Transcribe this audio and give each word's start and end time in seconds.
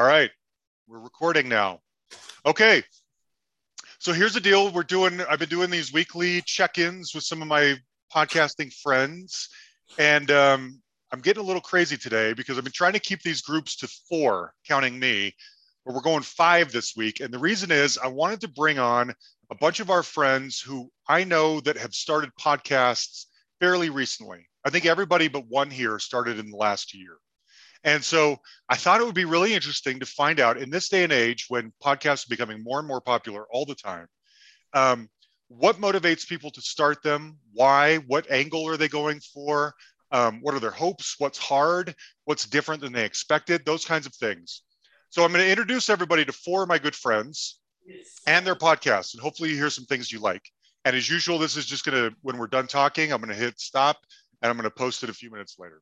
All 0.00 0.06
right, 0.06 0.30
we're 0.88 0.98
recording 0.98 1.46
now. 1.46 1.80
Okay, 2.46 2.82
so 3.98 4.14
here's 4.14 4.32
the 4.32 4.40
deal. 4.40 4.72
We're 4.72 4.82
doing. 4.82 5.20
I've 5.28 5.40
been 5.40 5.50
doing 5.50 5.68
these 5.68 5.92
weekly 5.92 6.40
check-ins 6.40 7.14
with 7.14 7.22
some 7.22 7.42
of 7.42 7.48
my 7.48 7.76
podcasting 8.10 8.72
friends, 8.72 9.50
and 9.98 10.30
um, 10.30 10.80
I'm 11.12 11.20
getting 11.20 11.42
a 11.42 11.46
little 11.46 11.60
crazy 11.60 11.98
today 11.98 12.32
because 12.32 12.56
I've 12.56 12.64
been 12.64 12.72
trying 12.72 12.94
to 12.94 12.98
keep 12.98 13.20
these 13.20 13.42
groups 13.42 13.76
to 13.76 13.88
four, 14.08 14.54
counting 14.66 14.98
me. 14.98 15.34
But 15.84 15.94
we're 15.94 16.00
going 16.00 16.22
five 16.22 16.72
this 16.72 16.96
week, 16.96 17.20
and 17.20 17.30
the 17.30 17.38
reason 17.38 17.70
is 17.70 17.98
I 17.98 18.06
wanted 18.06 18.40
to 18.40 18.48
bring 18.48 18.78
on 18.78 19.12
a 19.50 19.54
bunch 19.54 19.80
of 19.80 19.90
our 19.90 20.02
friends 20.02 20.62
who 20.62 20.90
I 21.08 21.24
know 21.24 21.60
that 21.60 21.76
have 21.76 21.92
started 21.92 22.30
podcasts 22.40 23.26
fairly 23.60 23.90
recently. 23.90 24.48
I 24.64 24.70
think 24.70 24.86
everybody 24.86 25.28
but 25.28 25.46
one 25.46 25.70
here 25.70 25.98
started 25.98 26.38
in 26.38 26.50
the 26.50 26.56
last 26.56 26.94
year. 26.94 27.18
And 27.84 28.04
so 28.04 28.36
I 28.68 28.76
thought 28.76 29.00
it 29.00 29.06
would 29.06 29.14
be 29.14 29.24
really 29.24 29.54
interesting 29.54 30.00
to 30.00 30.06
find 30.06 30.38
out 30.38 30.58
in 30.58 30.70
this 30.70 30.88
day 30.88 31.02
and 31.02 31.12
age 31.12 31.46
when 31.48 31.72
podcasts 31.82 32.26
are 32.26 32.30
becoming 32.30 32.62
more 32.62 32.78
and 32.78 32.86
more 32.86 33.00
popular 33.00 33.46
all 33.50 33.64
the 33.64 33.74
time, 33.74 34.06
um, 34.74 35.08
what 35.48 35.80
motivates 35.80 36.28
people 36.28 36.50
to 36.52 36.60
start 36.60 37.02
them? 37.02 37.38
Why? 37.52 37.96
What 37.96 38.30
angle 38.30 38.68
are 38.68 38.76
they 38.76 38.88
going 38.88 39.20
for? 39.20 39.74
Um, 40.12 40.40
what 40.42 40.54
are 40.54 40.60
their 40.60 40.70
hopes? 40.70 41.16
What's 41.18 41.38
hard? 41.38 41.94
What's 42.24 42.46
different 42.46 42.82
than 42.82 42.92
they 42.92 43.04
expected? 43.04 43.64
Those 43.64 43.84
kinds 43.84 44.06
of 44.06 44.14
things. 44.14 44.62
So 45.08 45.24
I'm 45.24 45.32
going 45.32 45.44
to 45.44 45.50
introduce 45.50 45.88
everybody 45.88 46.24
to 46.24 46.32
four 46.32 46.62
of 46.62 46.68
my 46.68 46.78
good 46.78 46.94
friends 46.94 47.58
and 48.26 48.46
their 48.46 48.54
podcasts, 48.54 49.14
and 49.14 49.22
hopefully 49.22 49.50
you 49.50 49.56
hear 49.56 49.70
some 49.70 49.86
things 49.86 50.12
you 50.12 50.20
like. 50.20 50.42
And 50.84 50.94
as 50.94 51.10
usual, 51.10 51.38
this 51.38 51.56
is 51.56 51.66
just 51.66 51.84
going 51.84 52.10
to, 52.10 52.16
when 52.22 52.38
we're 52.38 52.46
done 52.46 52.66
talking, 52.66 53.12
I'm 53.12 53.20
going 53.20 53.34
to 53.34 53.40
hit 53.40 53.58
stop 53.58 53.98
and 54.40 54.50
I'm 54.50 54.56
going 54.56 54.70
to 54.70 54.74
post 54.74 55.02
it 55.02 55.10
a 55.10 55.14
few 55.14 55.30
minutes 55.30 55.56
later. 55.58 55.80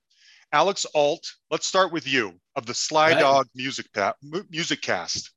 Alex 0.53 0.87
Alt, 0.95 1.35
let's 1.51 1.67
start 1.67 1.93
with 1.93 2.07
you 2.07 2.35
of 2.57 2.65
the 2.65 2.75
Sly 2.75 3.13
right. 3.13 3.21
Dog 3.21 3.47
Music 3.55 3.87
pa- 3.93 4.15
Music 4.51 4.81
Cast. 4.81 5.31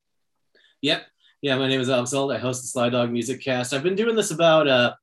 Yep. 0.82 1.06
Yeah, 1.42 1.58
my 1.58 1.68
name 1.68 1.82
is 1.82 1.90
Alex 1.90 2.14
Alt. 2.14 2.32
I 2.32 2.38
host 2.38 2.62
the 2.62 2.68
Sly 2.68 2.90
Dog 2.90 3.12
Music 3.12 3.42
Cast. 3.44 3.74
I've 3.74 3.84
been 3.84 3.96
doing 3.96 4.16
this 4.16 4.32
about 4.32 4.68
uh, 4.68 4.94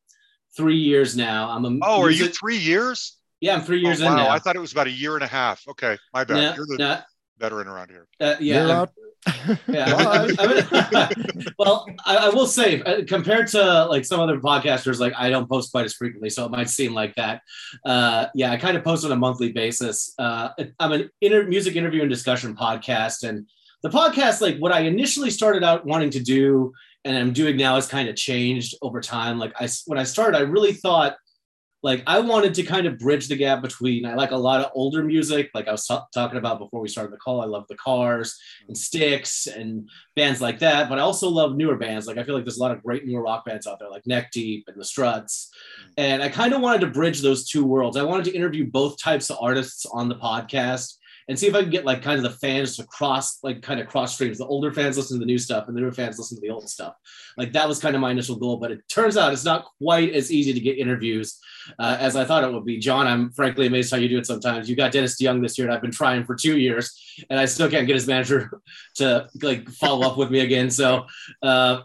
three 0.56 0.78
years 0.78 1.16
now. 1.16 1.50
I'm 1.50 1.64
a 1.64 1.68
oh, 1.68 1.70
music- 1.70 1.86
are 2.02 2.10
you 2.10 2.28
three 2.28 2.56
years? 2.56 3.18
Yeah, 3.40 3.54
I'm 3.54 3.62
three 3.62 3.80
years 3.80 4.00
oh, 4.00 4.06
wow. 4.06 4.10
in 4.12 4.16
now. 4.16 4.30
I 4.30 4.38
thought 4.38 4.56
it 4.56 4.60
was 4.60 4.72
about 4.72 4.86
a 4.86 4.92
year 4.92 5.14
and 5.14 5.22
a 5.22 5.28
half. 5.28 5.62
Okay, 5.68 5.96
my 6.12 6.24
bad. 6.24 6.34
No, 6.34 6.54
You're 6.56 6.66
the 6.66 6.76
no. 6.78 7.00
veteran 7.38 7.68
around 7.68 7.90
here. 7.90 8.06
Uh, 8.18 8.34
yeah. 8.40 8.86
Yeah. 9.68 9.94
I, 9.96 10.34
I 10.38 11.06
mean, 11.06 11.46
well, 11.58 11.86
I, 12.04 12.16
I, 12.16 12.28
will 12.30 12.46
say, 12.46 12.82
uh, 12.82 13.02
compared 13.06 13.48
to 13.48 13.86
like 13.86 14.04
some 14.04 14.20
other 14.20 14.38
podcasters, 14.38 15.00
like 15.00 15.12
I 15.16 15.30
don't 15.30 15.48
post 15.48 15.70
quite 15.70 15.84
as 15.84 15.94
frequently, 15.94 16.30
so 16.30 16.44
it 16.44 16.50
might 16.50 16.70
seem 16.70 16.94
like 16.94 17.14
that. 17.16 17.42
Uh, 17.84 18.26
yeah, 18.34 18.50
I 18.50 18.56
kind 18.56 18.76
of 18.76 18.84
post 18.84 19.04
on 19.04 19.12
a 19.12 19.16
monthly 19.16 19.52
basis. 19.52 20.14
Uh, 20.18 20.50
I'm 20.78 20.92
an 20.92 21.10
inter- 21.20 21.46
music 21.46 21.76
interview 21.76 22.02
and 22.02 22.10
discussion 22.10 22.56
podcast, 22.56 23.28
and 23.28 23.46
the 23.82 23.90
podcast, 23.90 24.40
like 24.40 24.58
what 24.58 24.72
I 24.72 24.80
initially 24.80 25.30
started 25.30 25.64
out 25.64 25.84
wanting 25.84 26.10
to 26.10 26.20
do, 26.20 26.72
and 27.04 27.16
I'm 27.16 27.32
doing 27.32 27.56
now, 27.56 27.74
has 27.74 27.86
kind 27.86 28.08
of 28.08 28.16
changed 28.16 28.76
over 28.82 29.00
time. 29.00 29.38
Like 29.38 29.52
I, 29.60 29.68
when 29.86 29.98
I 29.98 30.04
started, 30.04 30.36
I 30.36 30.42
really 30.42 30.72
thought 30.72 31.16
like 31.82 32.02
I 32.06 32.18
wanted 32.18 32.54
to 32.54 32.62
kind 32.64 32.86
of 32.86 32.98
bridge 32.98 33.28
the 33.28 33.36
gap 33.36 33.62
between 33.62 34.04
I 34.04 34.14
like 34.14 34.32
a 34.32 34.36
lot 34.36 34.60
of 34.60 34.72
older 34.74 35.02
music, 35.02 35.50
like 35.54 35.68
I 35.68 35.72
was 35.72 35.86
t- 35.86 35.96
talking 36.12 36.38
about 36.38 36.58
before 36.58 36.80
we 36.80 36.88
started 36.88 37.12
the 37.12 37.18
call. 37.18 37.40
I 37.40 37.46
love 37.46 37.66
the 37.68 37.76
Cars 37.76 38.36
and 38.66 38.76
Styx 38.76 39.46
and 39.46 39.88
bands 40.16 40.40
like 40.40 40.58
that, 40.58 40.88
but 40.88 40.98
I 40.98 41.02
also 41.02 41.28
love 41.28 41.56
newer 41.56 41.76
bands. 41.76 42.06
Like 42.06 42.18
I 42.18 42.24
feel 42.24 42.34
like 42.34 42.44
there's 42.44 42.58
a 42.58 42.62
lot 42.62 42.72
of 42.72 42.82
great 42.82 43.06
newer 43.06 43.22
rock 43.22 43.44
bands 43.44 43.66
out 43.66 43.78
there, 43.78 43.90
like 43.90 44.06
Neck 44.06 44.30
Deep 44.32 44.64
and 44.66 44.80
the 44.80 44.84
Struts. 44.84 45.50
Mm. 45.82 45.92
And 45.98 46.22
I 46.22 46.28
kind 46.28 46.52
of 46.52 46.60
wanted 46.60 46.80
to 46.80 46.88
bridge 46.88 47.20
those 47.20 47.48
two 47.48 47.64
worlds. 47.64 47.96
I 47.96 48.02
wanted 48.02 48.24
to 48.24 48.34
interview 48.34 48.66
both 48.66 49.00
types 49.00 49.30
of 49.30 49.38
artists 49.40 49.86
on 49.86 50.08
the 50.08 50.16
podcast 50.16 50.96
and 51.28 51.38
see 51.38 51.46
if 51.46 51.54
I 51.54 51.60
can 51.60 51.70
get 51.70 51.84
like 51.84 52.02
kind 52.02 52.16
of 52.16 52.22
the 52.22 52.38
fans 52.38 52.76
to 52.76 52.86
cross, 52.86 53.42
like 53.44 53.60
kind 53.60 53.80
of 53.80 53.86
cross 53.86 54.14
streams. 54.14 54.38
The 54.38 54.46
older 54.46 54.72
fans 54.72 54.96
listen 54.96 55.16
to 55.16 55.20
the 55.20 55.26
new 55.26 55.38
stuff 55.38 55.68
and 55.68 55.76
the 55.76 55.80
newer 55.80 55.92
fans 55.92 56.18
listen 56.18 56.38
to 56.38 56.40
the 56.40 56.50
old 56.50 56.68
stuff. 56.68 56.94
Like 57.36 57.52
that 57.52 57.68
was 57.68 57.78
kind 57.78 57.94
of 57.94 58.00
my 58.00 58.10
initial 58.10 58.36
goal, 58.36 58.56
but 58.56 58.70
it 58.70 58.80
turns 58.88 59.16
out 59.16 59.32
it's 59.32 59.44
not 59.44 59.66
quite 59.78 60.14
as 60.14 60.32
easy 60.32 60.54
to 60.54 60.60
get 60.60 60.78
interviews 60.78 61.38
uh, 61.78 61.98
as 62.00 62.16
I 62.16 62.24
thought 62.24 62.44
it 62.44 62.52
would 62.52 62.64
be. 62.64 62.78
John, 62.78 63.06
I'm 63.06 63.30
frankly 63.32 63.66
amazed 63.66 63.90
how 63.90 63.98
you 63.98 64.08
do 64.08 64.18
it 64.18 64.26
sometimes. 64.26 64.70
You 64.70 64.76
got 64.76 64.92
Dennis 64.92 65.20
DeYoung 65.20 65.42
this 65.42 65.58
year, 65.58 65.66
and 65.66 65.74
I've 65.74 65.82
been 65.82 65.90
trying 65.90 66.24
for 66.24 66.34
two 66.34 66.58
years, 66.58 66.98
and 67.28 67.38
I 67.38 67.44
still 67.44 67.70
can't 67.70 67.86
get 67.86 67.94
his 67.94 68.06
manager 68.06 68.50
to 68.96 69.28
like 69.42 69.68
follow 69.68 70.06
up 70.06 70.16
with 70.16 70.30
me 70.30 70.40
again. 70.40 70.70
So, 70.70 71.06
uh, 71.42 71.82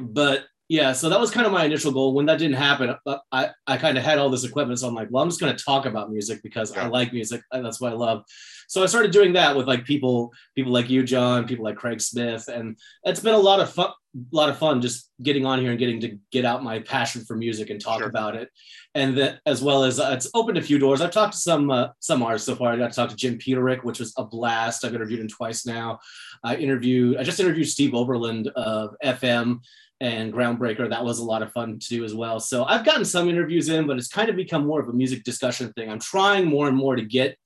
but 0.00 0.44
yeah, 0.70 0.92
so 0.92 1.08
that 1.08 1.18
was 1.18 1.32
kind 1.32 1.46
of 1.46 1.52
my 1.52 1.64
initial 1.64 1.90
goal. 1.90 2.14
When 2.14 2.26
that 2.26 2.38
didn't 2.38 2.54
happen, 2.54 2.94
uh, 3.04 3.18
I, 3.32 3.50
I 3.66 3.76
kind 3.76 3.98
of 3.98 4.04
had 4.04 4.18
all 4.18 4.30
this 4.30 4.44
equipment. 4.44 4.78
So 4.78 4.86
I'm 4.86 4.94
like, 4.94 5.08
well, 5.10 5.20
I'm 5.20 5.28
just 5.28 5.40
going 5.40 5.54
to 5.54 5.64
talk 5.64 5.84
about 5.84 6.12
music 6.12 6.44
because 6.44 6.72
yeah. 6.72 6.84
I 6.84 6.86
like 6.86 7.12
music. 7.12 7.42
And 7.50 7.66
that's 7.66 7.80
what 7.80 7.90
I 7.92 7.96
love. 7.96 8.22
So 8.68 8.80
I 8.80 8.86
started 8.86 9.10
doing 9.10 9.32
that 9.32 9.56
with 9.56 9.66
like 9.66 9.84
people, 9.84 10.32
people 10.54 10.70
like 10.72 10.88
you, 10.88 11.02
John, 11.02 11.48
people 11.48 11.64
like 11.64 11.74
Craig 11.74 12.00
Smith. 12.00 12.46
And 12.46 12.78
it's 13.02 13.18
been 13.18 13.34
a 13.34 13.38
lot 13.38 13.58
of 13.58 13.72
fun, 13.72 13.88
a 14.14 14.36
lot 14.36 14.48
of 14.48 14.58
fun 14.58 14.80
just 14.80 15.10
getting 15.20 15.44
on 15.44 15.60
here 15.60 15.70
and 15.70 15.78
getting 15.78 15.98
to 16.02 16.16
get 16.30 16.44
out 16.44 16.62
my 16.62 16.78
passion 16.78 17.24
for 17.24 17.34
music 17.34 17.70
and 17.70 17.80
talk 17.80 17.98
sure. 17.98 18.08
about 18.08 18.36
it. 18.36 18.48
And 18.94 19.18
that 19.18 19.40
as 19.46 19.64
well 19.64 19.82
as 19.82 19.98
uh, 19.98 20.12
it's 20.12 20.30
opened 20.34 20.58
a 20.58 20.62
few 20.62 20.78
doors. 20.78 21.00
I've 21.00 21.10
talked 21.10 21.32
to 21.32 21.40
some, 21.40 21.68
uh, 21.72 21.88
some 21.98 22.22
artists 22.22 22.46
so 22.46 22.54
far. 22.54 22.70
I 22.70 22.76
got 22.76 22.92
to 22.92 22.94
talk 22.94 23.10
to 23.10 23.16
Jim 23.16 23.38
Peterick, 23.38 23.82
which 23.82 23.98
was 23.98 24.14
a 24.16 24.24
blast. 24.24 24.84
I've 24.84 24.94
interviewed 24.94 25.18
him 25.18 25.26
twice 25.26 25.66
now. 25.66 25.98
I 26.44 26.54
interviewed, 26.54 27.16
I 27.16 27.24
just 27.24 27.40
interviewed 27.40 27.68
Steve 27.68 27.92
Overland 27.92 28.46
of 28.54 28.94
FM 29.02 29.62
and 30.00 30.32
Groundbreaker. 30.32 30.88
That 30.88 31.04
was 31.04 31.18
a 31.18 31.24
lot 31.24 31.42
of 31.42 31.52
fun 31.52 31.78
to 31.78 31.88
do 31.88 32.04
as 32.04 32.14
well. 32.14 32.40
So 32.40 32.64
I've 32.64 32.84
gotten 32.84 33.04
some 33.04 33.28
interviews 33.28 33.68
in, 33.68 33.86
but 33.86 33.98
it's 33.98 34.08
kind 34.08 34.30
of 34.30 34.36
become 34.36 34.66
more 34.66 34.80
of 34.80 34.88
a 34.88 34.92
music 34.92 35.24
discussion 35.24 35.72
thing. 35.74 35.90
I'm 35.90 36.00
trying 36.00 36.46
more 36.46 36.68
and 36.68 36.76
more 36.76 36.96
to 36.96 37.04
get 37.04 37.36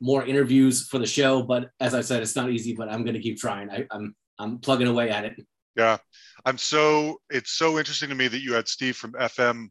more 0.00 0.24
interviews 0.24 0.86
for 0.88 0.98
the 0.98 1.06
show, 1.06 1.42
but 1.42 1.70
as 1.80 1.94
I 1.94 2.02
said, 2.02 2.22
it's 2.22 2.36
not 2.36 2.50
easy. 2.50 2.74
But 2.74 2.90
I'm 2.90 3.02
going 3.02 3.14
to 3.14 3.20
keep 3.20 3.38
trying. 3.38 3.70
I, 3.70 3.86
I'm 3.90 4.14
I'm 4.38 4.58
plugging 4.58 4.86
away 4.86 5.10
at 5.10 5.24
it. 5.24 5.36
Yeah, 5.74 5.96
I'm 6.44 6.58
so 6.58 7.20
it's 7.30 7.52
so 7.52 7.78
interesting 7.78 8.08
to 8.10 8.14
me 8.14 8.28
that 8.28 8.42
you 8.42 8.54
had 8.54 8.68
Steve 8.68 8.96
from 8.96 9.12
FM 9.12 9.68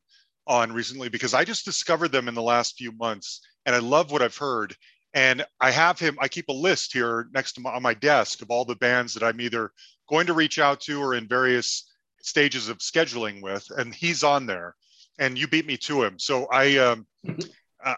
on 0.48 0.72
recently 0.72 1.10
because 1.10 1.34
I 1.34 1.44
just 1.44 1.66
discovered 1.66 2.12
them 2.12 2.28
in 2.28 2.36
the 2.36 2.42
last 2.42 2.78
few 2.78 2.92
months, 2.94 3.42
and 3.66 3.76
I 3.76 3.80
love 3.80 4.12
what 4.12 4.22
I've 4.22 4.38
heard. 4.38 4.76
And 5.14 5.46
I 5.62 5.72
have 5.72 5.98
him. 5.98 6.18
I 6.20 6.28
keep 6.28 6.50
a 6.50 6.54
list 6.54 6.92
here 6.92 7.30
next 7.34 7.54
to 7.54 7.62
my, 7.62 7.72
on 7.72 7.82
my 7.82 7.94
desk 7.94 8.42
of 8.42 8.52
all 8.52 8.66
the 8.66 8.76
bands 8.76 9.14
that 9.14 9.24
I'm 9.24 9.40
either 9.40 9.72
going 10.10 10.28
to 10.28 10.34
reach 10.34 10.60
out 10.60 10.82
to 10.82 11.02
or 11.02 11.16
in 11.16 11.26
various 11.26 11.90
stages 12.26 12.70
of 12.70 12.80
scheduling 12.80 13.42
with, 13.42 13.70
and 13.78 13.94
he's 13.94 14.24
on 14.24 14.46
there, 14.46 14.76
and 15.20 15.38
you 15.38 15.48
beat 15.48 15.66
me 15.66 15.78
to 15.78 16.04
him. 16.04 16.20
So 16.20 16.48
I, 16.52 16.78
um, 16.78 17.06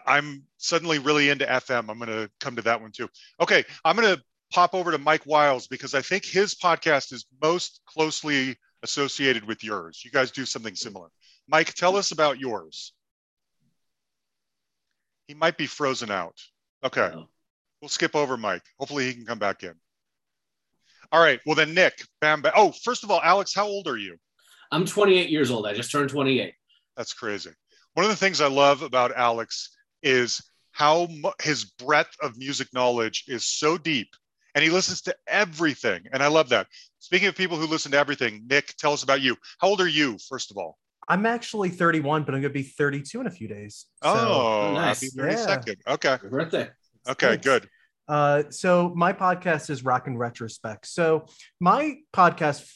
I'm 0.06 0.44
suddenly 0.58 0.98
really 0.98 1.30
into 1.30 1.46
FM. 1.46 1.88
I'm 1.88 1.98
going 1.98 2.08
to 2.08 2.30
come 2.40 2.56
to 2.56 2.62
that 2.62 2.80
one 2.80 2.92
too. 2.92 3.08
Okay, 3.40 3.64
I'm 3.84 3.96
going 3.96 4.16
to 4.16 4.22
pop 4.52 4.74
over 4.74 4.90
to 4.90 4.98
Mike 4.98 5.26
Wiles 5.26 5.66
because 5.66 5.94
I 5.94 6.02
think 6.02 6.24
his 6.24 6.54
podcast 6.54 7.12
is 7.12 7.26
most 7.42 7.80
closely 7.86 8.56
associated 8.82 9.44
with 9.44 9.64
yours. 9.64 10.02
You 10.04 10.10
guys 10.10 10.30
do 10.30 10.44
something 10.44 10.74
similar. 10.74 11.08
Mike, 11.48 11.74
tell 11.74 11.96
us 11.96 12.12
about 12.12 12.38
yours. 12.38 12.92
He 15.26 15.34
might 15.34 15.56
be 15.56 15.66
frozen 15.66 16.10
out. 16.10 16.36
Okay. 16.84 17.10
We'll 17.80 17.88
skip 17.88 18.14
over 18.14 18.36
Mike. 18.36 18.62
Hopefully 18.78 19.06
he 19.06 19.14
can 19.14 19.26
come 19.26 19.38
back 19.38 19.62
in. 19.62 19.74
All 21.10 21.20
right. 21.20 21.40
Well, 21.46 21.54
then, 21.54 21.74
Nick, 21.74 22.02
bam, 22.20 22.42
bam. 22.42 22.52
Oh, 22.54 22.72
first 22.84 23.04
of 23.04 23.10
all, 23.10 23.20
Alex, 23.22 23.54
how 23.54 23.66
old 23.66 23.88
are 23.88 23.96
you? 23.96 24.16
I'm 24.70 24.84
28 24.84 25.30
years 25.30 25.50
old. 25.50 25.66
I 25.66 25.72
just 25.72 25.90
turned 25.90 26.10
28. 26.10 26.52
That's 26.96 27.14
crazy. 27.14 27.50
One 27.94 28.04
of 28.04 28.10
the 28.10 28.16
things 28.16 28.40
I 28.40 28.48
love 28.48 28.82
about 28.82 29.16
Alex 29.16 29.70
is 30.02 30.42
how 30.72 31.08
his 31.42 31.64
breadth 31.64 32.14
of 32.22 32.36
music 32.36 32.68
knowledge 32.72 33.24
is 33.26 33.46
so 33.46 33.78
deep 33.78 34.08
and 34.54 34.62
he 34.62 34.70
listens 34.70 35.00
to 35.02 35.14
everything. 35.26 36.02
And 36.12 36.22
I 36.22 36.28
love 36.28 36.50
that. 36.50 36.66
Speaking 36.98 37.28
of 37.28 37.36
people 37.36 37.56
who 37.56 37.66
listen 37.66 37.92
to 37.92 37.98
everything, 37.98 38.44
Nick, 38.48 38.74
tell 38.76 38.92
us 38.92 39.02
about 39.02 39.20
you. 39.20 39.36
How 39.60 39.68
old 39.68 39.80
are 39.80 39.88
you, 39.88 40.18
first 40.28 40.50
of 40.50 40.56
all? 40.58 40.78
I'm 41.08 41.24
actually 41.24 41.70
31, 41.70 42.24
but 42.24 42.34
I'm 42.34 42.42
going 42.42 42.52
to 42.52 42.58
be 42.58 42.62
32 42.62 43.20
in 43.20 43.26
a 43.26 43.30
few 43.30 43.48
days. 43.48 43.86
So, 44.02 44.10
oh, 44.12 44.58
oh 44.60 44.74
nice. 44.74 45.00
happy 45.00 45.16
32nd. 45.16 45.76
Yeah. 45.86 45.94
Okay. 45.94 46.08
Happy 46.08 46.28
birthday. 46.28 46.68
Okay, 47.08 47.26
Thanks. 47.28 47.44
good. 47.44 47.68
Uh, 48.08 48.44
so 48.50 48.92
my 48.96 49.12
podcast 49.12 49.70
is 49.70 49.84
Rock 49.84 50.06
in 50.06 50.16
Retrospect. 50.16 50.86
So 50.86 51.26
my 51.60 51.98
podcast, 52.14 52.70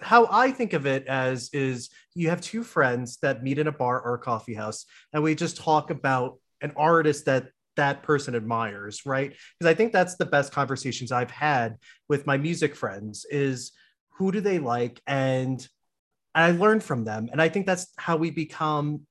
how 0.00 0.26
I 0.30 0.50
think 0.50 0.72
of 0.72 0.86
it 0.86 1.06
as 1.06 1.50
is 1.52 1.90
you 2.14 2.30
have 2.30 2.40
two 2.40 2.62
friends 2.62 3.18
that 3.22 3.42
meet 3.42 3.58
in 3.58 3.66
a 3.66 3.72
bar 3.72 4.00
or 4.00 4.14
a 4.14 4.18
coffee 4.18 4.54
house, 4.54 4.86
and 5.12 5.22
we 5.22 5.34
just 5.34 5.58
talk 5.58 5.90
about 5.90 6.38
an 6.62 6.72
artist 6.76 7.26
that 7.26 7.48
that 7.76 8.02
person 8.02 8.34
admires, 8.34 9.04
right? 9.06 9.30
Because 9.30 9.70
I 9.70 9.74
think 9.74 9.92
that's 9.92 10.16
the 10.16 10.26
best 10.26 10.52
conversations 10.52 11.12
I've 11.12 11.30
had 11.30 11.76
with 12.08 12.26
my 12.26 12.36
music 12.36 12.74
friends 12.74 13.26
is 13.30 13.72
who 14.10 14.30
do 14.32 14.40
they 14.40 14.58
like 14.58 15.00
and 15.06 15.66
I 16.34 16.50
learn 16.52 16.80
from 16.80 17.04
them. 17.04 17.28
And 17.32 17.40
I 17.40 17.48
think 17.48 17.66
that's 17.66 17.88
how 17.96 18.16
we 18.16 18.30
become 18.30 19.06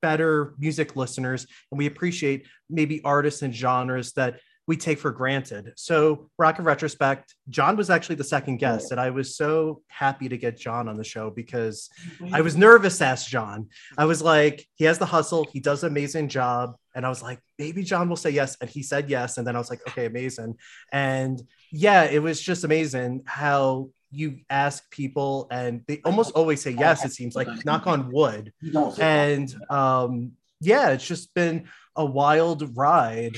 better 0.00 0.54
music 0.58 0.96
listeners 0.96 1.46
and 1.70 1.78
we 1.78 1.86
appreciate 1.86 2.46
maybe 2.68 3.00
artists 3.04 3.42
and 3.42 3.54
genres 3.54 4.12
that 4.12 4.40
we 4.66 4.76
take 4.76 4.98
for 4.98 5.10
granted. 5.10 5.72
So, 5.76 6.30
Rock 6.38 6.58
in 6.58 6.64
Retrospect, 6.64 7.34
John 7.48 7.76
was 7.76 7.90
actually 7.90 8.14
the 8.16 8.24
second 8.24 8.58
guest, 8.58 8.92
and 8.92 9.00
I 9.00 9.10
was 9.10 9.36
so 9.36 9.82
happy 9.88 10.28
to 10.28 10.36
get 10.36 10.56
John 10.58 10.88
on 10.88 10.96
the 10.96 11.04
show 11.04 11.30
because 11.30 11.90
I 12.32 12.40
was 12.42 12.56
nervous 12.56 12.98
to 12.98 13.06
ask 13.06 13.28
John. 13.28 13.68
I 13.98 14.04
was 14.04 14.22
like, 14.22 14.66
he 14.74 14.84
has 14.84 14.98
the 14.98 15.06
hustle, 15.06 15.46
he 15.52 15.60
does 15.60 15.82
an 15.82 15.90
amazing 15.90 16.28
job. 16.28 16.76
and 16.94 17.04
I 17.04 17.08
was 17.08 17.22
like, 17.22 17.40
maybe 17.58 17.82
John 17.82 18.08
will 18.08 18.16
say 18.16 18.30
yes. 18.30 18.56
And 18.60 18.68
he 18.68 18.82
said 18.82 19.08
yes. 19.08 19.38
And 19.38 19.46
then 19.46 19.56
I 19.56 19.58
was 19.58 19.70
like, 19.70 19.80
okay, 19.88 20.06
amazing. 20.06 20.56
And 20.92 21.42
yeah, 21.70 22.04
it 22.04 22.22
was 22.22 22.40
just 22.40 22.64
amazing 22.64 23.22
how 23.24 23.88
you 24.10 24.40
ask 24.50 24.90
people 24.90 25.48
and 25.50 25.82
they 25.88 26.00
almost 26.04 26.32
always 26.32 26.60
say 26.60 26.70
yes, 26.72 27.04
it 27.04 27.12
seems 27.12 27.34
like 27.34 27.48
knock 27.64 27.86
on 27.86 28.10
wood. 28.12 28.52
And 29.00 29.54
um, 29.70 30.32
yeah, 30.60 30.90
it's 30.90 31.06
just 31.06 31.32
been 31.34 31.68
a 31.96 32.04
wild 32.04 32.76
ride. 32.76 33.36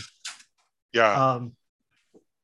Yeah. 0.95 1.33
Um, 1.33 1.53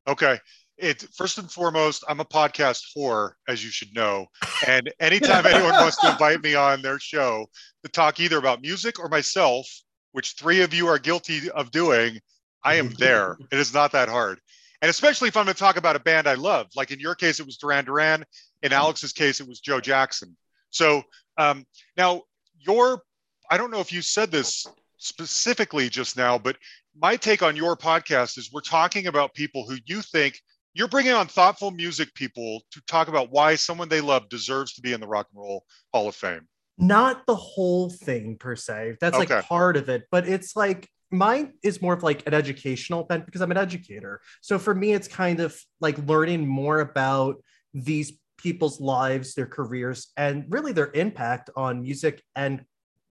Okay. 0.07 0.39
It 0.77 1.05
first 1.15 1.37
and 1.37 1.51
foremost, 1.51 2.03
I'm 2.07 2.19
a 2.19 2.25
podcast 2.25 2.81
whore, 2.97 3.33
as 3.47 3.63
you 3.63 3.69
should 3.69 3.93
know. 3.93 4.25
And 4.65 4.91
anytime 4.99 5.45
anyone 5.45 5.73
wants 5.73 5.97
to 5.97 6.11
invite 6.11 6.41
me 6.41 6.55
on 6.55 6.81
their 6.81 6.97
show 6.97 7.45
to 7.83 7.91
talk 7.91 8.19
either 8.19 8.37
about 8.37 8.61
music 8.61 8.99
or 8.99 9.07
myself, 9.07 9.67
which 10.11 10.33
three 10.33 10.61
of 10.61 10.73
you 10.73 10.87
are 10.87 10.97
guilty 10.97 11.51
of 11.51 11.69
doing, 11.69 12.19
I 12.63 12.75
am 12.75 12.89
there. 12.97 13.37
It 13.51 13.59
is 13.59 13.73
not 13.73 13.91
that 13.91 14.09
hard. 14.09 14.39
And 14.81 14.89
especially 14.89 15.27
if 15.27 15.37
I'm 15.37 15.45
going 15.45 15.53
to 15.53 15.59
talk 15.59 15.77
about 15.77 15.95
a 15.95 15.99
band 15.99 16.27
I 16.27 16.33
love, 16.33 16.67
like 16.75 16.89
in 16.89 16.99
your 16.99 17.13
case, 17.13 17.39
it 17.39 17.45
was 17.45 17.57
Duran 17.57 17.85
Duran. 17.85 18.25
In 18.63 18.73
Alex's 18.73 19.13
case, 19.13 19.39
it 19.39 19.47
was 19.47 19.59
Joe 19.59 19.79
Jackson. 19.79 20.35
So 20.71 21.03
um, 21.37 21.63
now 21.95 22.23
your, 22.59 23.03
I 23.51 23.57
don't 23.57 23.69
know 23.69 23.81
if 23.81 23.91
you 23.91 24.01
said 24.01 24.31
this 24.31 24.65
specifically 25.01 25.89
just 25.89 26.15
now, 26.15 26.37
but 26.37 26.55
my 26.99 27.15
take 27.15 27.41
on 27.41 27.55
your 27.55 27.75
podcast 27.75 28.37
is 28.37 28.51
we're 28.51 28.61
talking 28.61 29.07
about 29.07 29.33
people 29.33 29.65
who 29.67 29.77
you 29.85 30.01
think 30.01 30.39
you're 30.73 30.87
bringing 30.87 31.11
on 31.11 31.27
thoughtful 31.27 31.71
music 31.71 32.13
people 32.13 32.61
to 32.71 32.81
talk 32.87 33.07
about 33.09 33.31
why 33.31 33.55
someone 33.55 33.89
they 33.89 33.99
love 33.99 34.29
deserves 34.29 34.73
to 34.73 34.81
be 34.81 34.93
in 34.93 35.01
the 35.01 35.07
Rock 35.07 35.27
and 35.33 35.41
Roll 35.41 35.65
Hall 35.93 36.07
of 36.07 36.15
Fame. 36.15 36.47
not 36.77 37.25
the 37.27 37.35
whole 37.35 37.89
thing 37.89 38.37
per 38.37 38.55
se. 38.55 38.95
That's 39.01 39.17
Okay. 39.17 39.35
like 39.35 39.45
part 39.45 39.75
of 39.77 39.89
it, 39.89 40.03
but 40.11 40.27
it's 40.27 40.55
like 40.55 40.87
mine 41.11 41.53
is 41.61 41.81
more 41.81 41.93
of 41.93 42.03
like 42.03 42.25
an 42.25 42.33
educational 42.33 43.03
bent 43.03 43.25
because 43.25 43.41
I'm 43.41 43.51
an 43.51 43.57
educator. 43.57 44.21
So 44.41 44.57
for 44.57 44.73
me, 44.73 44.93
it's 44.93 45.07
kind 45.07 45.39
of 45.41 45.59
like 45.81 45.97
learning 46.07 46.47
more 46.47 46.79
about 46.79 47.43
these 47.73 48.13
people's 48.37 48.79
lives, 48.81 49.35
their 49.35 49.45
careers, 49.45 50.07
and 50.17 50.45
really 50.49 50.71
their 50.71 50.91
impact 50.93 51.49
on 51.55 51.81
music 51.83 52.23
and 52.35 52.63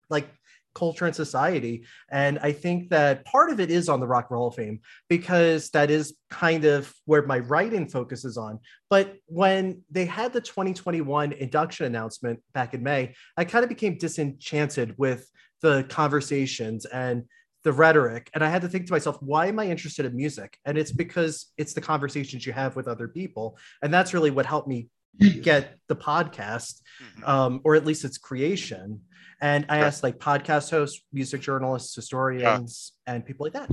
like 0.09 0.29
culture 0.79 1.05
and 1.05 1.15
society. 1.15 1.85
And 2.09 2.39
I 2.39 2.53
think 2.53 2.89
that 2.89 3.25
part 3.25 3.51
of 3.51 3.59
it 3.59 3.69
is 3.69 3.89
on 3.89 3.99
the 3.99 4.07
Rock 4.07 4.27
and 4.29 4.35
Roll 4.37 4.47
of 4.47 4.55
Fame 4.55 4.79
because 5.09 5.69
that 5.71 5.91
is 5.91 6.15
kind 6.29 6.63
of 6.63 6.93
where 7.05 7.25
my 7.25 7.39
writing 7.39 7.87
focuses 7.87 8.37
on. 8.37 8.59
But 8.89 9.17
when 9.25 9.81
they 9.91 10.05
had 10.05 10.31
the 10.31 10.41
2021 10.41 11.33
induction 11.33 11.85
announcement 11.85 12.39
back 12.53 12.73
in 12.73 12.81
May, 12.81 13.13
I 13.35 13.43
kind 13.43 13.63
of 13.63 13.69
became 13.69 13.97
disenchanted 13.97 14.95
with 14.97 15.29
the 15.61 15.85
conversations 15.89 16.85
and 16.85 17.25
the 17.65 17.73
rhetoric. 17.73 18.29
And 18.33 18.41
I 18.41 18.49
had 18.49 18.61
to 18.61 18.69
think 18.69 18.85
to 18.85 18.93
myself, 18.93 19.17
why 19.21 19.47
am 19.47 19.59
I 19.59 19.67
interested 19.67 20.05
in 20.05 20.15
music? 20.15 20.57
And 20.63 20.77
it's 20.77 20.93
because 20.93 21.47
it's 21.57 21.73
the 21.73 21.81
conversations 21.81 22.45
you 22.45 22.53
have 22.53 22.77
with 22.77 22.87
other 22.87 23.09
people. 23.09 23.57
And 23.81 23.93
that's 23.93 24.13
really 24.13 24.31
what 24.31 24.45
helped 24.45 24.69
me 24.69 24.87
get 25.17 25.77
the 25.87 25.95
podcast, 25.95 26.81
um, 27.23 27.61
or 27.63 27.75
at 27.75 27.85
least 27.85 28.05
its 28.05 28.17
creation. 28.17 29.01
And 29.41 29.65
I 29.69 29.77
Sure. 29.77 29.85
asked 29.85 30.03
like 30.03 30.17
podcast 30.19 30.69
hosts, 30.69 31.01
music 31.13 31.41
journalists, 31.41 31.95
historians, 31.95 32.93
and 33.07 33.25
people 33.25 33.45
like 33.45 33.53
that. 33.53 33.69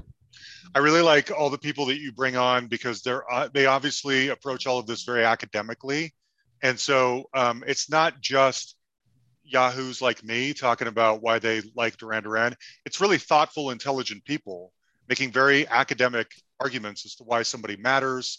I 0.75 0.79
really 0.81 1.00
like 1.03 1.31
all 1.31 1.50
the 1.50 1.59
people 1.59 1.87
that 1.87 1.99
you 1.99 2.12
bring 2.12 2.37
on 2.37 2.67
because 2.69 3.03
they're 3.03 3.31
uh, 3.33 3.49
they 3.53 3.67
obviously 3.67 4.29
approach 4.29 4.67
all 4.67 4.79
of 4.79 4.87
this 4.87 5.05
very 5.05 5.25
academically, 5.25 6.15
and 6.62 6.79
so 6.79 7.25
um, 7.35 7.65
it's 7.67 7.91
not 7.91 8.21
just 8.21 8.77
yahoos 9.44 10.03
like 10.03 10.23
me 10.25 10.53
talking 10.53 10.88
about 10.88 11.23
why 11.23 11.38
they 11.38 11.62
like 11.75 11.97
Duran 11.97 12.25
Duran. 12.25 12.55
It's 12.85 13.00
really 13.00 13.19
thoughtful, 13.19 13.71
intelligent 13.71 14.25
people 14.25 14.73
making 15.09 15.31
very 15.31 15.67
academic 15.69 16.31
arguments 16.61 17.06
as 17.06 17.15
to 17.17 17.25
why 17.25 17.43
somebody 17.43 17.77
matters. 17.77 18.38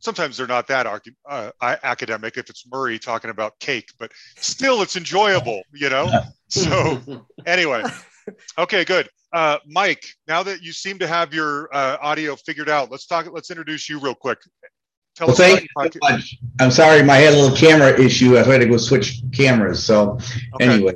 Sometimes 0.00 0.36
they're 0.36 0.46
not 0.46 0.66
that 0.68 0.86
uh, 1.28 1.50
academic 1.60 2.36
if 2.36 2.48
it's 2.50 2.64
Murray 2.70 2.98
talking 2.98 3.30
about 3.30 3.58
cake, 3.58 3.90
but 3.98 4.12
still 4.36 4.82
it's 4.82 4.96
enjoyable, 4.96 5.62
you 5.72 5.90
know? 5.90 6.12
So 6.48 7.26
anyway, 7.46 7.82
okay, 8.56 8.84
good. 8.84 9.08
Uh, 9.32 9.58
Mike, 9.66 10.04
now 10.26 10.42
that 10.42 10.62
you 10.62 10.72
seem 10.72 10.98
to 11.00 11.06
have 11.06 11.34
your 11.34 11.68
uh, 11.74 11.98
audio 12.00 12.36
figured 12.36 12.68
out, 12.68 12.90
let's 12.90 13.06
talk. 13.06 13.26
Let's 13.30 13.50
introduce 13.50 13.88
you 13.88 13.98
real 14.00 14.14
quick. 14.14 14.38
Tell 15.16 15.26
Well, 15.26 15.32
us 15.32 15.38
thank 15.38 15.62
you 15.62 15.68
so 15.92 15.98
much. 16.00 16.38
I'm 16.60 16.70
sorry, 16.70 17.02
my 17.02 17.14
I 17.14 17.18
had 17.18 17.34
a 17.34 17.36
little 17.36 17.56
camera 17.56 18.00
issue. 18.00 18.38
I 18.38 18.44
had 18.44 18.60
to 18.60 18.66
go 18.66 18.76
switch 18.76 19.20
cameras. 19.32 19.84
So 19.84 20.18
Okay. 20.54 20.64
anyway, 20.64 20.94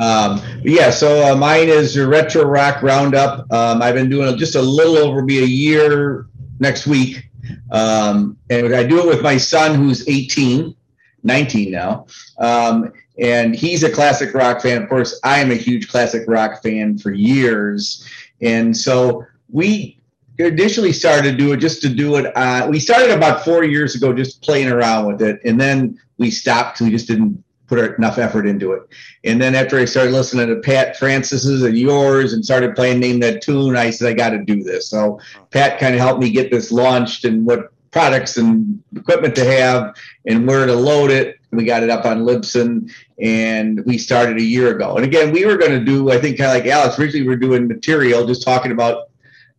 um, 0.00 0.40
yeah. 0.62 0.90
So 0.90 1.32
uh, 1.32 1.36
mine 1.36 1.68
is 1.68 1.96
a 1.96 2.06
retro 2.06 2.44
rock 2.44 2.82
roundup. 2.82 3.52
Um, 3.52 3.82
I've 3.82 3.94
been 3.94 4.08
doing 4.08 4.32
it 4.32 4.38
just 4.38 4.54
a 4.54 4.62
little 4.62 4.96
over 4.96 5.22
be 5.22 5.40
a 5.40 5.46
year 5.46 6.26
next 6.60 6.86
week, 6.86 7.28
um, 7.70 8.36
and 8.50 8.74
I 8.74 8.84
do 8.84 9.00
it 9.00 9.06
with 9.06 9.22
my 9.22 9.36
son 9.36 9.74
who's 9.74 10.06
18, 10.08 10.74
19 11.22 11.70
now. 11.70 12.06
Um, 12.38 12.92
and 13.18 13.54
he's 13.54 13.82
a 13.84 13.90
classic 13.90 14.34
rock 14.34 14.60
fan. 14.62 14.82
Of 14.82 14.88
course, 14.88 15.20
I 15.22 15.38
am 15.40 15.50
a 15.50 15.56
huge 15.56 15.88
classic 15.88 16.24
rock 16.26 16.62
fan 16.62 16.98
for 16.98 17.12
years, 17.12 18.08
and 18.40 18.76
so 18.76 19.24
we 19.50 20.00
initially 20.38 20.92
started 20.92 21.30
to 21.30 21.36
do 21.36 21.52
it 21.52 21.58
just 21.58 21.80
to 21.82 21.88
do 21.88 22.16
it. 22.16 22.36
Uh, 22.36 22.66
we 22.68 22.80
started 22.80 23.10
about 23.10 23.44
four 23.44 23.62
years 23.62 23.94
ago, 23.94 24.12
just 24.12 24.42
playing 24.42 24.68
around 24.68 25.06
with 25.06 25.22
it, 25.22 25.40
and 25.44 25.60
then 25.60 25.98
we 26.18 26.30
stopped. 26.30 26.74
because 26.74 26.86
We 26.86 26.90
just 26.90 27.06
didn't 27.06 27.42
put 27.74 27.90
er, 27.90 27.94
enough 27.94 28.18
effort 28.18 28.46
into 28.46 28.72
it. 28.72 28.82
And 29.24 29.40
then 29.40 29.54
after 29.54 29.78
I 29.78 29.84
started 29.84 30.12
listening 30.12 30.48
to 30.48 30.56
Pat 30.56 30.96
Francis's 30.96 31.62
and 31.62 31.76
yours, 31.76 32.32
and 32.32 32.44
started 32.44 32.74
playing 32.74 33.00
Name 33.00 33.20
That 33.20 33.42
Tune, 33.42 33.76
I 33.76 33.90
said 33.90 34.08
I 34.08 34.14
got 34.14 34.30
to 34.30 34.38
do 34.38 34.62
this. 34.62 34.88
So 34.88 35.20
Pat 35.50 35.78
kind 35.78 35.94
of 35.94 36.00
helped 36.00 36.20
me 36.20 36.30
get 36.30 36.50
this 36.50 36.70
launched 36.70 37.24
and 37.24 37.46
what 37.46 37.72
products 37.90 38.36
and 38.36 38.82
equipment 38.96 39.36
to 39.36 39.44
have 39.44 39.94
and 40.26 40.46
where 40.46 40.66
to 40.66 40.74
load 40.74 41.10
it. 41.10 41.36
We 41.52 41.64
got 41.64 41.84
it 41.84 41.90
up 41.90 42.04
on 42.04 42.24
Libsyn 42.24 42.90
and 43.20 43.84
we 43.86 43.98
started 43.98 44.36
a 44.38 44.42
year 44.42 44.74
ago. 44.74 44.96
And 44.96 45.04
again, 45.04 45.30
we 45.30 45.46
were 45.46 45.56
going 45.56 45.78
to 45.78 45.84
do, 45.84 46.10
I 46.10 46.18
think, 46.18 46.36
kind 46.36 46.50
of 46.50 46.56
like 46.56 46.66
Alex, 46.66 46.98
originally 46.98 47.22
we 47.22 47.28
were 47.28 47.36
doing 47.36 47.68
material, 47.68 48.26
just 48.26 48.42
talking 48.42 48.72
about, 48.72 49.10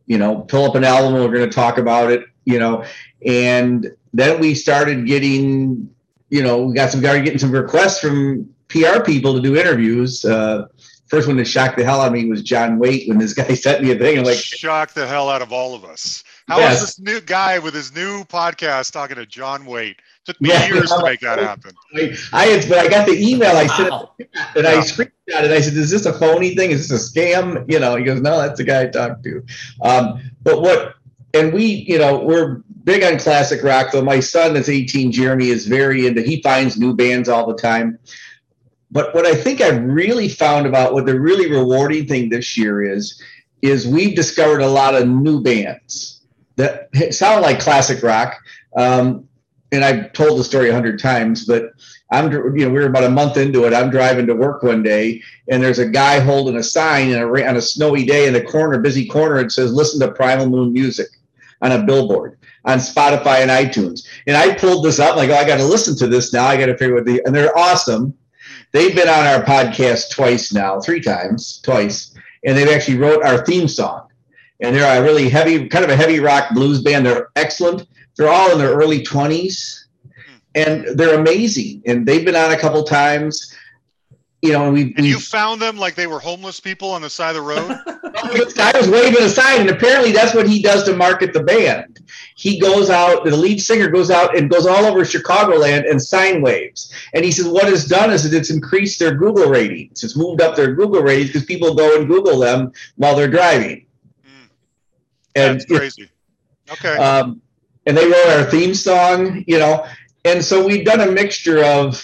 you 0.05 0.17
know, 0.17 0.41
pull 0.41 0.65
up 0.65 0.75
an 0.75 0.83
album, 0.83 1.13
we're 1.13 1.35
going 1.35 1.49
to 1.49 1.55
talk 1.55 1.77
about 1.77 2.11
it, 2.11 2.25
you 2.43 2.59
know, 2.59 2.83
and 3.25 3.89
then 4.13 4.41
we 4.41 4.53
started 4.53 5.07
getting, 5.07 5.94
you 6.29 6.41
know, 6.43 6.63
we 6.65 6.73
got 6.73 6.91
some, 6.91 7.01
started 7.01 7.23
getting 7.23 7.39
some 7.39 7.51
requests 7.51 7.99
from 7.99 8.49
PR 8.69 9.01
people 9.03 9.33
to 9.35 9.41
do 9.41 9.55
interviews. 9.55 10.25
Uh, 10.25 10.67
first 11.07 11.27
one 11.27 11.37
that 11.37 11.45
shocked 11.45 11.77
the 11.77 11.83
hell 11.85 12.01
out 12.01 12.07
of 12.07 12.13
me 12.13 12.25
was 12.25 12.41
John 12.41 12.79
Waite 12.79 13.07
when 13.07 13.17
this 13.19 13.33
guy 13.33 13.53
sent 13.55 13.83
me 13.83 13.91
a 13.91 13.95
thing. 13.97 14.17
I'm 14.17 14.25
like, 14.25 14.37
shock 14.37 14.93
the 14.93 15.05
hell 15.07 15.29
out 15.29 15.41
of 15.41 15.51
all 15.53 15.75
of 15.75 15.85
us. 15.85 16.23
How 16.47 16.57
is 16.59 16.63
Yes. 16.63 16.81
this 16.81 16.99
new 16.99 17.21
guy 17.21 17.57
with 17.59 17.73
his 17.73 17.93
new 17.93 18.23
podcast 18.25 18.91
talking 18.91 19.15
to 19.17 19.25
John 19.25 19.65
Waite? 19.65 19.97
Took 20.25 20.41
me 20.41 20.49
Yeah. 20.49 20.67
years 20.67 20.89
to 20.89 21.03
make 21.03 21.19
that 21.21 21.37
happen. 21.37 21.71
I, 21.95 22.15
I 22.33 22.45
had, 22.47 22.67
but 22.67 22.79
I 22.79 22.87
got 22.87 23.05
the 23.07 23.13
email. 23.13 23.55
I 23.55 23.67
sent 23.67 23.91
Wow. 23.91 24.11
it, 24.17 24.29
and 24.55 24.65
I 24.65 24.75
screenshot 24.77 25.11
it. 25.27 25.51
I 25.51 25.61
said, 25.61 25.73
"Is 25.73 25.91
this 25.91 26.05
a 26.07 26.13
phony 26.13 26.55
thing? 26.55 26.71
Is 26.71 26.87
this 26.89 27.13
a 27.15 27.19
scam?" 27.19 27.63
You 27.71 27.79
know, 27.79 27.95
he 27.95 28.03
goes, 28.03 28.21
"No, 28.21 28.39
that's 28.41 28.57
the 28.57 28.63
guy 28.63 28.81
I 28.81 28.87
talked 28.87 29.23
to." 29.23 29.43
Um, 29.83 30.31
but 30.41 30.61
what? 30.61 30.95
And 31.35 31.53
we, 31.53 31.65
you 31.65 31.99
know, 31.99 32.17
we're 32.17 32.61
big 32.85 33.03
on 33.03 33.19
classic 33.19 33.61
rock. 33.63 33.91
Though 33.91 34.03
my 34.03 34.21
son, 34.21 34.53
that's 34.53 34.69
18, 34.69 35.11
Jeremy, 35.11 35.49
is 35.49 35.67
very 35.67 36.07
into. 36.07 36.21
He 36.21 36.41
finds 36.41 36.77
new 36.77 36.95
bands 36.95 37.27
all 37.27 37.45
the 37.45 37.61
time. 37.61 37.99
But 38.91 39.13
what 39.13 39.25
I 39.25 39.35
think 39.35 39.59
I've 39.59 39.83
really 39.83 40.29
found 40.29 40.65
about 40.65 40.93
what 40.93 41.05
the 41.05 41.19
really 41.19 41.51
rewarding 41.51 42.07
thing 42.07 42.29
this 42.29 42.55
year 42.55 42.81
is, 42.81 43.21
is 43.61 43.87
we've 43.87 44.15
discovered 44.15 44.61
a 44.61 44.67
lot 44.67 44.95
of 44.95 45.07
new 45.07 45.41
bands 45.41 46.21
that 46.55 46.89
sound 47.11 47.41
like 47.41 47.59
classic 47.59 48.01
rock. 48.03 48.37
Um, 48.77 49.27
and 49.71 49.83
I've 49.83 50.13
told 50.13 50.39
the 50.39 50.43
story 50.43 50.69
a 50.69 50.73
hundred 50.73 50.99
times, 50.99 51.45
but 51.45 51.71
I'm, 52.11 52.31
you 52.31 52.65
know, 52.65 52.69
we 52.69 52.79
were 52.79 52.85
about 52.85 53.03
a 53.03 53.09
month 53.09 53.35
into 53.35 53.65
it. 53.65 53.73
I'm 53.73 53.89
driving 53.89 54.27
to 54.27 54.35
work 54.35 54.61
one 54.61 54.83
day, 54.83 55.21
and 55.49 55.61
there's 55.61 55.79
a 55.79 55.89
guy 55.89 56.19
holding 56.19 56.55
a 56.55 56.63
sign 56.63 57.11
a, 57.11 57.25
on 57.25 57.57
a 57.57 57.61
snowy 57.61 58.05
day 58.05 58.27
in 58.27 58.33
the 58.33 58.43
corner, 58.43 58.79
busy 58.79 59.07
corner, 59.07 59.37
and 59.37 59.51
says, 59.51 59.73
"Listen 59.73 59.99
to 60.01 60.11
Primal 60.13 60.47
Moon 60.47 60.71
music," 60.71 61.07
on 61.61 61.71
a 61.71 61.83
billboard 61.83 62.34
on 62.65 62.79
Spotify 62.79 63.39
and 63.39 63.51
iTunes. 63.51 64.07
And 64.27 64.35
I 64.35 64.55
pulled 64.55 64.85
this 64.85 64.99
up, 64.99 65.15
like, 65.15 65.29
oh, 65.29 65.35
I 65.35 65.45
got 65.45 65.57
to 65.57 65.65
listen 65.65 65.95
to 65.97 66.07
this 66.07 66.33
now. 66.33 66.45
I 66.45 66.57
got 66.57 66.65
to 66.67 66.77
figure 66.77 66.95
what 66.95 67.05
the, 67.05 67.21
and 67.25 67.33
they're 67.33 67.57
awesome. 67.57 68.13
They've 68.71 68.95
been 68.95 69.07
on 69.07 69.25
our 69.25 69.43
podcast 69.43 70.11
twice 70.11 70.51
now, 70.51 70.81
three 70.81 70.99
times, 70.99 71.61
twice, 71.63 72.13
and 72.45 72.57
they've 72.57 72.67
actually 72.69 72.97
wrote 72.97 73.23
our 73.23 73.45
theme 73.45 73.67
song. 73.67 74.09
And 74.61 74.75
they're 74.75 75.01
a 75.01 75.03
really 75.03 75.29
heavy, 75.29 75.67
kind 75.67 75.85
of 75.85 75.91
a 75.91 75.95
heavy 75.95 76.19
rock 76.19 76.53
blues 76.53 76.81
band. 76.81 77.05
They're 77.05 77.29
excellent. 77.35 77.87
They're 78.17 78.29
all 78.29 78.51
in 78.51 78.57
their 78.57 78.73
early 78.73 79.03
20s 79.03 79.85
hmm. 80.03 80.35
and 80.55 80.85
they're 80.97 81.19
amazing. 81.19 81.83
And 81.85 82.05
they've 82.05 82.25
been 82.25 82.35
on 82.35 82.51
a 82.51 82.57
couple 82.59 82.83
times. 82.83 83.53
You 84.45 84.53
know, 84.53 84.71
we, 84.71 84.81
And 84.93 85.01
we 85.01 85.09
you 85.09 85.19
found 85.19 85.61
them 85.61 85.77
like 85.77 85.95
they 85.95 86.05
were 86.05 86.19
homeless 86.19 86.59
people 86.59 86.91
on 86.91 87.01
the 87.01 87.09
side 87.09 87.35
of 87.35 87.35
the 87.35 87.41
road? 87.41 87.79
this 88.33 88.53
guy 88.53 88.77
was 88.77 88.87
waving 88.87 89.23
a 89.23 89.29
sign, 89.29 89.61
and 89.61 89.69
apparently 89.69 90.11
that's 90.11 90.35
what 90.35 90.47
he 90.47 90.61
does 90.61 90.83
to 90.83 90.95
market 90.95 91.33
the 91.33 91.41
band. 91.41 91.99
He 92.35 92.59
goes 92.59 92.89
out, 92.89 93.25
the 93.25 93.35
lead 93.35 93.59
singer 93.59 93.89
goes 93.89 94.11
out 94.11 94.37
and 94.37 94.49
goes 94.49 94.67
all 94.67 94.85
over 94.85 95.01
Chicagoland 95.01 95.89
and 95.89 95.99
sign 95.99 96.41
waves. 96.41 96.93
And 97.13 97.25
he 97.25 97.31
says 97.31 97.47
what 97.47 97.67
it's 97.67 97.85
done 97.85 98.11
is 98.11 98.29
that 98.29 98.37
it's 98.37 98.51
increased 98.51 98.99
their 98.99 99.15
Google 99.15 99.49
ratings. 99.49 100.03
It's 100.03 100.15
moved 100.15 100.41
up 100.41 100.55
their 100.55 100.75
Google 100.75 101.01
ratings 101.01 101.29
because 101.29 101.45
people 101.45 101.73
go 101.73 101.97
and 101.97 102.07
Google 102.07 102.39
them 102.39 102.71
while 102.97 103.15
they're 103.15 103.27
driving. 103.27 103.87
and 105.35 105.59
That's 105.59 105.65
crazy. 105.65 106.09
Okay. 106.71 106.97
um, 106.97 107.41
and 107.85 107.97
they 107.97 108.05
wrote 108.05 108.27
our 108.27 108.43
theme 108.45 108.73
song, 108.73 109.43
you 109.47 109.59
know, 109.59 109.85
and 110.23 110.43
so 110.43 110.65
we've 110.65 110.85
done 110.85 111.01
a 111.01 111.11
mixture 111.11 111.63
of, 111.63 112.03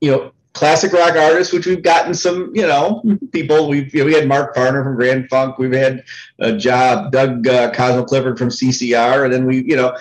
you 0.00 0.10
know, 0.10 0.32
classic 0.52 0.92
rock 0.92 1.14
artists, 1.16 1.52
which 1.52 1.66
we've 1.66 1.82
gotten 1.82 2.14
some, 2.14 2.50
you 2.54 2.66
know, 2.66 3.02
people. 3.32 3.68
We've 3.68 3.92
you 3.94 4.00
know, 4.00 4.06
we 4.06 4.14
had 4.14 4.26
Mark 4.26 4.54
Farner 4.54 4.82
from 4.82 4.96
Grand 4.96 5.28
Funk, 5.28 5.58
we've 5.58 5.72
had 5.72 6.04
a 6.38 6.56
job 6.56 7.12
Doug 7.12 7.46
uh, 7.46 7.72
Cosmo 7.72 8.04
Clifford 8.04 8.38
from 8.38 8.48
CCR, 8.48 9.24
and 9.24 9.32
then 9.32 9.46
we, 9.46 9.64
you 9.64 9.76
know, 9.76 9.96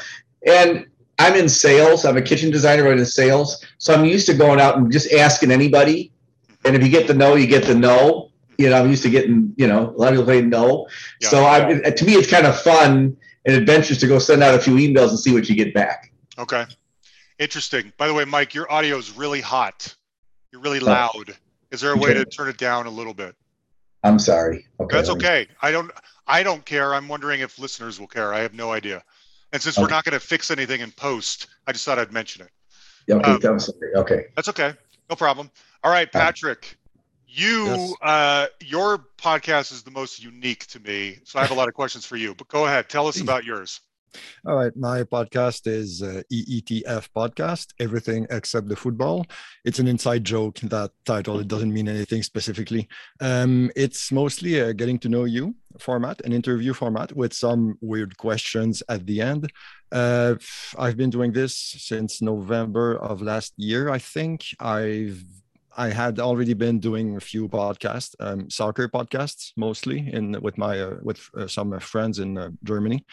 and 0.45 0.85
I'm 1.19 1.35
in 1.35 1.49
sales. 1.49 2.05
I'm 2.05 2.17
a 2.17 2.21
kitchen 2.21 2.51
designer, 2.51 2.83
but 2.83 2.97
in 2.97 3.05
sales, 3.05 3.65
so 3.77 3.93
I'm 3.93 4.05
used 4.05 4.25
to 4.27 4.33
going 4.33 4.59
out 4.59 4.77
and 4.77 4.91
just 4.91 5.11
asking 5.13 5.51
anybody, 5.51 6.11
and 6.65 6.75
if 6.75 6.83
you 6.83 6.89
get 6.89 7.07
the 7.07 7.13
no, 7.13 7.35
you 7.35 7.47
get 7.47 7.63
the 7.63 7.75
no. 7.75 8.31
You 8.57 8.71
know, 8.71 8.81
I'm 8.81 8.89
used 8.89 9.03
to 9.03 9.09
getting, 9.11 9.53
you 9.55 9.67
know, 9.67 9.89
a 9.89 9.97
lot 9.97 10.13
of 10.13 10.19
people 10.19 10.33
say 10.33 10.41
no. 10.41 10.87
Yeah. 11.21 11.29
so 11.29 11.45
I, 11.45 11.91
to 11.91 12.05
me, 12.05 12.13
it's 12.13 12.27
kind 12.27 12.47
of 12.47 12.59
fun 12.59 13.15
and 13.45 13.55
adventurous 13.55 13.99
to 13.99 14.07
go 14.07 14.17
send 14.17 14.41
out 14.41 14.55
a 14.55 14.59
few 14.59 14.73
emails 14.73 15.09
and 15.09 15.19
see 15.19 15.31
what 15.31 15.47
you 15.47 15.55
get 15.55 15.75
back. 15.75 16.11
Okay. 16.39 16.65
Interesting. 17.39 17.93
By 17.97 18.07
the 18.07 18.15
way, 18.15 18.25
Mike, 18.25 18.53
your 18.53 18.71
audio 18.71 18.97
is 18.97 19.15
really 19.15 19.41
hot. 19.41 19.95
You're 20.57 20.63
really 20.63 20.79
loud. 20.79 21.37
Is 21.69 21.81
there 21.81 21.91
a 21.91 21.97
way 21.97 22.15
to 22.15 22.25
turn 22.25 22.49
it 22.49 22.57
down 22.57 22.87
a 22.87 22.89
little 22.89 23.13
bit? 23.13 23.35
I'm 24.03 24.17
sorry. 24.17 24.65
Okay. 24.79 24.95
That's 24.95 25.09
okay. 25.11 25.47
I 25.61 25.69
don't 25.71 25.91
I 26.25 26.41
don't 26.41 26.65
care. 26.65 26.95
I'm 26.95 27.07
wondering 27.07 27.41
if 27.41 27.59
listeners 27.59 27.99
will 27.99 28.07
care. 28.07 28.33
I 28.33 28.39
have 28.39 28.55
no 28.55 28.71
idea. 28.71 29.03
And 29.53 29.61
since 29.61 29.77
we're 29.77 29.83
Okay. 29.85 29.93
not 29.93 30.03
going 30.03 30.13
to 30.13 30.19
fix 30.19 30.49
anything 30.49 30.81
in 30.81 30.91
post, 30.91 31.47
I 31.67 31.73
just 31.73 31.85
thought 31.85 31.99
I'd 31.99 32.11
mention 32.11 32.43
it. 32.43 32.49
Yeah, 33.07 33.15
Okay. 33.17 33.31
um, 33.47 33.53
I'm 33.53 33.59
sorry. 33.59 33.93
Okay. 33.95 34.25
That's 34.35 34.47
okay. 34.49 34.73
No 35.11 35.15
problem. 35.15 35.51
All 35.83 35.91
right, 35.91 36.11
Patrick. 36.11 36.77
You 37.27 37.65
Yes. 37.67 37.93
uh 38.01 38.47
your 38.63 38.97
podcast 39.19 39.71
is 39.71 39.83
the 39.83 39.91
most 39.91 40.23
unique 40.23 40.65
to 40.67 40.79
me. 40.79 41.19
So 41.23 41.37
I 41.37 41.43
have 41.43 41.51
a 41.51 41.55
lot 41.55 41.67
of 41.67 41.75
questions 41.75 42.03
for 42.03 42.15
you. 42.15 42.33
But 42.33 42.47
go 42.47 42.65
ahead. 42.65 42.89
Tell 42.89 43.07
us 43.07 43.21
about 43.21 43.43
yours. 43.43 43.79
All 44.45 44.55
right, 44.55 44.75
my 44.75 45.03
podcast 45.03 45.67
is 45.67 46.01
uh, 46.01 46.21
EETF 46.31 47.09
podcast, 47.15 47.73
everything 47.79 48.25
except 48.29 48.67
the 48.67 48.75
football. 48.75 49.25
It's 49.65 49.79
an 49.79 49.87
inside 49.87 50.23
joke. 50.23 50.59
That 50.59 50.91
title 51.05 51.39
it 51.39 51.47
doesn't 51.47 51.73
mean 51.73 51.87
anything 51.87 52.23
specifically. 52.23 52.87
Um, 53.19 53.71
it's 53.75 54.11
mostly 54.11 54.59
a 54.59 54.73
getting 54.73 54.99
to 54.99 55.09
know 55.09 55.25
you 55.25 55.55
format, 55.79 56.21
an 56.21 56.33
interview 56.33 56.73
format 56.73 57.15
with 57.15 57.33
some 57.33 57.77
weird 57.81 58.17
questions 58.17 58.81
at 58.89 59.05
the 59.05 59.21
end. 59.21 59.51
Uh, 59.91 60.35
I've 60.77 60.97
been 60.97 61.09
doing 61.09 61.31
this 61.31 61.55
since 61.55 62.21
November 62.21 62.97
of 62.97 63.21
last 63.21 63.53
year. 63.57 63.89
I 63.89 63.99
think 63.99 64.45
I've 64.59 65.23
I 65.79 65.91
had 65.91 66.19
already 66.19 66.55
been 66.55 66.79
doing 66.79 67.17
a 67.17 67.19
few 67.19 67.47
podcasts, 67.47 68.15
um, 68.19 68.49
soccer 68.49 68.89
podcasts 68.89 69.51
mostly, 69.55 70.09
in 70.11 70.35
with 70.41 70.57
my 70.57 70.81
uh, 70.81 70.95
with 71.03 71.29
uh, 71.37 71.45
some 71.47 71.79
friends 71.79 72.17
in 72.17 72.35
uh, 72.35 72.49
Germany 72.63 73.05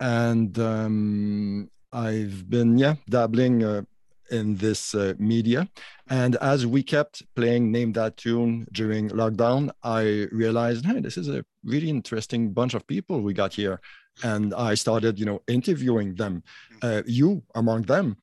and 0.00 0.58
um, 0.58 1.70
I've 1.92 2.48
been 2.48 2.78
yeah 2.78 2.94
dabbling 3.08 3.64
uh, 3.64 3.82
in 4.30 4.56
this 4.56 4.94
uh, 4.94 5.14
media. 5.18 5.68
And 6.08 6.36
as 6.36 6.66
we 6.66 6.82
kept 6.82 7.22
playing 7.34 7.70
Name 7.70 7.92
That 7.92 8.16
Tune 8.16 8.66
during 8.72 9.10
lockdown, 9.10 9.70
I 9.82 10.26
realized, 10.32 10.84
hey, 10.84 11.00
this 11.00 11.16
is 11.16 11.28
a 11.28 11.44
really 11.64 11.88
interesting 11.88 12.52
bunch 12.52 12.74
of 12.74 12.86
people 12.86 13.20
we 13.20 13.32
got 13.32 13.54
here. 13.54 13.80
And 14.22 14.52
I 14.54 14.74
started, 14.74 15.18
you 15.18 15.26
know, 15.26 15.42
interviewing 15.46 16.14
them, 16.14 16.42
uh, 16.82 17.02
you 17.06 17.42
among 17.54 17.82
them. 17.82 18.16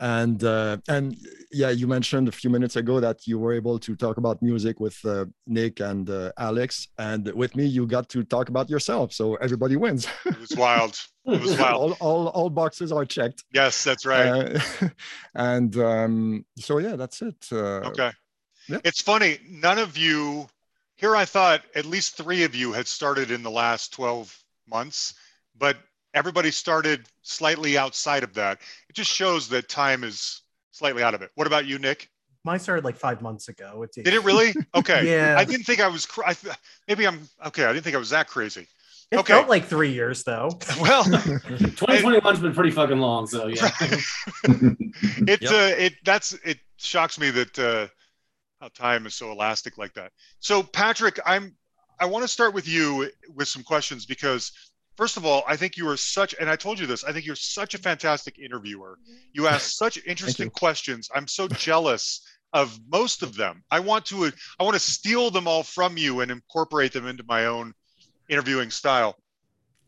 And 0.00 0.42
uh, 0.42 0.78
and 0.88 1.16
yeah, 1.52 1.70
you 1.70 1.86
mentioned 1.86 2.28
a 2.28 2.32
few 2.32 2.50
minutes 2.50 2.76
ago 2.76 3.00
that 3.00 3.26
you 3.26 3.38
were 3.38 3.52
able 3.52 3.78
to 3.78 3.94
talk 3.96 4.16
about 4.16 4.42
music 4.42 4.80
with 4.80 4.98
uh, 5.04 5.26
Nick 5.46 5.80
and 5.80 6.08
uh, 6.10 6.32
Alex, 6.36 6.88
and 6.98 7.32
with 7.34 7.54
me, 7.56 7.64
you 7.64 7.86
got 7.86 8.08
to 8.10 8.24
talk 8.24 8.48
about 8.48 8.68
yourself. 8.68 9.12
So 9.12 9.34
everybody 9.36 9.76
wins. 9.76 10.06
It 10.26 10.40
was 10.40 10.56
wild. 10.56 10.98
It 11.26 11.40
was 11.40 11.58
wild. 11.58 11.96
all, 12.00 12.08
all 12.08 12.28
all 12.28 12.50
boxes 12.50 12.90
are 12.92 13.04
checked. 13.06 13.44
Yes, 13.52 13.84
that's 13.84 14.04
right. 14.04 14.26
Uh, 14.26 14.88
and 15.34 15.76
um, 15.78 16.44
so 16.58 16.78
yeah, 16.78 16.96
that's 16.96 17.22
it. 17.22 17.36
Uh, 17.52 17.80
Okay. 17.90 18.10
yeah. 18.68 18.78
It's 18.84 19.00
funny. 19.02 19.38
None 19.48 19.78
of 19.78 19.96
you 19.96 20.48
here. 20.96 21.14
I 21.16 21.24
thought 21.24 21.62
at 21.74 21.84
least 21.86 22.16
three 22.16 22.44
of 22.44 22.54
you 22.54 22.72
had 22.72 22.86
started 22.86 23.30
in 23.30 23.42
the 23.42 23.50
last 23.50 23.92
12 23.92 24.36
months, 24.68 25.14
but 25.56 25.76
everybody 26.14 26.50
started 26.50 27.06
slightly 27.22 27.76
outside 27.76 28.22
of 28.22 28.32
that. 28.34 28.60
It 28.88 28.94
just 28.94 29.10
shows 29.10 29.48
that 29.48 29.68
time 29.68 30.04
is 30.04 30.42
slightly 30.70 31.02
out 31.02 31.14
of 31.14 31.22
it. 31.22 31.30
What 31.34 31.46
about 31.46 31.66
you, 31.66 31.78
Nick? 31.78 32.08
Mine 32.44 32.58
started 32.60 32.84
like 32.84 32.96
five 32.96 33.22
months 33.22 33.48
ago. 33.48 33.82
It's 33.82 33.96
Did 33.96 34.08
it 34.14 34.22
really? 34.22 34.54
Okay. 34.74 35.10
Yeah. 35.10 35.36
I 35.38 35.44
didn't 35.44 35.64
think 35.64 35.80
I 35.80 35.88
was. 35.88 36.06
Cr- 36.06 36.24
I 36.26 36.34
th- 36.34 36.54
maybe 36.88 37.06
I'm 37.06 37.28
okay. 37.46 37.64
I 37.64 37.72
didn't 37.72 37.84
think 37.84 37.96
I 37.96 37.98
was 37.98 38.10
that 38.10 38.28
crazy. 38.28 38.66
It 39.10 39.18
okay. 39.18 39.34
felt 39.34 39.48
like 39.48 39.64
three 39.66 39.92
years 39.92 40.24
though. 40.24 40.50
Well, 40.80 41.04
2021's 41.04 42.40
been 42.40 42.54
pretty 42.54 42.70
fucking 42.70 42.98
long, 42.98 43.26
so 43.26 43.46
yeah. 43.46 43.70
it 44.42 45.42
Yep. 45.42 45.52
uh, 45.52 45.74
it 45.78 45.94
that's 46.04 46.32
it 46.44 46.58
shocks 46.76 47.18
me 47.18 47.30
that 47.30 47.58
uh, 47.58 47.86
how 48.60 48.68
time 48.68 49.06
is 49.06 49.14
so 49.14 49.30
elastic 49.32 49.78
like 49.78 49.94
that. 49.94 50.12
So 50.40 50.62
Patrick, 50.62 51.18
I'm 51.24 51.56
I 51.98 52.06
want 52.06 52.24
to 52.24 52.28
start 52.28 52.54
with 52.54 52.68
you 52.68 53.10
with 53.34 53.48
some 53.48 53.62
questions 53.62 54.04
because 54.04 54.52
first 54.96 55.16
of 55.16 55.24
all, 55.24 55.42
I 55.46 55.56
think 55.56 55.76
you 55.76 55.88
are 55.88 55.96
such 55.96 56.34
and 56.38 56.48
I 56.48 56.56
told 56.56 56.78
you 56.78 56.86
this, 56.86 57.04
I 57.04 57.12
think 57.12 57.26
you're 57.26 57.36
such 57.36 57.74
a 57.74 57.78
fantastic 57.78 58.38
interviewer. 58.38 58.98
You 59.32 59.42
mm-hmm. 59.42 59.54
ask 59.54 59.76
such 59.76 59.98
interesting 60.06 60.50
questions. 60.50 61.08
I'm 61.14 61.28
so 61.28 61.48
jealous 61.48 62.20
of 62.52 62.78
most 62.88 63.22
of 63.22 63.34
them. 63.34 63.62
I 63.70 63.80
want 63.80 64.06
to 64.06 64.30
I 64.58 64.62
want 64.62 64.74
to 64.74 64.80
steal 64.80 65.30
them 65.30 65.48
all 65.48 65.62
from 65.62 65.96
you 65.96 66.20
and 66.20 66.30
incorporate 66.30 66.92
them 66.92 67.06
into 67.06 67.24
my 67.28 67.46
own 67.46 67.74
interviewing 68.28 68.70
style. 68.70 69.16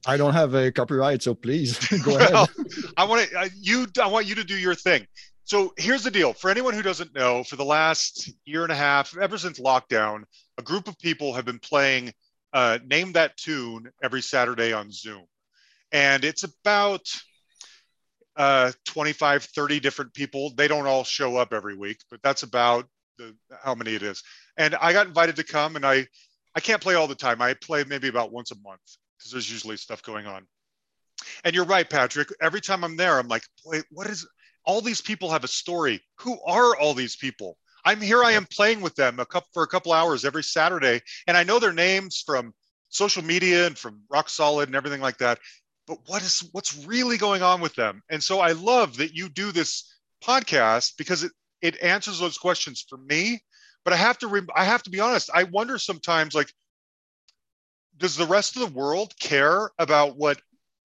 I 0.06 0.16
don't 0.16 0.34
have 0.34 0.54
a 0.54 0.70
copyright, 0.70 1.22
so 1.22 1.34
please 1.34 1.78
go 2.04 2.16
ahead. 2.16 2.32
Well, 2.32 2.48
I 2.96 3.04
want 3.04 3.28
to 3.28 3.50
you. 3.60 3.86
I 4.00 4.08
want 4.08 4.26
you 4.26 4.34
to 4.36 4.44
do 4.44 4.56
your 4.56 4.74
thing. 4.74 5.06
So 5.44 5.72
here's 5.78 6.02
the 6.02 6.10
deal. 6.10 6.32
For 6.32 6.50
anyone 6.50 6.74
who 6.74 6.82
doesn't 6.82 7.14
know, 7.14 7.44
for 7.44 7.54
the 7.54 7.64
last 7.64 8.30
year 8.44 8.64
and 8.64 8.72
a 8.72 8.76
half, 8.76 9.16
ever 9.16 9.38
since 9.38 9.60
lockdown, 9.60 10.24
a 10.58 10.62
group 10.62 10.88
of 10.88 10.98
people 10.98 11.34
have 11.34 11.44
been 11.44 11.60
playing 11.60 12.12
uh, 12.56 12.78
"Name 12.86 13.12
That 13.12 13.36
Tune" 13.36 13.90
every 14.02 14.22
Saturday 14.22 14.72
on 14.72 14.90
Zoom, 14.90 15.26
and 15.92 16.24
it's 16.24 16.42
about 16.42 17.02
uh, 18.34 18.72
25, 18.86 19.44
30 19.44 19.80
different 19.80 20.14
people. 20.14 20.54
They 20.56 20.66
don't 20.66 20.86
all 20.86 21.04
show 21.04 21.36
up 21.36 21.52
every 21.52 21.76
week, 21.76 21.98
but 22.10 22.22
that's 22.22 22.44
about 22.44 22.86
the, 23.18 23.36
how 23.62 23.74
many 23.74 23.94
it 23.94 24.02
is. 24.02 24.22
And 24.56 24.74
I 24.76 24.94
got 24.94 25.06
invited 25.06 25.36
to 25.36 25.44
come, 25.44 25.76
and 25.76 25.84
I 25.84 26.06
I 26.54 26.60
can't 26.60 26.80
play 26.80 26.94
all 26.94 27.06
the 27.06 27.14
time. 27.14 27.42
I 27.42 27.52
play 27.52 27.84
maybe 27.84 28.08
about 28.08 28.32
once 28.32 28.50
a 28.52 28.60
month 28.64 28.80
because 29.18 29.32
there's 29.32 29.52
usually 29.52 29.76
stuff 29.76 30.02
going 30.02 30.26
on. 30.26 30.46
And 31.44 31.54
you're 31.54 31.66
right, 31.66 31.88
Patrick. 31.88 32.28
Every 32.40 32.62
time 32.62 32.84
I'm 32.84 32.96
there, 32.96 33.18
I'm 33.18 33.28
like, 33.28 33.42
wait, 33.66 33.84
what 33.90 34.06
is 34.06 34.26
all 34.64 34.80
these 34.80 35.02
people 35.02 35.30
have 35.30 35.44
a 35.44 35.48
story? 35.48 36.00
Who 36.20 36.38
are 36.46 36.74
all 36.74 36.94
these 36.94 37.16
people? 37.16 37.58
I'm 37.86 38.00
here. 38.00 38.24
I 38.24 38.32
am 38.32 38.46
playing 38.46 38.80
with 38.80 38.96
them 38.96 39.20
a 39.20 39.24
couple 39.24 39.48
for 39.54 39.62
a 39.62 39.68
couple 39.68 39.92
hours 39.92 40.24
every 40.24 40.42
Saturday, 40.42 41.00
and 41.28 41.36
I 41.36 41.44
know 41.44 41.60
their 41.60 41.72
names 41.72 42.20
from 42.26 42.52
social 42.88 43.22
media 43.22 43.66
and 43.66 43.78
from 43.78 44.02
Rock 44.10 44.28
Solid 44.28 44.68
and 44.68 44.74
everything 44.74 45.00
like 45.00 45.18
that. 45.18 45.38
But 45.86 45.98
what 46.06 46.20
is 46.20 46.48
what's 46.50 46.84
really 46.84 47.16
going 47.16 47.42
on 47.42 47.60
with 47.60 47.76
them? 47.76 48.02
And 48.10 48.22
so 48.22 48.40
I 48.40 48.52
love 48.52 48.96
that 48.96 49.14
you 49.14 49.28
do 49.28 49.52
this 49.52 49.94
podcast 50.22 50.94
because 50.98 51.22
it 51.22 51.30
it 51.62 51.80
answers 51.80 52.18
those 52.18 52.38
questions 52.38 52.84
for 52.88 52.98
me. 52.98 53.40
But 53.84 53.94
I 53.94 53.96
have 53.98 54.18
to 54.18 54.26
re- 54.26 54.42
I 54.56 54.64
have 54.64 54.82
to 54.82 54.90
be 54.90 54.98
honest. 54.98 55.30
I 55.32 55.44
wonder 55.44 55.78
sometimes 55.78 56.34
like 56.34 56.52
does 57.96 58.16
the 58.16 58.26
rest 58.26 58.56
of 58.56 58.62
the 58.62 58.78
world 58.78 59.14
care 59.20 59.70
about 59.78 60.16
what 60.16 60.40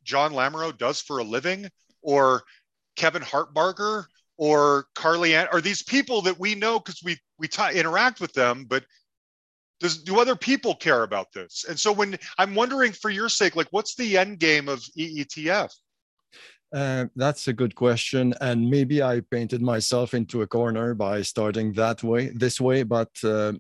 John 0.05 0.33
Lamoureux 0.33 0.77
does 0.77 1.01
for 1.01 1.19
a 1.19 1.25
living 1.25 1.71
or 2.03 2.43
Kevin 2.95 3.23
Hartbarger 3.23 4.05
or 4.41 4.87
Carly 4.95 5.37
Ann? 5.37 5.47
Are 5.53 5.61
these 5.61 5.83
people 5.83 6.23
that 6.23 6.41
we 6.41 6.55
know 6.55 6.81
because 6.81 7.03
we 7.05 7.19
we 7.39 7.47
t- 7.47 7.79
interact 7.79 8.21
with 8.21 8.33
them, 8.33 8.65
but 8.67 8.85
does 9.81 10.03
do 10.03 10.19
other 10.19 10.35
people 10.35 10.75
care 10.75 11.03
about 11.03 11.31
this? 11.33 11.65
And 11.69 11.79
so 11.79 11.93
when 11.93 12.19
I'm 12.39 12.55
wondering 12.55 12.93
for 12.93 13.11
your 13.11 13.29
sake, 13.29 13.55
like 13.55 13.69
what's 13.71 13.95
the 13.95 14.17
end 14.17 14.39
game 14.39 14.69
of 14.69 14.81
EETF? 14.99 15.71
Uh, 16.73 17.07
that's 17.17 17.49
a 17.49 17.53
good 17.53 17.75
question, 17.75 18.33
and 18.41 18.71
maybe 18.71 19.03
I 19.03 19.21
painted 19.31 19.61
myself 19.61 20.15
into 20.15 20.43
a 20.43 20.47
corner 20.47 20.95
by 20.95 21.21
starting 21.23 21.73
that 21.75 22.03
way, 22.03 22.29
this 22.29 22.61
way. 22.61 22.85
But 22.85 23.11
uh, 23.25 23.55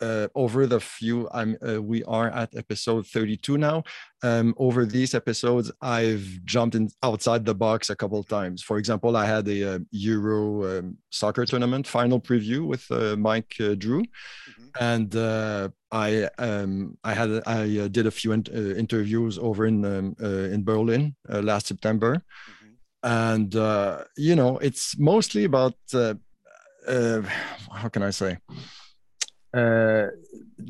uh, 0.00 0.28
over 0.34 0.66
the 0.66 0.80
few, 0.80 1.28
I'm 1.32 1.56
uh, 1.66 1.82
we 1.82 2.02
are 2.04 2.28
at 2.30 2.54
episode 2.56 3.06
32 3.06 3.58
now. 3.58 3.82
Um, 4.22 4.54
over 4.58 4.84
these 4.84 5.14
episodes, 5.14 5.70
I've 5.80 6.26
jumped 6.44 6.74
in 6.74 6.88
outside 7.02 7.44
the 7.44 7.54
box 7.54 7.90
a 7.90 7.96
couple 7.96 8.22
times. 8.24 8.62
For 8.62 8.78
example, 8.78 9.16
I 9.16 9.26
had 9.26 9.46
a, 9.48 9.74
uh 9.74 9.78
Euro 9.90 10.78
um, 10.78 10.98
soccer 11.10 11.44
tournament 11.46 11.86
final 11.86 12.20
preview 12.20 12.66
with 12.66 12.84
uh, 12.90 13.16
Mike 13.16 13.54
uh, 13.60 13.74
Drew, 13.74 14.02
Mhm. 14.02 14.70
and 14.80 15.16
uh, 15.16 15.68
I 15.92 16.28
um, 16.38 16.98
I 17.04 17.12
had 17.14 17.30
I 17.46 17.78
uh, 17.78 17.88
did 17.88 18.06
a 18.06 18.10
few 18.10 18.32
in, 18.32 18.44
uh, 18.54 18.74
interviews 18.84 19.38
over 19.38 19.66
in 19.66 19.84
um, 19.84 20.16
uh, 20.22 20.54
in 20.54 20.64
Berlin 20.64 21.14
uh, 21.32 21.40
last 21.42 21.66
September 21.66 22.12
Mhm. 22.50 22.74
and 23.02 23.54
uh, 23.56 24.04
you 24.16 24.34
know 24.36 24.58
it's 24.58 24.98
mostly 24.98 25.44
about 25.44 25.74
uh, 25.94 26.14
uh, 26.88 27.22
how 27.80 27.88
can 27.88 28.02
i 28.02 28.10
say 28.10 28.36
uh, 29.58 30.06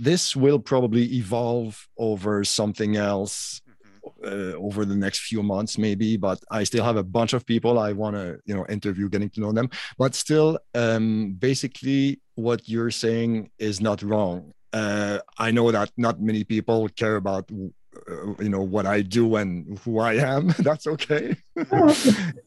this 0.07 0.23
will 0.42 0.61
probably 0.73 1.04
evolve 1.23 1.73
over 2.09 2.35
something 2.59 2.92
else 3.12 3.61
Mhm. 3.68 4.26
uh, 4.30 4.54
over 4.66 4.80
the 4.92 4.99
next 5.04 5.18
few 5.30 5.42
months 5.54 5.73
maybe 5.87 6.11
but 6.26 6.38
i 6.59 6.61
still 6.71 6.85
have 6.90 6.99
a 7.04 7.09
bunch 7.18 7.33
of 7.37 7.42
people 7.52 7.73
i 7.88 7.90
want 8.02 8.14
to 8.21 8.26
you 8.49 8.54
know 8.57 8.64
interview 8.76 9.07
getting 9.14 9.30
to 9.35 9.40
know 9.45 9.52
them. 9.59 9.68
But 10.02 10.11
still 10.25 10.50
um, 10.83 11.07
basically 11.49 12.02
what 12.47 12.59
you're 12.73 12.95
saying 13.04 13.33
is 13.68 13.76
not 13.88 13.99
wrong. 14.11 14.37
Uh, 14.80 15.18
i 15.47 15.49
know 15.57 15.66
that 15.76 15.88
not 16.07 16.14
many 16.30 16.42
people 16.54 16.78
care 17.02 17.16
about 17.23 17.45
uh, 17.50 18.33
you 18.45 18.50
know 18.54 18.64
what 18.75 18.87
i 18.97 18.99
do 19.18 19.25
and 19.40 19.50
who 19.83 19.92
i 20.11 20.14
am. 20.35 20.42
That's 20.68 20.87
okay. 20.95 21.25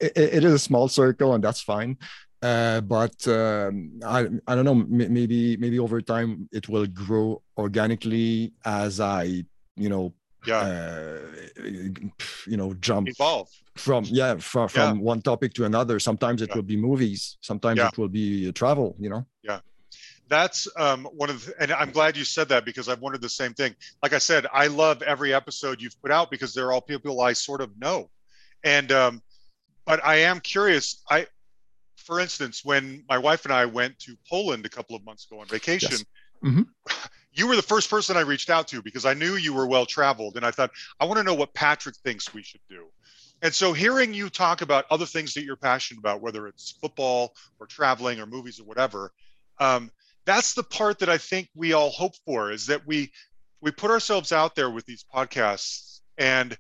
It, 0.06 0.14
it 0.38 0.44
is 0.48 0.54
a 0.54 0.66
small 0.70 0.88
circle 1.02 1.30
and 1.36 1.44
that's 1.46 1.64
fine 1.74 1.92
uh, 2.42 2.82
but 2.82 3.28
um, 3.28 4.00
I, 4.04 4.28
I 4.48 4.56
don't 4.56 4.66
know 4.66 4.74
maybe 4.74 5.58
maybe 5.58 5.78
over 5.78 6.02
time 6.02 6.50
it 6.52 6.68
will 6.68 6.88
grow 6.88 7.42
organically 7.56 8.54
as 8.66 9.00
I 9.00 9.46
you 9.76 9.90
know 9.90 10.14
yeah. 10.48 10.58
uh, 10.58 11.20
you 12.48 12.58
know 12.58 12.74
jump 12.76 13.10
evolve. 13.10 13.48
from 13.76 14.06
yeah 14.06 14.38
from, 14.38 14.70
from 14.70 14.98
yeah. 14.98 15.04
one 15.04 15.22
topic 15.22 15.54
to 15.54 15.66
another. 15.66 16.00
Sometimes 16.00 16.42
it 16.42 16.50
yeah. 16.50 16.56
will 16.56 16.64
be 16.64 16.78
movies. 16.78 17.38
Sometimes 17.42 17.78
yeah. 17.78 17.90
it 17.90 17.98
will 17.98 18.10
be 18.10 18.52
travel 18.54 18.96
you 19.00 19.10
know? 19.10 19.26
Yeah. 19.44 19.60
That's 20.28 20.66
um, 20.78 21.06
one 21.14 21.30
of 21.30 21.46
the, 21.46 21.54
and 21.62 21.72
i'm 21.74 21.92
glad 21.92 22.18
you 22.18 22.24
said 22.24 22.50
that 22.50 22.66
because 22.66 22.90
i've 22.90 23.02
wondered 23.02 23.22
the 23.22 23.30
same 23.30 23.54
thing. 23.54 23.76
Like 24.02 24.14
i 24.14 24.18
said 24.18 24.48
i 24.52 24.66
love 24.66 25.04
every 25.04 25.32
episode 25.32 25.80
you've 25.80 26.02
put 26.02 26.10
out 26.10 26.32
because 26.32 26.56
they're 26.56 26.72
all 26.72 26.82
people 26.82 27.22
i 27.22 27.34
sort 27.34 27.62
of 27.62 27.70
know. 27.80 28.10
And 28.64 28.92
um, 28.92 29.22
but 29.86 30.04
i 30.04 30.16
am 30.16 30.40
curious 30.40 31.04
i 31.12 31.28
for 32.02 32.20
instance 32.20 32.64
when 32.64 33.04
my 33.08 33.18
wife 33.18 33.46
and 33.46 33.54
i 33.54 33.66
went 33.66 33.98
to 34.00 34.16
poland 34.30 34.66
a 34.66 34.70
couple 34.70 34.96
of 34.96 35.04
months 35.06 35.26
ago 35.26 35.40
on 35.40 35.48
vacation 35.48 35.92
yes. 35.92 36.04
mm-hmm 36.44 36.62
you 37.34 37.48
were 37.48 37.56
the 37.56 37.62
first 37.62 37.90
person 37.90 38.18
I 38.18 38.22
reached 38.22 38.50
out 38.50 38.68
to 38.70 38.82
because 38.82 39.06
I 39.06 39.14
knew 39.14 39.36
you 39.36 39.54
were 39.54 39.68
well 39.68 39.86
traveled. 39.86 40.36
And 40.36 40.46
I 40.46 40.52
thought, 40.52 40.72
I 41.00 41.06
want 41.06 41.18
to 41.18 41.24
know 41.24 41.34
what 41.34 41.54
Patrick 41.54 41.96
thinks 42.04 42.34
we 42.34 42.44
should 42.44 42.62
do. 42.70 42.88
And 43.42 43.54
so 43.54 43.74
hearing 43.74 44.14
you 44.14 44.30
talk 44.30 44.62
about 44.62 44.86
other 44.92 45.06
things 45.06 45.34
that 45.34 45.44
you're 45.44 45.56
passionate 45.56 46.00
about, 46.00 46.22
whether 46.22 46.48
it's 46.48 46.72
football 46.82 47.34
or 47.60 47.66
traveling 47.66 48.20
or 48.20 48.26
movies 48.26 48.60
or 48.60 48.66
whatever, 48.66 49.12
um, 49.60 49.90
that's 50.26 50.54
the 50.54 50.64
part 50.64 51.00
that 51.00 51.10
I 51.10 51.18
think 51.18 51.50
we 51.56 51.74
all 51.74 51.90
hope 51.90 52.14
for 52.26 52.52
is 52.52 52.68
that 52.68 52.86
we 52.86 53.12
we 53.62 53.72
put 53.72 53.92
ourselves 53.92 54.32
out 54.32 54.56
there 54.56 54.70
with 54.70 54.86
these 54.86 55.06
podcasts 55.14 56.02
and 56.18 56.56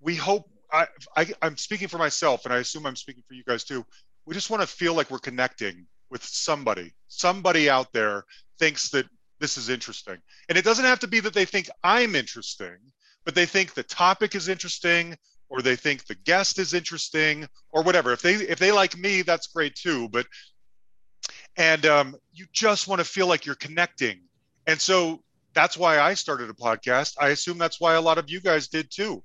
we 0.00 0.16
hope 0.16 0.48
I, 0.72 0.88
I 1.16 1.32
I'm 1.42 1.56
speaking 1.56 1.86
for 1.86 1.98
myself 1.98 2.44
and 2.44 2.52
I 2.52 2.58
assume 2.58 2.86
I'm 2.86 2.96
speaking 2.96 3.22
for 3.28 3.34
you 3.34 3.44
guys 3.44 3.62
too. 3.62 3.84
We 4.26 4.34
just 4.34 4.50
want 4.50 4.62
to 4.62 4.66
feel 4.66 4.94
like 4.94 5.10
we're 5.10 5.18
connecting 5.18 5.86
with 6.10 6.22
somebody. 6.24 6.92
Somebody 7.08 7.70
out 7.70 7.92
there 7.92 8.24
thinks 8.58 8.90
that 8.90 9.06
this 9.38 9.56
is 9.56 9.68
interesting. 9.68 10.18
And 10.48 10.56
it 10.56 10.64
doesn't 10.64 10.84
have 10.84 11.00
to 11.00 11.06
be 11.06 11.20
that 11.20 11.34
they 11.34 11.44
think 11.44 11.68
I'm 11.84 12.14
interesting, 12.14 12.76
but 13.24 13.34
they 13.34 13.46
think 13.46 13.74
the 13.74 13.82
topic 13.82 14.34
is 14.34 14.48
interesting 14.48 15.16
or 15.48 15.62
they 15.62 15.76
think 15.76 16.06
the 16.06 16.14
guest 16.14 16.58
is 16.58 16.74
interesting 16.74 17.46
or 17.70 17.82
whatever. 17.82 18.12
If 18.12 18.22
they 18.22 18.34
if 18.34 18.58
they 18.58 18.72
like 18.72 18.96
me, 18.96 19.22
that's 19.22 19.46
great 19.46 19.74
too. 19.74 20.08
But 20.08 20.26
and 21.56 21.86
um, 21.86 22.16
you 22.32 22.46
just 22.52 22.88
want 22.88 23.00
to 23.00 23.04
feel 23.04 23.26
like 23.26 23.46
you're 23.46 23.54
connecting. 23.54 24.20
And 24.66 24.80
so 24.80 25.22
that's 25.54 25.76
why 25.76 25.98
I 26.00 26.14
started 26.14 26.50
a 26.50 26.54
podcast. 26.54 27.14
I 27.18 27.28
assume 27.28 27.58
that's 27.58 27.80
why 27.80 27.94
a 27.94 28.00
lot 28.00 28.18
of 28.18 28.28
you 28.28 28.40
guys 28.40 28.68
did 28.68 28.90
too, 28.90 29.22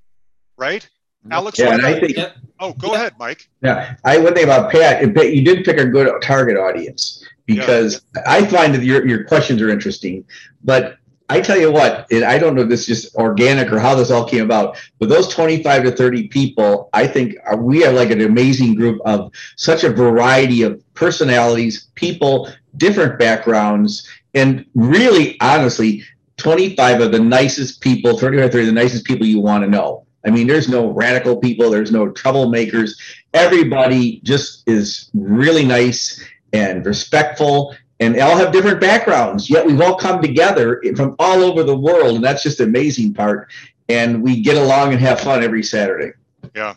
right? 0.58 0.88
Alex, 1.30 1.60
yeah, 1.60 1.74
and 1.74 1.86
I 1.86 2.00
think, 2.00 2.18
oh, 2.60 2.74
go 2.74 2.90
yeah. 2.90 2.96
ahead, 2.96 3.14
Mike. 3.20 3.48
Yeah, 3.62 3.96
I 4.04 4.18
one 4.18 4.34
thing 4.34 4.44
about 4.44 4.72
Pat, 4.72 5.02
you 5.02 5.44
did 5.44 5.64
pick 5.64 5.78
a 5.78 5.86
good 5.86 6.22
target 6.22 6.58
audience 6.58 7.24
because 7.46 8.02
yeah. 8.16 8.24
I 8.28 8.46
find 8.46 8.74
that 8.74 8.84
your, 8.84 9.06
your 9.08 9.24
questions 9.26 9.62
are 9.62 9.70
interesting. 9.70 10.26
But 10.64 10.98
I 11.30 11.40
tell 11.40 11.58
you 11.58 11.72
what, 11.72 12.08
and 12.12 12.26
I 12.26 12.38
don't 12.38 12.56
know 12.56 12.64
if 12.64 12.70
this 12.70 12.90
is 12.90 13.04
just 13.04 13.16
organic 13.16 13.72
or 13.72 13.80
how 13.80 13.96
this 13.96 14.12
all 14.12 14.26
came 14.26 14.44
about, 14.44 14.78
but 15.00 15.08
those 15.08 15.30
25 15.30 15.84
to 15.84 15.92
30 15.92 16.28
people, 16.28 16.90
I 16.94 17.08
think 17.08 17.36
are, 17.46 17.56
we 17.56 17.86
are 17.86 17.94
like 17.94 18.12
an 18.12 18.20
amazing 18.20 18.76
group 18.76 19.00
of 19.06 19.32
such 19.56 19.86
a 19.86 19.90
variety 19.90 20.64
of 20.64 20.84
personalities, 20.94 21.88
people, 21.96 22.50
different 22.76 23.18
backgrounds, 23.18 24.10
and 24.34 24.66
really, 24.76 25.40
honestly, 25.40 26.04
25 26.36 27.00
of 27.00 27.12
the 27.14 27.20
nicest 27.20 27.80
people, 27.80 28.18
35, 28.18 28.52
30 28.52 28.60
of 28.60 28.76
the 28.76 28.82
nicest 28.82 29.06
people 29.06 29.26
you 29.26 29.40
want 29.40 29.64
to 29.64 29.70
know. 29.70 30.06
I 30.26 30.30
mean, 30.30 30.48
there's 30.48 30.70
no 30.70 30.88
radical 30.92 31.38
people, 31.38 31.70
there's 31.70 31.92
no 31.92 32.08
troublemakers. 32.08 32.92
Everybody 33.34 34.20
just 34.24 34.68
is 34.68 35.10
really 35.14 35.66
nice 35.66 36.24
and 36.54 36.86
respectful 36.86 37.76
and 38.02 38.16
they 38.16 38.20
all 38.20 38.36
have 38.36 38.52
different 38.52 38.82
backgrounds 38.82 39.50
yet 39.50 39.66
we've 39.66 39.80
all 39.80 39.96
come 39.96 40.22
together 40.22 40.84
from 40.96 41.16
all 41.20 41.44
over 41.44 41.64
the 41.64 41.78
world 41.78 42.16
and 42.16 42.24
that's 42.24 42.44
just 42.44 42.58
the 42.58 42.66
amazing 42.66 43.14
part 43.14 43.50
and 43.88 44.22
we 44.22 44.42
get 44.42 44.58
along 44.58 44.92
and 44.92 45.00
have 45.00 45.22
fun 45.22 45.44
every 45.44 45.64
saturday 45.64 46.12
yeah 46.56 46.74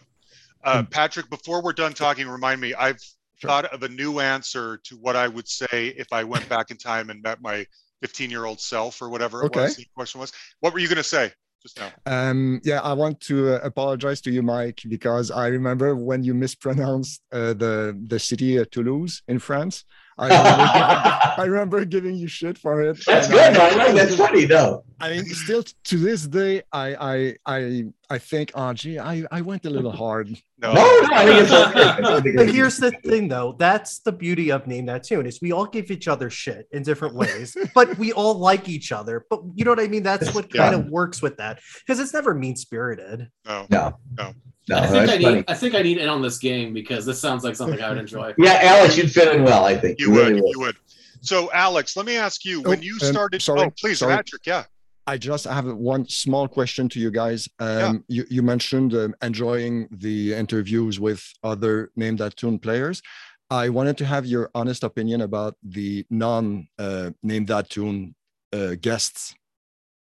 uh, 0.63 0.83
patrick 0.85 1.29
before 1.29 1.61
we're 1.63 1.73
done 1.73 1.93
talking 1.93 2.29
remind 2.29 2.61
me 2.61 2.73
i've 2.75 3.01
sure. 3.37 3.49
thought 3.49 3.65
of 3.67 3.83
a 3.83 3.89
new 3.89 4.21
answer 4.21 4.77
to 4.85 4.97
what 4.97 5.17
i 5.17 5.27
would 5.27 5.49
say 5.49 5.95
if 5.97 6.13
i 6.13 6.23
went 6.23 6.49
back 6.49 6.71
in 6.71 6.77
time 6.77 7.11
and 7.11 7.21
met 7.23 7.41
my 7.43 7.67
15 8.01 8.31
year 8.31 8.45
old 8.45 8.61
self 8.61 9.01
or 9.03 9.09
whatever 9.09 9.45
it 9.45 9.55
was 9.55 9.77
the 9.77 9.87
question 9.95 10.21
was 10.21 10.33
what 10.61 10.73
were 10.73 10.79
you 10.79 10.89
going 10.89 10.97
to 10.97 11.03
say 11.03 11.33
just 11.65 11.81
now. 11.81 11.91
Um, 12.07 12.61
yeah, 12.63 12.81
I 12.81 12.93
want 12.93 13.21
to 13.23 13.55
uh, 13.55 13.61
apologize 13.63 14.21
to 14.23 14.31
you, 14.31 14.43
Mike, 14.43 14.83
because 14.89 15.31
I 15.31 15.47
remember 15.49 15.97
when 15.97 16.23
you 16.23 16.35
mispronounced 16.35 17.23
uh, 17.33 17.55
the 17.55 17.99
the 18.07 18.19
city 18.19 18.59
uh, 18.59 18.65
Toulouse 18.71 19.23
in 19.29 19.39
France. 19.39 19.85
I 20.17 20.27
remember, 20.27 20.57
giving, 20.57 21.39
I 21.39 21.45
remember 21.45 21.85
giving 21.85 22.15
you 22.15 22.29
shit 22.29 22.59
for 22.59 22.83
it. 22.83 23.05
That's 23.07 23.29
good. 23.29 23.57
I, 23.57 23.69
I 23.69 23.75
like 23.75 23.95
that's 23.95 24.17
funny 24.17 24.45
though. 24.45 24.85
I 25.01 25.11
mean, 25.11 25.25
still 25.27 25.63
to 25.63 25.99
this 25.99 26.27
day, 26.27 26.63
I 26.73 26.95
I 26.95 27.37
I 27.47 27.85
I 28.11 28.19
think, 28.19 28.53
oh 28.55 28.73
gee, 28.75 28.99
I, 28.99 29.25
I 29.33 29.41
went 29.41 29.65
a 29.65 29.71
little 29.71 29.93
hard. 29.93 30.29
No, 30.57 30.73
no, 30.73 30.81
no 30.81 31.09
I 31.13 31.27
think 31.27 32.25
it's 32.25 32.37
But 32.37 32.49
here's 32.49 32.79
the 32.79 32.93
thing 32.93 33.29
though, 33.29 33.55
that's 33.59 33.99
the 33.99 34.13
beauty 34.13 34.51
of 34.51 34.67
Name 34.67 34.87
That 34.87 35.03
Tune 35.03 35.27
is 35.27 35.41
we 35.43 35.53
all 35.53 35.67
give 35.67 35.91
each 35.91 36.09
other 36.09 36.31
shit 36.31 36.69
in 36.73 36.83
different 36.83 37.15
ways, 37.15 37.55
but 37.75 37.99
we 37.99 38.13
all 38.13 38.39
like 38.39 38.67
each 38.67 38.91
other. 38.91 39.27
But 39.29 39.43
you 39.55 39.65
know 39.67 39.73
what 39.73 39.81
I 39.81 39.89
mean? 39.89 40.05
That's 40.05 40.33
what 40.33 40.45
kind 40.51 40.73
yeah. 40.73 40.79
of 40.79 40.87
works 40.87 41.21
with 41.21 41.37
that. 41.37 41.61
Because 41.81 42.01
it's 42.01 42.15
never 42.15 42.33
mean 42.33 42.57
spirited. 42.57 43.29
No. 43.45 43.67
No. 43.69 43.99
No. 44.17 44.33
No, 44.69 44.79
I 44.79 44.87
think 44.87 45.11
I 45.11 45.17
need. 45.17 45.45
I 45.47 45.55
think 45.55 45.75
I 45.75 45.83
need 45.83 45.99
in 45.99 46.09
on 46.09 46.23
this 46.23 46.39
game 46.39 46.73
because 46.73 47.05
this 47.05 47.21
sounds 47.21 47.45
like 47.45 47.55
something 47.55 47.81
I 47.83 47.91
would 47.91 47.99
enjoy. 47.99 48.33
yeah, 48.39 48.61
Alex, 48.63 48.97
you'd 48.97 49.13
fit 49.13 49.35
in 49.35 49.45
well. 49.45 49.65
I 49.65 49.77
think 49.77 50.01
you, 50.01 50.07
you 50.07 50.13
would. 50.13 50.29
Really 50.29 50.41
would. 50.41 50.51
You 50.53 50.61
would. 50.61 50.77
So, 51.21 51.51
Alex, 51.53 51.97
let 51.97 52.07
me 52.07 52.17
ask 52.17 52.45
you: 52.45 52.63
when 52.63 52.79
oh, 52.79 52.83
you 52.83 52.99
started, 52.99 53.37
um, 53.37 53.41
sorry, 53.41 53.61
oh, 53.63 53.73
please, 53.79 53.99
sorry. 53.99 54.17
Patrick, 54.17 54.47
yeah. 54.47 54.65
I 55.07 55.19
just 55.19 55.45
have 55.45 55.67
one 55.67 56.09
small 56.09 56.49
question 56.49 56.89
to 56.89 56.99
you 56.99 57.11
guys. 57.11 57.47
Um, 57.59 58.05
yeah. 58.09 58.23
you, 58.23 58.25
you 58.31 58.43
mentioned 58.43 58.95
um, 58.95 59.15
enjoying 59.21 59.87
the 59.91 60.33
interviews 60.33 60.99
with 60.99 61.23
other 61.43 61.91
Name 61.95 62.17
That 62.17 62.37
Tune 62.37 62.59
players. 62.59 63.03
I 63.51 63.69
wanted 63.69 63.99
to 63.99 64.07
have 64.07 64.25
your 64.25 64.51
honest 64.55 64.83
opinion 64.83 65.21
about 65.21 65.57
the 65.63 66.07
non 66.09 66.69
uh, 66.79 67.11
Name 67.23 67.45
That 67.47 67.69
Tune 67.69 68.15
uh, 68.55 68.77
guests 68.81 69.35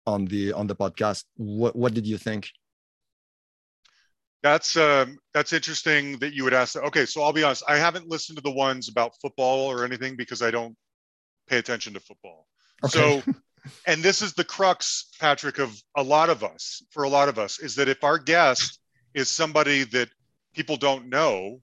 on 0.06 0.26
the 0.26 0.52
on 0.52 0.66
the 0.66 0.76
podcast. 0.76 1.24
What 1.36 1.74
what 1.74 1.94
did 1.94 2.06
you 2.06 2.18
think? 2.18 2.50
That's 4.42 4.76
um, 4.76 5.18
that's 5.32 5.52
interesting 5.52 6.18
that 6.18 6.34
you 6.34 6.44
would 6.44 6.54
ask. 6.54 6.74
That. 6.74 6.82
Okay, 6.84 7.06
so 7.06 7.22
I'll 7.22 7.32
be 7.32 7.44
honest. 7.44 7.62
I 7.68 7.76
haven't 7.76 8.08
listened 8.08 8.36
to 8.38 8.42
the 8.42 8.50
ones 8.50 8.88
about 8.88 9.12
football 9.20 9.70
or 9.70 9.84
anything 9.84 10.16
because 10.16 10.42
I 10.42 10.50
don't 10.50 10.76
pay 11.48 11.58
attention 11.58 11.94
to 11.94 12.00
football. 12.00 12.46
Okay. 12.84 13.22
So, 13.22 13.32
and 13.86 14.02
this 14.02 14.20
is 14.20 14.32
the 14.32 14.44
crux, 14.44 15.10
Patrick, 15.20 15.58
of 15.58 15.80
a 15.96 16.02
lot 16.02 16.28
of 16.28 16.42
us. 16.42 16.82
For 16.90 17.04
a 17.04 17.08
lot 17.08 17.28
of 17.28 17.38
us, 17.38 17.60
is 17.60 17.76
that 17.76 17.88
if 17.88 18.02
our 18.02 18.18
guest 18.18 18.80
is 19.14 19.30
somebody 19.30 19.84
that 19.84 20.08
people 20.54 20.76
don't 20.76 21.08
know, 21.08 21.60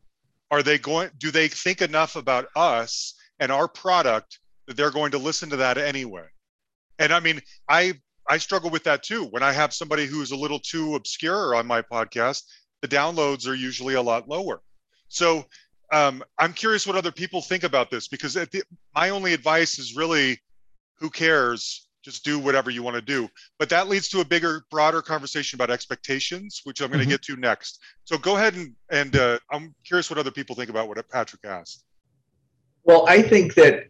are 0.49 0.63
they 0.63 0.77
going? 0.77 1.09
Do 1.17 1.31
they 1.31 1.49
think 1.49 1.81
enough 1.81 2.15
about 2.15 2.47
us 2.55 3.13
and 3.39 3.51
our 3.51 3.67
product 3.67 4.39
that 4.67 4.77
they're 4.77 4.91
going 4.91 5.11
to 5.11 5.17
listen 5.17 5.49
to 5.49 5.57
that 5.57 5.77
anyway? 5.77 6.27
And 6.97 7.13
I 7.13 7.19
mean, 7.19 7.41
I 7.67 7.95
I 8.29 8.37
struggle 8.37 8.69
with 8.69 8.83
that 8.83 9.03
too. 9.03 9.25
When 9.25 9.43
I 9.43 9.51
have 9.51 9.73
somebody 9.73 10.05
who's 10.05 10.31
a 10.31 10.37
little 10.37 10.59
too 10.59 10.95
obscure 10.95 11.55
on 11.55 11.65
my 11.65 11.81
podcast, 11.81 12.43
the 12.81 12.87
downloads 12.87 13.47
are 13.47 13.55
usually 13.55 13.95
a 13.95 14.01
lot 14.01 14.27
lower. 14.27 14.61
So 15.07 15.45
um, 15.91 16.23
I'm 16.37 16.53
curious 16.53 16.85
what 16.85 16.95
other 16.95 17.11
people 17.11 17.41
think 17.41 17.63
about 17.63 17.89
this 17.89 18.07
because 18.07 18.33
the, 18.33 18.63
my 18.95 19.09
only 19.09 19.33
advice 19.33 19.79
is 19.79 19.95
really, 19.95 20.39
who 20.99 21.09
cares? 21.09 21.87
Just 22.03 22.23
do 22.23 22.39
whatever 22.39 22.69
you 22.69 22.81
want 22.81 22.95
to 22.95 23.01
do. 23.01 23.27
But 23.57 23.69
that 23.69 23.89
leads 23.89 24.07
to 24.09 24.21
a 24.21 24.25
bigger, 24.25 24.65
broader 24.71 25.01
conversation 25.01 25.57
about 25.57 25.69
expectations, 25.69 26.61
which 26.63 26.79
I'm 26.79 26.87
going 26.87 26.99
to 26.99 27.03
mm-hmm. 27.03 27.11
get 27.11 27.21
to 27.23 27.35
next. 27.35 27.79
So 28.05 28.17
go 28.17 28.37
ahead 28.37 28.55
and 28.55 28.73
and 28.89 29.15
uh, 29.17 29.39
I'm 29.51 29.75
curious 29.85 30.09
what 30.09 30.17
other 30.17 30.31
people 30.31 30.55
think 30.55 30.69
about 30.69 30.87
what 30.87 31.09
Patrick 31.09 31.43
asked. 31.43 31.83
Well, 32.83 33.05
I 33.07 33.21
think 33.21 33.55
that 33.55 33.87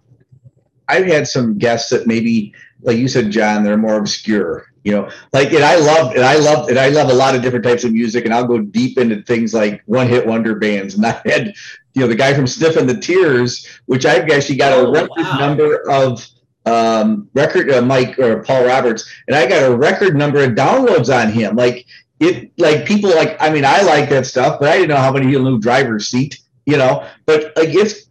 I've 0.87 1.05
had 1.05 1.27
some 1.27 1.59
guests 1.59 1.91
that 1.91 2.07
maybe, 2.07 2.55
like 2.81 2.97
you 2.97 3.07
said, 3.07 3.29
John, 3.29 3.63
they're 3.63 3.77
more 3.77 3.97
obscure 3.97 4.65
you 4.83 4.91
know 4.91 5.09
like 5.33 5.51
and 5.51 5.63
i 5.63 5.75
love 5.75 6.15
and 6.15 6.23
i 6.23 6.35
love 6.37 6.69
and 6.69 6.79
i 6.79 6.89
love 6.89 7.09
a 7.09 7.13
lot 7.13 7.35
of 7.35 7.41
different 7.41 7.65
types 7.65 7.83
of 7.83 7.91
music 7.91 8.25
and 8.25 8.33
i'll 8.33 8.47
go 8.47 8.59
deep 8.59 8.97
into 8.97 9.21
things 9.23 9.53
like 9.53 9.81
one 9.85 10.07
hit 10.07 10.25
wonder 10.25 10.55
bands 10.55 10.95
and 10.95 11.05
i 11.05 11.21
had 11.25 11.53
you 11.93 12.01
know 12.01 12.07
the 12.07 12.15
guy 12.15 12.33
from 12.33 12.47
Sniff 12.47 12.77
'n' 12.77 12.87
the 12.87 12.99
Tears 12.99 13.67
which 13.85 14.05
i've 14.05 14.29
actually 14.29 14.57
got 14.57 14.73
a 14.73 14.87
oh, 14.87 14.91
record 14.91 15.09
wow. 15.17 15.37
number 15.39 15.89
of 15.89 16.25
um 16.65 17.29
record 17.33 17.71
uh, 17.71 17.81
mike 17.81 18.17
or 18.19 18.43
paul 18.43 18.65
roberts 18.65 19.09
and 19.27 19.35
i 19.35 19.47
got 19.47 19.69
a 19.69 19.75
record 19.75 20.15
number 20.15 20.43
of 20.43 20.51
downloads 20.51 21.13
on 21.13 21.31
him 21.31 21.55
like 21.55 21.85
it 22.19 22.51
like 22.57 22.85
people 22.85 23.09
like 23.09 23.37
I 23.41 23.49
mean 23.49 23.65
I 23.65 23.81
like 23.81 24.09
that 24.09 24.25
stuff, 24.25 24.59
but 24.59 24.69
I 24.69 24.77
didn't 24.77 24.89
know 24.89 24.97
how 24.97 25.11
many 25.11 25.27
people 25.27 25.43
knew 25.43 25.59
driver's 25.59 26.07
seat, 26.07 26.39
you 26.65 26.77
know. 26.77 27.07
But 27.25 27.53
like 27.55 27.69
it's 27.69 28.09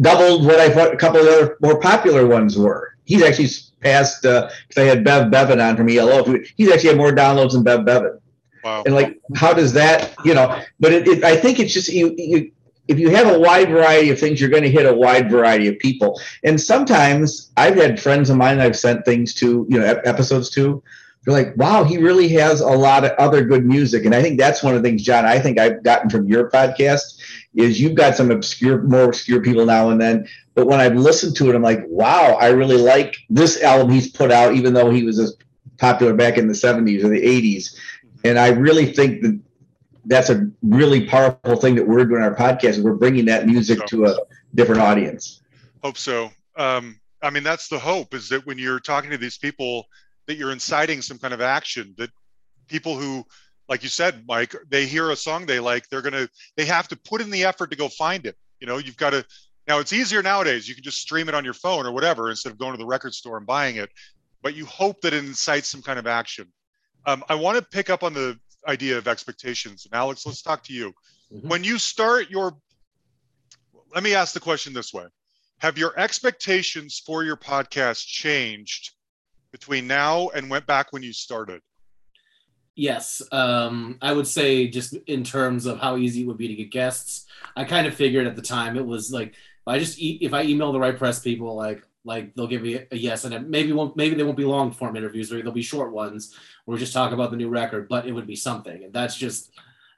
doubled 0.00 0.44
what 0.44 0.60
I 0.60 0.68
thought 0.68 0.92
a 0.92 0.96
couple 0.96 1.20
of 1.20 1.26
the 1.26 1.32
other 1.32 1.56
more 1.60 1.80
popular 1.80 2.26
ones 2.26 2.58
were. 2.58 2.94
He's 3.04 3.22
actually 3.22 3.48
passed 3.80 4.22
because 4.22 4.52
uh, 4.76 4.80
I 4.80 4.84
had 4.84 5.04
Bev 5.04 5.30
Bevan 5.30 5.60
on 5.60 5.76
from 5.76 5.88
ELO. 5.88 6.36
He's 6.56 6.70
actually 6.70 6.90
had 6.90 6.98
more 6.98 7.12
downloads 7.12 7.52
than 7.52 7.62
Bev 7.62 7.84
Bevan. 7.84 8.18
Wow. 8.64 8.82
And 8.84 8.94
like, 8.94 9.18
how 9.36 9.52
does 9.52 9.72
that, 9.74 10.14
you 10.24 10.34
know? 10.34 10.60
But 10.80 10.92
it, 10.92 11.06
it, 11.06 11.24
I 11.24 11.36
think 11.36 11.60
it's 11.60 11.72
just 11.72 11.88
you, 11.88 12.14
you. 12.16 12.50
If 12.88 12.98
you 12.98 13.10
have 13.10 13.26
a 13.26 13.38
wide 13.38 13.68
variety 13.68 14.08
of 14.08 14.18
things, 14.18 14.40
you're 14.40 14.48
going 14.48 14.62
to 14.62 14.70
hit 14.70 14.86
a 14.86 14.94
wide 14.94 15.30
variety 15.30 15.68
of 15.68 15.78
people. 15.78 16.18
And 16.42 16.58
sometimes 16.58 17.52
I've 17.58 17.76
had 17.76 18.00
friends 18.00 18.30
of 18.30 18.38
mine 18.38 18.60
I've 18.60 18.78
sent 18.78 19.04
things 19.04 19.34
to, 19.34 19.66
you 19.68 19.78
know, 19.78 20.00
episodes 20.06 20.48
to, 20.50 20.82
They're 21.28 21.34
like, 21.34 21.54
wow, 21.58 21.84
he 21.84 21.98
really 21.98 22.28
has 22.30 22.62
a 22.62 22.66
lot 22.66 23.04
of 23.04 23.10
other 23.18 23.44
good 23.44 23.66
music. 23.66 24.06
And 24.06 24.14
I 24.14 24.22
think 24.22 24.38
that's 24.38 24.62
one 24.62 24.74
of 24.74 24.82
the 24.82 24.88
things, 24.88 25.02
John, 25.02 25.26
I 25.26 25.38
think 25.38 25.58
I've 25.58 25.82
gotten 25.82 26.08
from 26.08 26.26
your 26.26 26.50
podcast 26.50 27.20
is 27.54 27.78
you've 27.78 27.96
got 27.96 28.16
some 28.16 28.30
obscure, 28.30 28.82
more 28.82 29.04
obscure 29.04 29.42
people 29.42 29.66
now 29.66 29.90
and 29.90 30.00
then. 30.00 30.26
But 30.58 30.66
when 30.66 30.80
I've 30.80 30.96
listened 30.96 31.36
to 31.36 31.48
it, 31.48 31.54
I'm 31.54 31.62
like, 31.62 31.84
wow, 31.86 32.36
I 32.40 32.48
really 32.48 32.78
like 32.78 33.16
this 33.30 33.62
album 33.62 33.92
he's 33.92 34.10
put 34.10 34.32
out, 34.32 34.56
even 34.56 34.74
though 34.74 34.90
he 34.90 35.04
was 35.04 35.20
as 35.20 35.36
popular 35.76 36.14
back 36.14 36.36
in 36.36 36.48
the 36.48 36.52
70s 36.52 37.04
or 37.04 37.10
the 37.10 37.22
80s. 37.22 37.76
And 38.24 38.40
I 38.40 38.48
really 38.48 38.92
think 38.92 39.22
that 39.22 39.40
that's 40.06 40.30
a 40.30 40.50
really 40.64 41.06
powerful 41.06 41.54
thing 41.54 41.76
that 41.76 41.86
we're 41.86 42.04
doing 42.06 42.22
our 42.22 42.34
podcast. 42.34 42.82
We're 42.82 42.94
bringing 42.94 43.26
that 43.26 43.46
music 43.46 43.86
to 43.86 44.06
a 44.06 44.16
different 44.56 44.80
audience. 44.80 45.42
Hope 45.84 45.96
so. 45.96 46.32
Um, 46.56 46.98
I 47.22 47.30
mean, 47.30 47.44
that's 47.44 47.68
the 47.68 47.78
hope 47.78 48.12
is 48.12 48.28
that 48.30 48.44
when 48.44 48.58
you're 48.58 48.80
talking 48.80 49.10
to 49.10 49.16
these 49.16 49.38
people, 49.38 49.86
that 50.26 50.38
you're 50.38 50.50
inciting 50.50 51.02
some 51.02 51.18
kind 51.18 51.32
of 51.32 51.40
action 51.40 51.94
that 51.98 52.10
people 52.66 52.98
who 52.98 53.24
like 53.68 53.82
you 53.82 53.88
said 53.88 54.24
mike 54.26 54.54
they 54.68 54.84
hear 54.86 55.10
a 55.10 55.16
song 55.16 55.46
they 55.46 55.58
like 55.58 55.88
they're 55.88 56.02
gonna 56.02 56.28
they 56.56 56.66
have 56.66 56.86
to 56.86 56.96
put 56.96 57.22
in 57.22 57.30
the 57.30 57.44
effort 57.44 57.70
to 57.70 57.76
go 57.78 57.88
find 57.88 58.26
it 58.26 58.36
you 58.60 58.66
know 58.66 58.76
you've 58.76 58.98
got 58.98 59.10
to 59.10 59.24
now 59.68 59.78
it's 59.78 59.92
easier 59.92 60.22
nowadays 60.22 60.68
you 60.68 60.74
can 60.74 60.82
just 60.82 60.98
stream 60.98 61.28
it 61.28 61.34
on 61.34 61.44
your 61.44 61.54
phone 61.54 61.86
or 61.86 61.92
whatever 61.92 62.30
instead 62.30 62.50
of 62.50 62.58
going 62.58 62.72
to 62.72 62.78
the 62.78 62.86
record 62.86 63.14
store 63.14 63.36
and 63.36 63.46
buying 63.46 63.76
it 63.76 63.90
but 64.42 64.54
you 64.54 64.64
hope 64.66 65.00
that 65.00 65.12
it 65.12 65.24
incites 65.24 65.68
some 65.68 65.82
kind 65.82 65.98
of 65.98 66.06
action 66.06 66.46
um, 67.06 67.22
i 67.28 67.34
want 67.34 67.56
to 67.56 67.62
pick 67.62 67.90
up 67.90 68.02
on 68.02 68.12
the 68.12 68.38
idea 68.66 68.98
of 68.98 69.06
expectations 69.06 69.86
and 69.86 69.94
alex 69.96 70.26
let's 70.26 70.42
talk 70.42 70.62
to 70.62 70.72
you 70.72 70.92
mm-hmm. 71.32 71.48
when 71.48 71.62
you 71.62 71.78
start 71.78 72.28
your 72.30 72.56
let 73.94 74.02
me 74.02 74.14
ask 74.14 74.34
the 74.34 74.40
question 74.40 74.72
this 74.72 74.92
way 74.92 75.04
have 75.58 75.76
your 75.76 75.98
expectations 75.98 77.02
for 77.04 77.24
your 77.24 77.36
podcast 77.36 78.06
changed 78.06 78.92
between 79.50 79.86
now 79.86 80.28
and 80.28 80.48
went 80.48 80.66
back 80.66 80.92
when 80.92 81.02
you 81.02 81.12
started? 81.12 81.60
Yes, 82.76 83.20
um, 83.32 83.98
I 84.00 84.12
would 84.12 84.26
say 84.26 84.68
just 84.68 84.94
in 85.06 85.24
terms 85.24 85.66
of 85.66 85.80
how 85.80 85.96
easy 85.96 86.22
it 86.22 86.26
would 86.26 86.38
be 86.38 86.46
to 86.46 86.54
get 86.54 86.70
guests. 86.70 87.26
I 87.56 87.64
kind 87.64 87.88
of 87.88 87.94
figured 87.94 88.28
at 88.28 88.36
the 88.36 88.42
time 88.42 88.76
it 88.76 88.86
was 88.86 89.10
like 89.10 89.34
I 89.68 89.78
just 89.78 89.98
if 90.00 90.32
I 90.34 90.42
email 90.42 90.72
the 90.72 90.80
right 90.80 90.96
press 90.96 91.20
people, 91.20 91.54
like 91.54 91.82
like 92.04 92.34
they'll 92.34 92.46
give 92.46 92.62
me 92.62 92.80
a 92.90 92.96
yes, 92.96 93.24
and 93.24 93.48
maybe 93.50 93.72
won't 93.72 93.96
maybe 93.96 94.14
they 94.14 94.22
won't 94.22 94.36
be 94.36 94.44
long 94.44 94.72
form 94.72 94.96
interviews, 94.96 95.32
or 95.32 95.42
they'll 95.42 95.52
be 95.52 95.62
short 95.62 95.92
ones 95.92 96.34
where 96.64 96.74
we 96.74 96.80
just 96.80 96.92
talk 96.92 97.12
about 97.12 97.30
the 97.30 97.36
new 97.36 97.48
record, 97.48 97.88
but 97.88 98.06
it 98.06 98.12
would 98.12 98.26
be 98.26 98.36
something, 98.36 98.84
and 98.84 98.92
that's 98.92 99.16
just 99.16 99.52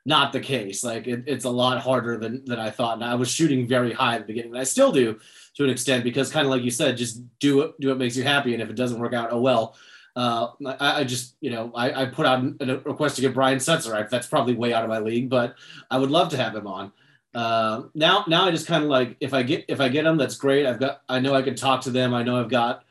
not 0.05 0.33
the 0.33 0.41
case. 0.41 0.83
Like 0.83 1.07
it, 1.07 1.25
it's 1.27 1.45
a 1.45 1.51
lot 1.51 1.81
harder 1.81 2.17
than 2.17 2.45
than 2.45 2.59
I 2.59 2.71
thought, 2.71 2.95
and 2.95 3.05
I 3.05 3.15
was 3.15 3.31
shooting 3.31 3.67
very 3.67 3.93
high 3.93 4.17
at 4.17 4.23
the 4.23 4.27
beginning, 4.27 4.53
and 4.53 4.61
I 4.61 4.65
still 4.65 4.93
do 4.93 5.19
to 5.55 5.65
an 5.65 5.71
extent 5.71 6.05
because 6.05 6.33
kind 6.33 6.47
of 6.47 6.51
like 6.51 6.63
you 6.63 6.71
said, 6.71 6.97
just 6.97 7.23
do 7.39 7.61
it, 7.63 7.81
do 7.81 7.89
what 7.89 7.99
makes 7.99 8.17
you 8.17 8.25
happy. 8.25 8.55
And 8.55 8.63
if 8.63 8.71
it 8.71 8.77
doesn't 8.77 9.01
work 9.01 9.15
out, 9.15 9.31
oh 9.33 9.41
well. 9.41 9.77
Uh, 10.17 10.49
I, 10.67 11.01
I, 11.01 11.05
just, 11.05 11.37
you 11.41 11.51
know, 11.51 11.71
I, 11.73 12.03
I 12.03 12.07
put 12.07 12.27
out 12.27 12.45
a 12.61 12.79
request 12.79 13.15
to 13.17 13.23
get 13.23 13.33
Brian 13.33 13.59
Setzer. 13.59 14.11
That's 14.11 14.27
probably 14.27 14.55
way 14.55 14.75
out 14.75 14.83
of 14.83 14.91
my 14.91 14.99
league, 14.99 15.31
but 15.31 15.55
I 15.89 15.99
would 15.99 16.11
love 16.11 16.31
to 16.31 16.37
have 16.37 16.55
him 16.55 16.67
on. 16.67 16.91
Uh, 17.35 17.83
now, 17.95 18.25
now 18.27 18.47
I 18.47 18.51
just 18.51 18.67
kind 18.67 18.83
of 18.83 18.91
like 18.91 19.17
if 19.21 19.33
I 19.33 19.43
get 19.43 19.65
if 19.69 19.81
I 19.81 19.89
get 19.89 20.05
them, 20.05 20.17
that's 20.17 20.37
great. 20.37 20.67
I've 20.67 20.81
got 20.81 21.03
I 21.09 21.21
know 21.21 21.35
I 21.35 21.43
can 21.43 21.55
talk 21.55 21.83
to 21.83 21.91
them. 21.91 22.13
I 22.15 22.23
know 22.23 22.41
I've 22.41 22.51
got 22.51 22.85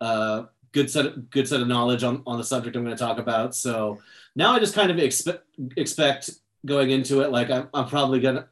uh, 0.00 0.44
good 0.72 0.90
set 0.90 1.06
of, 1.06 1.30
good 1.30 1.48
set 1.48 1.60
of 1.60 1.68
knowledge 1.68 2.02
on 2.02 2.22
on 2.26 2.38
the 2.38 2.44
subject 2.44 2.76
I'm 2.76 2.84
going 2.84 2.96
to 2.96 3.02
talk 3.02 3.18
about. 3.18 3.54
So 3.54 4.00
now 4.34 4.52
I 4.52 4.58
just 4.58 4.74
kind 4.74 4.90
of 4.90 4.98
expect 4.98 5.44
expect 5.76 6.30
going 6.66 6.90
into 6.90 7.20
it 7.20 7.30
like 7.30 7.50
I'm, 7.50 7.68
I'm 7.72 7.88
probably 7.88 8.20
gonna 8.20 8.46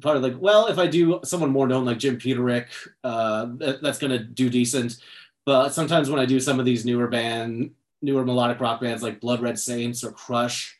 probably 0.00 0.30
like, 0.30 0.40
well, 0.40 0.66
if 0.68 0.78
I 0.78 0.86
do 0.86 1.20
someone 1.24 1.50
more 1.50 1.66
known 1.66 1.84
like 1.84 1.98
Jim 1.98 2.16
Peterick, 2.18 2.68
uh, 3.04 3.48
that, 3.56 3.82
that's 3.82 3.98
gonna 3.98 4.18
do 4.18 4.48
decent. 4.48 4.96
But 5.44 5.70
sometimes 5.70 6.10
when 6.10 6.20
I 6.20 6.26
do 6.26 6.40
some 6.40 6.58
of 6.58 6.66
these 6.66 6.84
newer 6.84 7.08
band, 7.08 7.72
newer 8.02 8.24
melodic 8.24 8.60
rock 8.60 8.80
bands 8.80 9.02
like 9.02 9.20
Blood 9.20 9.42
Red 9.42 9.58
Saints 9.58 10.04
or 10.04 10.12
Crush. 10.12 10.78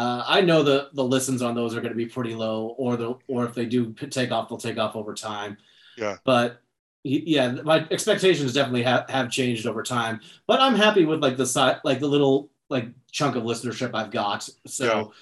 Uh, 0.00 0.24
I 0.26 0.40
know 0.40 0.62
the 0.62 0.88
the 0.94 1.04
listens 1.04 1.42
on 1.42 1.54
those 1.54 1.76
are 1.76 1.82
going 1.82 1.92
to 1.92 1.96
be 1.96 2.06
pretty 2.06 2.34
low, 2.34 2.74
or 2.78 2.96
the 2.96 3.16
or 3.28 3.44
if 3.44 3.54
they 3.54 3.66
do 3.66 3.92
take 3.92 4.32
off, 4.32 4.48
they'll 4.48 4.56
take 4.56 4.78
off 4.78 4.96
over 4.96 5.12
time. 5.12 5.58
Yeah. 5.98 6.16
But 6.24 6.62
yeah, 7.04 7.50
my 7.50 7.86
expectations 7.90 8.54
definitely 8.54 8.82
have, 8.84 9.10
have 9.10 9.30
changed 9.30 9.66
over 9.66 9.82
time. 9.82 10.20
But 10.46 10.60
I'm 10.60 10.74
happy 10.74 11.04
with 11.04 11.20
like 11.22 11.36
the 11.36 11.44
side, 11.44 11.80
like 11.84 12.00
the 12.00 12.08
little 12.08 12.50
like 12.70 12.88
chunk 13.12 13.36
of 13.36 13.42
listenership 13.42 13.94
I've 13.94 14.10
got. 14.10 14.48
So 14.66 15.12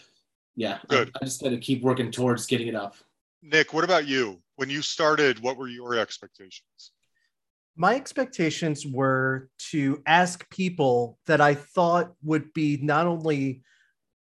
yeah, 0.55 0.79
yeah 0.89 0.99
I, 0.99 1.07
I 1.21 1.25
just 1.25 1.43
got 1.43 1.51
to 1.51 1.59
keep 1.59 1.83
working 1.83 2.13
towards 2.13 2.47
getting 2.47 2.69
it 2.69 2.77
up. 2.77 2.95
Nick, 3.43 3.75
what 3.75 3.83
about 3.83 4.07
you? 4.07 4.41
When 4.55 4.71
you 4.71 4.81
started, 4.83 5.41
what 5.41 5.57
were 5.57 5.69
your 5.69 5.99
expectations? 5.99 6.93
My 7.75 7.97
expectations 7.97 8.87
were 8.87 9.49
to 9.71 10.03
ask 10.07 10.49
people 10.51 11.19
that 11.27 11.41
I 11.41 11.55
thought 11.55 12.13
would 12.23 12.53
be 12.53 12.79
not 12.81 13.07
only 13.07 13.63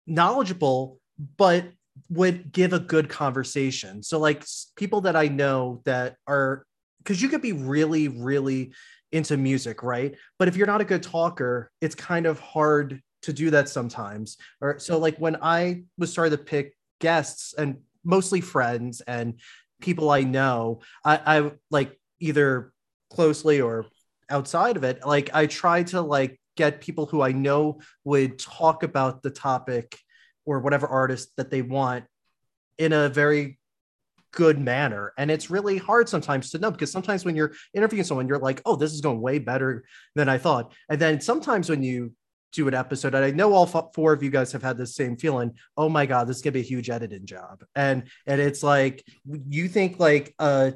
knowledgeable, 0.06 1.00
but 1.36 1.66
would 2.08 2.52
give 2.52 2.72
a 2.72 2.80
good 2.80 3.08
conversation. 3.08 4.02
So, 4.02 4.18
like 4.18 4.44
people 4.76 5.02
that 5.02 5.16
I 5.16 5.28
know 5.28 5.82
that 5.84 6.16
are, 6.26 6.64
because 6.98 7.22
you 7.22 7.28
could 7.28 7.42
be 7.42 7.52
really, 7.52 8.08
really 8.08 8.72
into 9.12 9.36
music, 9.36 9.82
right? 9.82 10.16
But 10.38 10.48
if 10.48 10.56
you're 10.56 10.66
not 10.66 10.80
a 10.80 10.84
good 10.84 11.02
talker, 11.02 11.70
it's 11.80 11.94
kind 11.94 12.26
of 12.26 12.40
hard 12.40 13.00
to 13.22 13.32
do 13.32 13.50
that 13.50 13.68
sometimes. 13.68 14.36
Or 14.60 14.78
so, 14.78 14.98
like 14.98 15.16
when 15.18 15.36
I 15.40 15.84
was 15.98 16.10
starting 16.10 16.36
to 16.36 16.42
pick 16.42 16.76
guests 17.00 17.54
and 17.56 17.78
mostly 18.04 18.40
friends 18.40 19.00
and 19.02 19.40
people 19.80 20.10
I 20.10 20.22
know. 20.22 20.80
I, 21.04 21.20
I 21.38 21.50
like 21.70 21.98
either 22.20 22.72
closely 23.10 23.60
or 23.60 23.86
outside 24.30 24.76
of 24.76 24.84
it. 24.84 25.06
Like 25.06 25.30
I 25.34 25.46
try 25.46 25.82
to 25.84 26.00
like 26.00 26.40
get 26.56 26.80
people 26.80 27.06
who 27.06 27.22
I 27.22 27.32
know 27.32 27.80
would 28.04 28.38
talk 28.38 28.82
about 28.82 29.22
the 29.22 29.30
topic 29.30 29.98
or 30.44 30.60
whatever 30.60 30.86
artist 30.86 31.30
that 31.36 31.50
they 31.50 31.62
want 31.62 32.04
in 32.78 32.92
a 32.92 33.08
very 33.08 33.58
good 34.32 34.58
manner. 34.58 35.12
And 35.16 35.30
it's 35.30 35.50
really 35.50 35.78
hard 35.78 36.08
sometimes 36.08 36.50
to 36.50 36.58
know 36.58 36.70
because 36.70 36.90
sometimes 36.90 37.24
when 37.24 37.36
you're 37.36 37.52
interviewing 37.72 38.04
someone, 38.04 38.28
you're 38.28 38.38
like, 38.38 38.60
oh, 38.64 38.76
this 38.76 38.92
is 38.92 39.00
going 39.00 39.20
way 39.20 39.38
better 39.38 39.84
than 40.14 40.28
I 40.28 40.38
thought. 40.38 40.72
And 40.88 41.00
then 41.00 41.20
sometimes 41.20 41.70
when 41.70 41.82
you 41.82 42.12
do 42.54 42.68
an 42.68 42.74
episode 42.74 43.14
and 43.14 43.24
i 43.24 43.32
know 43.32 43.52
all 43.52 43.66
four 43.66 44.12
of 44.12 44.22
you 44.22 44.30
guys 44.30 44.52
have 44.52 44.62
had 44.62 44.76
the 44.76 44.86
same 44.86 45.16
feeling 45.16 45.52
oh 45.76 45.88
my 45.88 46.06
god 46.06 46.28
this 46.28 46.36
is 46.36 46.42
gonna 46.42 46.52
be 46.52 46.60
a 46.60 46.62
huge 46.62 46.88
editing 46.88 47.26
job 47.26 47.64
and 47.74 48.04
and 48.26 48.40
it's 48.40 48.62
like 48.62 49.04
you 49.48 49.66
think 49.66 49.98
like 49.98 50.32
a 50.38 50.72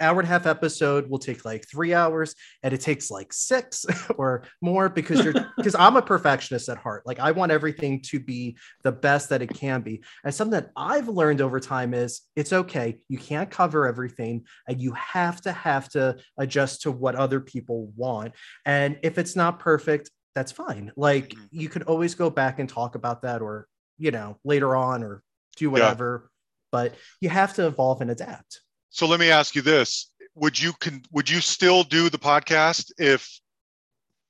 hour 0.00 0.20
and 0.20 0.28
a 0.28 0.30
half 0.30 0.46
episode 0.46 1.08
will 1.08 1.18
take 1.18 1.44
like 1.44 1.66
three 1.68 1.94
hours 1.94 2.34
and 2.62 2.72
it 2.72 2.80
takes 2.80 3.10
like 3.10 3.32
six 3.32 3.84
or 4.16 4.44
more 4.60 4.88
because 4.88 5.24
you're 5.24 5.34
because 5.56 5.74
i'm 5.74 5.96
a 5.96 6.02
perfectionist 6.02 6.68
at 6.68 6.78
heart 6.78 7.02
like 7.06 7.20
i 7.20 7.30
want 7.30 7.52
everything 7.52 8.00
to 8.00 8.20
be 8.20 8.56
the 8.82 8.92
best 8.92 9.28
that 9.28 9.42
it 9.42 9.52
can 9.54 9.80
be 9.80 10.02
and 10.24 10.34
something 10.34 10.60
that 10.60 10.70
i've 10.76 11.08
learned 11.08 11.40
over 11.40 11.60
time 11.60 11.94
is 11.94 12.22
it's 12.36 12.52
okay 12.52 12.98
you 13.08 13.18
can't 13.18 13.50
cover 13.50 13.86
everything 13.86 14.44
and 14.68 14.80
you 14.80 14.92
have 14.92 15.40
to 15.40 15.52
have 15.52 15.88
to 15.88 16.16
adjust 16.38 16.82
to 16.82 16.90
what 16.90 17.14
other 17.14 17.40
people 17.40 17.92
want 17.96 18.32
and 18.64 18.98
if 19.02 19.18
it's 19.18 19.36
not 19.36 19.58
perfect 19.58 20.10
that's 20.38 20.52
fine. 20.52 20.92
Like 20.96 21.30
mm-hmm. 21.30 21.46
you 21.50 21.68
could 21.68 21.82
always 21.82 22.14
go 22.14 22.30
back 22.30 22.60
and 22.60 22.68
talk 22.68 22.94
about 22.94 23.22
that 23.22 23.42
or, 23.42 23.66
you 23.98 24.12
know, 24.12 24.38
later 24.44 24.76
on 24.76 25.02
or 25.02 25.24
do 25.56 25.68
whatever, 25.68 26.22
yeah. 26.22 26.28
but 26.70 26.94
you 27.20 27.28
have 27.28 27.54
to 27.54 27.66
evolve 27.66 28.00
and 28.02 28.10
adapt. 28.10 28.60
So 28.98 29.06
let 29.06 29.20
me 29.20 29.30
ask 29.30 29.54
you 29.54 29.62
this. 29.62 30.10
Would 30.34 30.60
you 30.60 30.72
can 30.72 31.02
would 31.12 31.30
you 31.30 31.40
still 31.40 31.84
do 31.84 32.10
the 32.10 32.18
podcast 32.18 32.90
if 32.98 33.38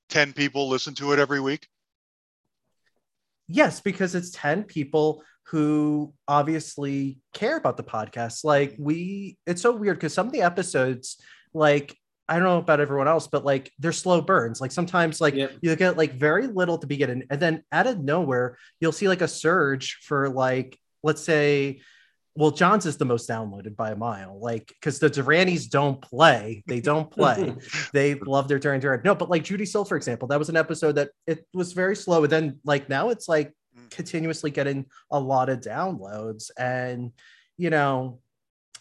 10 0.09 0.31
people 0.33 0.69
listen 0.69 0.93
to 0.93 1.11
it 1.11 1.17
every 1.17 1.39
week? 1.39 1.67
Yes, 3.47 3.81
because 3.81 4.13
it's 4.13 4.29
10 4.29 4.65
people 4.65 5.23
who 5.47 6.13
obviously 6.27 7.17
care 7.33 7.57
about 7.57 7.77
the 7.77 7.83
podcast. 7.83 8.43
Like 8.43 8.75
we 8.77 9.39
it's 9.47 9.63
so 9.63 9.75
weird 9.75 9.97
because 9.97 10.13
some 10.13 10.27
of 10.27 10.33
the 10.33 10.43
episodes 10.43 11.19
like 11.51 11.97
I 12.27 12.35
don't 12.35 12.43
know 12.43 12.59
about 12.59 12.79
everyone 12.79 13.07
else, 13.07 13.25
but 13.25 13.43
like 13.43 13.71
they're 13.79 13.91
slow 13.91 14.21
burns. 14.21 14.61
Like 14.61 14.71
sometimes 14.71 15.19
like 15.19 15.33
yep. 15.33 15.53
you 15.61 15.75
get 15.77 15.97
like 15.97 16.13
very 16.13 16.45
little 16.45 16.77
to 16.77 16.85
begin 16.85 17.23
and 17.27 17.39
then 17.39 17.63
out 17.71 17.87
of 17.87 17.97
nowhere, 17.97 18.55
you'll 18.79 18.91
see 18.91 19.07
like 19.07 19.21
a 19.21 19.27
surge 19.27 19.97
for 20.03 20.29
like, 20.29 20.77
let's 21.01 21.23
say, 21.23 21.81
well, 22.39 22.51
John's 22.51 22.85
is 22.85 22.95
the 22.95 23.03
most 23.03 23.27
downloaded 23.27 23.75
by 23.75 23.91
a 23.91 23.97
mile. 23.97 24.39
Like, 24.39 24.69
because 24.69 24.97
the 24.97 25.09
Duranies 25.09 25.69
don't 25.69 26.01
play. 26.01 26.63
They 26.67 26.79
don't 26.79 27.11
play. 27.11 27.53
they 27.93 28.13
love 28.13 28.47
their 28.47 28.57
Duran 28.57 28.79
Duran. 28.79 29.01
No, 29.03 29.13
but 29.13 29.29
like 29.29 29.43
Judee 29.43 29.67
Sill, 29.67 29.83
for 29.83 29.97
example, 29.97 30.29
that 30.29 30.39
was 30.39 30.47
an 30.47 30.55
episode 30.55 30.93
that 30.93 31.09
it 31.27 31.45
was 31.53 31.73
very 31.73 31.97
slow. 31.97 32.23
And 32.23 32.31
then 32.31 32.59
like 32.63 32.87
now 32.87 33.09
it's 33.09 33.27
like 33.27 33.51
mm. 33.77 33.89
continuously 33.89 34.51
getting 34.51 34.85
a 35.11 35.19
lot 35.19 35.49
of 35.49 35.59
downloads 35.59 36.49
and 36.57 37.11
you 37.57 37.69
know 37.69 38.21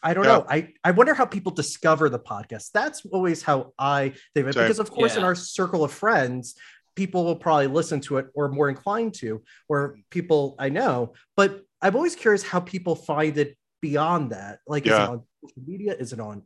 I 0.04 0.14
don't 0.14 0.22
Yeah. 0.22 0.36
know. 0.36 0.46
I, 0.48 0.72
I 0.84 0.92
wonder 0.92 1.12
how 1.12 1.26
people 1.26 1.50
discover 1.50 2.08
the 2.08 2.20
podcast. 2.20 2.70
That's 2.70 3.04
always 3.06 3.42
how 3.42 3.72
I 3.76 4.10
think 4.34 4.44
of 4.44 4.48
it. 4.50 4.54
Same. 4.54 4.62
Because 4.62 4.78
of 4.78 4.92
course, 4.92 5.16
in 5.16 5.24
our 5.24 5.34
circle 5.34 5.82
of 5.82 5.90
friends, 5.90 6.54
people 6.94 7.24
will 7.24 7.34
probably 7.34 7.66
listen 7.66 8.00
to 8.02 8.18
it 8.18 8.26
or 8.34 8.48
more 8.48 8.68
inclined 8.68 9.14
to, 9.14 9.42
or 9.68 9.96
mm. 9.96 10.02
people 10.10 10.54
I 10.60 10.68
know. 10.68 11.14
But 11.36 11.64
I'm 11.80 11.94
always 11.96 12.16
curious 12.16 12.42
how 12.42 12.60
people 12.60 12.94
find 12.94 13.36
it 13.38 13.56
beyond 13.80 14.32
that. 14.32 14.60
Like, 14.66 14.86
is 14.86 14.92
it 14.92 15.00
on 15.00 15.22
social 15.42 15.62
media? 15.66 15.94
Is 15.94 16.12
it 16.12 16.20
on 16.20 16.42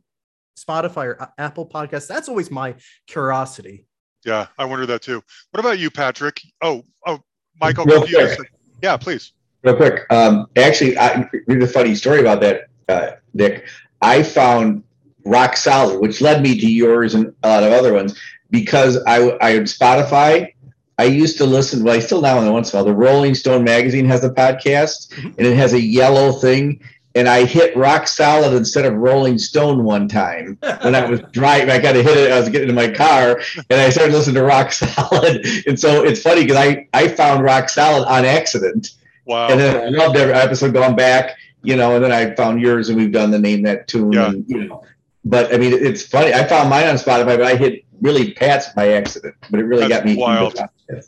Spotify 0.57 1.05
or 1.05 1.33
Apple 1.37 1.67
Podcasts? 1.67 2.07
That's 2.07 2.29
always 2.29 2.51
my 2.51 2.75
curiosity. 3.07 3.87
Yeah, 4.25 4.47
I 4.57 4.65
wonder 4.65 4.85
that 4.85 5.01
too. 5.01 5.21
What 5.51 5.59
about 5.59 5.79
you, 5.79 5.89
Patrick? 5.89 6.41
Oh, 6.61 6.83
oh, 7.05 7.19
Michael. 7.59 7.85
Real 7.85 8.05
quick. 8.05 8.51
yeah, 8.81 8.95
please. 8.97 9.33
Real 9.63 9.75
quick, 9.75 10.05
um, 10.09 10.47
actually, 10.55 10.97
I 10.97 11.29
read 11.47 11.63
a 11.63 11.67
funny 11.67 11.95
story 11.95 12.19
about 12.19 12.41
that, 12.41 12.65
uh, 12.89 13.11
Dick. 13.35 13.65
I 14.01 14.21
found 14.21 14.83
Rock 15.25 15.55
Solid, 15.55 16.01
which 16.01 16.19
led 16.19 16.41
me 16.43 16.59
to 16.59 16.69
yours 16.69 17.15
and 17.15 17.33
a 17.43 17.47
lot 17.47 17.63
of 17.63 17.71
other 17.71 17.93
ones, 17.93 18.19
because 18.49 18.97
I 19.07 19.21
I 19.41 19.57
on 19.57 19.63
Spotify. 19.63 20.53
I 20.99 21.05
used 21.05 21.37
to 21.39 21.45
listen. 21.45 21.83
Well, 21.83 21.95
I 21.95 21.99
still 21.99 22.21
now 22.21 22.39
and 22.39 22.51
once 22.53 22.71
in 22.71 22.77
a 22.79 22.83
while. 22.83 22.85
The 22.85 22.95
Rolling 22.95 23.33
Stone 23.35 23.63
magazine 23.63 24.05
has 24.05 24.23
a 24.23 24.29
podcast, 24.29 25.09
Mhm. 25.15 25.37
and 25.37 25.47
it 25.47 25.55
has 25.55 25.73
a 25.73 25.79
yellow 25.81 26.31
thing. 26.33 26.79
And 27.15 27.27
I 27.29 27.45
hit 27.45 27.75
Rock 27.77 28.07
Solid 28.07 28.53
instead 28.53 28.85
of 28.85 28.95
Rolling 28.95 29.37
Stone 29.37 29.83
one 29.83 30.07
time 30.07 30.57
when 30.81 30.95
I 30.95 31.07
was 31.07 31.21
driving. 31.31 31.69
I 31.69 31.77
got 31.79 31.91
to 31.93 32.01
hit 32.01 32.17
it. 32.17 32.31
I 32.31 32.39
was 32.39 32.49
getting 32.49 32.69
in 32.69 32.75
my 32.75 32.87
car, 32.89 33.39
and 33.69 33.79
I 33.81 33.89
started 33.89 34.13
listening 34.13 34.35
to 34.35 34.43
Rock 34.43 34.71
Solid. 34.73 35.45
And 35.67 35.79
so 35.79 36.03
it's 36.03 36.21
funny 36.21 36.41
because 36.41 36.57
I 36.57 36.87
I 36.93 37.07
found 37.07 37.43
Rock 37.43 37.69
Solid 37.69 38.07
on 38.07 38.25
accident. 38.25 38.91
Wow. 39.25 39.47
And 39.49 39.59
then 39.59 39.75
I 39.75 39.89
loved 39.89 40.17
every 40.17 40.33
episode 40.33 40.73
going 40.73 40.95
back, 40.95 41.35
you 41.63 41.75
know, 41.75 41.95
and 41.95 42.03
then 42.03 42.11
I 42.11 42.33
found 42.35 42.59
yours 42.61 42.89
and 42.89 42.97
we've 42.97 43.11
done 43.11 43.31
the 43.31 43.39
name 43.39 43.61
that 43.63 43.87
tune. 43.87 44.11
Yeah. 44.11 44.29
And, 44.29 44.45
you 44.47 44.65
know, 44.65 44.83
but 45.23 45.53
I 45.53 45.57
mean, 45.57 45.71
it's 45.71 46.05
funny. 46.05 46.33
I 46.33 46.43
found 46.45 46.69
mine 46.69 46.87
on 46.87 46.95
Spotify, 46.95 47.37
but 47.37 47.43
I 47.43 47.55
hit 47.55 47.85
really 48.01 48.33
Pat's 48.33 48.67
by 48.75 48.93
accident, 48.93 49.35
but 49.49 49.59
it 49.61 49.63
really 49.63 49.87
That's 49.87 49.99
got 50.01 50.05
me. 50.05 50.17
wild. 50.17 50.59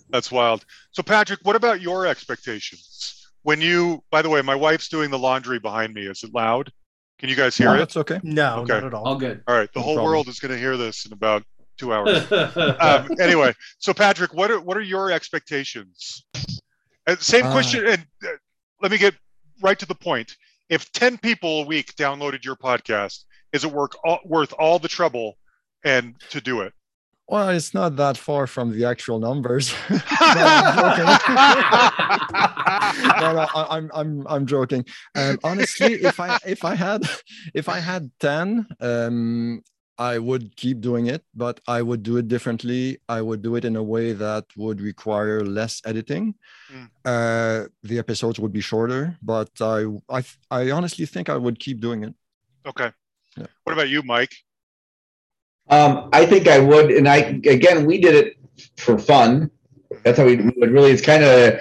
That's 0.10 0.32
wild. 0.32 0.66
So, 0.92 1.04
Patrick, 1.04 1.40
what 1.44 1.56
about 1.56 1.82
your 1.82 2.06
expectations? 2.08 3.28
When 3.44 3.62
you, 3.62 4.04
by 4.12 4.22
the 4.22 4.30
way, 4.30 4.42
my 4.42 4.56
wife's 4.56 4.88
doing 4.90 5.12
the 5.12 5.20
laundry 5.20 5.60
behind 5.60 5.94
me. 5.94 6.08
Is 6.08 6.24
it 6.24 6.34
loud? 6.34 6.72
Can 7.20 7.30
you 7.30 7.36
guys 7.36 7.56
hear 7.56 7.68
Yeah, 7.70 7.76
it? 7.76 7.78
that's 7.80 7.98
okay. 7.98 8.20
No, 8.24 8.58
Okay. 8.62 8.74
not 8.74 8.84
at 8.86 8.94
all. 8.94 9.06
All 9.06 9.16
good. 9.18 9.44
All 9.48 9.56
right. 9.56 9.72
The 9.74 9.80
No 9.80 9.86
whole 9.86 9.96
problem. 9.96 10.12
world 10.12 10.28
is 10.28 10.40
going 10.40 10.52
to 10.52 10.58
hear 10.58 10.78
this 10.78 11.06
in 11.06 11.14
about 11.14 11.44
two 11.78 11.94
hours. 11.94 12.30
um, 12.80 13.10
anyway, 13.20 13.54
so 13.78 13.94
Patrick, 13.94 14.34
what 14.34 14.50
are 14.52 14.60
what 14.60 14.76
are 14.78 14.82
your 14.82 15.12
expectations? 15.12 16.26
And 17.08 17.20
same 17.20 17.46
Uh, 17.46 17.52
question, 17.52 17.86
and 17.86 18.06
uh, 18.26 18.30
let 18.82 18.92
me 18.92 18.98
get 18.98 19.14
right 19.62 19.78
to 19.78 19.86
the 19.86 19.96
point. 19.96 20.36
If 20.70 20.92
ten 20.92 21.18
people 21.18 21.62
a 21.62 21.66
week 21.66 21.94
downloaded 21.96 22.44
your 22.44 22.56
podcast, 22.56 23.26
is 23.54 23.64
it 23.64 23.72
work 23.72 23.96
all, 24.04 24.20
worth 24.26 24.54
all 24.58 24.80
the 24.80 24.88
trouble 24.88 25.38
and 25.84 26.20
to 26.32 26.42
do 26.42 26.62
it? 26.62 26.74
Well, 27.28 27.50
it's 27.50 27.74
not 27.74 27.96
that 27.96 28.18
far 28.18 28.46
from 28.46 28.72
the 28.72 28.86
actual 28.86 29.20
numbers. 29.20 29.74
no, 29.90 29.98
I'm 30.22 30.78
joking. 30.78 31.06
no, 33.20 33.48
I'm 33.56 33.92
I'm 33.94 34.28
I'm 34.28 34.46
joking. 34.46 34.86
Um, 35.16 35.40
honestly, 35.44 35.94
if 35.94 36.20
I 36.20 36.38
if 36.46 36.64
I 36.64 36.76
had 36.76 37.04
if 37.56 37.68
I 37.68 37.80
had 37.80 38.12
ten, 38.20 38.68
um, 38.80 39.64
I 39.98 40.20
would 40.20 40.56
keep 40.56 40.82
doing 40.82 41.08
it, 41.08 41.24
but 41.34 41.62
I 41.68 41.82
would 41.82 42.04
do 42.04 42.18
it 42.18 42.28
differently. 42.28 43.00
I 43.08 43.22
would 43.22 43.42
do 43.42 43.56
it 43.56 43.66
in 43.66 43.76
a 43.76 43.84
way 43.84 44.12
that 44.14 44.46
would 44.58 44.82
require 44.82 45.44
less 45.44 45.82
editing. 45.86 46.36
Mm. 46.72 46.90
Uh, 47.06 47.70
the 47.84 47.98
episodes 47.98 48.40
would 48.40 48.52
be 48.52 48.62
shorter, 48.62 49.18
but 49.24 49.50
I 49.62 49.86
I 50.10 50.24
I 50.52 50.72
honestly 50.72 51.06
think 51.06 51.30
I 51.30 51.38
would 51.38 51.60
keep 51.60 51.80
doing 51.80 52.04
it. 52.04 52.14
Okay. 52.68 52.92
Yeah. 53.38 53.48
What 53.64 53.74
about 53.74 53.90
you, 53.90 54.04
Mike? 54.04 54.36
Um, 55.70 56.10
I 56.14 56.26
think 56.26 56.48
I 56.48 56.60
would, 56.60 56.92
and 56.92 57.08
I 57.08 57.18
again, 57.18 57.86
we 57.86 58.00
did 58.00 58.16
it 58.16 58.38
for 58.78 58.98
fun. 58.98 59.50
That's 60.04 60.18
how 60.18 60.26
we, 60.26 60.38
we 60.38 60.54
would 60.58 60.72
really. 60.72 60.92
It's 60.92 61.02
kind 61.02 61.24
of. 61.24 61.60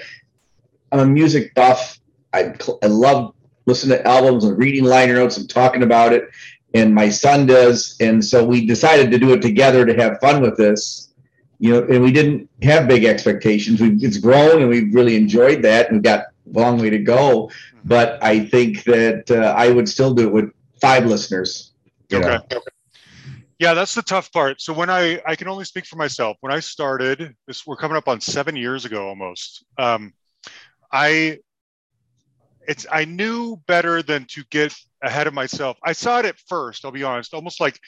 I'm 0.93 1.01
a 1.01 1.07
music 1.07 1.55
buff. 1.55 1.99
I 2.33 2.55
I 2.83 2.87
love 2.87 3.35
listening 3.67 3.99
to 3.99 4.07
albums 4.07 4.45
and 4.45 4.59
reading 4.59 4.85
liner 4.85 5.15
notes 5.15 5.39
and 5.39 5.49
talking 5.49 5.83
about 5.83 6.13
it, 6.13 6.29
and 6.75 6.95
my 6.95 7.09
son 7.09 7.47
does, 7.47 7.97
and 8.01 8.23
so 8.23 8.45
we 8.45 8.67
decided 8.67 9.11
to 9.11 9.19
do 9.19 9.33
it 9.33 9.41
together 9.41 9.87
to 9.87 9.95
have 9.95 10.21
fun 10.21 10.43
with 10.43 10.57
this. 10.57 11.11
You 11.59 11.73
know, 11.73 11.83
and 11.85 12.03
we 12.03 12.13
didn't 12.13 12.51
have 12.63 12.87
big 12.87 13.05
expectations. 13.05 13.81
We 13.81 13.97
it's 14.03 14.19
grown, 14.19 14.61
and 14.61 14.69
we've 14.69 14.95
really 14.95 15.17
enjoyed 15.17 15.63
that, 15.63 15.87
and 15.87 15.97
we've 15.97 16.03
got 16.03 16.27
a 16.55 16.59
long 16.59 16.79
way 16.79 16.91
to 16.91 16.99
go. 16.99 17.51
But 17.85 18.23
I 18.23 18.45
think 18.45 18.85
that 18.85 19.31
uh, 19.31 19.55
I 19.57 19.71
would 19.71 19.89
still 19.89 20.13
do 20.13 20.27
it 20.27 20.33
with 20.33 20.53
five 20.81 21.07
listeners. 21.07 21.73
Okay. 22.13 22.39
know. 22.51 22.61
Yeah, 23.59 23.75
that's 23.75 23.95
the 23.95 24.03
tough 24.03 24.33
part. 24.33 24.61
So 24.61 24.73
when 24.73 24.91
I 24.91 25.21
I 25.27 25.37
can 25.37 25.49
only 25.49 25.65
speak 25.65 25.87
for 25.87 25.97
myself. 25.97 26.37
When 26.41 26.53
I 26.53 26.61
started, 26.61 27.35
this 27.47 27.67
we're 27.67 27.77
coming 27.77 27.97
up 27.97 28.09
on 28.09 28.21
seven 28.21 28.57
years 28.57 28.85
ago 28.85 29.09
almost. 29.09 29.65
Um, 29.79 30.13
I 30.93 31.39
it's 32.67 32.87
I 32.91 33.05
knew 33.05 33.57
better 33.67 34.03
than 34.03 34.27
to 34.31 34.43
get 34.51 34.75
ahead 35.03 35.27
of 35.27 35.35
myself. 35.35 35.77
I 35.85 35.93
saw 35.93 36.19
it 36.19 36.25
at 36.25 36.39
first. 36.49 36.85
I'll 36.85 36.91
be 36.91 37.05
honest, 37.05 37.35
almost 37.35 37.61
like 37.61 37.79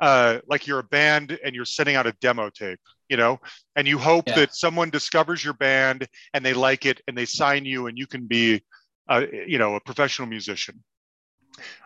uh, 0.00 0.40
like 0.46 0.66
you're 0.66 0.80
a 0.80 0.84
band 0.84 1.38
and 1.44 1.54
you're 1.54 1.64
sending 1.64 1.96
out 1.96 2.06
a 2.06 2.12
demo 2.20 2.50
tape, 2.50 2.80
you 3.08 3.16
know, 3.16 3.40
and 3.76 3.88
you 3.88 3.98
hope 3.98 4.26
Yeah. 4.28 4.34
that 4.34 4.54
someone 4.54 4.90
discovers 4.90 5.42
your 5.42 5.54
band 5.54 6.06
and 6.34 6.44
they 6.44 6.52
like 6.52 6.84
it 6.84 7.00
and 7.08 7.16
they 7.16 7.24
sign 7.24 7.64
you 7.64 7.86
and 7.86 7.96
you 7.96 8.06
can 8.06 8.26
be, 8.26 8.62
uh, 9.08 9.24
you 9.46 9.58
know, 9.58 9.74
a 9.76 9.80
professional 9.80 10.28
musician 10.28 10.82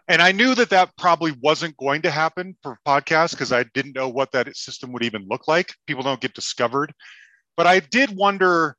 and 0.08 0.20
I 0.20 0.32
knew 0.32 0.54
that 0.54 0.70
that 0.70 0.96
probably 0.96 1.32
wasn't 1.40 1.76
going 1.76 2.02
to 2.02 2.10
happen 2.10 2.56
for 2.62 2.78
podcasts 2.86 3.30
because 3.30 3.52
I 3.52 3.64
didn't 3.74 3.94
know 3.94 4.08
what 4.08 4.32
that 4.32 4.56
system 4.56 4.92
would 4.92 5.04
even 5.04 5.26
look 5.28 5.46
like. 5.46 5.72
People 5.86 6.02
don't 6.02 6.20
get 6.20 6.34
discovered, 6.34 6.92
but 7.56 7.66
I 7.66 7.80
did 7.80 8.16
wonder. 8.16 8.76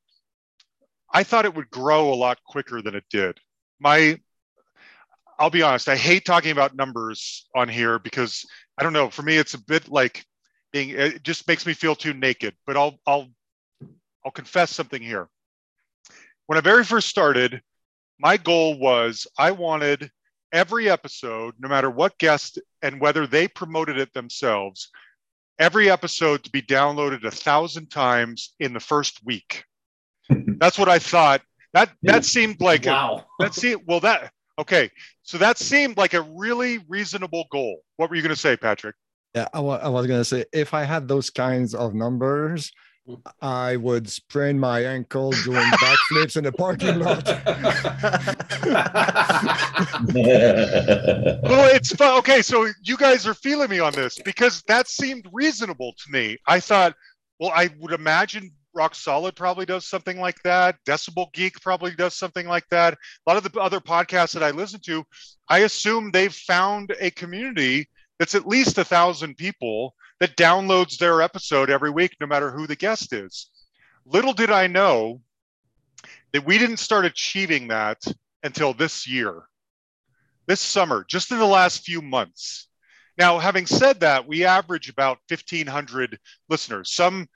I 1.14 1.24
thought 1.24 1.46
it 1.46 1.56
would 1.56 1.70
grow 1.70 2.14
a 2.14 2.16
lot 2.16 2.38
quicker 2.46 2.82
than 2.82 2.96
it 2.96 3.04
did. 3.10 3.38
My, 3.80 4.20
I'll 5.40 5.50
be 5.50 5.62
honest, 5.62 5.90
I 5.90 5.96
hate 5.96 6.26
talking 6.26 6.52
about 6.52 6.76
numbers 6.76 7.48
on 7.56 7.68
here 7.68 8.00
because 8.00 8.46
I 8.78 8.84
don't 8.84 8.94
know. 8.94 9.10
For 9.10 9.22
me, 9.22 9.38
it's 9.38 9.54
a 9.54 9.64
bit 9.64 9.90
like 9.90 10.26
being. 10.72 10.90
It 10.90 11.24
just 11.24 11.48
makes 11.48 11.66
me 11.66 11.74
feel 11.74 11.96
too 11.96 12.14
naked. 12.14 12.56
But 12.66 12.78
I'll 12.78 12.98
I'll 13.06 13.28
I'll 14.26 14.32
confess 14.32 14.72
something 14.72 15.02
here. 15.02 15.28
When 16.48 16.58
I 16.58 16.62
very 16.62 16.84
first 16.84 17.08
started, 17.08 17.62
my 18.20 18.38
goal 18.38 18.78
was 18.78 19.28
I 19.38 19.52
wanted 19.52 20.12
every 20.52 20.90
episode, 20.90 21.56
no 21.60 21.70
matter 21.70 21.90
what 21.90 22.18
guest 22.18 22.60
and 22.82 23.00
whether 23.00 23.28
they 23.28 23.48
promoted 23.48 23.98
it 23.98 24.14
themselves, 24.14 24.90
every 25.60 25.90
episode 25.90 26.44
to 26.44 26.50
be 26.52 26.62
downloaded 26.62 27.24
a 27.24 27.32
thousand 27.32 27.90
times 27.90 28.54
in 28.60 28.74
the 28.74 28.80
first 28.80 29.20
week. 29.24 29.64
That's 30.30 30.78
what 30.78 30.90
I 30.90 31.00
thought. 31.00 31.42
That 31.74 31.90
that 32.04 32.26
seemed 32.26 32.60
like 32.60 32.86
a, 32.86 32.90
wow. 32.90 33.26
that 33.40 33.54
seemed 33.54 33.84
well 33.88 34.02
that 34.02 34.34
okay. 34.60 34.90
So 35.24 35.38
that 35.38 35.58
seemed 35.58 35.96
like 35.96 36.14
a 36.14 36.22
really 36.22 36.80
reasonable 36.90 37.46
goal. 37.50 37.82
What 37.96 38.10
were 38.10 38.18
you 38.18 38.22
going 38.22 38.36
to 38.36 38.40
say, 38.40 38.58
Patrick? 38.58 38.96
Yeah, 39.34 39.48
I 39.54 39.62
wa- 39.62 39.80
I 39.82 39.88
was 39.88 40.08
gonna 40.08 40.26
say 40.26 40.44
if 40.52 40.74
I 40.74 40.84
had 40.84 41.08
those 41.08 41.30
kinds 41.30 41.74
of 41.74 41.94
numbers, 41.94 42.72
I 43.42 43.78
would 43.78 44.10
sprain 44.10 44.60
my 44.60 44.86
ankle 44.86 45.32
doing 45.32 45.58
backflips 45.58 46.38
in 46.38 46.44
the 46.44 46.52
parking 46.52 47.00
lot. 47.00 47.28
Well, 51.44 51.74
it's 51.76 51.94
fu- 51.94 52.18
okay. 52.20 52.42
So 52.42 52.68
you 52.84 52.98
guys 52.98 53.28
are 53.28 53.34
feeling 53.34 53.70
me 53.70 53.80
on 53.80 53.94
this 53.94 54.18
because 54.24 54.62
that 54.68 54.88
seemed 54.88 55.28
reasonable 55.32 55.94
to 55.98 56.12
me. 56.12 56.38
I 56.48 56.60
thought, 56.60 56.96
well, 57.40 57.52
I 57.54 57.70
would 57.80 57.94
imagine 57.94 58.52
Rock 58.74 58.96
Solid 58.96 59.36
probably 59.36 59.66
does 59.66 59.86
something 59.86 60.20
like 60.20 60.42
that. 60.44 60.78
Decibel 60.88 61.32
Geek 61.34 61.60
probably 61.62 61.92
does 61.92 62.16
something 62.16 62.48
like 62.48 62.68
that. 62.70 62.94
A 62.94 63.32
lot 63.32 63.38
of 63.38 63.52
the 63.52 63.60
other 63.60 63.80
podcasts 63.80 64.34
that 64.34 64.44
I 64.44 64.52
listen 64.52 64.80
to, 64.86 65.04
I 65.50 65.60
assume 65.60 66.12
they've 66.12 66.34
found 66.34 66.96
a 67.00 67.12
community 67.12 67.90
that's 68.20 68.36
at 68.36 68.48
least 68.48 68.78
a 68.78 68.86
thousand 68.86 69.36
people 69.36 69.94
that 70.22 70.38
downloads 70.38 70.98
their 70.98 71.22
episode 71.22 71.70
every 71.70 71.90
week, 71.90 72.16
no 72.22 72.28
matter 72.28 72.52
who 72.52 72.68
the 72.68 72.76
guest 72.76 73.12
is. 73.12 73.48
Little 74.06 74.34
did 74.34 74.52
I 74.52 74.68
know 74.68 75.20
that 76.32 76.46
we 76.46 76.58
didn't 76.58 76.78
start 76.78 77.06
achieving 77.06 77.68
that 77.68 77.98
until 78.44 78.74
this 78.74 79.08
year 79.08 79.44
this 80.48 80.60
summer, 80.60 81.06
just 81.08 81.32
in 81.32 81.40
the 81.40 81.46
last 81.46 81.86
few 81.86 82.02
months. 82.02 82.68
Now, 83.18 83.40
having 83.40 83.66
said 83.66 84.02
that, 84.02 84.28
we 84.28 84.46
average 84.46 84.90
about 84.90 85.20
1,500 85.30 86.20
listeners. 86.50 86.92
Some 86.92 87.28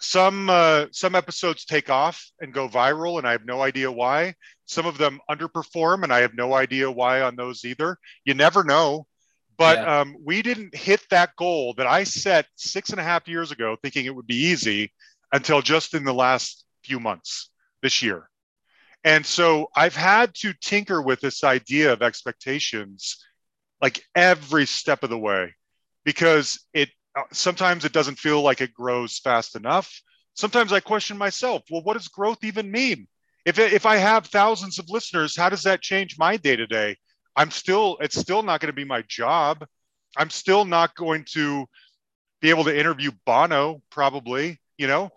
some 0.00 0.50
uh, 0.50 0.86
some 0.90 1.14
episodes 1.14 1.64
take 1.64 1.88
off 1.88 2.30
and 2.40 2.52
go 2.52 2.68
viral, 2.68 3.18
and 3.18 3.26
I 3.26 3.32
have 3.32 3.46
no 3.46 3.62
idea 3.62 3.90
why. 3.90 4.34
Some 4.66 4.86
of 4.86 4.98
them 4.98 5.20
underperform, 5.30 6.02
and 6.02 6.12
I 6.12 6.20
have 6.20 6.34
no 6.34 6.52
idea 6.52 6.90
why 6.90 7.22
on 7.22 7.36
those 7.36 7.64
either. 7.64 7.96
You 8.24 8.34
never 8.34 8.64
know. 8.64 9.06
But 9.56 9.78
Yeah. 9.78 10.00
um, 10.00 10.16
we 10.24 10.42
didn't 10.42 10.74
hit 10.74 11.02
that 11.10 11.36
goal 11.36 11.74
that 11.74 11.86
I 11.86 12.04
set 12.04 12.46
six 12.56 12.90
and 12.90 13.00
a 13.00 13.04
half 13.04 13.28
years 13.28 13.52
ago, 13.52 13.76
thinking 13.80 14.06
it 14.06 14.14
would 14.14 14.26
be 14.26 14.46
easy, 14.46 14.92
until 15.32 15.62
just 15.62 15.94
in 15.94 16.04
the 16.04 16.14
last 16.14 16.64
few 16.84 17.00
months 17.00 17.50
this 17.82 18.02
year. 18.02 18.28
And 19.04 19.24
so 19.26 19.68
I've 19.76 19.96
had 19.96 20.34
to 20.36 20.54
tinker 20.54 21.00
with 21.02 21.20
this 21.20 21.44
idea 21.44 21.92
of 21.92 22.02
expectations 22.02 23.24
like 23.82 24.02
every 24.14 24.66
step 24.66 25.02
of 25.02 25.10
the 25.10 25.18
way 25.18 25.54
because 26.04 26.64
it 26.72 26.90
uh, 27.16 27.22
sometimes 27.32 27.84
it 27.84 27.92
doesn't 27.92 28.18
feel 28.18 28.42
like 28.42 28.60
it 28.60 28.72
grows 28.72 29.18
fast 29.18 29.56
enough. 29.56 30.00
Sometimes 30.34 30.72
I 30.72 30.80
question 30.80 31.16
myself, 31.16 31.62
well, 31.70 31.82
what 31.82 31.94
does 31.94 32.08
growth 32.08 32.42
even 32.42 32.70
mean? 32.70 33.06
If, 33.44 33.58
if 33.58 33.86
I 33.86 33.96
have 33.96 34.26
thousands 34.26 34.78
of 34.78 34.88
listeners, 34.88 35.36
how 35.36 35.48
does 35.48 35.62
that 35.62 35.82
change 35.82 36.16
my 36.18 36.36
day 36.36 36.56
to 36.56 36.66
day? 36.66 36.96
I'm 37.36 37.50
still, 37.50 37.96
it's 38.00 38.18
still 38.18 38.42
not 38.42 38.60
going 38.60 38.68
to 38.68 38.76
be 38.76 38.84
my 38.84 39.02
job. 39.08 39.66
I'm 40.16 40.30
still 40.30 40.64
not 40.64 40.94
going 40.94 41.24
to 41.32 41.66
be 42.40 42.50
able 42.50 42.64
to 42.64 42.78
interview 42.78 43.10
Bono, 43.26 43.82
probably, 43.90 44.60
you 44.78 44.86
know? 44.86 45.10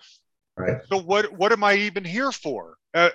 Right. 0.55 0.77
So 0.89 0.97
what, 0.97 1.31
what 1.33 1.51
am 1.51 1.63
I 1.63 1.75
even 1.75 2.03
here 2.03 2.31
for? 2.31 2.75
Uh, 2.93 3.09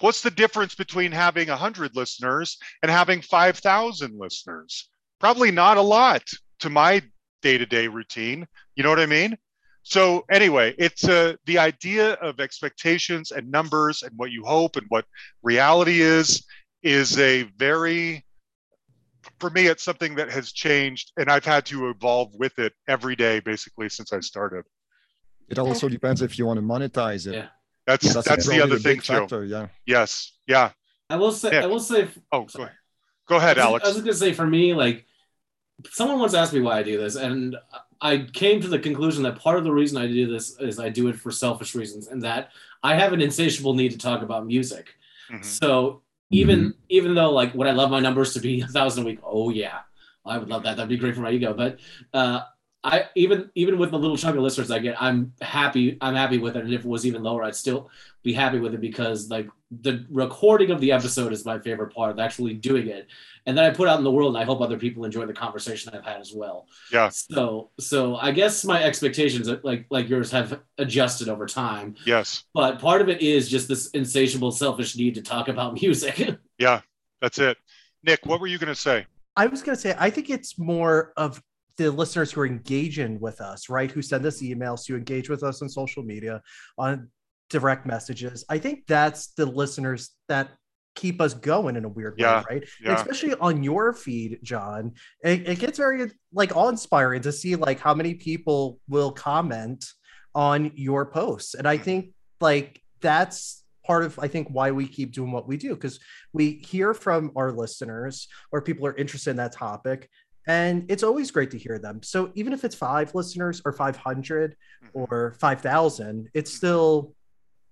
what's 0.00 0.20
the 0.20 0.30
difference 0.30 0.74
between 0.74 1.10
having 1.10 1.48
100 1.48 1.96
listeners 1.96 2.58
and 2.82 2.90
having 2.90 3.22
5,000 3.22 4.18
listeners? 4.18 4.88
Probably 5.18 5.50
not 5.50 5.78
a 5.78 5.82
lot 5.82 6.22
to 6.60 6.70
my 6.70 7.02
day-to-day 7.42 7.88
routine. 7.88 8.46
You 8.74 8.82
know 8.82 8.90
what 8.90 9.00
I 9.00 9.06
mean? 9.06 9.36
So 9.82 10.24
anyway, 10.30 10.74
it's 10.78 11.04
uh, 11.08 11.34
the 11.44 11.58
idea 11.58 12.14
of 12.14 12.40
expectations 12.40 13.30
and 13.30 13.50
numbers 13.50 14.02
and 14.02 14.12
what 14.16 14.32
you 14.32 14.44
hope 14.44 14.76
and 14.76 14.84
what 14.88 15.04
reality 15.42 16.00
is 16.00 16.44
is 16.82 17.16
a 17.18 17.44
very 17.56 18.25
for 19.38 19.50
me 19.50 19.66
it's 19.66 19.82
something 19.82 20.14
that 20.16 20.30
has 20.30 20.52
changed 20.52 21.12
and 21.16 21.30
I've 21.30 21.44
had 21.44 21.66
to 21.66 21.88
evolve 21.88 22.34
with 22.34 22.58
it 22.58 22.72
every 22.88 23.16
day 23.16 23.40
basically 23.40 23.88
since 23.88 24.12
I 24.12 24.20
started. 24.20 24.64
It 25.48 25.58
also 25.58 25.88
depends 25.88 26.22
if 26.22 26.38
you 26.38 26.46
want 26.46 26.58
to 26.58 26.64
monetize 26.64 27.26
it. 27.26 27.34
Yeah. 27.34 27.46
That's 27.86 28.12
That's, 28.12 28.28
that's, 28.28 28.48
the 28.48 28.60
other 28.60 28.76
a 28.76 28.78
thing 28.78 28.94
big 28.96 29.02
too. 29.04 29.12
factor, 29.12 29.44
Yeah. 29.44 29.68
Yes. 29.86 30.32
Yeah. 30.46 30.70
I 31.08 31.16
will 31.16 31.30
say, 31.30 31.50
Nick. 31.50 31.62
I 31.62 31.66
will 31.66 31.78
say, 31.80 32.08
Oh, 32.32 32.44
go 32.44 32.62
ahead. 32.64 32.76
Go 33.28 33.36
ahead, 33.36 33.58
I 33.58 33.64
was, 33.64 33.68
Alex. 33.82 33.84
I 33.84 33.88
was 33.88 33.98
gonna 34.00 34.14
say 34.14 34.32
for 34.32 34.46
me, 34.46 34.74
like 34.74 35.04
someone 35.90 36.18
once 36.18 36.34
asked 36.34 36.52
me 36.52 36.60
why 36.60 36.78
I 36.78 36.82
do 36.82 36.98
this, 36.98 37.16
and 37.16 37.56
I 38.00 38.26
came 38.32 38.60
to 38.60 38.68
the 38.68 38.78
conclusion 38.78 39.22
that 39.24 39.36
part 39.36 39.58
of 39.58 39.64
the 39.64 39.72
reason 39.72 39.98
I 39.98 40.06
do 40.06 40.30
this 40.30 40.58
is 40.60 40.78
I 40.78 40.88
do 40.88 41.08
it 41.08 41.16
for 41.16 41.30
selfish 41.30 41.74
reasons, 41.74 42.08
and 42.08 42.22
that 42.22 42.50
I 42.82 42.94
have 42.94 43.12
an 43.12 43.20
insatiable 43.20 43.74
need 43.74 43.92
to 43.92 43.98
talk 43.98 44.22
about 44.22 44.46
music. 44.46 44.94
Mhm. 45.30 45.44
So 45.44 46.02
even 46.30 46.74
even 46.88 47.14
though 47.14 47.30
like 47.32 47.54
would 47.54 47.66
I 47.66 47.72
love 47.72 47.90
my 47.90 48.00
numbers 48.00 48.34
to 48.34 48.40
be 48.40 48.60
a 48.60 48.66
thousand 48.66 49.04
a 49.04 49.06
week? 49.06 49.18
Oh 49.22 49.50
yeah, 49.50 49.80
I 50.24 50.38
would 50.38 50.48
love 50.48 50.64
that. 50.64 50.76
That'd 50.76 50.88
be 50.88 50.96
great 50.96 51.14
for 51.14 51.20
my 51.20 51.30
ego. 51.30 51.54
But 51.54 51.78
uh, 52.12 52.40
I 52.86 53.04
even 53.16 53.50
even 53.54 53.78
with 53.78 53.90
the 53.90 53.98
little 53.98 54.16
chunk 54.16 54.36
of 54.36 54.42
listeners 54.42 54.70
I 54.70 54.78
get, 54.78 55.00
I'm 55.02 55.32
happy. 55.40 55.98
I'm 56.00 56.14
happy 56.14 56.38
with 56.38 56.56
it. 56.56 56.64
And 56.64 56.72
if 56.72 56.80
it 56.80 56.86
was 56.86 57.04
even 57.04 57.22
lower, 57.22 57.42
I'd 57.42 57.56
still 57.56 57.90
be 58.22 58.32
happy 58.32 58.58
with 58.60 58.74
it 58.74 58.80
because 58.80 59.28
like 59.28 59.48
the 59.82 60.06
recording 60.10 60.70
of 60.70 60.80
the 60.80 60.92
episode 60.92 61.32
is 61.32 61.44
my 61.44 61.58
favorite 61.58 61.92
part 61.92 62.12
of 62.12 62.18
actually 62.20 62.54
doing 62.54 62.86
it, 62.86 63.08
and 63.46 63.58
then 63.58 63.64
I 63.64 63.70
put 63.70 63.88
out 63.88 63.98
in 63.98 64.04
the 64.04 64.10
world, 64.12 64.34
and 64.36 64.40
I 64.42 64.46
hope 64.46 64.60
other 64.60 64.78
people 64.78 65.04
enjoy 65.04 65.26
the 65.26 65.32
conversation 65.32 65.92
I've 65.92 66.04
had 66.04 66.20
as 66.20 66.32
well. 66.32 66.68
Yeah. 66.92 67.08
So 67.08 67.70
so 67.80 68.16
I 68.16 68.30
guess 68.30 68.64
my 68.64 68.82
expectations 68.84 69.48
like 69.64 69.86
like 69.90 70.08
yours 70.08 70.30
have 70.30 70.60
adjusted 70.78 71.28
over 71.28 71.46
time 71.46 71.96
Yes. 72.06 72.44
but 72.54 72.78
part 72.78 73.00
of 73.02 73.08
it 73.08 73.20
is 73.20 73.48
just 73.48 73.66
this 73.68 73.88
insatiable 73.90 74.52
selfish 74.52 74.96
need 74.96 75.16
to 75.16 75.22
talk 75.22 75.48
about 75.48 75.74
music 75.82 76.38
Yeah. 76.58 76.80
That's 77.20 77.38
it. 77.38 77.56
Nick, 78.04 78.24
what 78.26 78.40
were 78.40 78.46
you 78.46 78.58
going 78.58 78.72
to 78.72 78.80
say? 78.80 79.06
I 79.36 79.46
was 79.46 79.62
going 79.62 79.74
to 79.74 79.80
say, 79.80 79.94
I 79.98 80.10
think 80.10 80.30
it's 80.30 80.58
more 80.58 81.12
of 81.16 81.42
the 81.76 81.90
listeners 81.90 82.32
who 82.32 82.40
are 82.40 82.46
engaging 82.46 83.20
with 83.20 83.40
us, 83.40 83.68
right? 83.68 83.90
Who 83.90 84.02
send 84.02 84.24
us 84.24 84.42
emails, 84.42 84.86
who 84.86 84.96
engage 84.96 85.28
with 85.28 85.42
us 85.42 85.62
on 85.62 85.68
social 85.68 86.02
media, 86.02 86.42
on 86.78 87.10
direct 87.50 87.86
messages. 87.86 88.44
I 88.48 88.58
think 88.58 88.86
that's 88.86 89.28
the 89.28 89.46
listeners 89.46 90.10
that 90.28 90.50
keep 90.94 91.20
us 91.20 91.34
going 91.34 91.76
in 91.76 91.84
a 91.84 91.88
weird 91.88 92.14
Yeah, 92.16 92.38
way, 92.38 92.44
right? 92.50 92.68
Yeah. 92.82 92.94
Especially 92.94 93.34
on 93.34 93.62
your 93.62 93.92
feed, 93.92 94.40
John. 94.42 94.92
It, 95.22 95.46
it 95.46 95.58
gets 95.58 95.78
very 95.78 96.10
like 96.32 96.56
awe-inspiring 96.56 97.22
to 97.22 97.32
see 97.32 97.54
like 97.54 97.78
how 97.78 97.94
many 97.94 98.14
people 98.14 98.80
will 98.88 99.12
comment 99.12 99.84
on 100.34 100.72
your 100.74 101.06
posts. 101.06 101.54
And 101.54 101.68
I 101.68 101.76
hmm. 101.76 101.82
think 101.82 102.14
like 102.40 102.80
that's 103.00 103.62
part 103.86 104.04
of 104.04 104.18
I 104.18 104.26
think 104.26 104.48
why 104.50 104.72
we 104.72 104.88
keep 104.88 105.12
doing 105.12 105.30
what 105.30 105.46
we 105.46 105.56
do 105.56 105.74
because 105.74 106.00
we 106.32 106.62
hear 106.66 106.92
from 106.92 107.30
our 107.36 107.52
listeners 107.52 108.26
or 108.50 108.60
people 108.60 108.84
are 108.86 108.96
interested 108.96 109.30
in 109.30 109.36
that 109.36 109.52
topic 109.52 110.10
and 110.46 110.84
it's 110.90 111.02
always 111.02 111.30
great 111.30 111.50
to 111.52 111.58
hear 111.58 111.78
them. 111.78 112.02
So 112.02 112.30
even 112.34 112.52
if 112.52 112.64
it's 112.64 112.74
5 112.74 113.14
listeners 113.14 113.60
or 113.64 113.72
500 113.72 114.56
Mhm. 114.84 114.90
or 114.94 115.34
5000, 115.40 116.28
it's 116.34 116.52
still 116.52 117.14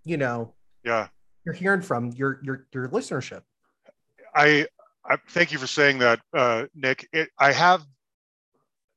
you 0.05 0.17
know 0.17 0.55
Yeah. 0.85 1.09
you're 1.45 1.55
hearing 1.55 1.83
from 1.83 2.11
your 2.13 2.41
your 2.43 2.67
your 2.73 2.89
listenership. 2.89 3.43
I, 4.35 4.67
I 5.05 5.17
thank 5.29 5.53
you 5.53 5.59
for 5.59 5.67
saying 5.67 5.99
that, 5.99 6.21
uh, 6.33 6.67
Nick. 6.75 7.09
It, 7.13 7.31
I 7.39 7.53
have. 7.53 7.85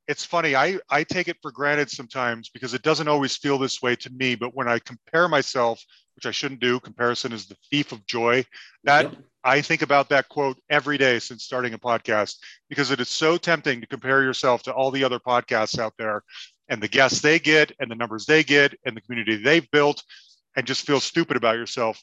It's 0.08 0.24
funny. 0.24 0.56
I 0.56 0.78
I 0.90 1.04
take 1.04 1.28
it 1.28 1.36
for 1.42 1.52
granted 1.52 1.90
sometimes 1.90 2.48
because 2.48 2.72
it 2.74 2.82
doesn't 2.82 3.08
always 3.08 3.36
feel 3.36 3.58
this 3.58 3.82
way 3.82 3.94
to 3.96 4.10
me. 4.10 4.34
But 4.34 4.54
when 4.54 4.66
I 4.66 4.78
compare 4.78 5.28
myself, 5.28 5.82
which 6.18 6.26
I 6.26 6.32
shouldn't 6.32 6.60
do, 6.60 6.80
comparison 6.80 7.32
is 7.32 7.46
the 7.46 7.56
thief 7.70 7.92
of 7.92 8.04
joy. 8.04 8.44
That 8.82 9.04
Yep. 9.04 9.22
I 9.44 9.60
think 9.60 9.82
about 9.82 10.08
that 10.08 10.28
quote 10.28 10.58
every 10.68 10.98
day 10.98 11.20
since 11.20 11.44
starting 11.44 11.74
a 11.74 11.78
podcast 11.78 12.38
because 12.68 12.90
it 12.90 12.98
is 12.98 13.08
so 13.08 13.36
tempting 13.36 13.80
to 13.80 13.86
compare 13.86 14.20
yourself 14.24 14.64
to 14.64 14.72
all 14.72 14.90
the 14.90 15.04
other 15.04 15.20
podcasts 15.20 15.78
out 15.78 15.94
there 15.96 16.24
and 16.68 16.82
the 16.82 16.88
guests 16.88 17.20
they 17.20 17.38
get 17.38 17.70
and 17.78 17.88
the 17.88 17.94
numbers 17.94 18.26
they 18.26 18.42
get 18.42 18.74
and 18.84 18.96
the 18.96 19.00
community 19.00 19.36
they've 19.36 19.70
built 19.70 20.02
and 20.56 20.66
just 20.66 20.84
feel 20.84 20.98
stupid 20.98 21.36
about 21.36 21.54
yourself. 21.54 22.02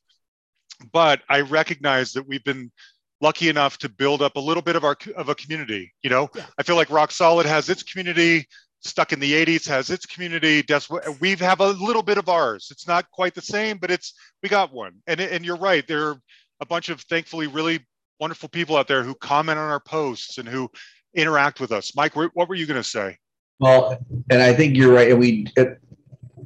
But 0.94 1.20
I 1.28 1.42
recognize 1.42 2.14
that 2.14 2.26
we've 2.26 2.44
been 2.46 2.72
lucky 3.20 3.50
enough 3.50 3.78
to 3.80 3.90
build 3.90 4.22
up 4.22 4.38
a 4.38 4.40
little 4.40 4.64
bit 4.64 4.78
of 4.78 4.86
our 4.86 4.96
of 5.18 5.28
a 5.28 5.36
community. 5.36 5.94
You 6.04 6.10
know, 6.10 6.30
Yeah. 6.34 6.46
I 6.58 6.64
feel 6.64 6.78
like 6.78 6.90
Rock 6.90 7.12
Solid 7.12 7.46
has 7.46 7.68
its 7.70 7.84
community. 7.84 8.48
Stuck 8.86 9.14
in 9.14 9.20
the 9.20 9.34
80s 9.34 9.68
has 9.68 9.90
its 9.90 10.06
community. 10.06 10.62
Des- 10.62 10.80
we 11.20 11.36
have 11.36 11.60
a 11.60 11.72
little 11.72 12.04
bit 12.04 12.18
of 12.18 12.30
ours. 12.30 12.70
It's 12.70 12.88
not 12.88 13.10
quite 13.12 13.34
the 13.34 13.42
same, 13.42 13.78
but 13.78 13.90
it's 13.90 14.14
we 14.44 14.50
got 14.50 14.72
one. 14.72 14.94
And 15.08 15.20
and 15.20 15.44
you're 15.44 15.58
right. 15.58 15.88
There 15.88 16.10
are 16.10 16.22
a 16.62 16.66
bunch 16.66 16.90
of 16.90 17.02
thankfully 17.02 17.48
really 17.48 17.80
wonderful 18.20 18.50
people 18.50 18.78
out 18.78 18.88
there 18.88 19.04
who 19.04 19.16
comment 19.16 19.60
on 19.60 19.70
our 19.70 19.80
posts 19.80 20.38
and 20.38 20.48
who 20.48 20.70
interact 21.14 21.60
with 21.60 21.72
us. 21.72 21.96
Mike, 21.96 22.16
what 22.16 22.48
were 22.48 22.56
you 22.56 22.66
going 22.66 22.82
to 22.82 22.88
say? 22.88 23.18
Well, 23.60 23.98
and 24.30 24.42
I 24.42 24.54
think 24.54 24.76
you're 24.76 24.94
right. 24.94 25.12
And 25.12 25.20
we, 25.20 25.48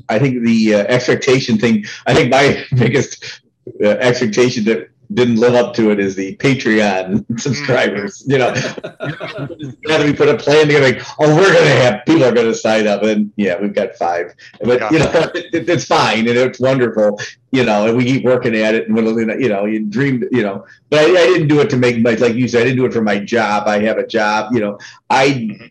I 0.10 0.20
think 0.20 0.46
the 0.46 0.76
uh, 0.76 0.78
expectation 0.84 1.58
thing. 1.58 1.86
I 2.06 2.14
think 2.14 2.32
my 2.32 2.64
biggest 2.76 3.42
uh, 3.84 3.88
expectation 3.88 4.64
that 4.66 4.89
didn't 5.14 5.38
live 5.38 5.56
up 5.56 5.74
to 5.74 5.90
it 5.90 6.00
is 6.00 6.16
the 6.16 6.36
Patreon 6.38 7.14
mm-hmm. 7.14 7.38
subscribers. 7.38 8.24
You 8.28 8.38
know, 8.38 8.54
now 9.86 10.04
we 10.04 10.14
put 10.14 10.30
a 10.30 10.38
plan 10.38 10.68
together, 10.68 10.94
like, 10.94 11.02
oh, 11.20 11.36
we're 11.36 11.54
gonna 11.54 11.68
have 11.68 12.06
people 12.06 12.24
are 12.24 12.32
gonna 12.32 12.54
sign 12.54 12.88
up, 12.88 13.04
and 13.04 13.32
yeah, 13.36 13.60
we've 13.60 13.74
got 13.74 13.96
five. 13.96 14.34
But 14.64 14.80
Yeah. 14.80 14.90
you 14.92 15.00
know, 15.00 15.12
it, 15.36 15.54
it- 15.54 15.70
it's 15.70 15.86
fine 15.86 16.28
and 16.28 16.38
it's 16.38 16.60
wonderful. 16.60 17.20
You 17.52 17.64
know, 17.64 17.88
and 17.88 17.98
we 17.98 18.06
keep 18.06 18.24
working 18.24 18.56
at 18.56 18.76
it, 18.76 18.88
and 18.90 19.42
you 19.42 19.50
know, 19.50 19.66
you 19.66 19.86
dream, 19.86 20.24
you 20.32 20.44
know. 20.44 20.66
But 20.92 21.00
I, 21.00 21.04
I 21.06 21.26
didn't 21.28 21.48
do 21.48 21.60
it 21.62 21.70
to 21.72 21.78
make 21.78 22.00
my, 22.00 22.14
like 22.14 22.36
you 22.36 22.48
said, 22.48 22.62
I 22.62 22.66
didn't 22.66 22.78
do 22.78 22.86
it 22.86 22.94
for 22.94 23.02
my 23.02 23.18
job. 23.18 23.68
I 23.68 23.80
have 23.80 23.98
a 23.98 24.06
job. 24.06 24.54
You 24.54 24.60
know, 24.60 24.80
I 25.10 25.28
mm-hmm. 25.28 25.66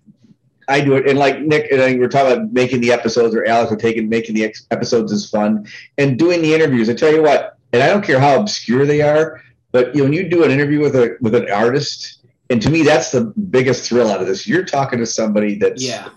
I 0.68 0.80
do 0.80 0.94
it, 0.96 1.08
and 1.08 1.18
like 1.18 1.40
Nick 1.40 1.70
and 1.72 1.80
I 1.80 1.96
were 1.96 2.08
talking 2.08 2.32
about 2.32 2.52
making 2.52 2.80
the 2.80 2.92
episodes, 2.92 3.34
or 3.34 3.44
Alex 3.44 3.70
were 3.70 3.76
taking 3.76 4.08
making 4.08 4.34
the 4.34 4.44
ex- 4.44 4.66
episodes 4.70 5.12
is 5.12 5.28
fun, 5.28 5.66
and 5.96 6.18
doing 6.18 6.42
the 6.42 6.54
interviews. 6.54 6.90
I 6.90 6.94
tell 6.94 7.12
you 7.12 7.22
what, 7.22 7.57
and 7.72 7.82
I 7.82 7.88
don't 7.88 8.04
care 8.04 8.20
how 8.20 8.40
obscure 8.40 8.86
they 8.86 9.02
are, 9.02 9.42
but 9.72 9.94
you 9.94 9.98
know, 9.98 10.04
when 10.04 10.12
you 10.12 10.28
do 10.28 10.44
an 10.44 10.50
interview 10.50 10.80
with 10.80 10.96
a 10.96 11.16
with 11.20 11.34
an 11.34 11.50
artist, 11.50 12.26
and 12.50 12.60
to 12.62 12.70
me, 12.70 12.82
that's 12.82 13.10
the 13.10 13.26
biggest 13.50 13.88
thrill 13.88 14.10
out 14.10 14.20
of 14.20 14.26
this. 14.26 14.46
You're 14.46 14.64
talking 14.64 14.98
to 14.98 15.06
somebody 15.06 15.56
that's 15.56 15.82
yeah 15.82 16.08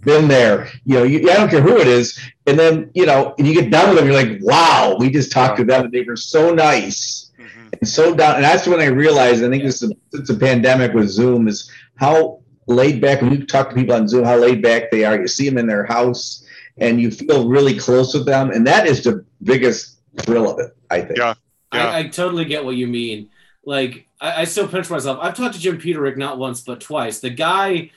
been 0.00 0.28
there. 0.28 0.68
You 0.86 0.94
know, 0.94 1.02
you, 1.02 1.30
I 1.30 1.34
don't 1.34 1.50
care 1.50 1.60
who 1.60 1.78
it 1.78 1.86
is, 1.88 2.18
and 2.46 2.58
then 2.58 2.90
you 2.94 3.06
know, 3.06 3.34
and 3.38 3.46
you 3.46 3.54
get 3.54 3.70
done 3.70 3.88
with 3.90 3.98
them, 3.98 4.06
you're 4.06 4.14
like, 4.14 4.38
wow, 4.40 4.96
we 4.98 5.10
just 5.10 5.32
talked 5.32 5.58
to 5.58 5.64
them, 5.64 5.84
and 5.86 5.92
they 5.92 6.02
were 6.02 6.16
so 6.16 6.54
nice 6.54 7.30
Mhm. 7.38 7.78
and 7.80 7.88
so 7.88 8.14
down. 8.14 8.36
And 8.36 8.44
that's 8.44 8.66
when 8.66 8.80
I 8.80 8.86
realized, 8.86 9.42
I 9.44 9.48
think 9.48 9.62
this 9.64 9.82
is 9.82 9.92
since 10.14 10.28
the 10.28 10.36
pandemic 10.38 10.94
with 10.94 11.08
Zoom, 11.08 11.48
is 11.48 11.70
how 11.96 12.40
laid 12.66 13.00
back 13.00 13.20
when 13.20 13.32
you 13.32 13.44
talk 13.44 13.70
to 13.70 13.74
people 13.74 13.94
on 13.94 14.06
Zoom, 14.08 14.24
how 14.24 14.36
laid 14.36 14.62
back 14.62 14.90
they 14.90 15.04
are. 15.04 15.20
You 15.20 15.26
see 15.28 15.48
them 15.48 15.58
in 15.58 15.66
their 15.66 15.84
house, 15.84 16.44
and 16.78 17.00
you 17.00 17.10
feel 17.10 17.48
really 17.48 17.76
close 17.76 18.14
with 18.14 18.26
them, 18.26 18.50
and 18.50 18.66
that 18.66 18.86
is 18.86 19.02
the 19.02 19.24
biggest 19.42 19.99
thrill 20.18 20.50
of 20.50 20.58
it. 20.58 20.76
I 20.90 21.00
think. 21.02 21.18
Yeah. 21.18 21.34
Yeah. 21.72 21.86
I, 21.88 21.98
I 21.98 22.08
totally 22.08 22.44
get 22.44 22.64
what 22.64 22.76
you 22.76 22.86
mean. 22.88 23.30
Like, 23.64 24.08
I, 24.20 24.42
I 24.42 24.44
still 24.44 24.66
pinch 24.66 24.90
myself. 24.90 25.18
I've 25.20 25.36
talked 25.36 25.54
to 25.54 25.60
Jim 25.60 25.78
Peterick 25.78 26.16
not 26.16 26.38
once 26.38 26.60
but 26.62 26.80
twice. 26.80 27.20
The 27.20 27.30
guy 27.30 27.90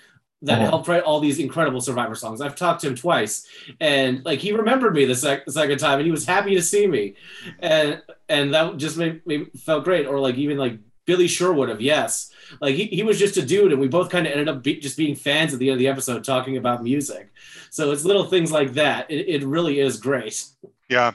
that 0.44 0.60
Uh-huh. 0.60 0.70
helped 0.72 0.88
write 0.90 1.04
all 1.04 1.22
these 1.22 1.40
incredible 1.40 1.80
Survivor 1.80 2.16
songs. 2.16 2.42
I've 2.42 2.56
talked 2.56 2.82
to 2.82 2.88
him 2.88 2.96
twice, 2.96 3.48
and 3.80 4.24
like 4.26 4.40
he 4.40 4.52
remembered 4.52 4.94
me 4.94 5.06
the, 5.06 5.16
sec- 5.16 5.46
the 5.46 5.54
second 5.54 5.78
time, 5.80 6.00
and 6.00 6.06
he 6.06 6.12
was 6.12 6.26
happy 6.26 6.54
to 6.56 6.62
see 6.62 6.86
me, 6.86 7.16
and 7.60 8.02
and 8.28 8.54
that 8.54 8.76
just 8.78 8.98
made 8.98 9.26
me 9.26 9.46
felt 9.58 9.86
great. 9.86 10.06
Or 10.06 10.20
like 10.20 10.36
even 10.36 10.58
like 10.58 10.80
Billy 11.06 11.28
Sherwood 11.30 11.70
of 11.70 11.80
Yes, 11.80 12.30
like 12.60 12.76
he, 12.76 12.86
he 12.88 13.04
was 13.04 13.18
just 13.18 13.38
a 13.38 13.42
dude, 13.46 13.72
and 13.72 13.80
we 13.80 13.88
both 13.88 14.10
kind 14.10 14.28
of 14.28 14.34
ended 14.34 14.50
up 14.50 14.62
be, 14.64 14.82
just 14.82 14.98
being 14.98 15.16
fans 15.16 15.54
at 15.54 15.60
the 15.60 15.70
end 15.70 15.76
of 15.76 15.80
the 15.80 15.88
episode, 15.88 16.26
talking 16.26 16.58
about 16.58 16.84
music. 16.84 17.32
So 17.70 17.92
it's 17.92 18.04
little 18.04 18.26
things 18.26 18.52
like 18.52 18.74
that. 18.74 19.10
It, 19.10 19.42
it 19.42 19.48
really 19.48 19.80
is 19.80 19.98
great. 19.98 20.44
Yeah. 20.90 21.14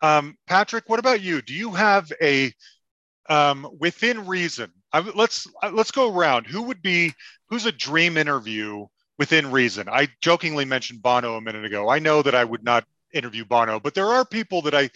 Um, 0.00 0.36
Patrick, 0.46 0.88
what 0.88 0.98
about 0.98 1.20
you? 1.20 1.42
Do 1.42 1.54
you 1.54 1.70
have 1.72 2.12
a 2.22 2.52
um, 3.28 3.68
within 3.78 4.26
reason. 4.26 4.72
I, 4.92 5.00
let's 5.00 5.46
uh, 5.62 5.70
let's 5.72 5.90
go 5.90 6.14
around. 6.14 6.46
Who 6.46 6.62
would 6.62 6.82
be 6.82 7.14
who's 7.48 7.66
a 7.66 7.72
dream 7.72 8.16
interview 8.16 8.86
within 9.18 9.50
reason? 9.50 9.88
I 9.88 10.08
jokingly 10.20 10.64
mentioned 10.64 11.02
Bono 11.02 11.36
a 11.36 11.40
minute 11.40 11.64
ago. 11.64 11.88
I 11.88 11.98
know 11.98 12.22
that 12.22 12.34
I 12.34 12.44
would 12.44 12.64
not 12.64 12.84
interview 13.12 13.44
Bono, 13.44 13.80
but 13.80 13.94
there 13.94 14.06
are 14.06 14.24
people 14.24 14.62
that 14.62 14.74
I 14.74 14.90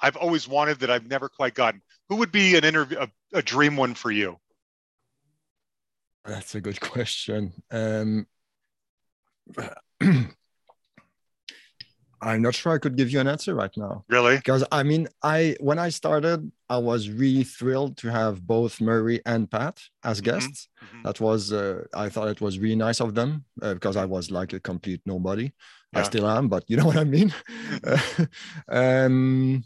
I've 0.00 0.16
always 0.16 0.46
wanted 0.46 0.80
that 0.80 0.90
I've 0.90 1.06
never 1.06 1.28
quite 1.28 1.54
gotten. 1.54 1.82
Who 2.08 2.16
would 2.16 2.32
be 2.32 2.56
an 2.56 2.64
interview 2.64 2.98
a, 2.98 3.08
a 3.32 3.42
dream 3.42 3.76
one 3.76 3.94
for 3.94 4.10
you? 4.10 4.38
That's 6.24 6.54
a 6.54 6.60
good 6.60 6.80
question. 6.80 7.52
Um, 7.70 8.26
I'm 12.24 12.42
not 12.42 12.54
sure 12.54 12.72
I 12.72 12.78
could 12.78 12.96
give 12.96 13.10
you 13.10 13.20
an 13.20 13.28
answer 13.28 13.54
right 13.54 13.74
now. 13.76 14.04
Really? 14.08 14.36
Because 14.36 14.64
I 14.72 14.82
mean, 14.82 15.08
I 15.22 15.56
when 15.60 15.78
I 15.78 15.90
started, 15.90 16.50
I 16.68 16.78
was 16.78 17.08
really 17.10 17.44
thrilled 17.44 17.96
to 17.98 18.10
have 18.10 18.46
both 18.46 18.80
Murray 18.80 19.20
and 19.26 19.50
Pat 19.50 19.80
as 20.02 20.20
Mm-hmm. 20.20 20.30
guests. 20.30 20.68
That 21.04 21.20
was 21.20 21.52
uh, 21.52 21.84
I 21.94 22.08
thought 22.08 22.28
it 22.28 22.40
was 22.40 22.58
really 22.58 22.76
nice 22.76 23.00
of 23.00 23.14
them 23.14 23.44
uh, 23.62 23.74
because 23.74 23.96
I 23.96 24.06
was 24.06 24.30
like 24.30 24.52
a 24.52 24.60
complete 24.60 25.02
nobody. 25.06 25.52
I 25.94 26.02
still 26.02 26.26
am, 26.26 26.48
but 26.48 26.64
you 26.66 26.76
know 26.76 26.86
what 26.86 26.96
I 26.96 27.04
mean. 27.04 27.32
um, 28.68 29.62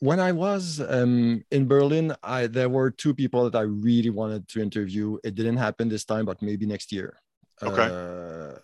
when 0.00 0.20
I 0.20 0.32
was 0.32 0.80
um, 0.80 1.44
in 1.50 1.66
Berlin, 1.66 2.14
I 2.22 2.46
there 2.46 2.68
were 2.68 2.90
two 2.90 3.14
people 3.14 3.50
that 3.50 3.58
I 3.58 3.62
really 3.62 4.10
wanted 4.10 4.48
to 4.48 4.62
interview. 4.62 5.18
It 5.24 5.34
didn't 5.34 5.56
happen 5.56 5.88
this 5.88 6.04
time, 6.04 6.24
but 6.24 6.40
maybe 6.40 6.66
next 6.66 6.92
year. 6.92 7.18
Okay. 7.62 7.82
Uh, 7.82 8.54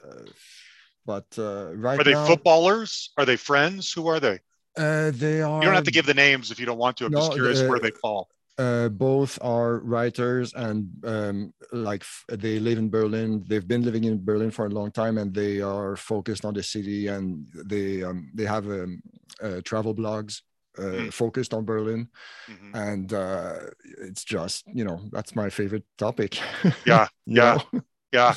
but 1.07 1.27
uh, 1.39 1.75
right 1.77 2.01
Are 2.01 2.05
they 2.05 2.13
now, 2.13 2.27
footballers? 2.27 3.11
Are 3.17 3.25
they 3.25 3.37
friends? 3.37 3.93
Who 3.93 4.07
are 4.09 4.21
they? 4.21 4.41
uh, 4.77 5.11
they 5.15 5.41
are. 5.43 5.63
You 5.63 5.67
don't 5.69 5.75
have 5.75 5.85
to 5.85 5.91
give 5.91 6.07
the 6.07 6.15
names 6.15 6.51
if 6.51 6.59
you 6.59 6.67
don't 6.67 6.79
want 6.79 6.97
to. 6.99 7.07
I'm 7.07 7.13
just 7.13 7.33
curious 7.33 7.61
uh, 7.61 7.69
where 7.69 7.79
they 7.81 7.91
fall. 8.03 8.29
uh, 8.59 8.89
both 8.89 9.39
are 9.43 9.79
writers 9.81 10.53
and 10.55 10.89
um, 11.05 11.53
like 11.73 12.03
f- 12.03 12.25
they 12.29 12.59
live 12.59 12.79
in 12.79 12.91
Berlin. 12.91 13.45
They've 13.49 13.67
been 13.67 13.83
living 13.83 14.05
in 14.05 14.25
Berlin 14.25 14.51
for 14.51 14.67
a 14.67 14.71
long 14.71 14.91
time, 14.93 15.19
and 15.19 15.33
they 15.35 15.61
are 15.61 15.97
focused 15.97 16.45
on 16.45 16.55
the 16.55 16.63
city. 16.63 17.09
And 17.09 17.47
they 17.67 18.03
um, 18.03 18.31
they 18.35 18.45
have 18.45 18.67
um, 18.67 19.03
uh, 19.43 19.61
travel 19.65 19.95
blogs 19.95 20.43
uh, 20.79 20.83
Mm. 20.83 21.13
focused 21.13 21.55
on 21.55 21.65
Berlin, 21.65 22.09
Mhm. 22.49 22.71
and 22.75 23.13
uh, 23.13 23.55
it's 24.03 24.25
just 24.25 24.65
you 24.73 24.85
know 24.85 25.01
that's 25.13 25.35
my 25.37 25.51
favorite 25.51 25.85
topic. 25.99 26.39
Yeah, 26.87 27.09
yeah. 27.27 27.61
Yeah, 28.13 28.35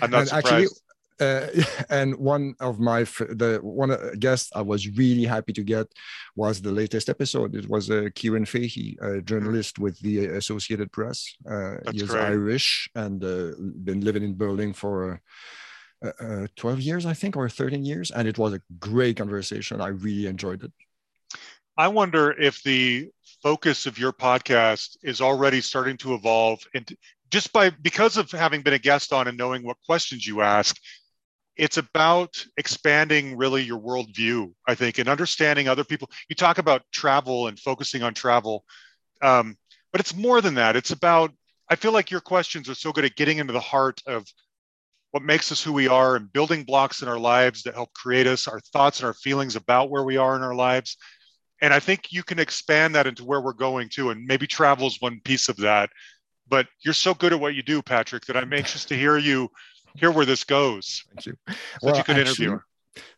I'm 0.00 0.10
not 0.10 0.20
and 0.20 0.28
surprised. 0.28 0.46
actually 0.46 0.66
uh, 1.20 1.46
and 1.90 2.16
one 2.16 2.54
of 2.60 2.78
my 2.78 3.04
the 3.04 3.60
one 3.62 3.90
uh, 3.90 4.10
guest 4.18 4.52
I 4.54 4.62
was 4.62 4.88
really 4.96 5.24
happy 5.24 5.52
to 5.54 5.62
get 5.62 5.86
was 6.34 6.60
the 6.60 6.72
latest 6.72 7.08
episode. 7.08 7.54
It 7.54 7.68
was 7.68 7.90
uh, 7.90 8.08
Kieran 8.14 8.46
Fahey, 8.46 8.98
a 9.00 9.20
journalist 9.20 9.78
with 9.78 9.98
the 10.00 10.26
Associated 10.26 10.92
Press. 10.92 11.34
Uh, 11.48 11.76
That's 11.84 11.92
he 11.92 12.02
is 12.04 12.10
great. 12.10 12.24
Irish 12.24 12.90
and 12.94 13.22
uh, 13.24 13.52
been 13.84 14.00
living 14.00 14.22
in 14.22 14.36
Berlin 14.36 14.72
for 14.72 15.20
uh, 16.04 16.12
uh, 16.20 16.46
12 16.56 16.80
years, 16.80 17.06
I 17.06 17.14
think, 17.14 17.36
or 17.36 17.48
13 17.48 17.84
years, 17.84 18.10
and 18.10 18.28
it 18.28 18.38
was 18.38 18.52
a 18.52 18.60
great 18.78 19.16
conversation. 19.16 19.80
I 19.80 19.88
really 19.88 20.26
enjoyed 20.26 20.62
it. 20.64 20.72
I 21.78 21.88
wonder 21.88 22.32
if 22.40 22.62
the 22.62 23.10
focus 23.42 23.86
of 23.86 23.98
your 23.98 24.12
podcast 24.12 24.96
is 25.02 25.20
already 25.20 25.60
starting 25.60 25.96
to 25.98 26.14
evolve 26.14 26.60
and 26.74 26.90
just 27.30 27.52
by 27.52 27.70
because 27.70 28.16
of 28.16 28.30
having 28.30 28.62
been 28.62 28.74
a 28.74 28.78
guest 28.78 29.12
on 29.12 29.28
and 29.28 29.36
knowing 29.36 29.62
what 29.62 29.76
questions 29.84 30.26
you 30.26 30.42
ask, 30.42 30.76
it's 31.56 31.78
about 31.78 32.44
expanding 32.56 33.36
really 33.36 33.62
your 33.62 33.80
worldview, 33.80 34.52
I 34.68 34.74
think, 34.74 34.98
and 34.98 35.08
understanding 35.08 35.68
other 35.68 35.84
people. 35.84 36.10
You 36.28 36.36
talk 36.36 36.58
about 36.58 36.82
travel 36.92 37.48
and 37.48 37.58
focusing 37.58 38.02
on 38.02 38.14
travel, 38.14 38.64
um, 39.22 39.56
but 39.92 40.00
it's 40.00 40.14
more 40.14 40.40
than 40.40 40.54
that. 40.54 40.76
It's 40.76 40.90
about, 40.90 41.32
I 41.70 41.76
feel 41.76 41.92
like 41.92 42.10
your 42.10 42.20
questions 42.20 42.68
are 42.68 42.74
so 42.74 42.92
good 42.92 43.04
at 43.04 43.16
getting 43.16 43.38
into 43.38 43.52
the 43.52 43.60
heart 43.60 44.02
of 44.06 44.26
what 45.12 45.22
makes 45.22 45.50
us 45.50 45.62
who 45.62 45.72
we 45.72 45.88
are 45.88 46.16
and 46.16 46.32
building 46.32 46.64
blocks 46.64 47.00
in 47.00 47.08
our 47.08 47.18
lives 47.18 47.62
that 47.62 47.74
help 47.74 47.92
create 47.94 48.26
us, 48.26 48.46
our 48.46 48.60
thoughts 48.72 49.00
and 49.00 49.06
our 49.06 49.14
feelings 49.14 49.56
about 49.56 49.88
where 49.88 50.04
we 50.04 50.18
are 50.18 50.36
in 50.36 50.42
our 50.42 50.54
lives. 50.54 50.98
And 51.62 51.72
I 51.72 51.80
think 51.80 52.12
you 52.12 52.22
can 52.22 52.38
expand 52.38 52.94
that 52.94 53.06
into 53.06 53.24
where 53.24 53.40
we're 53.40 53.54
going 53.54 53.88
too. 53.88 54.10
And 54.10 54.26
maybe 54.26 54.46
travel 54.46 54.86
is 54.86 55.00
one 55.00 55.20
piece 55.24 55.48
of 55.48 55.56
that. 55.58 55.88
But 56.48 56.66
you're 56.84 56.92
so 56.92 57.14
good 57.14 57.32
at 57.32 57.40
what 57.40 57.54
you 57.54 57.62
do, 57.62 57.80
Patrick, 57.80 58.26
that 58.26 58.36
I'm 58.36 58.52
anxious 58.52 58.84
to 58.86 58.96
hear 58.96 59.16
you 59.16 59.48
hear 59.98 60.10
where 60.10 60.26
this 60.26 60.44
goes. 60.44 61.04
Thank 61.08 61.26
you. 61.26 61.34
Such 61.82 61.98
a 62.00 62.02
good 62.02 62.18
interviewer. 62.18 62.64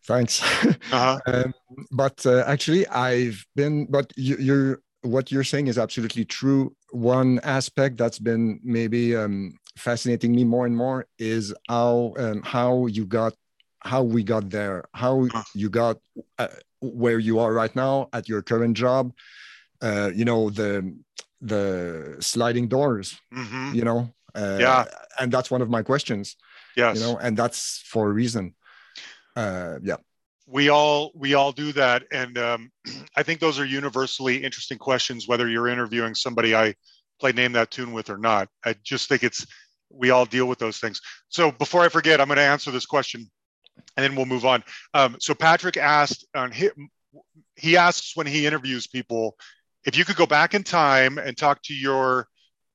Thanks. 0.05 0.41
Uh-huh. 0.91 1.19
um, 1.27 1.53
but 1.91 2.25
uh, 2.25 2.43
actually, 2.47 2.87
I've 2.87 3.45
been. 3.55 3.85
But 3.85 4.11
you, 4.17 4.35
you're 4.39 4.81
what 5.01 5.31
you're 5.31 5.43
saying 5.45 5.67
is 5.67 5.77
absolutely 5.77 6.25
true. 6.25 6.75
One 6.91 7.39
aspect 7.43 7.97
that's 7.97 8.19
been 8.19 8.59
maybe 8.63 9.15
um, 9.15 9.57
fascinating 9.77 10.33
me 10.35 10.43
more 10.43 10.65
and 10.65 10.75
more 10.75 11.05
is 11.19 11.53
how 11.69 12.13
um, 12.17 12.41
how 12.43 12.87
you 12.87 13.05
got 13.05 13.33
how 13.81 14.03
we 14.03 14.23
got 14.23 14.49
there, 14.49 14.83
how 14.93 15.27
Huh. 15.31 15.43
you 15.55 15.69
got 15.69 15.97
uh, 16.37 16.47
where 16.81 17.19
you 17.19 17.39
are 17.39 17.53
right 17.53 17.73
now 17.75 18.09
at 18.11 18.27
your 18.27 18.41
current 18.41 18.75
job. 18.75 19.13
Uh, 19.81 20.11
you 20.13 20.25
know 20.25 20.49
the 20.49 20.93
the 21.41 22.17
sliding 22.19 22.67
doors. 22.67 23.19
hmm 23.31 23.71
You 23.73 23.83
know. 23.83 24.13
Uh, 24.35 24.57
Yeah. 24.59 24.85
And 25.19 25.31
that's 25.31 25.49
one 25.49 25.61
of 25.61 25.69
my 25.69 25.81
questions. 25.83 26.35
Yes. 26.79 26.99
You 26.99 27.03
know, 27.03 27.17
and 27.17 27.35
that's 27.35 27.83
for 27.85 28.09
a 28.09 28.13
reason. 28.13 28.55
Uh, 29.35 29.79
yeah. 29.83 29.97
we 30.47 30.69
all 30.69 31.11
we 31.13 31.33
all 31.33 31.51
do 31.51 31.71
that 31.71 32.03
and 32.11 32.37
um, 32.37 32.71
i 33.15 33.23
think 33.23 33.39
those 33.39 33.59
are 33.59 33.65
universally 33.65 34.43
interesting 34.43 34.77
questions 34.77 35.27
whether 35.27 35.47
you're 35.47 35.67
interviewing 35.67 36.15
somebody 36.15 36.55
i 36.55 36.73
play 37.19 37.31
name 37.31 37.51
that 37.51 37.69
tune 37.69 37.93
with 37.93 38.09
or 38.09 38.17
not 38.17 38.49
i 38.65 38.73
just 38.83 39.07
think 39.07 39.23
it's 39.23 39.45
we 39.91 40.09
all 40.09 40.25
deal 40.25 40.47
with 40.47 40.59
those 40.59 40.79
things 40.79 40.99
so 41.29 41.51
before 41.51 41.81
i 41.81 41.89
forget 41.89 42.19
i'm 42.19 42.27
going 42.27 42.37
to 42.37 42.41
answer 42.41 42.71
this 42.71 42.85
question 42.85 43.29
and 43.95 44.03
then 44.03 44.15
we'll 44.15 44.25
move 44.25 44.45
on 44.45 44.63
um, 44.93 45.15
so 45.19 45.33
patrick 45.33 45.77
asked 45.77 46.25
on 46.35 46.51
he, 46.51 46.69
he 47.55 47.77
asks 47.77 48.17
when 48.17 48.27
he 48.27 48.47
interviews 48.47 48.87
people 48.87 49.37
if 49.85 49.95
you 49.95 50.03
could 50.03 50.17
go 50.17 50.25
back 50.25 50.53
in 50.53 50.63
time 50.63 51.17
and 51.17 51.37
talk 51.37 51.61
to 51.61 51.73
your 51.73 52.27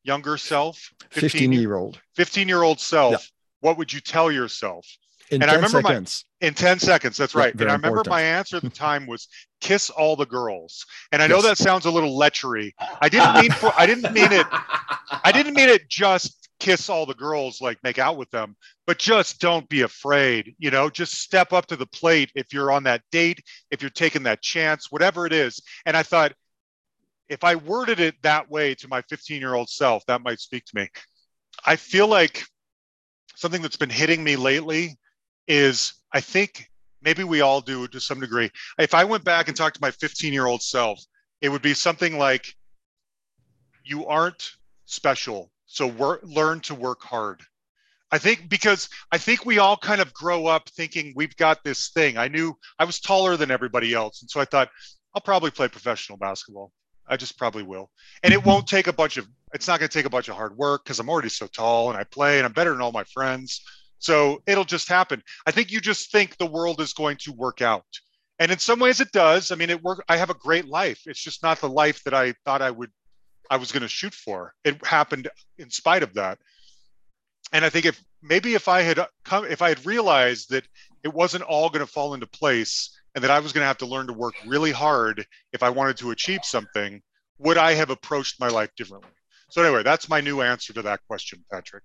younger 0.04 0.36
self 0.36 0.92
15 1.10 1.52
year 1.52 1.74
old 1.74 2.00
15 2.14 2.48
year 2.48 2.62
old 2.62 2.78
self. 2.80 3.30
What 3.64 3.78
would 3.78 3.90
you 3.90 4.00
tell 4.00 4.30
yourself? 4.30 4.86
In 5.30 5.40
And 5.40 5.50
I 5.50 5.54
10 5.54 5.62
remember 5.62 5.80
my- 5.88 6.04
in 6.42 6.52
10 6.52 6.78
seconds 6.78 7.16
that's 7.16 7.34
Yeah, 7.34 7.40
right. 7.40 7.54
And 7.54 7.62
i 7.62 7.72
remember 7.72 7.88
important. 7.88 8.10
my 8.10 8.20
answer 8.20 8.58
at 8.58 8.62
the 8.62 8.68
time 8.68 9.06
was 9.06 9.26
kiss 9.62 9.88
all 9.88 10.16
the 10.16 10.26
girls. 10.26 10.84
And 11.12 11.22
i 11.22 11.26
know 11.26 11.36
Yes. 11.36 11.44
that 11.44 11.58
sounds 11.58 11.86
a 11.86 11.90
little 11.90 12.14
lechery. 12.18 12.72
I 13.00 13.08
didn't 13.08 13.32
mean 13.32 13.50
for 13.52 13.72
i 13.78 13.86
didn't 13.86 14.12
mean 14.12 14.32
it 14.32 14.46
i 15.24 15.32
didn't 15.32 15.54
mean 15.54 15.70
it 15.70 15.88
just 15.88 16.50
kiss 16.60 16.90
all 16.90 17.06
the 17.06 17.14
girls 17.14 17.60
like 17.62 17.78
make 17.82 17.98
out 17.98 18.16
with 18.18 18.30
them 18.30 18.54
but 18.86 18.98
just 18.98 19.40
don't 19.40 19.66
be 19.70 19.80
afraid 19.82 20.54
you 20.58 20.70
know? 20.70 20.90
Just 20.90 21.14
step 21.14 21.52
up 21.54 21.64
to 21.66 21.76
the 21.76 21.86
plate 21.86 22.30
if 22.34 22.52
you're 22.52 22.70
on 22.70 22.82
that 22.84 23.00
date 23.10 23.40
if 23.70 23.80
you're 23.80 23.90
taking 24.04 24.24
that 24.24 24.42
chance 24.42 24.92
whatever 24.92 25.24
it 25.26 25.32
is. 25.32 25.58
And 25.86 25.96
i 25.96 26.02
thought 26.02 26.32
if 27.30 27.42
i 27.44 27.54
worded 27.54 27.98
it 27.98 28.14
that 28.22 28.50
way 28.50 28.74
to 28.74 28.88
my 28.88 29.00
15 29.08 29.40
year 29.40 29.54
old 29.54 29.70
self 29.70 30.04
that 30.04 30.20
might 30.20 30.40
speak 30.40 30.66
to 30.66 30.76
me. 30.76 30.86
I 31.64 31.76
feel 31.76 32.08
like 32.08 32.44
something 33.36 33.62
that's 33.62 33.76
been 33.76 33.90
hitting 33.90 34.22
me 34.22 34.36
lately 34.36 34.98
is 35.46 35.94
I 36.12 36.20
think 36.20 36.70
maybe 37.02 37.24
we 37.24 37.40
all 37.40 37.60
do 37.60 37.86
to 37.88 38.00
some 38.00 38.20
degree. 38.20 38.50
If 38.78 38.94
I 38.94 39.04
went 39.04 39.24
back 39.24 39.48
and 39.48 39.56
talked 39.56 39.76
to 39.76 39.82
my 39.82 39.90
15 39.90 40.32
year 40.32 40.46
old 40.46 40.62
self, 40.62 41.04
it 41.40 41.48
would 41.48 41.62
be 41.62 41.74
something 41.74 42.18
like, 42.18 42.56
"You 43.84 44.06
aren't 44.06 44.52
special, 44.86 45.52
so 45.66 45.86
work, 45.86 46.20
learn 46.22 46.60
to 46.62 46.74
work 46.74 47.02
hard." 47.02 47.42
I 48.10 48.18
think 48.18 48.48
because 48.48 48.88
I 49.10 49.18
think 49.18 49.44
we 49.44 49.58
all 49.58 49.76
kind 49.76 50.00
of 50.00 50.14
grow 50.14 50.46
up 50.46 50.68
thinking 50.70 51.12
we've 51.16 51.36
got 51.36 51.64
this 51.64 51.90
thing. 51.90 52.16
I 52.16 52.28
knew 52.28 52.56
I 52.78 52.84
was 52.84 53.00
taller 53.00 53.36
than 53.36 53.50
everybody 53.50 53.92
else, 53.92 54.22
and 54.22 54.30
so 54.30 54.40
I 54.40 54.44
thought 54.44 54.70
I'll 55.14 55.20
probably 55.20 55.50
play 55.50 55.68
professional 55.68 56.16
basketball. 56.16 56.72
I 57.06 57.16
just 57.16 57.38
probably 57.38 57.62
will, 57.62 57.90
and 58.22 58.32
it 58.32 58.44
won't 58.44 58.66
take 58.66 58.86
a 58.86 58.92
bunch 58.92 59.16
of. 59.16 59.26
It's 59.52 59.68
not 59.68 59.78
going 59.78 59.88
to 59.88 59.92
take 59.98 60.06
a 60.06 60.10
bunch 60.10 60.28
of 60.28 60.34
hard 60.34 60.56
work 60.56 60.84
because 60.84 60.98
I'm 60.98 61.08
already 61.08 61.28
so 61.28 61.46
tall 61.46 61.90
and 61.90 61.98
I 61.98 62.04
play 62.04 62.38
and 62.38 62.46
I'm 62.46 62.52
better 62.52 62.72
than 62.72 62.80
all 62.80 62.90
my 62.90 63.04
friends. 63.04 63.62
So 63.98 64.42
it'll 64.46 64.64
just 64.64 64.88
happen. 64.88 65.22
I 65.46 65.52
think 65.52 65.70
you 65.70 65.80
just 65.80 66.10
think 66.10 66.36
the 66.36 66.46
world 66.46 66.80
is 66.80 66.92
going 66.92 67.18
to 67.18 67.32
work 67.32 67.62
out. 67.62 67.86
And 68.38 68.50
in 68.50 68.58
some 68.58 68.80
ways 68.80 69.00
it 69.00 69.12
does. 69.12 69.52
I 69.52 69.54
mean, 69.54 69.70
it 69.70 69.82
work 69.82 70.04
I 70.08 70.16
have 70.16 70.30
a 70.30 70.34
great 70.34 70.66
life. 70.66 71.02
It's 71.06 71.22
just 71.22 71.42
not 71.42 71.60
the 71.60 71.68
life 71.68 72.02
that 72.04 72.14
I 72.14 72.34
thought 72.44 72.62
I 72.62 72.70
would 72.70 72.90
I 73.50 73.56
was 73.56 73.72
going 73.72 73.82
to 73.82 73.88
shoot 73.88 74.14
for. 74.14 74.54
It 74.64 74.84
happened 74.84 75.28
in 75.58 75.70
spite 75.70 76.02
of 76.02 76.14
that. 76.14 76.38
And 77.52 77.64
I 77.64 77.70
think 77.70 77.86
if 77.86 78.02
maybe 78.22 78.54
if 78.54 78.68
I 78.68 78.82
had 78.82 79.06
come 79.24 79.44
if 79.44 79.62
I 79.62 79.68
had 79.68 79.86
realized 79.86 80.50
that 80.50 80.66
it 81.04 81.14
wasn't 81.14 81.44
all 81.44 81.70
going 81.70 81.84
to 81.84 81.90
fall 81.90 82.14
into 82.14 82.26
place 82.26 82.90
and 83.14 83.22
that 83.22 83.30
I 83.30 83.40
was 83.40 83.52
going 83.52 83.62
to 83.62 83.66
have 83.66 83.78
to 83.78 83.86
learn 83.86 84.06
to 84.08 84.12
work 84.12 84.34
really 84.46 84.72
hard 84.72 85.24
if 85.52 85.62
I 85.62 85.70
wanted 85.70 85.96
to 85.98 86.10
achieve 86.10 86.44
something, 86.44 87.00
would 87.38 87.58
I 87.58 87.74
have 87.74 87.90
approached 87.90 88.40
my 88.40 88.48
life 88.48 88.70
differently? 88.76 89.10
So 89.50 89.62
anyway, 89.62 89.82
that's 89.82 90.08
my 90.08 90.20
new 90.20 90.40
answer 90.42 90.72
to 90.72 90.82
that 90.82 91.00
question, 91.08 91.44
Patrick. 91.52 91.84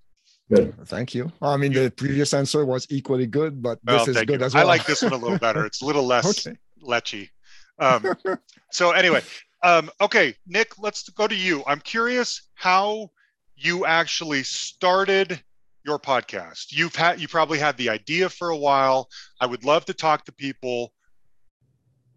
Thank 0.86 1.14
you. 1.14 1.32
I 1.42 1.58
mean, 1.58 1.74
the 1.74 1.92
previous 1.92 2.34
answer 2.34 2.66
was 2.66 2.88
equally 2.90 3.28
good, 3.28 3.62
but 3.62 3.78
this 3.84 4.08
Well, 4.08 4.10
is 4.10 4.24
good 4.24 4.40
you. 4.40 4.46
as 4.46 4.56
well. 4.56 4.64
I 4.64 4.68
like 4.68 4.86
this 4.86 5.04
one 5.04 5.14
a 5.14 5.18
little 5.18 5.38
better. 5.38 5.66
It's 5.66 5.82
a 5.82 5.86
little 5.86 6.06
less 6.16 6.48
Okay. 6.48 6.58
lechy. 6.84 7.30
Um, 7.78 8.06
so 8.72 8.92
anyway, 8.92 9.22
Um, 9.62 9.92
okay, 10.00 10.34
Nick, 10.48 10.80
let's 10.80 11.08
go 11.10 11.28
to 11.28 11.36
you. 11.36 11.64
I'm 11.68 11.82
curious 11.82 12.50
how 12.56 13.10
you 13.58 13.86
actually 13.86 14.44
started 14.44 15.44
your 15.86 16.00
podcast. 16.00 16.72
You've 16.72 16.96
had 16.96 17.20
you 17.20 17.28
probably 17.28 17.60
had 17.60 17.76
the 17.76 17.90
idea 17.90 18.30
for 18.30 18.50
a 18.50 18.58
while. 18.58 19.10
I 19.42 19.46
would 19.46 19.66
love 19.66 19.84
to 19.86 19.94
talk 19.94 20.24
to 20.26 20.32
people. 20.32 20.94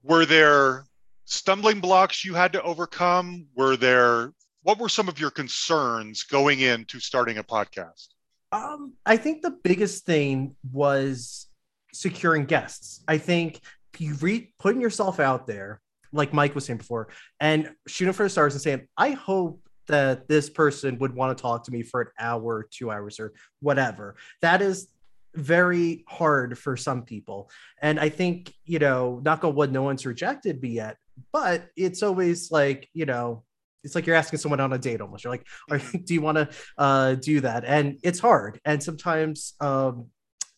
Were 0.02 0.26
there 0.26 0.84
stumbling 1.24 1.80
blocks 1.80 2.24
you 2.24 2.34
had 2.34 2.52
to 2.54 2.62
overcome? 2.62 3.46
Were 3.54 3.76
there 3.76 4.32
what 4.62 4.78
were 4.78 4.88
some 4.88 5.08
of 5.08 5.18
your 5.18 5.30
concerns 5.30 6.22
going 6.22 6.60
into 6.60 7.00
starting 7.00 7.38
a 7.38 7.44
podcast? 7.44 8.08
Um, 8.52 8.92
I 9.06 9.16
think 9.16 9.42
the 9.42 9.56
biggest 9.62 10.04
thing 10.04 10.54
was 10.72 11.48
securing 11.92 12.44
guests. 12.44 13.02
I 13.08 13.18
think 13.18 13.60
you 13.98 14.14
re 14.14 14.52
putting 14.58 14.80
yourself 14.80 15.20
out 15.20 15.46
there, 15.46 15.80
like 16.12 16.32
Mike 16.32 16.54
was 16.54 16.66
saying 16.66 16.78
before, 16.78 17.08
and 17.40 17.70
shooting 17.86 18.12
for 18.12 18.24
the 18.24 18.30
stars 18.30 18.54
and 18.54 18.62
saying, 18.62 18.88
I 18.96 19.10
hope 19.10 19.60
that 19.88 20.28
this 20.28 20.48
person 20.48 20.98
would 20.98 21.14
want 21.14 21.36
to 21.36 21.42
talk 21.42 21.64
to 21.64 21.72
me 21.72 21.82
for 21.82 22.02
an 22.02 22.08
hour, 22.18 22.68
two 22.70 22.90
hours, 22.90 23.18
or 23.18 23.32
whatever. 23.60 24.14
That 24.40 24.62
is 24.62 24.88
very 25.34 26.04
hard 26.08 26.58
for 26.58 26.76
some 26.76 27.02
people. 27.02 27.50
And 27.80 27.98
I 27.98 28.08
think, 28.08 28.52
you 28.64 28.78
know, 28.78 29.20
knock 29.24 29.44
on 29.44 29.54
wood, 29.54 29.72
no 29.72 29.82
one's 29.82 30.06
rejected 30.06 30.60
me 30.62 30.70
yet, 30.70 30.96
but 31.32 31.68
it's 31.76 32.02
always 32.02 32.50
like, 32.50 32.88
you 32.92 33.06
know, 33.06 33.44
it's 33.84 33.94
like 33.94 34.06
you're 34.06 34.16
asking 34.16 34.38
someone 34.38 34.60
on 34.60 34.72
a 34.72 34.78
date 34.78 35.00
almost. 35.00 35.24
You're 35.24 35.32
like, 35.32 35.46
Are, 35.70 35.78
do 36.04 36.14
you 36.14 36.20
want 36.20 36.38
to 36.38 36.48
uh, 36.78 37.14
do 37.14 37.40
that? 37.40 37.64
And 37.64 37.98
it's 38.02 38.20
hard. 38.20 38.60
And 38.64 38.82
sometimes 38.82 39.54
um, 39.60 40.06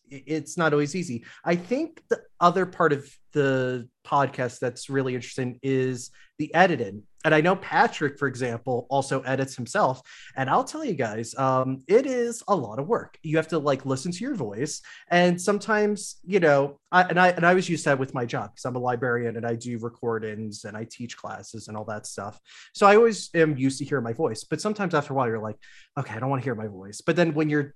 it's 0.09 0.57
not 0.57 0.73
always 0.73 0.95
easy. 0.95 1.25
I 1.43 1.55
think 1.55 2.01
the 2.09 2.21
other 2.39 2.65
part 2.65 2.93
of 2.93 3.09
the 3.33 3.87
podcast 4.05 4.59
that's 4.59 4.89
really 4.89 5.15
interesting 5.15 5.59
is 5.61 6.11
the 6.37 6.53
editing. 6.53 7.03
And 7.25 7.33
I 7.33 7.41
know 7.41 7.55
Patrick, 7.55 8.19
for 8.19 8.27
example, 8.27 8.85
also 8.89 9.21
edits 9.21 9.55
himself. 9.55 10.01
And 10.35 10.49
I'll 10.49 10.63
tell 10.63 10.85
you 10.85 10.93
guys, 10.93 11.33
um, 11.35 11.81
it 11.87 12.05
is 12.05 12.43
a 12.47 12.55
lot 12.55 12.77
of 12.77 12.87
work. 12.87 13.17
You 13.23 13.37
have 13.37 13.47
to 13.47 13.57
like 13.57 13.85
listen 13.85 14.11
to 14.11 14.19
your 14.19 14.35
voice, 14.35 14.81
and 15.09 15.41
sometimes, 15.41 16.17
you 16.23 16.39
know, 16.39 16.79
I, 16.91 17.01
and 17.03 17.19
I 17.19 17.29
and 17.29 17.45
I 17.45 17.55
was 17.55 17.67
used 17.67 17.83
to 17.85 17.89
that 17.89 17.99
with 17.99 18.13
my 18.13 18.25
job 18.25 18.51
because 18.51 18.65
I'm 18.65 18.75
a 18.75 18.79
librarian 18.79 19.37
and 19.37 19.45
I 19.45 19.55
do 19.55 19.79
recordings 19.79 20.65
and 20.65 20.77
I 20.77 20.85
teach 20.89 21.17
classes 21.17 21.67
and 21.67 21.75
all 21.75 21.85
that 21.85 22.05
stuff. 22.05 22.39
So 22.73 22.85
I 22.85 22.95
always 22.95 23.31
am 23.33 23.57
used 23.57 23.79
to 23.79 23.85
hearing 23.85 24.03
my 24.03 24.13
voice. 24.13 24.43
But 24.43 24.61
sometimes 24.61 24.93
after 24.93 25.13
a 25.13 25.15
while, 25.15 25.27
you're 25.27 25.39
like, 25.39 25.57
okay, 25.97 26.13
I 26.13 26.19
don't 26.19 26.29
want 26.29 26.43
to 26.43 26.45
hear 26.45 26.55
my 26.55 26.67
voice. 26.67 27.01
But 27.01 27.15
then 27.15 27.33
when 27.33 27.49
you're 27.49 27.73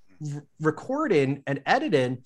recording 0.59 1.43
and 1.47 1.61
editing, 1.65 2.23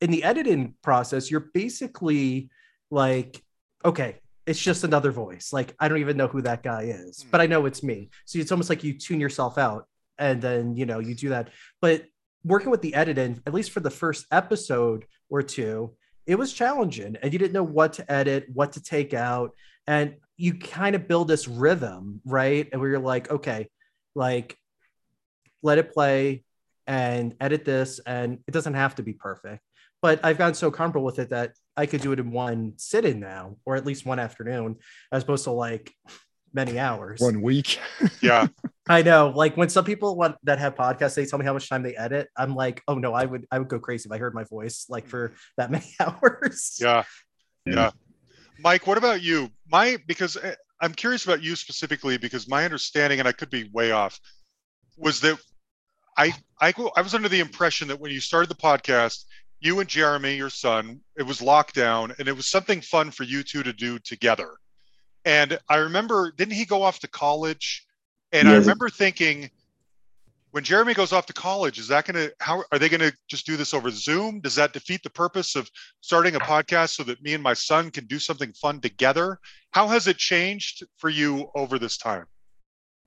in 0.00 0.10
the 0.10 0.24
editing 0.24 0.74
process, 0.82 1.30
you're 1.30 1.50
basically 1.52 2.50
like, 2.90 3.42
okay, 3.84 4.16
it's 4.46 4.60
just 4.60 4.84
another 4.84 5.12
voice. 5.12 5.52
Like 5.52 5.74
I 5.78 5.88
don't 5.88 5.98
even 5.98 6.16
know 6.16 6.26
who 6.26 6.42
that 6.42 6.62
guy 6.62 6.82
is, 6.82 7.22
hmm. 7.22 7.30
but 7.30 7.40
I 7.40 7.46
know 7.46 7.66
it's 7.66 7.82
me. 7.82 8.10
So 8.24 8.38
it's 8.38 8.52
almost 8.52 8.70
like 8.70 8.84
you 8.84 8.98
tune 8.98 9.20
yourself 9.20 9.58
out 9.58 9.86
and 10.18 10.40
then 10.40 10.76
you 10.76 10.86
know 10.86 10.98
you 10.98 11.14
do 11.14 11.30
that. 11.30 11.50
But 11.80 12.06
working 12.44 12.70
with 12.70 12.82
the 12.82 12.94
editing, 12.94 13.40
at 13.46 13.54
least 13.54 13.70
for 13.70 13.80
the 13.80 13.90
first 13.90 14.26
episode 14.30 15.04
or 15.28 15.42
two, 15.42 15.94
it 16.26 16.36
was 16.36 16.52
challenging 16.52 17.16
and 17.22 17.32
you 17.32 17.38
didn't 17.38 17.52
know 17.52 17.64
what 17.64 17.94
to 17.94 18.10
edit, 18.10 18.46
what 18.52 18.72
to 18.72 18.82
take 18.82 19.14
out. 19.14 19.52
And 19.86 20.16
you 20.36 20.54
kind 20.54 20.94
of 20.94 21.08
build 21.08 21.28
this 21.28 21.48
rhythm, 21.48 22.20
right? 22.24 22.68
And 22.72 22.80
where 22.80 22.90
you're 22.90 22.98
like, 22.98 23.30
okay, 23.30 23.68
like 24.14 24.56
let 25.62 25.78
it 25.78 25.92
play 25.92 26.44
and 26.90 27.34
edit 27.40 27.64
this. 27.64 28.00
And 28.04 28.40
it 28.46 28.50
doesn't 28.50 28.74
have 28.74 28.96
to 28.96 29.02
be 29.02 29.14
perfect 29.14 29.62
but 30.02 30.20
I've 30.24 30.38
gotten 30.38 30.54
so 30.54 30.70
comfortable 30.70 31.04
with 31.04 31.18
it 31.18 31.30
that 31.30 31.52
I 31.76 31.86
could 31.86 32.00
do 32.00 32.12
it 32.12 32.18
in 32.18 32.30
one 32.30 32.74
sit 32.76 33.04
in 33.04 33.20
now, 33.20 33.56
or 33.64 33.76
at 33.76 33.84
least 33.84 34.06
one 34.06 34.18
afternoon, 34.18 34.76
as 35.12 35.22
opposed 35.22 35.44
to 35.44 35.50
like 35.50 35.92
many 36.52 36.78
hours. 36.78 37.20
One 37.20 37.42
week. 37.42 37.78
Yeah. 38.22 38.48
I 38.88 39.02
know. 39.02 39.32
Like 39.34 39.56
when 39.56 39.68
some 39.68 39.84
people 39.84 40.16
want 40.16 40.36
that 40.42 40.58
have 40.58 40.74
podcasts, 40.74 41.14
they 41.14 41.24
tell 41.24 41.38
me 41.38 41.44
how 41.44 41.52
much 41.52 41.68
time 41.68 41.82
they 41.82 41.96
edit. 41.96 42.28
I'm 42.36 42.54
like, 42.54 42.82
oh 42.88 42.96
no, 42.96 43.14
I 43.14 43.24
would 43.24 43.46
I 43.50 43.58
would 43.58 43.68
go 43.68 43.78
crazy 43.78 44.08
if 44.08 44.12
I 44.12 44.18
heard 44.18 44.34
my 44.34 44.44
voice 44.44 44.86
like 44.88 45.06
for 45.06 45.32
that 45.56 45.70
many 45.70 45.86
hours. 46.00 46.76
Yeah. 46.80 47.04
Yeah. 47.64 47.90
Mike, 48.58 48.86
what 48.86 48.98
about 48.98 49.22
you? 49.22 49.50
My 49.70 49.96
because 50.06 50.36
eh, 50.36 50.54
I'm 50.82 50.92
curious 50.92 51.24
about 51.24 51.42
you 51.42 51.56
specifically 51.56 52.18
because 52.18 52.48
my 52.48 52.64
understanding, 52.64 53.20
and 53.20 53.28
I 53.28 53.32
could 53.32 53.48
be 53.48 53.70
way 53.72 53.92
off, 53.92 54.18
was 54.98 55.20
that 55.20 55.38
I 56.20 56.34
I 56.60 56.74
I 56.96 57.00
was 57.00 57.14
under 57.14 57.30
the 57.30 57.40
impression 57.40 57.88
that 57.88 57.98
when 57.98 58.12
you 58.12 58.20
started 58.20 58.50
the 58.50 58.54
podcast, 58.54 59.24
you 59.60 59.80
and 59.80 59.88
Jeremy, 59.88 60.36
your 60.36 60.50
son, 60.50 61.00
it 61.16 61.22
was 61.22 61.40
lockdown 61.40 62.18
and 62.18 62.28
it 62.28 62.36
was 62.36 62.46
something 62.46 62.82
fun 62.82 63.10
for 63.10 63.24
you 63.24 63.42
two 63.42 63.62
to 63.62 63.72
do 63.72 63.98
together. 63.98 64.50
And 65.24 65.58
I 65.68 65.76
remember, 65.76 66.32
didn't 66.36 66.54
he 66.54 66.64
go 66.66 66.82
off 66.82 66.98
to 67.00 67.08
college? 67.08 67.86
And 68.32 68.48
yes. 68.48 68.54
I 68.54 68.58
remember 68.58 68.88
thinking, 68.90 69.50
when 70.50 70.64
Jeremy 70.64 70.94
goes 70.94 71.12
off 71.12 71.26
to 71.26 71.32
college, 71.32 71.78
is 71.78 71.88
that 71.88 72.06
going 72.06 72.28
to, 72.28 72.34
how 72.40 72.64
are 72.72 72.78
they 72.78 72.88
going 72.88 73.00
to 73.00 73.12
just 73.28 73.46
do 73.46 73.56
this 73.56 73.74
over 73.74 73.90
Zoom? 73.90 74.40
Does 74.40 74.54
that 74.56 74.72
defeat 74.72 75.02
the 75.02 75.10
purpose 75.10 75.56
of 75.56 75.70
starting 76.00 76.36
a 76.36 76.40
podcast 76.40 76.90
so 76.90 77.02
that 77.04 77.22
me 77.22 77.34
and 77.34 77.42
my 77.42 77.54
son 77.54 77.90
can 77.90 78.06
do 78.06 78.18
something 78.18 78.52
fun 78.54 78.80
together? 78.80 79.38
How 79.72 79.88
has 79.88 80.06
it 80.06 80.16
changed 80.16 80.84
for 80.96 81.10
you 81.10 81.50
over 81.54 81.78
this 81.78 81.96
time? 81.98 82.26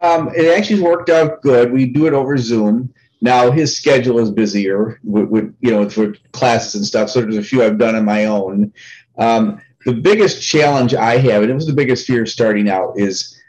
Um, 0.03 0.29
it 0.35 0.45
actually 0.55 0.81
worked 0.81 1.09
out 1.09 1.41
good. 1.41 1.71
We 1.71 1.85
do 1.85 2.05
it 2.05 2.13
over 2.13 2.37
Zoom. 2.37 2.93
Now 3.21 3.49
his 3.49 3.75
schedule 3.75 4.19
is 4.19 4.29
busier 4.29 4.99
with, 5.03 5.29
with 5.29 5.55
you 5.61 5.71
know 5.71 5.89
for 5.89 6.13
classes 6.33 6.75
and 6.75 6.85
stuff. 6.85 7.09
So 7.09 7.21
there's 7.21 7.37
a 7.37 7.43
few 7.43 7.63
I've 7.63 7.77
done 7.77 7.95
on 7.95 8.03
my 8.03 8.25
own. 8.25 8.73
Um, 9.17 9.61
the 9.85 9.93
biggest 9.93 10.43
challenge 10.43 10.93
I 10.93 11.17
have, 11.17 11.41
and 11.41 11.49
it 11.49 11.55
was 11.55 11.67
the 11.67 11.73
biggest 11.73 12.05
fear 12.05 12.25
starting 12.25 12.69
out, 12.69 12.97
is, 12.97 13.41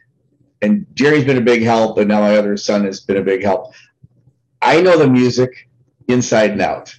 and 0.63 0.87
Jerry's 0.95 1.25
been 1.25 1.39
a 1.39 1.43
big 1.43 1.63
help, 1.63 1.99
and 1.99 2.09
now 2.09 2.21
my 2.21 2.37
other 2.37 2.57
son 2.57 2.85
has 2.85 3.01
been 3.01 3.17
a 3.17 3.23
big 3.23 3.43
help. 3.43 3.73
I 4.63 4.81
know 4.81 4.97
the 4.97 5.09
music 5.09 5.69
inside 6.09 6.53
and 6.53 6.63
out, 6.63 6.95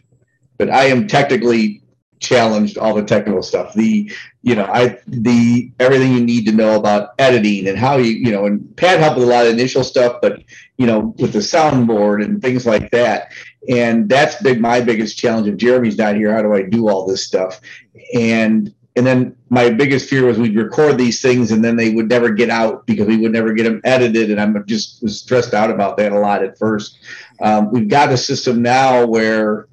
but 0.57 0.69
I 0.69 0.85
am 0.85 1.07
technically 1.07 1.81
challenged 2.25 2.77
all 2.77 2.93
the 2.93 3.03
technical 3.03 3.43
stuff. 3.43 3.73
The 3.73 4.11
you 4.45 4.53
know 4.53 4.65
i 4.65 4.97
the 5.07 5.71
everything 5.79 6.13
you 6.13 6.23
need 6.23 6.45
to 6.45 6.51
know 6.51 6.75
about 6.75 7.15
editing 7.17 7.67
and 7.67 7.77
how 7.77 7.97
you 7.97 8.11
you 8.11 8.31
know 8.31 8.45
and 8.45 8.77
pat 8.77 8.99
helped 8.99 9.17
with 9.17 9.27
a 9.27 9.31
lot 9.31 9.45
of 9.45 9.51
initial 9.51 9.83
stuff 9.83 10.19
but 10.21 10.43
you 10.77 10.85
know 10.85 11.15
with 11.17 11.33
the 11.33 11.39
soundboard 11.39 12.23
and 12.23 12.41
things 12.41 12.65
like 12.65 12.89
that. 12.91 13.31
And 13.67 14.07
that's 14.07 14.39
big 14.43 14.61
my 14.61 14.79
biggest 14.79 15.17
challenge. 15.17 15.47
If 15.47 15.57
jeremy's 15.57 15.97
not 15.97 16.15
here 16.15 16.33
how 16.33 16.43
do 16.43 16.53
i 16.53 16.61
do 16.61 16.87
all 16.87 17.05
this 17.07 17.25
stuff? 17.25 17.59
And 18.13 18.73
and 18.95 19.05
then 19.05 19.35
my 19.49 19.71
biggest 19.71 20.07
fear 20.07 20.25
was 20.25 20.37
we'd 20.37 20.55
record 20.55 20.97
these 20.97 21.21
things 21.21 21.51
and 21.51 21.65
then 21.65 21.75
they 21.75 21.93
would 21.95 22.07
never 22.07 22.29
get 22.29 22.49
out 22.49 22.85
because 22.85 23.07
we 23.07 23.17
would 23.17 23.33
never 23.33 23.51
get 23.51 23.63
them 23.63 23.81
edited. 23.83 24.29
And 24.29 24.39
i'm 24.39 24.63
just 24.67 25.01
was 25.01 25.19
stressed 25.19 25.55
out 25.55 25.71
about 25.71 25.97
that 25.97 26.11
a 26.11 26.19
lot 26.19 26.43
at 26.43 26.59
first. 26.59 26.99
Um, 27.41 27.71
we've 27.71 27.89
got 27.89 28.11
a 28.11 28.17
system 28.17 28.61
now 28.61 29.07
where 29.07 29.67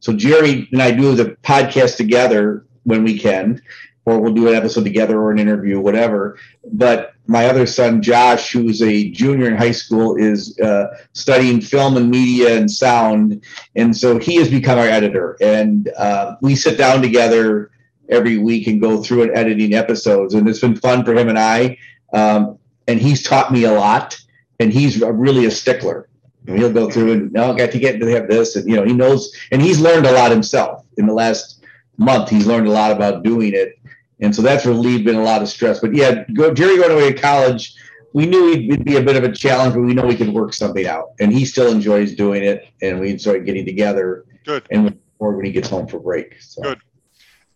so 0.00 0.12
Jerry 0.12 0.68
and 0.72 0.82
I 0.82 0.90
do 0.90 1.14
the 1.14 1.36
podcast 1.42 1.96
together 1.96 2.64
when 2.84 3.04
we 3.04 3.18
can, 3.18 3.60
or 4.04 4.18
we'll 4.20 4.32
do 4.32 4.48
an 4.48 4.54
episode 4.54 4.84
together 4.84 5.20
or 5.20 5.30
an 5.30 5.38
interview, 5.38 5.78
whatever. 5.80 6.38
But 6.72 7.14
my 7.26 7.46
other 7.46 7.66
son, 7.66 8.00
Josh, 8.00 8.52
who's 8.52 8.80
a 8.80 9.10
junior 9.10 9.46
in 9.46 9.56
high 9.56 9.72
school, 9.72 10.16
is 10.16 10.58
uh, 10.60 10.86
studying 11.12 11.60
film 11.60 11.96
and 11.96 12.10
media 12.10 12.56
and 12.56 12.70
sound, 12.70 13.44
and 13.76 13.94
so 13.94 14.18
he 14.18 14.36
has 14.36 14.50
become 14.50 14.78
our 14.78 14.86
editor. 14.86 15.36
And 15.40 15.90
uh, 15.96 16.36
we 16.40 16.54
sit 16.56 16.78
down 16.78 17.02
together 17.02 17.70
every 18.08 18.38
week 18.38 18.66
and 18.66 18.80
go 18.80 19.02
through 19.02 19.24
and 19.24 19.36
editing 19.36 19.74
episodes, 19.74 20.32
and 20.34 20.48
it's 20.48 20.60
been 20.60 20.76
fun 20.76 21.04
for 21.04 21.14
him 21.14 21.28
and 21.28 21.38
I. 21.38 21.76
Um, 22.14 22.58
and 22.86 22.98
he's 22.98 23.22
taught 23.22 23.52
me 23.52 23.64
a 23.64 23.72
lot, 23.72 24.18
and 24.58 24.72
he's 24.72 25.00
really 25.00 25.44
a 25.44 25.50
stickler. 25.50 26.07
And 26.48 26.58
he'll 26.58 26.72
go 26.72 26.90
through 26.90 27.12
and 27.12 27.32
got 27.32 27.70
to 27.70 27.78
get 27.78 28.00
to 28.00 28.06
have 28.06 28.28
this, 28.28 28.56
and 28.56 28.68
you 28.68 28.74
know 28.74 28.84
he 28.84 28.92
knows, 28.92 29.32
and 29.52 29.60
he's 29.60 29.80
learned 29.80 30.06
a 30.06 30.12
lot 30.12 30.30
himself 30.30 30.84
in 30.96 31.06
the 31.06 31.12
last 31.12 31.62
month. 31.98 32.30
He's 32.30 32.46
learned 32.46 32.66
a 32.66 32.70
lot 32.70 32.90
about 32.90 33.22
doing 33.22 33.54
it, 33.54 33.78
and 34.20 34.34
so 34.34 34.42
that's 34.42 34.64
relieved 34.64 35.04
been 35.04 35.16
a 35.16 35.22
lot 35.22 35.42
of 35.42 35.48
stress. 35.48 35.80
But 35.80 35.94
yeah, 35.94 36.24
go, 36.34 36.54
Jerry 36.54 36.78
going 36.78 36.92
away 36.92 37.12
to 37.12 37.20
college, 37.20 37.74
we 38.14 38.26
knew 38.26 38.52
it'd 38.52 38.84
be 38.84 38.96
a 38.96 39.02
bit 39.02 39.16
of 39.16 39.24
a 39.24 39.32
challenge, 39.32 39.74
but 39.74 39.82
we 39.82 39.94
know 39.94 40.06
we 40.06 40.16
could 40.16 40.32
work 40.32 40.54
something 40.54 40.86
out, 40.86 41.12
and 41.20 41.32
he 41.32 41.44
still 41.44 41.70
enjoys 41.70 42.14
doing 42.14 42.42
it, 42.42 42.66
and 42.82 42.98
we 42.98 43.10
enjoy 43.10 43.40
getting 43.40 43.66
together. 43.66 44.24
Good. 44.44 44.66
And 44.70 44.98
or 45.18 45.32
when 45.32 45.44
he 45.44 45.52
gets 45.52 45.68
home 45.68 45.86
for 45.86 45.98
break. 45.98 46.40
So. 46.40 46.62
Good. 46.62 46.80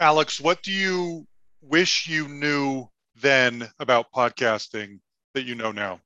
Alex, 0.01 0.41
what 0.41 0.63
do 0.63 0.73
you 0.73 1.27
wish 1.61 2.09
you 2.09 2.29
knew 2.29 2.89
then 3.17 3.69
about 3.79 4.13
podcasting 4.13 4.99
that 5.35 5.45
you 5.45 5.55
know 5.55 5.73
now? 5.73 6.01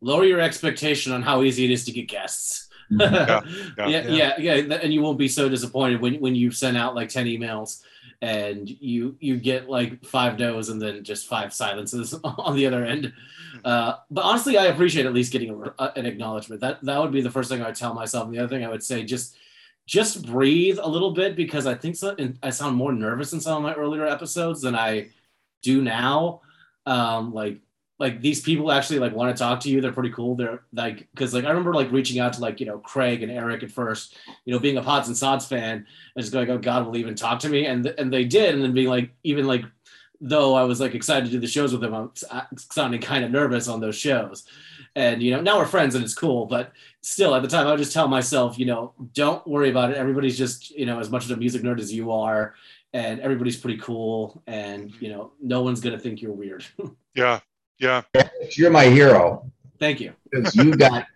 Lower 0.00 0.24
your 0.24 0.40
expectation 0.40 1.12
on 1.12 1.22
how 1.22 1.42
easy 1.42 1.64
it 1.64 1.70
is 1.70 1.84
to 1.86 1.92
get 1.92 2.08
guests. 2.08 2.68
Mm-hmm. 2.90 3.78
yeah, 3.78 3.88
yeah, 3.88 4.08
yeah, 4.08 4.34
yeah, 4.38 4.54
yeah, 4.54 4.74
and 4.82 4.92
you 4.92 5.02
won't 5.02 5.18
be 5.18 5.28
so 5.28 5.48
disappointed 5.48 6.00
when 6.00 6.14
when 6.20 6.34
you 6.34 6.50
send 6.50 6.76
out 6.76 6.94
like 6.94 7.08
ten 7.08 7.26
emails 7.26 7.82
and 8.20 8.68
you 8.68 9.16
you 9.20 9.36
get 9.36 9.68
like 9.68 10.04
five 10.04 10.38
no's 10.38 10.68
and 10.70 10.80
then 10.80 11.04
just 11.04 11.28
five 11.28 11.52
silences 11.52 12.14
on 12.24 12.56
the 12.56 12.66
other 12.66 12.84
end. 12.84 13.12
Uh, 13.64 13.94
but 14.10 14.24
honestly, 14.24 14.56
I 14.56 14.66
appreciate 14.66 15.06
at 15.06 15.12
least 15.12 15.32
getting 15.32 15.50
a, 15.78 15.92
an 15.96 16.06
acknowledgement. 16.06 16.60
That 16.60 16.82
that 16.84 16.98
would 17.00 17.12
be 17.12 17.20
the 17.20 17.30
first 17.30 17.50
thing 17.50 17.62
I 17.62 17.66
would 17.66 17.76
tell 17.76 17.94
myself. 17.94 18.26
And 18.26 18.34
the 18.34 18.40
other 18.40 18.48
thing 18.48 18.64
I 18.64 18.68
would 18.68 18.82
say 18.82 19.04
just 19.04 19.36
just 19.86 20.26
breathe 20.26 20.78
a 20.80 20.88
little 20.88 21.12
bit 21.12 21.34
because 21.34 21.66
I 21.66 21.74
think 21.74 21.96
so, 21.96 22.14
I 22.42 22.50
sound 22.50 22.76
more 22.76 22.92
nervous 22.92 23.32
in 23.32 23.40
some 23.40 23.56
of 23.56 23.62
my 23.62 23.74
earlier 23.74 24.06
episodes 24.06 24.60
than 24.60 24.74
I 24.74 25.08
do 25.62 25.82
now. 25.82 26.42
Um, 26.84 27.32
like 27.32 27.60
like 27.98 28.20
these 28.20 28.40
people 28.40 28.70
actually 28.70 29.00
like 29.00 29.14
want 29.14 29.36
to 29.36 29.42
talk 29.42 29.60
to 29.60 29.68
you. 29.68 29.80
They're 29.80 29.92
pretty 29.92 30.10
cool. 30.10 30.36
They're 30.36 30.62
like 30.72 31.08
because 31.12 31.34
like 31.34 31.44
I 31.44 31.48
remember 31.48 31.74
like 31.74 31.90
reaching 31.90 32.20
out 32.20 32.32
to 32.34 32.40
like 32.40 32.60
you 32.60 32.66
know 32.66 32.78
Craig 32.78 33.22
and 33.22 33.32
Eric 33.32 33.62
at 33.62 33.72
first, 33.72 34.16
you 34.44 34.52
know, 34.52 34.60
being 34.60 34.76
a 34.76 34.82
Pods 34.82 35.08
and 35.08 35.16
Sods 35.16 35.46
fan 35.46 35.86
and 36.14 36.22
just 36.22 36.32
going, 36.32 36.48
oh 36.50 36.58
God 36.58 36.86
will 36.86 36.96
even 36.96 37.14
talk 37.14 37.40
to 37.40 37.48
me, 37.48 37.66
and 37.66 37.86
and 37.86 38.12
they 38.12 38.24
did, 38.24 38.54
and 38.54 38.62
then 38.62 38.72
being 38.72 38.88
like 38.88 39.10
even 39.24 39.46
like 39.46 39.64
though 40.20 40.54
I 40.54 40.64
was 40.64 40.80
like 40.80 40.94
excited 40.94 41.26
to 41.26 41.30
do 41.30 41.40
the 41.40 41.46
shows 41.46 41.72
with 41.72 41.80
them, 41.80 41.94
I'm 41.94 42.10
sounding 42.56 43.00
kind 43.00 43.24
of 43.24 43.30
nervous 43.30 43.68
on 43.68 43.80
those 43.80 43.96
shows. 43.96 44.44
And 44.94 45.22
you 45.22 45.32
know, 45.32 45.40
now 45.40 45.58
we're 45.58 45.66
friends 45.66 45.94
and 45.94 46.04
it's 46.04 46.14
cool, 46.14 46.46
but 46.46 46.72
still 47.02 47.34
at 47.34 47.42
the 47.42 47.48
time 47.48 47.66
I 47.66 47.70
would 47.70 47.78
just 47.78 47.92
tell 47.92 48.08
myself, 48.08 48.58
you 48.58 48.66
know, 48.66 48.94
don't 49.12 49.46
worry 49.46 49.70
about 49.70 49.90
it. 49.90 49.96
Everybody's 49.96 50.36
just, 50.36 50.70
you 50.70 50.86
know, 50.86 50.98
as 50.98 51.10
much 51.10 51.24
of 51.24 51.30
a 51.30 51.36
music 51.36 51.62
nerd 51.62 51.78
as 51.78 51.92
you 51.92 52.10
are, 52.10 52.54
and 52.92 53.20
everybody's 53.20 53.56
pretty 53.56 53.78
cool, 53.78 54.42
and 54.46 54.92
you 55.00 55.10
know, 55.10 55.32
no 55.40 55.62
one's 55.62 55.80
gonna 55.80 55.98
think 55.98 56.22
you're 56.22 56.32
weird. 56.32 56.64
yeah, 57.14 57.40
yeah. 57.78 58.02
You're 58.52 58.70
my 58.70 58.84
hero. 58.84 59.50
Thank 59.78 60.00
you. 60.00 60.12
Because 60.30 60.54
you 60.56 60.76
got 60.76 61.06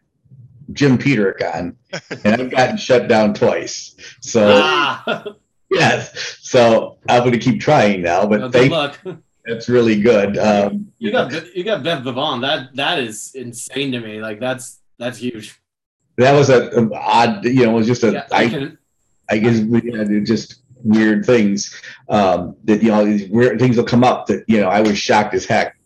Jim 0.72 0.96
Peterick 0.96 1.42
on, 1.42 1.76
and 2.24 2.40
I've 2.40 2.50
gotten 2.50 2.78
shut 2.78 3.06
down 3.06 3.34
twice. 3.34 3.94
So 4.22 4.48
ah. 4.54 5.24
yes, 5.70 6.38
so 6.40 6.96
I'm 7.10 7.20
going 7.20 7.32
to 7.32 7.38
keep 7.38 7.60
trying 7.60 8.00
now. 8.00 8.26
But 8.26 8.40
well, 8.40 8.48
good 8.48 8.70
luck. 8.70 8.98
That's 9.44 9.68
really 9.68 10.00
good. 10.00 10.38
Um, 10.38 10.92
you 10.98 11.12
got 11.12 11.54
you 11.54 11.62
got 11.62 11.82
Bev 11.82 12.04
Bevan. 12.04 12.40
That 12.40 12.74
that 12.76 13.00
is 13.00 13.32
insane 13.34 13.92
to 13.92 14.00
me. 14.00 14.22
Like 14.22 14.40
that's 14.40 14.80
that's 14.98 15.18
huge. 15.18 15.60
That 16.16 16.32
was 16.32 16.48
a, 16.48 16.70
a 16.70 16.94
odd. 16.94 17.44
You 17.44 17.66
know, 17.66 17.72
it 17.72 17.74
was 17.74 17.86
just 17.86 18.02
a. 18.04 18.12
Yeah, 18.12 18.26
I, 18.32 18.44
I, 18.44 18.72
I 19.34 19.38
guess 19.38 19.60
we 19.60 19.92
had 19.92 20.08
just 20.24 20.62
weird 20.84 21.24
things 21.24 21.80
um, 22.08 22.56
that 22.64 22.82
you 22.82 22.90
know 22.90 23.04
these 23.04 23.28
weird 23.28 23.58
things 23.58 23.76
will 23.76 23.84
come 23.84 24.04
up 24.04 24.26
that 24.26 24.44
you 24.48 24.60
know 24.60 24.68
I 24.68 24.80
was 24.80 24.96
shocked 24.96 25.34
as 25.34 25.44
heck. 25.44 25.76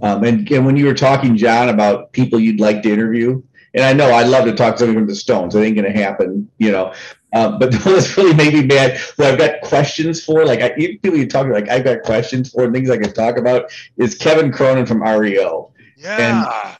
Um, 0.00 0.24
and, 0.24 0.50
and 0.50 0.66
when 0.66 0.76
you 0.76 0.86
were 0.86 0.94
talking, 0.94 1.36
John, 1.36 1.68
about 1.68 2.12
people 2.12 2.40
you'd 2.40 2.60
like 2.60 2.82
to 2.82 2.92
interview, 2.92 3.42
and 3.74 3.84
I 3.84 3.92
know 3.92 4.12
I'd 4.12 4.28
love 4.28 4.44
to 4.44 4.54
talk 4.54 4.74
to 4.74 4.78
somebody 4.80 4.98
from 4.98 5.06
the 5.06 5.14
Stones. 5.14 5.54
It 5.54 5.60
ain't 5.60 5.76
going 5.76 5.90
to 5.90 5.98
happen, 5.98 6.50
you 6.58 6.72
know. 6.72 6.92
Uh, 7.32 7.58
but 7.58 7.72
this 7.84 8.16
really 8.16 8.34
made 8.34 8.52
me 8.52 8.64
mad. 8.64 8.98
Who 9.16 9.24
I've 9.24 9.38
got 9.38 9.60
questions 9.62 10.22
for, 10.22 10.44
like 10.44 10.60
I, 10.60 10.70
people 10.70 11.16
you 11.16 11.26
talk 11.26 11.46
like 11.48 11.68
I've 11.68 11.84
got 11.84 12.02
questions 12.02 12.50
for 12.50 12.70
things 12.70 12.90
I 12.90 12.98
can 12.98 13.12
talk 13.12 13.36
about 13.36 13.72
is 13.96 14.14
Kevin 14.14 14.52
Cronin 14.52 14.86
from 14.86 15.02
REO. 15.02 15.72
Yeah. 15.96 16.78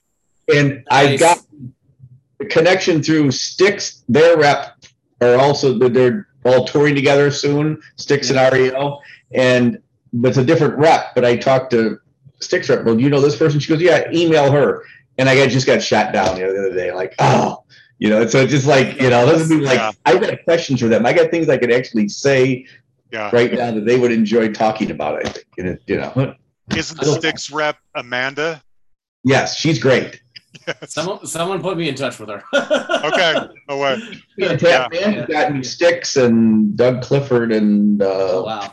And, 0.49 0.59
and 0.59 0.85
nice. 0.91 1.13
I've 1.13 1.21
got 1.21 1.39
the 2.39 2.47
connection 2.47 3.03
through 3.03 3.31
Styx. 3.31 4.05
Their 4.09 4.37
rep 4.37 4.77
are 5.21 5.37
also 5.37 5.79
they're 5.79 6.29
all 6.45 6.67
touring 6.67 6.95
together 6.95 7.31
soon. 7.31 7.81
Styx 7.97 8.31
yeah. 8.31 8.47
and 8.47 8.55
REO, 8.55 9.01
and 9.33 9.79
but 10.13 10.29
it's 10.29 10.39
a 10.39 10.45
different 10.45 10.77
rep. 10.77 11.15
But 11.15 11.25
I 11.25 11.37
talked 11.37 11.71
to 11.71 11.99
Styx 12.43 12.69
rep. 12.69 12.85
Well, 12.85 13.01
you 13.01 13.09
know 13.09 13.21
this 13.21 13.37
person? 13.37 13.61
She 13.61 13.73
goes, 13.73 13.83
Yeah, 13.83 14.11
email 14.13 14.51
her. 14.51 14.85
And 15.19 15.29
I 15.29 15.37
got, 15.37 15.51
just 15.51 15.67
got 15.67 15.83
shot 15.83 16.13
down 16.13 16.37
the 16.37 16.49
other 16.49 16.75
day. 16.75 16.91
Like, 16.93 17.15
oh, 17.19 17.65
you 17.99 18.09
know, 18.09 18.27
so 18.27 18.41
it's 18.41 18.51
just 18.51 18.67
like, 18.67 19.01
you 19.01 19.11
know, 19.11 19.27
doesn't 19.27 19.49
mean 19.49 19.65
like 19.65 19.79
yeah. 19.79 19.93
I 20.07 20.19
got 20.19 20.43
questions 20.45 20.81
for 20.81 20.89
them. 20.89 21.07
I 21.07 21.13
got 21.13 21.31
things 21.31 21.49
I 21.49 21.59
could 21.59 21.71
actually 21.71 22.09
say 22.09 22.67
yeah. 23.13 23.31
right 23.33 23.53
now 23.53 23.71
that 23.71 23.85
they 23.85 23.99
would 23.99 24.11
enjoy 24.11 24.53
talking 24.53 24.91
about. 24.91 25.25
I 25.25 25.29
think, 25.29 25.81
you 25.87 25.97
know. 25.97 26.35
Isn't 26.77 27.01
the 27.01 27.07
Styx 27.07 27.51
rep 27.51 27.77
Amanda? 27.95 28.63
Yes, 29.25 29.57
she's 29.57 29.79
great. 29.79 30.21
Yes. 30.67 30.95
Someone, 30.95 31.27
someone 31.27 31.63
put 31.63 31.77
me 31.77 31.89
in 31.89 31.95
touch 31.95 32.19
with 32.19 32.29
her. 32.29 32.43
okay, 32.55 33.35
no 33.69 33.79
way. 33.79 34.01
Yeah, 34.37 34.57
yeah. 34.61 34.89
Man, 34.93 35.27
gotten 35.27 35.65
Styx 35.65 36.17
and 36.17 36.77
Doug 36.77 37.03
Clifford, 37.03 37.53
and 37.53 38.03
uh, 38.03 38.07
oh, 38.07 38.45
wow. 38.45 38.71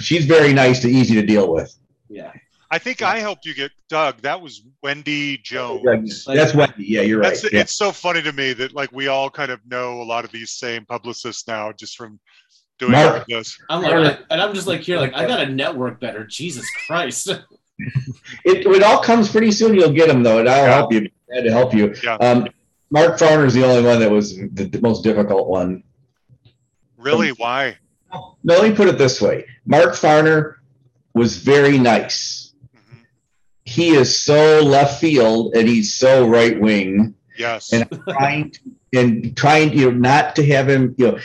she's 0.00 0.26
very 0.26 0.52
nice 0.52 0.80
to 0.82 0.88
easy 0.88 1.14
to 1.14 1.26
deal 1.26 1.52
with. 1.52 1.74
Yeah. 2.08 2.32
I 2.70 2.78
think 2.78 3.00
I 3.00 3.18
helped 3.18 3.46
you 3.46 3.54
get 3.54 3.70
Doug. 3.88 4.20
That 4.20 4.40
was 4.40 4.62
Wendy 4.82 5.38
Jones. 5.38 6.24
That's 6.26 6.54
Wendy. 6.54 6.84
Yeah, 6.84 7.00
you're 7.00 7.20
right. 7.20 7.42
Yeah. 7.50 7.60
It's 7.60 7.74
so 7.74 7.92
funny 7.92 8.20
to 8.22 8.32
me 8.32 8.52
that 8.54 8.74
like 8.74 8.92
we 8.92 9.08
all 9.08 9.30
kind 9.30 9.50
of 9.50 9.60
know 9.66 10.02
a 10.02 10.04
lot 10.04 10.24
of 10.24 10.32
these 10.32 10.50
same 10.50 10.84
publicists 10.84 11.48
now 11.48 11.72
just 11.72 11.96
from 11.96 12.20
doing 12.78 12.92
Mark, 12.92 13.26
this. 13.26 13.58
I'm 13.70 13.82
like, 13.82 14.20
and 14.30 14.40
I'm 14.40 14.54
just 14.54 14.66
like 14.66 14.82
here, 14.82 14.98
like 14.98 15.14
I 15.14 15.26
got 15.26 15.40
a 15.40 15.46
network 15.46 15.98
better. 15.98 16.24
Jesus 16.26 16.68
Christ. 16.86 17.28
it, 17.78 18.66
it 18.66 18.82
all 18.82 19.02
comes 19.02 19.30
pretty 19.30 19.50
soon. 19.50 19.74
You'll 19.74 19.92
get 19.92 20.08
them 20.08 20.22
though, 20.22 20.38
and 20.38 20.48
I'll 20.48 20.66
yeah. 20.66 20.74
help 20.74 20.92
you. 20.92 21.08
Glad 21.30 21.42
to 21.42 21.50
help 21.50 21.74
you. 21.74 21.94
Yeah. 22.02 22.14
Um, 22.16 22.48
Mark 22.90 23.18
Farner 23.18 23.46
is 23.46 23.54
the 23.54 23.64
only 23.64 23.82
one 23.82 24.00
that 24.00 24.10
was 24.10 24.36
the, 24.36 24.68
the 24.70 24.80
most 24.80 25.02
difficult 25.02 25.48
one. 25.48 25.82
Really? 26.98 27.30
Um, 27.30 27.36
Why? 27.38 27.76
No, 28.12 28.36
let 28.44 28.68
me 28.68 28.74
put 28.74 28.88
it 28.88 28.98
this 28.98 29.20
way. 29.20 29.46
Mark 29.66 29.90
Farner 29.90 30.56
was 31.14 31.36
very 31.36 31.78
nice 31.78 32.47
he 33.68 33.90
is 33.90 34.18
so 34.18 34.62
left 34.62 34.98
field 34.98 35.54
and 35.54 35.68
he's 35.68 35.92
so 35.92 36.26
right 36.26 36.58
wing. 36.58 37.14
Yes. 37.36 37.72
And 37.72 37.86
trying 38.08 38.50
to, 38.52 38.60
and 38.94 39.36
trying 39.36 39.72
you 39.76 39.90
know 39.90 39.96
not 39.96 40.34
to 40.36 40.46
have 40.46 40.68
him 40.68 40.94
you 40.96 41.12
know 41.12 41.18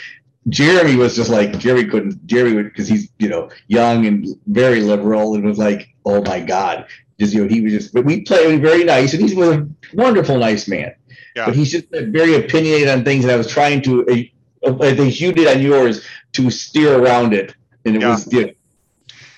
Jeremy 0.48 0.96
was 0.96 1.16
just 1.16 1.30
like 1.30 1.58
Jeremy 1.58 1.88
couldn't 1.88 2.26
Jeremy 2.26 2.56
would 2.56 2.64
because 2.64 2.86
he's 2.86 3.08
you 3.18 3.28
know 3.28 3.50
young 3.68 4.04
and 4.06 4.26
very 4.46 4.82
liberal 4.82 5.34
and 5.34 5.44
was 5.44 5.56
like 5.56 5.88
oh 6.04 6.22
my 6.22 6.40
god 6.40 6.86
just 7.18 7.32
you 7.32 7.42
know 7.42 7.48
he 7.48 7.62
was 7.62 7.72
just 7.72 7.94
but 7.94 8.04
we 8.04 8.20
played 8.20 8.60
very 8.60 8.84
nice 8.84 9.14
and 9.14 9.22
he's 9.22 9.36
a 9.38 9.66
wonderful 9.94 10.36
nice 10.36 10.68
man 10.68 10.94
yeah. 11.34 11.46
but 11.46 11.54
he's 11.54 11.72
just 11.72 11.86
very 11.90 12.34
opinionated 12.34 12.88
on 12.88 13.02
things 13.02 13.24
and 13.24 13.32
I 13.32 13.36
was 13.36 13.48
trying 13.48 13.80
to 13.82 14.30
uh, 14.66 14.76
I 14.82 14.94
think 14.94 15.18
you 15.18 15.32
did 15.32 15.48
on 15.48 15.62
yours 15.62 16.04
to 16.32 16.50
steer 16.50 17.02
around 17.02 17.32
it 17.32 17.54
and 17.86 17.96
it 17.96 18.02
yeah. 18.02 18.10
was 18.10 18.30
yeah. 18.30 18.50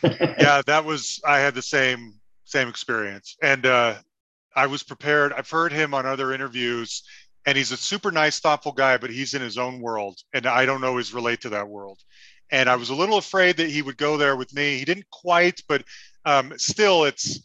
yeah 0.03 0.63
that 0.67 0.85
was 0.85 1.21
I 1.25 1.39
had 1.39 1.55
the 1.55 1.63
same 1.63 2.16
same 2.47 2.69
experience. 2.69 3.37
And 3.43 3.67
uh, 3.67 3.97
I 4.55 4.67
was 4.67 4.83
prepared. 4.83 5.35
I've 5.35 5.51
heard 5.51 5.73
him 5.73 5.93
on 5.93 6.07
other 6.07 6.33
interviews, 6.33 7.03
and 7.45 7.59
he's 7.59 7.73
a 7.73 7.77
super 7.77 8.11
nice, 8.11 8.41
thoughtful 8.41 8.73
guy, 8.73 8.97
but 8.97 9.11
he's 9.11 9.35
in 9.35 9.43
his 9.43 9.59
own 9.59 9.81
world, 9.81 10.19
and 10.33 10.47
I 10.47 10.65
don't 10.65 10.83
always 10.83 11.13
relate 11.13 11.43
to 11.43 11.51
that 11.51 11.69
world. 11.69 11.99
And 12.51 12.71
I 12.71 12.77
was 12.77 12.91
a 12.91 12.95
little 12.95 13.19
afraid 13.19 13.57
that 13.59 13.69
he 13.69 13.83
would 13.83 13.99
go 13.99 14.17
there 14.17 14.37
with 14.37 14.55
me. 14.55 14.79
He 14.79 14.85
didn't 14.85 15.11
quite, 15.11 15.61
but 15.69 15.83
um, 16.25 16.55
still, 16.57 17.05
it's 17.05 17.41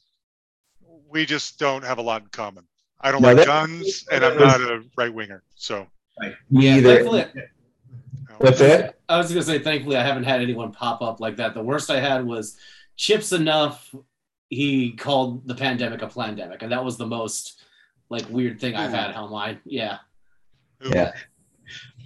we 1.09 1.25
just 1.25 1.59
don't 1.59 1.83
have 1.83 1.97
a 1.97 2.01
lot 2.01 2.21
in 2.21 2.27
common. 2.29 2.65
I 3.01 3.11
don't 3.11 3.21
no, 3.21 3.33
like 3.33 3.45
guns, 3.45 4.05
and 4.11 4.23
I'm 4.23 4.37
not 4.37 4.61
a 4.61 4.83
right 4.95 5.13
winger. 5.13 5.43
So, 5.55 5.87
right. 6.21 6.35
me 6.51 6.69
either. 6.69 7.03
What's 8.37 8.59
that? 8.59 8.99
I 9.09 9.17
was 9.17 9.29
gonna 9.29 9.43
say, 9.43 9.59
thankfully, 9.59 9.97
I 9.97 10.03
haven't 10.03 10.23
had 10.23 10.41
anyone 10.41 10.71
pop 10.71 11.01
up 11.01 11.19
like 11.19 11.37
that. 11.37 11.55
The 11.55 11.63
worst 11.63 11.89
I 11.89 11.99
had 11.99 12.25
was 12.25 12.57
Chip 12.95 13.21
Z'Nuff 13.21 13.79
he 14.51 14.91
called 14.91 15.47
the 15.47 15.55
pandemic 15.55 16.01
a 16.01 16.07
pandemic, 16.07 16.61
and 16.61 16.71
that 16.71 16.83
was 16.83 16.97
the 16.97 17.07
most 17.07 17.61
like 18.09 18.29
weird 18.29 18.59
thing 18.59 18.75
I've 18.75 18.91
had 18.91 19.15
online. 19.15 19.59
Yeah. 19.65 19.99
Yeah. 20.83 21.13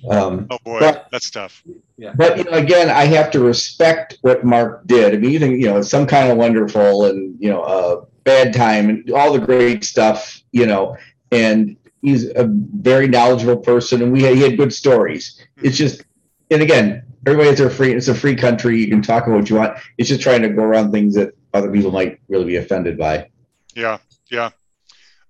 Um, 0.10 0.46
oh 0.52 0.60
boy, 0.64 0.80
but, 0.80 1.08
that's 1.12 1.32
tough. 1.32 1.64
Yeah. 1.98 2.14
But 2.16 2.38
you 2.38 2.43
know, 2.43 2.52
again, 2.52 2.91
I 2.91 3.06
have 3.06 3.32
to 3.32 3.39
respect 3.39 4.20
what 4.22 4.46
Mark 4.46 4.86
did. 4.86 5.16
I 5.16 5.18
mean, 5.18 5.32
even 5.32 5.60
you 5.60 5.66
know, 5.66 5.82
some 5.82 6.06
kind 6.06 6.32
of 6.32 6.38
wonderful 6.38 7.06
and 7.06 7.36
you 7.39 7.50
know, 7.50 7.64
uh, 7.64 8.06
bad 8.24 8.54
time 8.54 8.89
and 8.89 9.12
all 9.12 9.34
the 9.34 9.39
great 9.39 9.84
stuff. 9.84 10.39
You 10.52 10.68
know, 10.68 10.98
and 11.32 11.76
he's 12.04 12.26
a 12.26 12.48
very 12.48 13.08
knowledgeable 13.08 13.58
person, 13.58 14.04
and 14.04 14.14
we 14.14 14.22
had, 14.22 14.36
he 14.36 14.41
had 14.41 14.58
good 14.58 14.74
stories. 14.74 15.41
Mm-hmm. 15.58 15.68
It's 15.68 15.78
just, 15.78 16.04
and 16.52 16.62
again, 16.62 17.04
everybody 17.26 17.50
has 17.50 17.58
their 17.58 17.72
free. 17.72 17.93
It's 17.93 18.08
a 18.08 18.14
free 18.14 18.36
country. 18.36 18.80
You 18.80 18.88
can 18.88 19.02
talk 19.02 19.26
about 19.26 19.39
what 19.39 19.50
you 19.50 19.56
want. 19.56 19.80
It's 19.98 20.10
just 20.10 20.22
trying 20.22 20.43
to 20.43 20.50
go 20.50 20.62
around 20.62 20.91
things 20.91 21.16
that 21.16 21.34
other 21.56 21.72
people 21.72 21.91
might 21.91 22.20
really 22.28 22.45
be 22.45 22.58
offended 22.58 22.97
by. 22.97 23.30
Yeah, 23.76 23.97
yeah. 24.30 24.49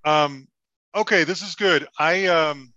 Um, 0.03 0.47
okay, 0.95 1.23
this 1.23 1.41
is 1.41 1.55
good. 1.55 1.87
I 1.99 2.25
um, 2.25 2.73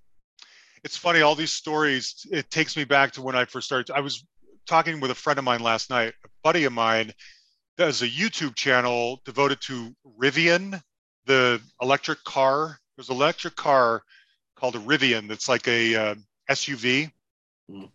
it's 0.84 0.96
funny 0.96 1.22
all 1.22 1.34
these 1.34 1.52
stories. 1.52 2.26
It 2.30 2.50
takes 2.50 2.76
me 2.76 2.84
back 2.84 3.12
to 3.12 3.22
when 3.22 3.34
I 3.34 3.46
first 3.46 3.66
started. 3.66 3.92
I 3.92 4.00
was 4.00 4.24
talking 4.66 5.00
with 5.00 5.10
a 5.10 5.14
friend 5.14 5.38
of 5.38 5.44
mine 5.44 5.60
last 5.60 5.90
night. 5.90 6.12
A 6.24 6.28
buddy 6.42 6.64
of 6.64 6.72
mine 6.72 7.12
does 7.78 8.02
a 8.02 8.08
YouTube 8.08 8.54
channel 8.54 9.20
devoted 9.24 9.60
to 9.62 9.94
Rivian, 10.20 10.80
the 11.26 11.60
electric 11.80 12.22
car. 12.24 12.78
There's 12.96 13.08
an 13.08 13.16
electric 13.16 13.56
car 13.56 14.02
called 14.56 14.76
a 14.76 14.80
Rivian 14.80 15.28
that's 15.28 15.48
like 15.48 15.66
a 15.68 15.94
uh, 15.94 16.14
SUV, 16.50 17.10
mm. 17.70 17.88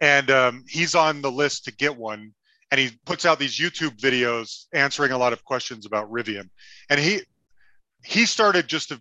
and 0.00 0.30
um, 0.30 0.64
he's 0.68 0.94
on 0.94 1.22
the 1.22 1.32
list 1.32 1.64
to 1.64 1.72
get 1.72 1.96
one 1.96 2.32
and 2.70 2.78
he 2.80 2.90
puts 3.04 3.24
out 3.24 3.38
these 3.38 3.58
YouTube 3.58 3.98
videos 3.98 4.66
answering 4.72 5.12
a 5.12 5.18
lot 5.18 5.32
of 5.32 5.44
questions 5.44 5.86
about 5.86 6.10
Rivian. 6.10 6.48
And 6.88 7.00
he 7.00 7.22
he 8.04 8.26
started 8.26 8.68
just 8.68 8.92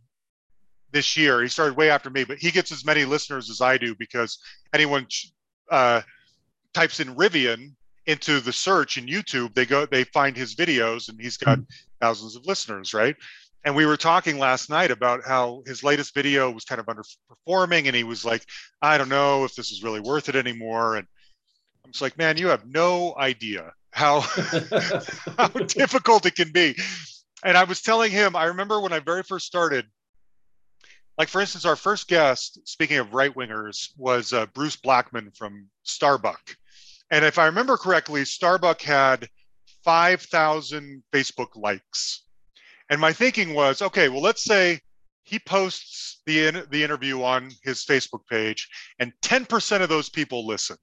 this 0.92 1.16
year. 1.16 1.42
He 1.42 1.48
started 1.48 1.78
way 1.78 1.90
after 1.90 2.10
me, 2.10 2.24
but 2.24 2.40
he 2.40 2.52
gets 2.52 2.72
as 2.72 2.86
many 2.86 3.06
listeners 3.06 3.50
as 3.50 3.62
I 3.62 3.78
do 3.78 3.96
because 3.96 4.40
anyone 4.74 5.08
uh, 5.70 6.02
types 6.74 7.00
in 7.00 7.16
Rivian 7.16 7.74
into 8.06 8.40
the 8.40 8.52
search 8.52 8.98
in 8.98 9.06
YouTube, 9.06 9.54
they 9.54 9.66
go 9.66 9.86
they 9.86 10.04
find 10.06 10.36
his 10.36 10.56
videos, 10.56 11.10
and 11.10 11.20
he's 11.22 11.38
got 11.38 11.60
thousands 12.02 12.36
of 12.36 12.46
listeners, 12.46 12.94
right? 12.94 13.16
And 13.66 13.76
we 13.76 13.86
were 13.86 13.98
talking 13.98 14.40
last 14.40 14.70
night 14.70 14.90
about 14.90 15.22
how 15.26 15.64
his 15.68 15.84
latest 15.84 16.14
video 16.14 16.50
was 16.50 16.64
kind 16.64 16.80
of 16.80 16.88
underperforming, 16.88 17.86
and 17.88 17.96
he 17.96 18.04
was 18.04 18.26
like, 18.26 18.44
"I 18.82 18.98
don't 18.98 19.10
know 19.10 19.44
if 19.44 19.54
this 19.54 19.72
is 19.72 19.84
really 19.84 20.00
worth 20.00 20.30
it 20.30 20.36
anymore." 20.36 20.96
And 20.96 21.08
I'm 21.90 21.94
just 21.94 22.04
like, 22.04 22.20
man, 22.20 22.38
you 22.38 22.50
have 22.50 22.68
no 22.68 23.16
idea 23.18 23.74
how 23.90 24.20
how 25.40 25.48
difficult 25.68 26.28
it 26.28 26.36
can 26.36 26.52
be. 26.52 26.76
and 27.44 27.58
I 27.58 27.64
was 27.64 27.82
telling 27.82 28.12
him, 28.12 28.36
I 28.36 28.44
remember 28.44 28.80
when 28.80 28.94
I 28.94 29.00
very 29.00 29.24
first 29.24 29.48
started, 29.48 29.88
like 31.18 31.30
for 31.30 31.42
instance, 31.42 31.66
our 31.66 31.76
first 31.76 32.08
guest, 32.08 32.60
speaking 32.66 33.00
of 33.00 33.16
right 33.16 33.34
wingers, 33.34 33.90
was 33.98 34.34
uh, 34.34 34.46
Bruce 34.54 34.76
Blackman 34.76 35.32
from 35.32 35.66
Starbuck. 35.82 36.56
And 37.10 37.26
if 37.26 37.40
I 37.40 37.48
remember 37.48 37.76
correctly, 37.76 38.24
Starbuck 38.24 38.82
had 38.84 39.28
5,000 39.84 41.02
Facebook 41.12 41.56
likes. 41.56 42.24
And 42.92 43.02
my 43.02 43.14
thinking 43.14 43.56
was, 43.56 43.82
okay, 43.82 44.10
well, 44.10 44.22
let's 44.22 44.44
say 44.44 44.80
he 45.24 45.40
posts 45.40 46.22
the, 46.28 46.68
the 46.70 46.84
interview 46.84 47.24
on 47.24 47.50
his 47.64 47.84
Facebook 47.84 48.28
page 48.30 48.70
and 49.00 49.12
10% 49.24 49.82
of 49.82 49.90
those 49.90 50.10
people 50.10 50.46
listen. 50.46 50.78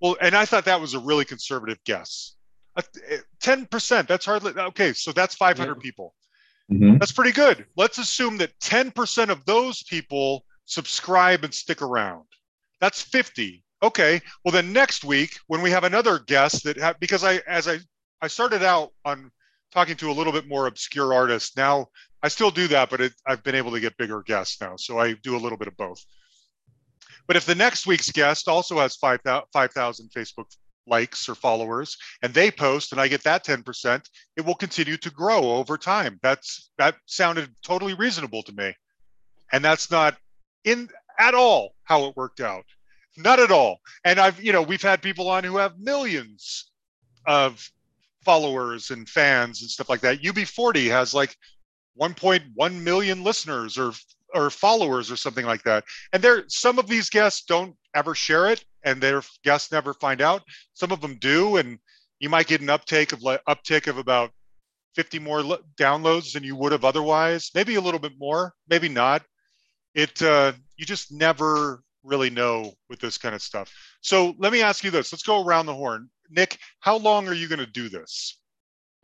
Well, 0.00 0.16
and 0.20 0.34
I 0.34 0.44
thought 0.44 0.64
that 0.66 0.80
was 0.80 0.94
a 0.94 0.98
really 0.98 1.24
conservative 1.24 1.78
guess. 1.84 2.36
Uh, 2.76 2.82
10%, 3.42 4.06
that's 4.06 4.24
hardly, 4.24 4.52
okay, 4.52 4.92
so 4.92 5.12
that's 5.12 5.34
500 5.34 5.74
yeah. 5.74 5.80
people. 5.80 6.14
Mm-hmm. 6.70 6.98
That's 6.98 7.12
pretty 7.12 7.32
good. 7.32 7.66
Let's 7.76 7.98
assume 7.98 8.36
that 8.38 8.58
10% 8.60 9.30
of 9.30 9.44
those 9.46 9.82
people 9.82 10.44
subscribe 10.66 11.44
and 11.44 11.52
stick 11.52 11.82
around. 11.82 12.24
That's 12.80 13.00
50. 13.02 13.64
Okay. 13.82 14.20
Well, 14.44 14.52
then 14.52 14.72
next 14.72 15.04
week 15.04 15.38
when 15.46 15.62
we 15.62 15.70
have 15.70 15.84
another 15.84 16.18
guest 16.18 16.64
that 16.64 16.78
ha- 16.78 16.94
because 16.98 17.24
I 17.24 17.40
as 17.46 17.68
I 17.68 17.78
I 18.20 18.26
started 18.26 18.62
out 18.62 18.90
on 19.04 19.30
talking 19.72 19.96
to 19.96 20.10
a 20.10 20.12
little 20.12 20.32
bit 20.32 20.48
more 20.48 20.66
obscure 20.66 21.14
artists. 21.14 21.56
Now 21.56 21.88
I 22.22 22.28
still 22.28 22.50
do 22.50 22.66
that, 22.68 22.90
but 22.90 23.00
it, 23.00 23.12
I've 23.26 23.44
been 23.44 23.54
able 23.54 23.70
to 23.72 23.80
get 23.80 23.96
bigger 23.96 24.22
guests 24.22 24.60
now, 24.60 24.76
so 24.76 24.98
I 24.98 25.12
do 25.12 25.36
a 25.36 25.38
little 25.38 25.58
bit 25.58 25.68
of 25.68 25.76
both. 25.76 26.04
But 27.26 27.36
if 27.36 27.44
the 27.44 27.54
next 27.54 27.86
week's 27.86 28.10
guest 28.10 28.48
also 28.48 28.78
has 28.78 28.96
5,000 28.96 29.46
5, 29.52 29.70
Facebook 29.72 30.46
likes 30.86 31.28
or 31.28 31.34
followers 31.34 31.96
and 32.22 32.32
they 32.32 32.50
post 32.50 32.92
and 32.92 33.00
I 33.00 33.08
get 33.08 33.22
that 33.24 33.44
10%, 33.44 34.02
it 34.36 34.44
will 34.44 34.54
continue 34.54 34.96
to 34.96 35.10
grow 35.10 35.52
over 35.52 35.76
time. 35.76 36.18
That's 36.22 36.70
that 36.78 36.96
sounded 37.06 37.54
totally 37.62 37.94
reasonable 37.94 38.42
to 38.44 38.52
me. 38.52 38.74
And 39.52 39.64
that's 39.64 39.90
not 39.90 40.16
in 40.64 40.88
at 41.18 41.34
all 41.34 41.74
how 41.84 42.04
it 42.06 42.16
worked 42.16 42.40
out. 42.40 42.64
Not 43.16 43.40
at 43.40 43.50
all. 43.50 43.80
And 44.04 44.20
I've, 44.20 44.40
you 44.42 44.52
know, 44.52 44.62
we've 44.62 44.82
had 44.82 45.02
people 45.02 45.28
on 45.28 45.42
who 45.44 45.56
have 45.56 45.78
millions 45.78 46.70
of 47.26 47.68
followers 48.24 48.90
and 48.90 49.08
fans 49.08 49.62
and 49.62 49.70
stuff 49.70 49.88
like 49.88 50.00
that. 50.00 50.22
UB40 50.22 50.88
has 50.90 51.14
like 51.14 51.34
1.1 52.00 52.82
million 52.82 53.24
listeners 53.24 53.76
or 53.76 53.92
or 54.34 54.50
followers 54.50 55.10
or 55.10 55.16
something 55.16 55.46
like 55.46 55.62
that. 55.62 55.84
And 56.12 56.22
there 56.22 56.44
some 56.48 56.78
of 56.78 56.86
these 56.86 57.10
guests 57.10 57.44
don't 57.44 57.74
ever 57.94 58.14
share 58.14 58.50
it 58.50 58.64
and 58.84 59.00
their 59.00 59.22
guests 59.44 59.72
never 59.72 59.94
find 59.94 60.20
out. 60.20 60.42
Some 60.74 60.92
of 60.92 61.00
them 61.00 61.16
do 61.20 61.56
and 61.56 61.78
you 62.20 62.28
might 62.28 62.46
get 62.46 62.60
an 62.60 62.70
uptake 62.70 63.12
of 63.12 63.22
like 63.22 63.40
uptick 63.48 63.86
of 63.86 63.98
about 63.98 64.30
50 64.94 65.18
more 65.18 65.42
downloads 65.78 66.32
than 66.32 66.42
you 66.42 66.56
would 66.56 66.72
have 66.72 66.84
otherwise, 66.84 67.50
maybe 67.54 67.76
a 67.76 67.80
little 67.80 68.00
bit 68.00 68.14
more, 68.18 68.54
maybe 68.68 68.88
not. 68.88 69.22
It 69.94 70.20
uh, 70.22 70.52
you 70.76 70.84
just 70.84 71.12
never 71.12 71.82
really 72.02 72.30
know 72.30 72.72
with 72.88 73.00
this 73.00 73.18
kind 73.18 73.34
of 73.34 73.42
stuff. 73.42 73.72
So 74.00 74.34
let 74.38 74.52
me 74.52 74.62
ask 74.62 74.84
you 74.84 74.90
this. 74.90 75.12
Let's 75.12 75.22
go 75.22 75.44
around 75.44 75.66
the 75.66 75.74
horn. 75.74 76.08
Nick, 76.30 76.58
how 76.80 76.96
long 76.96 77.28
are 77.28 77.34
you 77.34 77.48
going 77.48 77.58
to 77.58 77.66
do 77.66 77.88
this? 77.88 78.38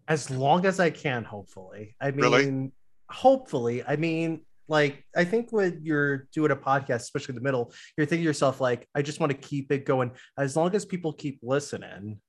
As 0.08 0.30
long 0.30 0.66
as 0.66 0.80
I 0.80 0.90
can, 0.90 1.24
hopefully. 1.24 1.94
I 2.00 2.10
mean, 2.10 2.20
really? 2.20 2.72
hopefully. 3.10 3.82
I 3.84 3.96
mean, 3.96 4.42
like, 4.68 5.04
I 5.16 5.24
think 5.24 5.52
when 5.52 5.80
you're 5.82 6.28
doing 6.32 6.50
a 6.50 6.56
podcast, 6.56 7.02
especially 7.02 7.32
in 7.32 7.36
the 7.36 7.42
middle, 7.42 7.72
you're 7.96 8.06
thinking 8.06 8.24
to 8.24 8.28
yourself, 8.28 8.60
like, 8.60 8.88
I 8.94 9.02
just 9.02 9.20
want 9.20 9.30
to 9.32 9.38
keep 9.38 9.70
it 9.70 9.84
going. 9.84 10.12
As 10.38 10.56
long 10.56 10.74
as 10.74 10.84
people 10.84 11.12
keep 11.12 11.40
listening, 11.42 12.20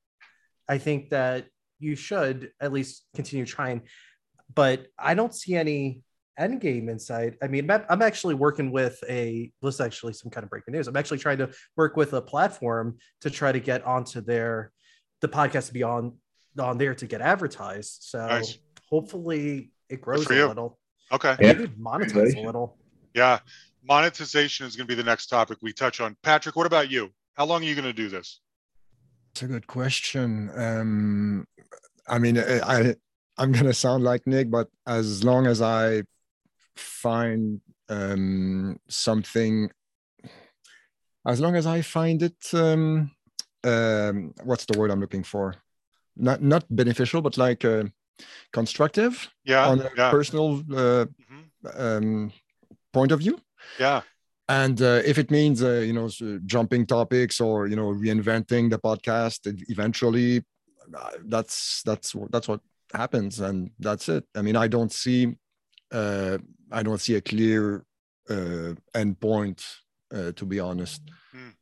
I 0.68 0.78
think 0.78 1.12
that 1.12 1.48
you 1.80 1.96
should 1.96 2.52
at 2.60 2.74
least 2.74 3.06
continue 3.16 3.46
trying. 3.46 3.84
But 4.54 4.88
I 4.98 5.14
don't 5.14 5.34
see 5.34 5.56
any 5.56 6.02
Endgame 6.40 6.90
inside. 6.90 7.38
I 7.42 7.48
mean, 7.48 7.72
I'm 7.72 8.02
actually 8.02 8.36
working 8.36 8.72
with 8.72 9.02
a. 9.08 9.52
This 9.62 9.76
is 9.76 9.82
actually 9.82 10.14
some 10.14 10.30
kind 10.30 10.44
of 10.44 10.50
breaking 10.50 10.74
news. 10.74 10.88
I'm 10.88 10.98
actually 10.98 11.20
trying 11.20 11.38
to 11.38 11.50
work 11.78 11.96
with 11.96 12.12
a 12.12 12.22
platform 12.22 12.98
to 13.22 13.30
try 13.30 13.54
to 13.54 13.60
get 13.60 13.86
onto 13.86 14.20
their 14.20 14.72
the 15.22 15.30
podcast 15.30 15.68
to 15.68 15.74
be 15.74 15.84
on 15.84 16.18
on 16.60 16.78
there 16.78 16.94
to 16.96 17.08
get 17.08 17.22
advertised. 17.22 18.00
So 18.02 18.26
nice. 18.28 18.58
hopefully 18.90 19.72
it 19.90 20.02
grows 20.02 20.30
a 20.30 20.48
little. 20.48 20.78
Okay. 21.12 21.36
Yeah. 21.40 21.54
Maybe 21.54 21.68
monetize 21.80 22.36
a 22.36 22.42
little. 22.42 22.78
Yeah. 23.14 23.40
Monetization 23.88 24.66
is 24.66 24.76
going 24.76 24.88
to 24.88 24.96
be 24.96 25.00
the 25.00 25.08
next 25.08 25.28
topic 25.28 25.60
we 25.62 25.72
touch 25.74 26.02
on. 26.02 26.18
Patrick, 26.24 26.56
what 26.56 26.66
about 26.66 26.90
you? 26.90 27.12
How 27.36 27.46
long 27.46 27.62
are 27.62 27.66
you 27.66 27.76
going 27.76 27.86
to 27.86 27.94
do 27.94 28.10
this? 28.10 28.40
It's 29.32 29.44
a 29.44 29.48
good 29.48 29.68
question. 29.68 30.50
Um, 30.56 31.48
I 32.08 32.20
mean, 32.20 32.40
I, 32.40 32.96
I'm 33.38 33.52
going 33.52 33.66
to 33.66 33.74
sound 33.74 34.04
like 34.04 34.26
Nick, 34.26 34.50
but 34.50 34.70
as 34.88 35.24
long 35.24 35.46
as 35.46 35.62
I 35.62 36.04
find 36.76 37.62
um, 37.90 38.80
something 38.88 39.70
as 41.28 41.40
long 41.42 41.56
as 41.56 41.66
I 41.66 41.82
find 41.82 42.22
it 42.22 42.38
um, 42.54 43.12
um, 43.64 44.34
what's 44.44 44.66
the 44.66 44.78
word 44.78 44.92
I'm 44.92 45.00
looking 45.00 45.24
for? 45.24 45.56
Not 46.16 46.42
not 46.42 46.64
beneficial, 46.70 47.22
but 47.22 47.38
like 47.38 47.66
uh, 47.66 47.86
constructive. 48.52 49.30
Yeah. 49.44 49.68
On 49.68 49.82
a 49.82 49.90
yeah. 49.98 50.12
personal 50.12 50.60
uh, 50.72 51.06
mm-hmm. 51.06 51.82
um, 51.82 52.32
point 52.94 53.12
of 53.12 53.20
view. 53.20 53.40
Yeah. 53.80 54.02
And 54.48 54.80
uh, 54.82 55.02
if 55.06 55.18
it 55.18 55.32
means 55.32 55.64
uh, 55.64 55.80
you 55.80 55.94
know 55.94 56.08
jumping 56.46 56.86
topics 56.86 57.42
or 57.42 57.68
you 57.68 57.76
know 57.76 57.88
reinventing 57.88 58.70
the 58.70 58.78
podcast, 58.78 59.40
eventually 59.70 60.44
uh, 60.96 61.10
that's 61.26 61.82
that's 61.84 62.16
that's 62.30 62.48
what 62.48 62.60
happens, 62.94 63.40
and 63.40 63.72
that's 63.80 64.08
it. 64.08 64.24
I 64.36 64.44
mean, 64.44 64.56
I 64.56 64.68
don't 64.68 64.92
see 64.92 65.36
uh, 65.92 66.38
I 66.72 66.84
don't 66.84 67.02
see 67.02 67.16
a 67.16 67.22
clear 67.22 67.86
uh, 68.30 68.74
end 68.94 69.20
point, 69.20 69.66
uh, 70.14 70.32
to 70.34 70.46
be 70.46 70.60
honest. 70.60 71.02
Mm. 71.36 71.54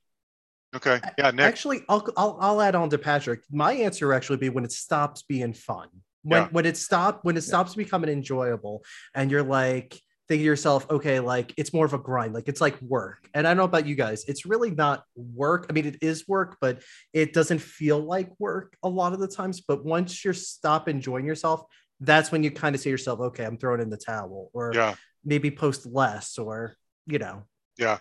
Okay. 0.75 0.99
Yeah. 1.17 1.31
Nick. 1.31 1.45
Actually, 1.45 1.83
I'll, 1.87 2.05
I'll 2.17 2.37
I'll 2.41 2.61
add 2.61 2.75
on 2.75 2.89
to 2.89 2.97
Patrick. 2.97 3.41
My 3.49 3.73
answer 3.73 4.11
actually 4.13 4.37
be 4.37 4.49
when 4.49 4.65
it 4.65 4.71
stops 4.71 5.23
being 5.23 5.53
fun. 5.53 5.87
When 6.23 6.43
yeah. 6.43 6.47
when 6.51 6.65
it 6.65 6.77
stop 6.77 7.19
when 7.23 7.37
it 7.37 7.41
stops 7.41 7.73
yeah. 7.75 7.83
becoming 7.83 8.09
enjoyable, 8.09 8.83
and 9.13 9.29
you're 9.29 9.43
like 9.43 9.99
thinking 10.27 10.43
to 10.43 10.45
yourself, 10.45 10.89
okay, 10.89 11.19
like 11.19 11.53
it's 11.57 11.73
more 11.73 11.85
of 11.85 11.93
a 11.93 11.97
grind, 11.97 12.33
like 12.33 12.47
it's 12.47 12.61
like 12.61 12.81
work. 12.81 13.27
And 13.33 13.45
I 13.45 13.51
don't 13.51 13.57
know 13.57 13.63
about 13.65 13.85
you 13.85 13.95
guys, 13.95 14.23
it's 14.27 14.45
really 14.45 14.71
not 14.71 15.03
work. 15.15 15.65
I 15.69 15.73
mean, 15.73 15.85
it 15.85 15.97
is 16.01 16.27
work, 16.27 16.57
but 16.61 16.81
it 17.11 17.33
doesn't 17.33 17.59
feel 17.59 17.99
like 17.99 18.31
work 18.39 18.77
a 18.83 18.89
lot 18.89 19.13
of 19.13 19.19
the 19.19 19.27
times. 19.27 19.61
But 19.61 19.83
once 19.83 20.23
you 20.23 20.33
stop 20.33 20.87
enjoying 20.87 21.25
yourself, 21.25 21.63
that's 21.99 22.31
when 22.31 22.43
you 22.43 22.51
kind 22.51 22.73
of 22.75 22.81
say 22.81 22.89
yourself, 22.89 23.19
okay, 23.19 23.43
I'm 23.43 23.57
throwing 23.57 23.81
in 23.81 23.89
the 23.89 23.97
towel, 23.97 24.49
or 24.53 24.71
yeah. 24.73 24.95
maybe 25.23 25.51
post 25.51 25.85
less, 25.85 26.37
or 26.37 26.75
you 27.05 27.19
know. 27.19 27.43
Yeah. 27.77 27.97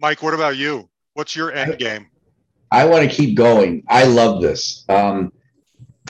Mike, 0.00 0.22
what 0.22 0.34
about 0.34 0.56
you? 0.56 0.88
What's 1.14 1.34
your 1.34 1.52
end 1.52 1.78
game? 1.78 2.06
I 2.70 2.84
want 2.84 3.08
to 3.08 3.14
keep 3.14 3.36
going. 3.36 3.82
I 3.88 4.04
love 4.04 4.42
this. 4.42 4.84
Um, 4.88 5.32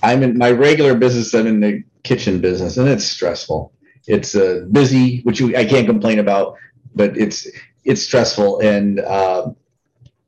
I'm 0.03 0.23
in 0.23 0.39
my 0.39 0.51
regular 0.51 0.95
business. 0.95 1.35
I'm 1.35 1.47
in 1.47 1.61
the 1.61 1.83
kitchen 2.03 2.41
business, 2.41 2.77
and 2.77 2.89
it's 2.89 3.05
stressful. 3.05 3.73
It's 4.07 4.35
uh, 4.35 4.67
busy, 4.71 5.21
which 5.23 5.43
I 5.43 5.65
can't 5.65 5.87
complain 5.87 6.19
about, 6.19 6.57
but 6.95 7.17
it's 7.17 7.47
it's 7.85 8.03
stressful, 8.03 8.61
and 8.61 9.01
uh, 9.01 9.49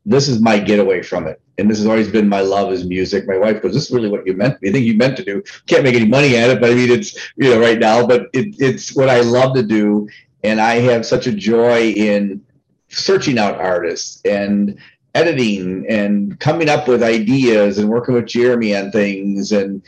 this 0.05 0.29
is 0.29 0.41
my 0.41 0.59
getaway 0.59 1.03
from 1.03 1.27
it. 1.27 1.41
And 1.59 1.71
this 1.71 1.79
has 1.79 1.87
always 1.87 2.11
been 2.11 2.29
my 2.29 2.41
love 2.41 2.73
is 2.73 2.87
music. 2.87 3.27
My 3.27 3.37
wife 3.37 3.63
goes, 3.63 3.75
"This 3.75 3.87
is 3.87 3.91
really 3.91 4.09
what 4.09 4.27
you 4.27 4.35
meant. 4.35 4.59
You 4.63 4.73
think 4.73 4.87
you 4.87 4.97
meant 4.97 5.17
to 5.19 5.25
do? 5.25 5.43
Can't 5.67 5.85
make 5.85 5.95
any 5.95 6.07
money 6.07 6.37
at 6.37 6.51
it, 6.51 6.61
but 6.61 6.71
I 6.71 6.75
mean, 6.75 6.91
it's 6.91 7.17
you 7.37 7.51
know 7.51 7.61
right 7.61 7.79
now. 7.79 8.07
But 8.07 8.29
it, 8.33 8.55
it's 8.59 8.95
what 8.95 9.09
I 9.09 9.21
love 9.21 9.55
to 9.55 9.63
do, 9.63 10.09
and 10.43 10.61
I 10.61 10.77
have 10.77 11.05
such 11.05 11.27
a 11.27 11.33
joy 11.33 11.91
in 11.91 12.43
searching 12.89 13.39
out 13.39 13.61
artists 13.61 14.21
and 14.25 14.79
editing 15.15 15.87
and 15.89 16.39
coming 16.41 16.69
up 16.69 16.87
with 16.89 17.03
ideas 17.03 17.79
and 17.79 17.89
working 17.89 18.15
with 18.15 18.27
Jeremy 18.27 18.77
on 18.77 18.91
things. 18.91 19.53
And 19.53 19.83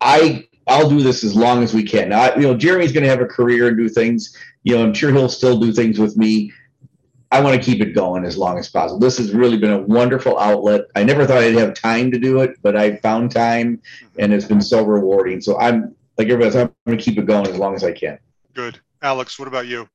I 0.00 0.46
I'll 0.66 0.88
do 0.88 1.00
this 1.00 1.22
as 1.22 1.36
long 1.36 1.62
as 1.62 1.72
we 1.72 1.84
can. 1.84 2.08
Now, 2.08 2.34
you 2.34 2.42
know, 2.42 2.56
Jeremy's 2.56 2.92
going 2.92 3.04
to 3.04 3.10
have 3.10 3.20
a 3.20 3.26
career 3.26 3.68
and 3.68 3.76
do 3.76 3.88
things. 3.88 4.36
You 4.64 4.76
know, 4.76 4.82
I'm 4.82 4.94
sure 4.94 5.12
he'll 5.12 5.28
still 5.28 5.60
do 5.60 5.72
things 5.72 5.98
with 5.98 6.16
me. 6.16 6.52
I 7.30 7.40
want 7.40 7.60
to 7.60 7.70
keep 7.70 7.80
it 7.80 7.92
going 7.92 8.24
as 8.24 8.36
long 8.36 8.58
as 8.58 8.68
possible. 8.68 8.98
This 8.98 9.18
has 9.18 9.32
really 9.32 9.58
been 9.58 9.72
a 9.72 9.80
wonderful 9.80 10.38
outlet. 10.38 10.82
I 10.94 11.04
never 11.04 11.26
thought 11.26 11.38
I'd 11.38 11.54
have 11.54 11.74
time 11.74 12.10
to 12.12 12.18
do 12.18 12.40
it, 12.40 12.56
but 12.62 12.76
I 12.76 12.96
found 12.96 13.32
time, 13.32 13.80
and 14.18 14.32
it's 14.32 14.44
been 14.44 14.60
so 14.60 14.84
rewarding. 14.84 15.40
So 15.40 15.58
I'm 15.58 15.94
like 16.18 16.28
everybody 16.28 16.46
else. 16.46 16.56
I'm 16.56 16.74
going 16.86 16.98
to 16.98 17.04
keep 17.04 17.18
it 17.18 17.26
going 17.26 17.46
as 17.46 17.58
long 17.58 17.74
as 17.74 17.84
I 17.84 17.92
can. 17.92 18.18
Good, 18.54 18.80
Alex. 19.02 19.38
What 19.38 19.48
about 19.48 19.66
you? 19.66 19.88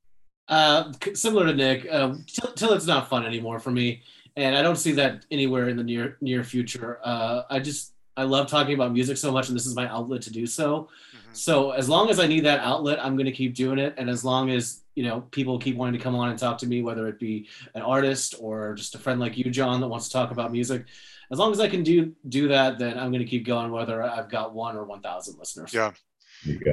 Uh, 0.47 0.91
similar 1.13 1.45
to 1.45 1.53
Nick, 1.53 1.91
um, 1.91 2.25
till, 2.27 2.51
till 2.51 2.73
it's 2.73 2.85
not 2.85 3.09
fun 3.09 3.25
anymore 3.25 3.59
for 3.59 3.71
me, 3.71 4.01
and 4.35 4.55
I 4.55 4.61
don't 4.61 4.77
see 4.77 4.93
that 4.93 5.25
anywhere 5.31 5.69
in 5.69 5.77
the 5.77 5.83
near 5.83 6.17
near 6.21 6.43
future. 6.43 6.99
Uh, 7.03 7.43
I 7.49 7.59
just 7.59 7.93
I 8.17 8.23
love 8.23 8.47
talking 8.47 8.73
about 8.73 8.91
music 8.91 9.17
so 9.17 9.31
much, 9.31 9.47
and 9.47 9.55
this 9.55 9.65
is 9.65 9.75
my 9.75 9.87
outlet 9.87 10.21
to 10.23 10.31
do 10.31 10.45
so. 10.45 10.89
Mm-hmm. 11.15 11.33
So 11.33 11.71
as 11.71 11.87
long 11.87 12.09
as 12.09 12.19
I 12.19 12.27
need 12.27 12.45
that 12.45 12.59
outlet, 12.59 13.03
I'm 13.03 13.15
going 13.15 13.25
to 13.25 13.31
keep 13.31 13.55
doing 13.55 13.79
it, 13.79 13.93
and 13.97 14.09
as 14.09 14.23
long 14.25 14.49
as 14.49 14.81
you 14.95 15.03
know 15.03 15.21
people 15.31 15.57
keep 15.57 15.75
wanting 15.75 15.97
to 15.97 16.03
come 16.03 16.15
on 16.15 16.29
and 16.29 16.37
talk 16.37 16.57
to 16.59 16.67
me, 16.67 16.81
whether 16.81 17.07
it 17.07 17.19
be 17.19 17.47
an 17.75 17.81
artist 17.81 18.35
or 18.39 18.73
just 18.73 18.95
a 18.95 18.99
friend 18.99 19.19
like 19.19 19.37
you, 19.37 19.49
John, 19.49 19.79
that 19.81 19.87
wants 19.87 20.07
to 20.07 20.13
talk 20.13 20.31
about 20.31 20.51
music. 20.51 20.85
As 21.31 21.39
long 21.39 21.53
as 21.53 21.59
I 21.61 21.69
can 21.69 21.83
do 21.83 22.13
do 22.27 22.49
that, 22.49 22.77
then 22.77 22.97
I'm 22.97 23.11
going 23.11 23.23
to 23.23 23.29
keep 23.29 23.45
going, 23.45 23.71
whether 23.71 24.03
I've 24.03 24.29
got 24.29 24.53
one 24.53 24.75
or 24.75 24.83
one 24.83 25.01
thousand 25.01 25.39
listeners. 25.39 25.73
Yeah, 25.73 25.91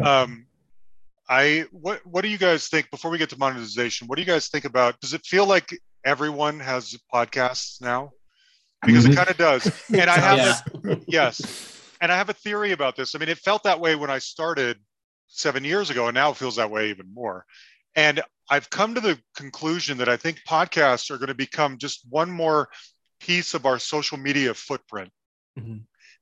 Um, 0.02 0.46
I 1.28 1.66
what 1.70 2.04
what 2.06 2.22
do 2.22 2.28
you 2.28 2.38
guys 2.38 2.68
think 2.68 2.90
before 2.90 3.10
we 3.10 3.18
get 3.18 3.30
to 3.30 3.38
monetization? 3.38 4.08
What 4.08 4.16
do 4.16 4.22
you 4.22 4.26
guys 4.26 4.48
think 4.48 4.64
about? 4.64 4.98
Does 5.00 5.14
it 5.14 5.24
feel 5.26 5.46
like 5.46 5.78
everyone 6.04 6.60
has 6.60 6.96
podcasts 7.12 7.80
now? 7.80 8.12
Because 8.84 9.04
mm-hmm. 9.04 9.12
it 9.12 9.16
kind 9.16 9.30
of 9.30 9.36
does. 9.36 9.84
And 9.92 10.08
I 10.08 10.18
have 10.18 10.38
yeah. 10.38 10.92
a, 10.92 10.98
yes, 11.06 11.80
and 12.00 12.12
I 12.12 12.16
have 12.16 12.28
a 12.28 12.34
theory 12.34 12.72
about 12.72 12.96
this. 12.96 13.14
I 13.14 13.18
mean, 13.18 13.28
it 13.28 13.38
felt 13.38 13.64
that 13.64 13.80
way 13.80 13.96
when 13.96 14.10
I 14.10 14.18
started 14.18 14.78
seven 15.26 15.64
years 15.64 15.90
ago, 15.90 16.06
and 16.06 16.14
now 16.14 16.30
it 16.30 16.36
feels 16.36 16.56
that 16.56 16.70
way 16.70 16.90
even 16.90 17.12
more. 17.12 17.44
And 17.96 18.22
I've 18.50 18.70
come 18.70 18.94
to 18.94 19.00
the 19.00 19.18
conclusion 19.36 19.98
that 19.98 20.08
I 20.08 20.16
think 20.16 20.40
podcasts 20.48 21.10
are 21.10 21.18
going 21.18 21.28
to 21.28 21.34
become 21.34 21.78
just 21.78 22.06
one 22.08 22.30
more 22.30 22.68
piece 23.20 23.54
of 23.54 23.66
our 23.66 23.78
social 23.78 24.16
media 24.18 24.54
footprint. 24.54 25.10
Mm-hmm. 25.58 25.78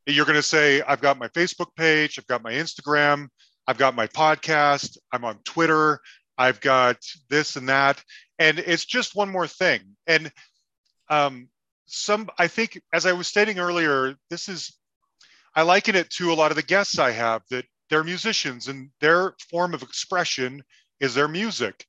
You're 0.07 0.25
going 0.25 0.37
to 0.37 0.43
say, 0.43 0.83
I've 0.83 1.01
got 1.01 1.19
my 1.19 1.29
Facebook 1.29 1.75
page, 1.77 2.19
I've 2.19 2.27
got 2.27 2.43
my 2.43 2.53
Instagram, 2.53 3.29
I've 3.67 3.79
got 3.79 3.95
my 3.95 4.07
podcast, 4.07 4.97
I'm 5.13 5.25
on 5.25 5.39
Twitter, 5.45 6.01
I've 6.39 6.61
got 6.61 6.99
this 7.29 7.57
and 7.57 7.69
that. 7.69 8.03
And 8.39 8.59
it's 8.59 8.85
just 8.85 9.17
one 9.17 9.31
more 9.31 9.47
thing. 9.47 9.81
And 10.07 10.31
um, 11.09 11.49
some, 11.87 12.29
I 12.39 12.49
think, 12.49 12.81
as 12.93 13.07
I 13.07 13.13
was 13.13 13.27
stating 13.27 13.59
earlier, 13.59 14.17
this 14.31 14.49
is, 14.49 14.77
I 15.55 15.63
liken 15.63 15.97
it 15.97 16.11
to 16.11 16.33
a 16.33 16.35
lot 16.35 16.51
of 16.51 16.57
the 16.57 16.63
guests 16.63 16.99
I 16.99 17.13
have 17.13 17.43
that 17.51 17.65
they're 17.89 18.05
musicians 18.05 18.69
and 18.69 18.91
their 19.01 19.35
form 19.51 19.73
of 19.73 19.83
expression 19.83 20.63
is 21.01 21.15
their 21.15 21.29
music. 21.29 21.87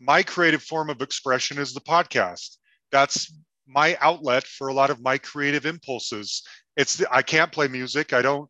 My 0.00 0.22
creative 0.22 0.62
form 0.62 0.90
of 0.90 1.02
expression 1.02 1.58
is 1.58 1.72
the 1.72 1.80
podcast. 1.80 2.56
That's 2.90 3.32
my 3.66 3.96
outlet 4.00 4.44
for 4.46 4.68
a 4.68 4.74
lot 4.74 4.90
of 4.90 5.02
my 5.02 5.18
creative 5.18 5.66
impulses. 5.66 6.42
It's 6.76 7.02
I 7.10 7.22
can't 7.22 7.52
play 7.52 7.68
music. 7.68 8.12
I 8.12 8.22
don't. 8.22 8.48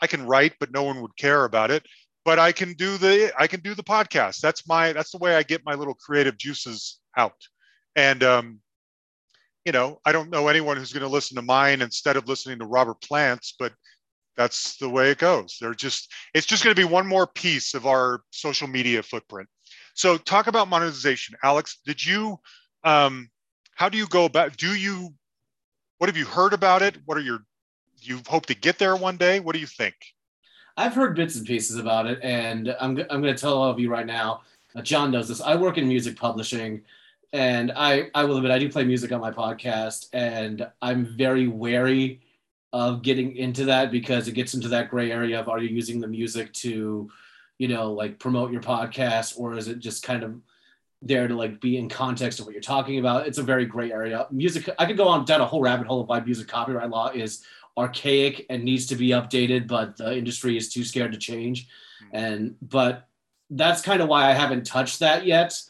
I 0.00 0.06
can 0.06 0.26
write, 0.26 0.54
but 0.60 0.72
no 0.72 0.82
one 0.82 1.00
would 1.02 1.16
care 1.16 1.44
about 1.44 1.70
it. 1.70 1.84
But 2.26 2.40
I 2.40 2.52
can 2.52 2.74
do 2.74 2.98
the 2.98 3.32
I 3.38 3.48
can 3.48 3.60
do 3.62 3.74
the 3.74 3.84
podcast. 3.84 4.40
That's 4.40 4.68
my 4.68 4.92
that's 4.92 5.12
the 5.12 5.18
way 5.18 5.36
I 5.36 5.44
get 5.44 5.64
my 5.64 5.74
little 5.74 5.94
creative 5.94 6.38
juices 6.38 7.00
out. 7.16 7.40
And 7.96 8.22
um, 8.24 8.60
you 9.64 9.72
know, 9.72 10.00
I 10.04 10.12
don't 10.12 10.30
know 10.30 10.48
anyone 10.48 10.76
who's 10.76 10.92
going 10.92 11.04
to 11.04 11.08
listen 11.08 11.36
to 11.36 11.42
mine 11.42 11.82
instead 11.82 12.16
of 12.16 12.28
listening 12.28 12.58
to 12.60 12.66
Robert 12.66 13.00
Plant's, 13.02 13.54
but 13.58 13.72
that's 14.36 14.76
the 14.78 14.90
way 14.90 15.10
it 15.10 15.18
goes. 15.18 15.58
They're 15.60 15.74
just 15.74 16.12
it's 16.34 16.46
just 16.46 16.64
going 16.64 16.74
to 16.76 16.80
be 16.80 16.88
one 16.88 17.06
more 17.06 17.26
piece 17.28 17.74
of 17.74 17.86
our 17.86 18.22
social 18.32 18.68
media 18.68 19.02
footprint. 19.02 19.48
So 19.94 20.18
talk 20.18 20.48
about 20.48 20.68
monetization, 20.68 21.36
Alex. 21.42 21.78
Did 21.86 22.04
you 22.04 22.38
um, 22.84 23.30
how 23.76 23.88
do 23.88 23.98
you 23.98 24.08
go 24.08 24.24
about 24.26 24.56
do 24.56 24.74
you 24.74 25.14
what 25.98 26.08
have 26.08 26.16
you 26.16 26.26
heard 26.26 26.52
about 26.52 26.82
it 26.82 26.98
what 27.06 27.16
are 27.16 27.22
your 27.22 27.40
you 28.02 28.20
hope 28.28 28.46
to 28.46 28.54
get 28.54 28.78
there 28.78 28.96
one 28.96 29.16
day 29.16 29.40
what 29.40 29.54
do 29.54 29.60
you 29.60 29.66
think 29.66 29.94
i've 30.76 30.94
heard 30.94 31.14
bits 31.14 31.36
and 31.36 31.46
pieces 31.46 31.76
about 31.76 32.06
it 32.06 32.18
and 32.22 32.74
i'm, 32.80 32.98
I'm 33.10 33.22
going 33.22 33.34
to 33.34 33.34
tell 33.34 33.54
all 33.54 33.70
of 33.70 33.78
you 33.78 33.90
right 33.90 34.06
now 34.06 34.42
uh, 34.74 34.82
john 34.82 35.10
knows 35.10 35.28
this 35.28 35.40
i 35.40 35.54
work 35.54 35.78
in 35.78 35.88
music 35.88 36.16
publishing 36.16 36.82
and 37.32 37.72
i 37.72 38.08
i 38.14 38.24
will 38.24 38.36
admit 38.36 38.52
i 38.52 38.58
do 38.58 38.70
play 38.70 38.84
music 38.84 39.12
on 39.12 39.20
my 39.20 39.30
podcast 39.30 40.08
and 40.12 40.66
i'm 40.82 41.04
very 41.04 41.48
wary 41.48 42.20
of 42.72 43.02
getting 43.02 43.36
into 43.36 43.64
that 43.64 43.90
because 43.90 44.28
it 44.28 44.32
gets 44.32 44.54
into 44.54 44.68
that 44.68 44.90
gray 44.90 45.10
area 45.10 45.40
of 45.40 45.48
are 45.48 45.58
you 45.58 45.68
using 45.68 46.00
the 46.00 46.08
music 46.08 46.52
to 46.52 47.10
you 47.58 47.68
know 47.68 47.92
like 47.92 48.18
promote 48.18 48.52
your 48.52 48.62
podcast 48.62 49.38
or 49.38 49.56
is 49.56 49.68
it 49.68 49.78
just 49.78 50.02
kind 50.02 50.22
of 50.22 50.40
there 51.02 51.28
to 51.28 51.34
like 51.34 51.60
be 51.60 51.76
in 51.76 51.88
context 51.88 52.40
of 52.40 52.46
what 52.46 52.52
you're 52.52 52.62
talking 52.62 52.98
about. 52.98 53.26
It's 53.26 53.38
a 53.38 53.42
very 53.42 53.66
gray 53.66 53.92
area. 53.92 54.26
Music, 54.30 54.68
I 54.78 54.86
could 54.86 54.96
go 54.96 55.08
on 55.08 55.24
down 55.24 55.40
a 55.40 55.46
whole 55.46 55.60
rabbit 55.60 55.86
hole 55.86 56.00
of 56.00 56.08
why 56.08 56.20
music 56.20 56.48
copyright 56.48 56.90
law 56.90 57.08
is 57.08 57.44
archaic 57.76 58.46
and 58.48 58.64
needs 58.64 58.86
to 58.86 58.96
be 58.96 59.10
updated, 59.10 59.66
but 59.66 59.96
the 59.96 60.16
industry 60.16 60.56
is 60.56 60.72
too 60.72 60.84
scared 60.84 61.12
to 61.12 61.18
change. 61.18 61.68
Hmm. 62.00 62.16
And 62.16 62.56
but 62.62 63.08
that's 63.50 63.82
kind 63.82 64.02
of 64.02 64.08
why 64.08 64.28
I 64.28 64.32
haven't 64.32 64.66
touched 64.66 65.00
that 65.00 65.26
yet. 65.26 65.60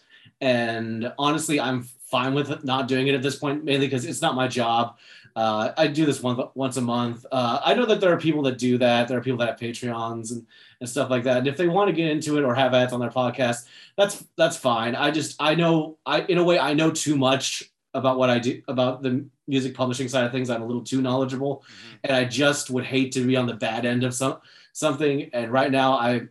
And 0.41 1.13
honestly, 1.19 1.61
I'm 1.61 1.89
fine 2.07 2.35
with 2.35 2.65
not 2.65 2.89
doing 2.89 3.09
it 3.09 3.15
at 3.15 3.23
this 3.23 3.37
point, 3.37 3.65
mainly 3.65 3.87
because 3.87 4.05
it's 4.05 4.23
not 4.23 4.35
my 4.35 4.49
job. 4.49 4.97
Uh, 5.35 5.73
I 5.77 5.87
do 5.87 6.07
this 6.07 6.23
one, 6.23 6.43
once 6.55 6.79
a 6.79 6.81
month. 6.81 7.27
Uh, 7.31 7.61
I 7.63 7.75
know 7.75 7.85
that 7.85 8.01
there 8.01 8.11
are 8.11 8.19
people 8.19 8.43
that 8.45 8.57
do 8.57 8.79
that. 8.79 9.07
There 9.07 9.19
are 9.19 9.21
people 9.21 9.39
that 9.41 9.49
have 9.49 9.59
Patreons 9.59 10.33
and, 10.33 10.47
and 10.81 10.89
stuff 10.89 11.11
like 11.11 11.25
that. 11.25 11.39
And 11.39 11.47
if 11.47 11.59
they 11.59 11.69
want 11.69 11.89
to 11.89 11.93
get 11.93 12.11
into 12.11 12.39
it 12.39 12.45
or 12.45 12.55
have 12.55 12.73
ads 12.73 12.95
on 12.95 13.01
their 13.01 13.11
podcast, 13.11 13.67
that's 13.97 14.25
that's 14.37 14.57
fine. 14.57 14.95
I 14.95 15.11
just 15.11 15.37
I 15.39 15.55
know 15.55 15.99
I 16.07 16.23
in 16.23 16.39
a 16.39 16.45
way 16.45 16.59
I 16.59 16.73
know 16.73 16.91
too 16.91 17.17
much 17.17 17.71
about 17.97 18.19
what 18.19 18.31
I 18.31 18.39
do 18.39 18.63
about 18.69 19.03
the 19.03 19.25
music 19.49 19.75
publishing 19.75 20.09
side 20.09 20.25
of 20.25 20.33
things. 20.33 20.51
I'm 20.51 20.63
a 20.63 20.67
little 20.67 20.83
too 20.83 21.01
knowledgeable, 21.01 21.59
mm-hmm. 21.59 21.97
and 22.05 22.13
I 22.17 22.25
just 22.25 22.71
would 22.71 22.85
hate 22.85 23.13
to 23.13 23.27
be 23.27 23.37
on 23.37 23.47
the 23.47 23.55
bad 23.55 23.85
end 23.85 24.05
of 24.05 24.15
some 24.15 24.39
something. 24.73 25.31
And 25.33 25.51
right 25.51 25.71
now, 25.71 25.95
I 25.95 26.29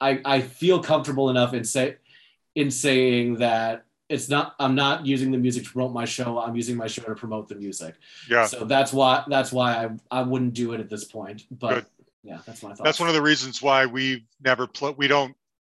I, 0.00 0.20
I 0.24 0.40
feel 0.40 0.82
comfortable 0.82 1.30
enough 1.30 1.54
in 1.54 1.64
say 1.64 1.96
in 2.54 2.70
saying 2.70 3.36
that 3.36 3.84
it's 4.08 4.28
not 4.28 4.54
i'm 4.60 4.74
not 4.74 5.04
using 5.04 5.30
the 5.30 5.38
music 5.38 5.64
to 5.64 5.70
promote 5.70 5.92
my 5.92 6.04
show 6.04 6.38
i'm 6.38 6.54
using 6.54 6.76
my 6.76 6.86
show 6.86 7.02
to 7.02 7.14
promote 7.14 7.48
the 7.48 7.54
music 7.54 7.94
yeah 8.28 8.46
so 8.46 8.64
that's 8.64 8.92
why 8.92 9.24
that's 9.28 9.52
why 9.52 9.84
i, 9.84 10.18
I 10.18 10.22
wouldn't 10.22 10.54
do 10.54 10.72
it 10.72 10.80
at 10.80 10.88
this 10.88 11.04
point 11.04 11.44
but 11.50 11.74
Good. 11.74 11.86
yeah 12.22 12.38
that's 12.46 12.62
my 12.62 12.72
thought 12.72 12.84
that's 12.84 13.00
one 13.00 13.08
of 13.08 13.14
the 13.14 13.22
reasons 13.22 13.62
why 13.62 13.86
we 13.86 14.26
never 14.42 14.66
play 14.66 14.94
we 14.96 15.08
don't 15.08 15.34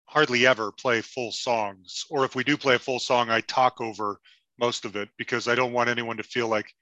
hardly 0.06 0.46
ever 0.46 0.72
play 0.72 1.02
full 1.02 1.32
songs 1.32 2.06
or 2.10 2.26
if 2.26 2.36
we 2.36 2.44
do 2.44 2.58
play 2.58 2.76
a 2.76 2.80
full 2.80 3.00
song 3.00 3.30
i 3.30 3.42
talk 3.42 3.80
over 3.80 4.20
most 4.60 4.86
of 4.86 4.96
it 4.96 5.10
because 5.18 5.48
i 5.48 5.56
don't 5.56 5.74
want 5.74 5.90
anyone 5.90 6.18
to 6.18 6.24
feel 6.24 6.48
like 6.48 6.74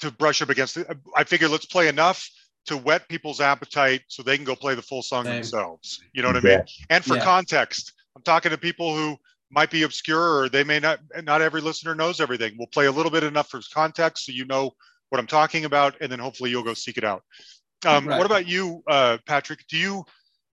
to 0.00 0.10
brush 0.10 0.42
up 0.42 0.50
against 0.50 0.76
it. 0.76 0.86
I 1.14 1.24
figure 1.24 1.48
let's 1.48 1.66
play 1.66 1.88
enough 1.88 2.28
to 2.66 2.76
whet 2.76 3.08
people's 3.08 3.40
appetite 3.40 4.02
so 4.08 4.22
they 4.22 4.36
can 4.36 4.44
go 4.44 4.56
play 4.56 4.74
the 4.74 4.82
full 4.82 5.02
song 5.02 5.24
Same. 5.24 5.34
themselves. 5.34 6.00
You 6.12 6.22
know 6.22 6.28
what 6.28 6.36
i 6.36 6.40
mean? 6.40 6.62
And 6.90 7.04
for 7.04 7.16
yeah. 7.16 7.24
context 7.24 7.92
i'm 8.14 8.22
talking 8.22 8.50
to 8.50 8.58
people 8.58 8.94
who 8.94 9.16
might 9.50 9.70
be 9.70 9.84
obscure 9.84 10.40
or 10.40 10.48
they 10.48 10.64
may 10.64 10.80
not 10.80 10.98
not 11.22 11.42
every 11.42 11.60
listener 11.60 11.94
knows 11.94 12.20
everything. 12.20 12.54
We'll 12.58 12.66
play 12.68 12.86
a 12.86 12.92
little 12.92 13.12
bit 13.12 13.24
enough 13.24 13.48
for 13.48 13.60
context 13.72 14.26
so 14.26 14.32
you 14.32 14.44
know 14.44 14.72
what 15.08 15.18
i'm 15.20 15.26
talking 15.26 15.64
about 15.64 15.96
and 16.00 16.10
then 16.10 16.18
hopefully 16.18 16.50
you'll 16.50 16.64
go 16.64 16.74
seek 16.74 16.98
it 16.98 17.04
out. 17.04 17.22
Um, 17.86 18.08
right. 18.08 18.16
what 18.16 18.26
about 18.26 18.48
you 18.48 18.82
uh, 18.88 19.18
patrick? 19.26 19.64
Do 19.68 19.76
you 19.76 20.04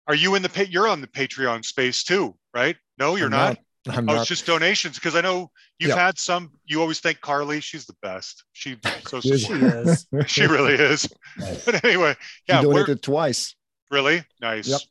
are 0.08 0.16
you 0.16 0.36
in 0.36 0.42
the 0.42 0.68
you're 0.70 0.88
on 0.88 1.02
the 1.02 1.08
patreon 1.08 1.64
space 1.64 2.04
too 2.04 2.36
right? 2.54 2.76
No 2.98 3.16
you're 3.16 3.30
not, 3.30 3.50
not, 3.50 3.58
I'm 3.88 4.10
oh 4.10 4.14
not. 4.14 4.22
it's 4.22 4.28
just 4.28 4.46
donations 4.46 4.96
because 4.96 5.16
i 5.16 5.22
know 5.22 5.50
you've 5.80 5.96
had 5.96 6.20
some 6.20 6.52
you 6.66 6.82
always 6.82 7.00
think 7.00 7.22
carly 7.22 7.62
she's 7.62 7.86
the 7.86 7.96
best. 8.02 8.44
She 8.52 8.78
so 9.08 9.22
she 9.22 9.30
is. 9.30 10.06
She 10.28 10.46
really 10.48 10.74
is. 10.74 11.08
Nice. 11.38 11.66
but 11.66 11.84
anyway 11.86 12.16
yeah 12.48 12.62
you 12.62 12.68
donated 12.68 13.02
twice. 13.02 13.56
Really? 13.92 14.24
Nice. 14.42 14.68
Yep. 14.68 14.82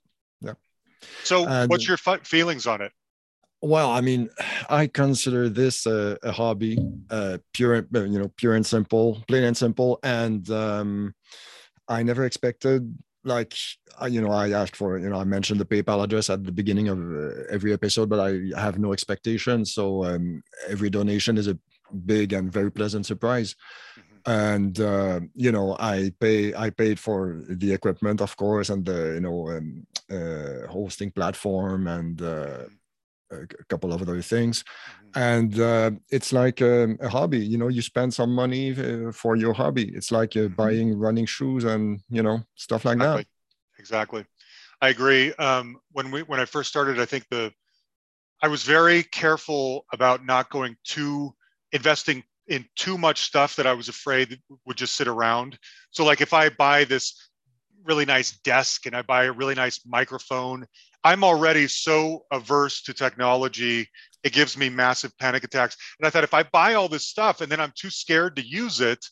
Yep. 0.41 0.59
So 1.25 1.47
and, 1.47 1.71
what's 1.71 1.87
your 1.87 1.97
feelings 1.97 2.67
on 2.67 2.83
it? 2.83 2.93
Well, 3.61 3.91
I 3.91 4.01
mean, 4.01 4.31
I 4.69 4.87
consider 4.87 5.49
this 5.49 5.87
a, 5.87 6.17
a 6.23 6.31
hobby, 6.31 6.79
uh, 7.11 7.39
pure, 7.53 7.87
you 7.93 8.19
know, 8.19 8.31
pure 8.37 8.55
and 8.55 8.65
simple, 8.65 9.23
plain 9.27 9.43
and 9.45 9.57
simple. 9.57 9.99
And 10.03 10.49
um, 10.51 11.15
I 11.89 12.05
never 12.05 12.25
expected, 12.25 12.97
like, 13.29 13.55
you 14.09 14.21
know, 14.21 14.33
I 14.33 14.51
asked 14.51 14.77
for, 14.77 14.99
you 14.99 15.09
know, 15.09 15.21
I 15.21 15.25
mentioned 15.25 15.61
the 15.61 15.65
PayPal 15.65 16.03
address 16.03 16.31
at 16.31 16.45
the 16.45 16.53
beginning 16.53 16.89
of 16.89 16.99
uh, 16.99 17.45
every 17.51 17.73
episode, 17.73 18.09
but 18.09 18.21
I 18.21 18.61
have 18.61 18.79
no 18.79 18.93
expectation. 18.93 19.65
So 19.65 20.05
um, 20.05 20.43
every 20.69 20.91
donation 20.91 21.39
is 21.39 21.49
a 21.49 21.59
big 22.05 22.33
and 22.33 22.53
very 22.53 22.71
pleasant 22.71 23.07
surprise. 23.07 23.55
Mm-hmm. 23.55 24.31
And 24.31 24.81
uh, 24.81 25.21
you 25.35 25.53
know, 25.53 25.77
I 25.79 26.13
pay, 26.21 26.55
I 26.55 26.71
paid 26.71 26.99
for 26.99 27.43
the 27.49 27.73
equipment, 27.73 28.21
of 28.21 28.37
course, 28.37 28.69
and 28.69 28.85
the 28.85 29.15
you 29.15 29.21
know 29.21 29.51
um, 29.51 29.87
uh, 30.11 30.67
hosting 30.69 31.11
platform 31.11 31.87
and 31.87 32.21
uh, 32.21 32.65
a 33.31 33.65
couple 33.69 33.93
of 33.93 34.01
other 34.03 34.21
things 34.23 34.63
mm-hmm. 34.63 35.19
and 35.19 35.61
uh, 35.61 35.91
it's 36.11 36.33
like 36.33 36.61
a, 36.61 36.85
um, 36.85 36.99
a, 37.01 37.09
hobby 37.09 37.39
you 37.39 37.59
know 37.59 37.69
you 37.69 37.83
spend 37.83 38.13
some 38.13 38.35
money 38.35 38.73
uh, 38.73 39.13
for 39.13 39.37
your 39.37 39.53
hobby 39.53 39.91
it's 39.95 40.11
like 40.11 40.37
uh, 40.37 40.41
mm-hmm. 40.41 40.55
buying 40.55 40.99
running 40.99 41.27
shoes 41.27 41.65
and 41.65 42.01
you 42.09 42.23
know 42.23 42.41
stuff 42.55 42.85
like 42.85 42.97
exactly. 42.97 43.23
that 43.23 43.81
exactly 43.81 44.25
i 44.81 44.89
agree 44.89 45.33
um, 45.35 45.77
when 45.93 46.11
we 46.11 46.23
when 46.23 46.41
i 46.41 46.45
first 46.45 46.69
started 46.69 46.99
i 46.99 47.05
think 47.05 47.27
the 47.31 47.53
i 48.43 48.49
was 48.49 48.63
very 48.63 49.03
careful 49.03 49.85
about 49.93 50.25
not 50.25 50.51
going 50.51 50.77
too 50.85 51.31
investing 51.73 52.23
in 52.47 52.65
too 52.77 52.97
much 52.97 53.23
stuff 53.23 53.57
that 53.57 53.67
i 53.67 53.73
was 53.73 53.89
afraid 53.89 54.39
would 54.65 54.77
just 54.77 54.97
sit 54.97 55.09
around 55.09 55.59
so 55.91 56.05
like 56.05 56.21
if 56.21 56.33
i 56.33 56.49
buy 56.49 56.85
this 56.85 57.29
really 57.85 58.05
nice 58.05 58.39
desk 58.39 58.87
and 58.87 58.97
i 58.97 59.03
buy 59.03 59.25
a 59.25 59.33
really 59.33 59.55
nice 59.55 59.81
microphone 59.87 60.67
I'm 61.05 61.25
already 61.25 61.69
so 61.69 62.25
averse 62.33 62.83
to 62.83 62.95
technology. 62.95 63.89
It 64.25 64.33
gives 64.33 64.57
me 64.57 64.69
massive 64.69 65.17
panic 65.19 65.45
attacks. 65.45 65.77
And 65.99 66.07
I 66.07 66.11
thought 66.11 66.25
if 66.25 66.35
I 66.35 66.43
buy 66.43 66.75
all 66.75 66.89
this 66.89 67.05
stuff 67.05 67.41
and 67.41 67.51
then 67.51 67.61
I'm 67.61 67.73
too 67.77 67.91
scared 67.91 68.37
to 68.37 68.47
use 68.47 68.81
it, 68.81 69.05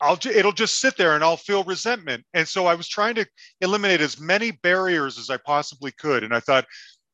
I'll 0.00 0.18
it'll 0.24 0.52
just 0.52 0.80
sit 0.80 0.96
there 0.96 1.14
and 1.14 1.22
I'll 1.22 1.36
feel 1.36 1.62
resentment. 1.64 2.24
And 2.32 2.48
so 2.48 2.66
I 2.66 2.74
was 2.74 2.88
trying 2.88 3.16
to 3.16 3.26
eliminate 3.60 4.00
as 4.00 4.18
many 4.18 4.50
barriers 4.50 5.18
as 5.18 5.28
I 5.28 5.36
possibly 5.36 5.92
could. 5.92 6.24
And 6.24 6.34
I 6.34 6.40
thought 6.40 6.64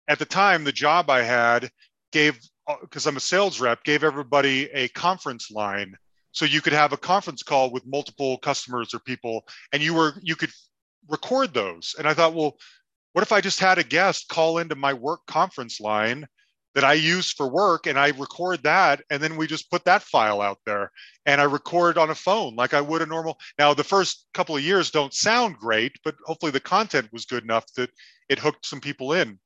at 0.09 0.20
the 0.20 0.24
time 0.24 0.62
the 0.62 0.72
job 0.72 1.11
I 1.11 1.22
had 1.22 1.68
gave 2.12 2.38
uh, 2.68 2.76
because 2.80 3.07
I'm 3.07 3.16
a 3.16 3.20
sales 3.20 3.61
rep 3.61 3.82
gave 3.84 4.04
everybody 4.04 4.70
a 4.72 4.88
conference 4.88 5.50
line 5.50 5.96
so 6.32 6.44
you 6.44 6.61
could 6.61 6.72
have 6.72 6.92
a 6.92 6.98
conference 6.98 7.42
call 7.42 7.70
with 7.70 7.86
multiple 7.86 8.38
customers 8.38 8.92
or 8.92 8.98
people 9.00 9.46
and 9.72 9.82
you 9.82 9.94
were 9.94 10.14
you 10.22 10.36
could 10.36 10.50
record 11.09 11.54
those 11.54 11.94
and 11.98 12.09
i 12.09 12.12
thought 12.12 12.34
well 12.34 12.57
what 13.17 13.23
if 13.23 13.33
I 13.33 13.41
just 13.41 13.61
had 13.61 13.79
a 13.79 13.83
guest 13.83 14.29
call 14.29 14.59
into 14.59 14.75
my 14.75 14.93
work 14.93 15.21
conference 15.27 15.81
line 15.81 16.27
that 16.75 16.85
I 16.85 16.93
use 16.93 17.33
for 17.33 17.49
work 17.49 17.87
and 17.87 17.99
I 17.99 18.09
record 18.09 18.62
that 18.64 19.01
and 19.09 19.23
then 19.23 19.39
we 19.39 19.47
just 19.47 19.71
put 19.71 19.87
that 19.87 20.03
file 20.03 20.43
out 20.43 20.59
there 20.67 20.91
and 21.25 21.41
I 21.41 21.45
record 21.45 21.97
on 21.97 22.11
a 22.11 22.14
phone 22.14 22.57
like 22.57 22.75
I 22.75 22.83
would 22.83 23.01
a 23.01 23.07
normal. 23.07 23.39
Now 23.59 23.73
the 23.73 23.85
first 23.85 24.27
couple 24.35 24.55
of 24.55 24.62
years 24.62 24.91
don't 24.91 25.14
sound 25.14 25.57
great, 25.57 25.93
but 26.05 26.14
hopefully 26.27 26.53
the 26.53 26.61
content 26.61 27.09
was 27.11 27.25
good 27.25 27.43
enough 27.43 27.64
that 27.79 27.89
it 28.29 28.39
hooked 28.39 28.67
some 28.67 28.83
people 28.83 29.14
in. 29.14 29.39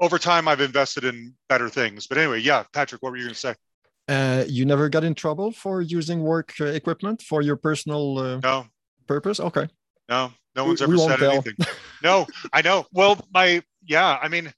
Over 0.00 0.18
time 0.18 0.48
I've 0.48 0.62
invested 0.62 1.04
in 1.04 1.34
better 1.50 1.68
things. 1.68 2.06
But 2.06 2.16
anyway, 2.16 2.40
yeah, 2.40 2.64
Patrick, 2.72 3.02
what 3.02 3.10
were 3.10 3.18
you 3.18 3.24
going 3.24 3.34
to 3.34 3.40
say? 3.40 3.54
Uh, 4.08 4.44
you 4.48 4.64
never 4.64 4.88
got 4.88 5.04
in 5.04 5.14
trouble 5.14 5.52
for 5.52 5.82
using 5.82 6.22
work 6.22 6.58
equipment 6.60 7.20
for 7.20 7.42
your 7.42 7.56
personal 7.56 8.18
uh, 8.18 8.40
no 8.42 8.66
purpose? 9.06 9.38
Okay. 9.38 9.68
No, 10.08 10.32
no 10.56 10.64
one's 10.64 10.82
ever 10.82 10.96
said 10.96 11.18
tell. 11.18 11.32
anything. 11.32 11.54
no, 12.02 12.26
I 12.52 12.62
know. 12.62 12.86
Well, 12.92 13.18
my 13.32 13.62
yeah, 13.86 14.18
I 14.20 14.28
mean, 14.28 14.52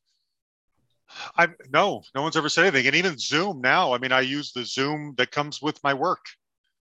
I 1.36 1.48
no, 1.70 2.02
no 2.14 2.22
one's 2.22 2.36
ever 2.36 2.48
said 2.48 2.66
anything. 2.66 2.86
And 2.86 2.96
even 2.96 3.18
Zoom 3.18 3.60
now, 3.60 3.92
I 3.92 3.98
mean, 3.98 4.12
I 4.12 4.20
use 4.20 4.52
the 4.52 4.64
Zoom 4.64 5.14
that 5.18 5.30
comes 5.30 5.62
with 5.62 5.82
my 5.82 5.94
work. 5.94 6.24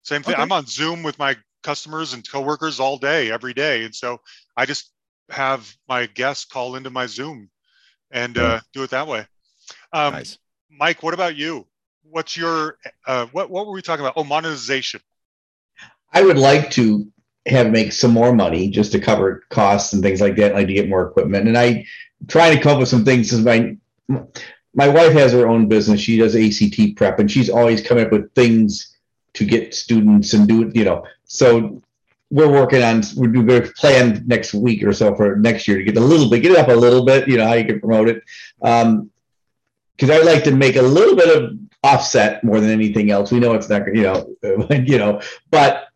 Same 0.03 0.23
thing. 0.23 0.35
Okay. 0.35 0.41
I'm 0.41 0.51
on 0.51 0.65
Zoom 0.65 1.03
with 1.03 1.17
my 1.19 1.35
customers 1.63 2.13
and 2.13 2.29
coworkers 2.29 2.79
all 2.79 2.97
day, 2.97 3.31
every 3.31 3.53
day, 3.53 3.83
and 3.83 3.93
so 3.93 4.21
I 4.55 4.65
just 4.65 4.91
have 5.29 5.73
my 5.87 6.05
guests 6.05 6.45
call 6.45 6.75
into 6.75 6.89
my 6.89 7.05
Zoom 7.05 7.49
and 8.11 8.37
uh, 8.37 8.59
do 8.73 8.83
it 8.83 8.91
that 8.91 9.07
way. 9.07 9.25
Um, 9.91 10.13
nice. 10.13 10.37
Mike, 10.69 11.03
what 11.03 11.13
about 11.13 11.35
you? 11.35 11.67
What's 12.03 12.37
your 12.37 12.77
uh, 13.05 13.27
what? 13.31 13.49
What 13.49 13.67
were 13.67 13.73
we 13.73 13.81
talking 13.81 14.05
about? 14.05 14.13
Oh, 14.15 14.23
monetization. 14.23 15.01
I 16.13 16.21
would 16.21 16.37
like 16.37 16.71
to 16.71 17.11
have 17.47 17.71
make 17.71 17.91
some 17.91 18.11
more 18.11 18.33
money 18.33 18.69
just 18.69 18.91
to 18.91 18.99
cover 18.99 19.43
costs 19.49 19.93
and 19.93 20.03
things 20.03 20.21
like 20.21 20.35
that, 20.35 20.53
like 20.53 20.67
to 20.67 20.73
get 20.73 20.89
more 20.89 21.07
equipment. 21.07 21.47
And 21.47 21.57
I 21.57 21.85
trying 22.27 22.55
to 22.55 22.61
come 22.61 22.73
up 22.73 22.79
with 22.79 22.89
some 22.89 23.05
things. 23.05 23.29
Since 23.29 23.45
my 23.45 23.77
my 24.73 24.87
wife 24.87 25.13
has 25.13 25.33
her 25.33 25.47
own 25.47 25.67
business, 25.67 25.99
she 25.99 26.17
does 26.17 26.35
ACT 26.35 26.95
prep, 26.95 27.19
and 27.19 27.31
she's 27.31 27.49
always 27.49 27.81
coming 27.81 28.05
up 28.05 28.11
with 28.11 28.33
things 28.33 28.95
to 29.33 29.45
get 29.45 29.73
students 29.73 30.33
and 30.33 30.47
do. 30.47 30.71
You 30.73 30.85
know, 30.85 31.05
so 31.25 31.81
we're 32.29 32.51
working 32.51 32.83
on 32.83 33.03
we're 33.15 33.31
going 33.31 33.47
to 33.47 33.71
plan 33.73 34.23
next 34.27 34.53
week 34.53 34.83
or 34.83 34.93
so 34.93 35.15
for 35.15 35.35
next 35.37 35.67
year 35.67 35.77
to 35.77 35.83
get 35.83 35.97
a 35.97 36.01
little 36.01 36.29
bit, 36.29 36.41
get 36.41 36.51
it 36.51 36.57
up 36.57 36.67
a 36.69 36.73
little 36.73 37.05
bit. 37.05 37.27
You 37.27 37.37
know 37.37 37.47
how 37.47 37.53
you 37.53 37.65
can 37.65 37.79
promote 37.79 38.09
it. 38.09 38.23
Um, 38.61 39.09
because 39.95 40.11
I 40.11 40.23
like 40.23 40.43
to 40.43 40.51
make 40.51 40.75
a 40.75 40.81
little 40.81 41.15
bit 41.15 41.35
of 41.35 41.57
offset 41.83 42.43
more 42.43 42.59
than 42.59 42.69
anything 42.69 43.09
else. 43.09 43.31
We 43.31 43.39
know 43.39 43.53
it's 43.53 43.69
not, 43.69 43.87
you 43.87 44.03
know, 44.03 44.35
you 44.69 44.97
know, 44.97 45.21
but 45.49 45.87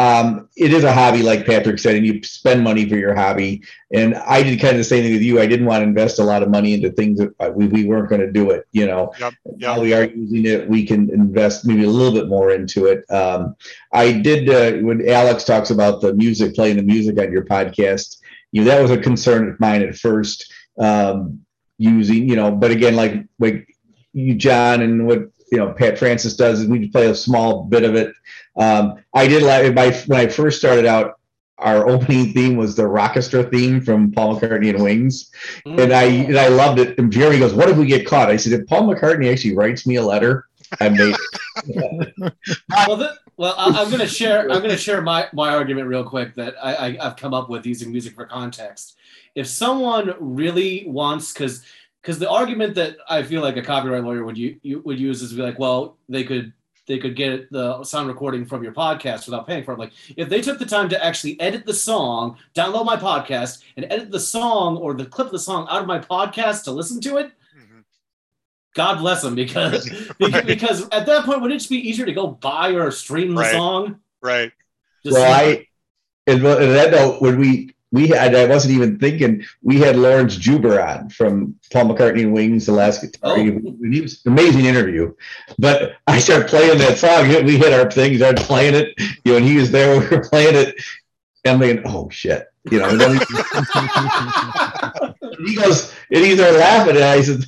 um, 0.00 0.48
it 0.56 0.72
is 0.72 0.82
a 0.82 0.94
hobby, 0.94 1.22
like 1.22 1.44
Patrick 1.44 1.78
said, 1.78 1.94
and 1.94 2.06
you 2.06 2.22
spend 2.22 2.64
money 2.64 2.88
for 2.88 2.96
your 2.96 3.14
hobby. 3.14 3.62
And 3.92 4.14
I 4.14 4.42
did 4.42 4.58
kind 4.58 4.72
of 4.72 4.78
the 4.78 4.84
same 4.84 5.02
thing 5.02 5.12
with 5.12 5.20
you. 5.20 5.38
I 5.38 5.46
didn't 5.46 5.66
want 5.66 5.82
to 5.82 5.88
invest 5.88 6.18
a 6.18 6.24
lot 6.24 6.42
of 6.42 6.48
money 6.48 6.72
into 6.72 6.90
things 6.90 7.18
that 7.18 7.34
uh, 7.38 7.50
we, 7.54 7.66
we 7.66 7.84
weren't 7.84 8.08
going 8.08 8.22
to 8.22 8.32
do 8.32 8.48
it. 8.48 8.66
You 8.72 8.86
know, 8.86 9.12
yep, 9.20 9.34
yep. 9.58 9.78
we 9.78 9.92
are 9.92 10.04
using 10.04 10.46
it, 10.46 10.66
we 10.66 10.86
can 10.86 11.10
invest 11.10 11.66
maybe 11.66 11.84
a 11.84 11.90
little 11.90 12.18
bit 12.18 12.28
more 12.28 12.50
into 12.50 12.86
it. 12.86 13.04
Um, 13.10 13.54
I 13.92 14.12
did 14.12 14.48
uh, 14.48 14.82
when 14.82 15.06
Alex 15.06 15.44
talks 15.44 15.68
about 15.68 16.00
the 16.00 16.14
music, 16.14 16.54
playing 16.54 16.78
the 16.78 16.82
music 16.82 17.18
on 17.18 17.30
your 17.30 17.44
podcast. 17.44 18.16
You 18.52 18.64
know, 18.64 18.70
that 18.70 18.80
was 18.80 18.90
a 18.90 18.98
concern 18.98 19.50
of 19.50 19.60
mine 19.60 19.82
at 19.82 19.96
first. 19.96 20.50
Um, 20.78 21.44
using, 21.76 22.26
you 22.26 22.36
know, 22.36 22.50
but 22.50 22.70
again, 22.70 22.96
like 22.96 23.26
like 23.38 23.68
you, 24.14 24.34
John, 24.34 24.80
and 24.80 25.06
what 25.06 25.30
you 25.50 25.58
know 25.58 25.72
Pat 25.72 25.98
Francis 25.98 26.36
does 26.36 26.60
is 26.60 26.68
we 26.68 26.88
play 26.88 27.06
a 27.06 27.14
small 27.14 27.64
bit 27.64 27.84
of 27.84 27.94
it. 27.94 28.14
Um, 28.56 29.02
I 29.14 29.26
did 29.26 29.42
like 29.42 29.74
my 29.74 29.90
when 30.06 30.20
I 30.20 30.28
first 30.28 30.58
started 30.58 30.86
out. 30.86 31.16
Our 31.58 31.88
opening 31.90 32.32
theme 32.32 32.56
was 32.56 32.74
the 32.74 32.84
Rockestra 32.84 33.50
theme 33.50 33.80
from 33.80 34.12
Paul 34.12 34.38
McCartney 34.38 34.70
and 34.70 34.82
Wings, 34.82 35.30
mm. 35.66 35.78
and 35.78 35.92
I 35.92 36.04
and 36.04 36.38
I 36.38 36.48
loved 36.48 36.78
it. 36.78 36.98
And 36.98 37.12
Jeremy 37.12 37.38
goes, 37.38 37.52
"What 37.52 37.68
if 37.68 37.76
we 37.76 37.86
get 37.86 38.06
caught?" 38.06 38.30
I 38.30 38.36
said, 38.36 38.52
"If 38.52 38.66
Paul 38.66 38.88
McCartney 38.88 39.30
actually 39.30 39.54
writes 39.54 39.86
me 39.86 39.96
a 39.96 40.02
letter, 40.02 40.46
I 40.80 40.88
made." 40.88 41.14
well, 41.66 42.96
the, 42.96 43.16
well, 43.36 43.54
I, 43.56 43.82
am 43.82 43.88
going 43.88 44.00
to 44.00 44.06
share. 44.06 44.42
I'm 44.42 44.58
going 44.58 44.70
to 44.70 44.76
share 44.76 45.02
my 45.02 45.28
my 45.32 45.54
argument 45.54 45.88
real 45.88 46.04
quick 46.04 46.34
that 46.34 46.54
I, 46.62 46.74
I 46.74 47.06
I've 47.06 47.16
come 47.16 47.34
up 47.34 47.50
with 47.50 47.66
using 47.66 47.90
music 47.90 48.14
for 48.14 48.24
context. 48.24 48.96
If 49.34 49.46
someone 49.46 50.14
really 50.18 50.84
wants, 50.86 51.32
because 51.32 51.64
because 52.00 52.18
the 52.18 52.30
argument 52.30 52.74
that 52.76 52.96
I 53.08 53.22
feel 53.22 53.42
like 53.42 53.56
a 53.56 53.62
copyright 53.62 54.04
lawyer 54.04 54.24
would 54.24 54.38
you, 54.38 54.58
you 54.62 54.80
would 54.80 54.98
use 54.98 55.22
is 55.22 55.32
be 55.32 55.42
like, 55.42 55.58
well, 55.58 55.98
they 56.08 56.24
could 56.24 56.52
they 56.86 56.98
could 56.98 57.14
get 57.14 57.50
the 57.52 57.84
sound 57.84 58.08
recording 58.08 58.44
from 58.44 58.64
your 58.64 58.72
podcast 58.72 59.26
without 59.26 59.46
paying 59.46 59.62
for 59.62 59.74
it. 59.74 59.78
Like 59.78 59.92
if 60.16 60.28
they 60.28 60.40
took 60.40 60.58
the 60.58 60.66
time 60.66 60.88
to 60.88 61.04
actually 61.04 61.40
edit 61.40 61.64
the 61.64 61.74
song, 61.74 62.36
download 62.54 62.84
my 62.84 62.96
podcast, 62.96 63.62
and 63.76 63.86
edit 63.90 64.10
the 64.10 64.18
song 64.18 64.76
or 64.76 64.94
the 64.94 65.06
clip 65.06 65.26
of 65.26 65.32
the 65.32 65.38
song 65.38 65.68
out 65.70 65.82
of 65.82 65.86
my 65.86 65.98
podcast 65.98 66.64
to 66.64 66.72
listen 66.72 67.00
to 67.02 67.18
it, 67.18 67.26
mm-hmm. 67.56 67.80
God 68.74 68.98
bless 68.98 69.22
them 69.22 69.34
because 69.34 69.88
right. 70.20 70.46
because 70.46 70.88
at 70.88 71.06
that 71.06 71.24
point 71.24 71.42
would 71.42 71.52
it 71.52 71.58
just 71.58 71.70
be 71.70 71.88
easier 71.88 72.06
to 72.06 72.12
go 72.12 72.26
buy 72.26 72.70
or 72.70 72.90
stream 72.90 73.34
the 73.34 73.42
right. 73.42 73.52
song? 73.52 74.00
Right. 74.20 74.52
Just 75.04 75.16
well, 75.16 75.32
I 75.32 75.66
and 76.26 76.42
that 76.44 76.90
note 76.90 77.22
when 77.22 77.38
we 77.38 77.74
we 77.92 78.08
had 78.08 78.34
I 78.34 78.46
wasn't 78.46 78.74
even 78.74 78.98
thinking 78.98 79.44
we 79.62 79.80
had 79.80 79.96
Laurence 79.96 80.36
Juber 80.36 80.80
on 80.80 81.10
from 81.10 81.56
Paul 81.72 81.86
McCartney 81.86 82.22
and 82.22 82.32
Wings, 82.32 82.66
the 82.66 82.72
last 82.72 83.00
guitar. 83.00 83.32
Oh. 83.32 83.36
He, 83.36 83.50
he 83.90 84.00
was 84.00 84.24
amazing 84.26 84.64
interview. 84.64 85.12
But 85.58 85.94
I 86.06 86.20
started 86.20 86.48
playing 86.48 86.78
that 86.78 86.98
song. 86.98 87.28
We 87.44 87.56
hit 87.56 87.72
our 87.72 87.90
thing, 87.90 88.16
started 88.16 88.44
playing 88.44 88.74
it, 88.74 88.94
you 89.24 89.32
know, 89.32 89.38
and 89.38 89.46
he 89.46 89.56
was 89.56 89.70
there, 89.70 89.98
we 90.00 90.06
were 90.06 90.22
playing 90.22 90.54
it. 90.54 90.76
And 91.44 91.54
I'm 91.54 91.60
thinking, 91.60 91.82
oh 91.86 92.10
shit. 92.10 92.46
You 92.70 92.78
know, 92.78 92.90
and 92.90 93.00
he 95.46 95.56
goes, 95.56 95.94
and 96.12 96.24
he's 96.24 96.36
there 96.36 96.52
laughing, 96.52 96.96
and 96.96 97.04
I 97.04 97.22
said, 97.22 97.42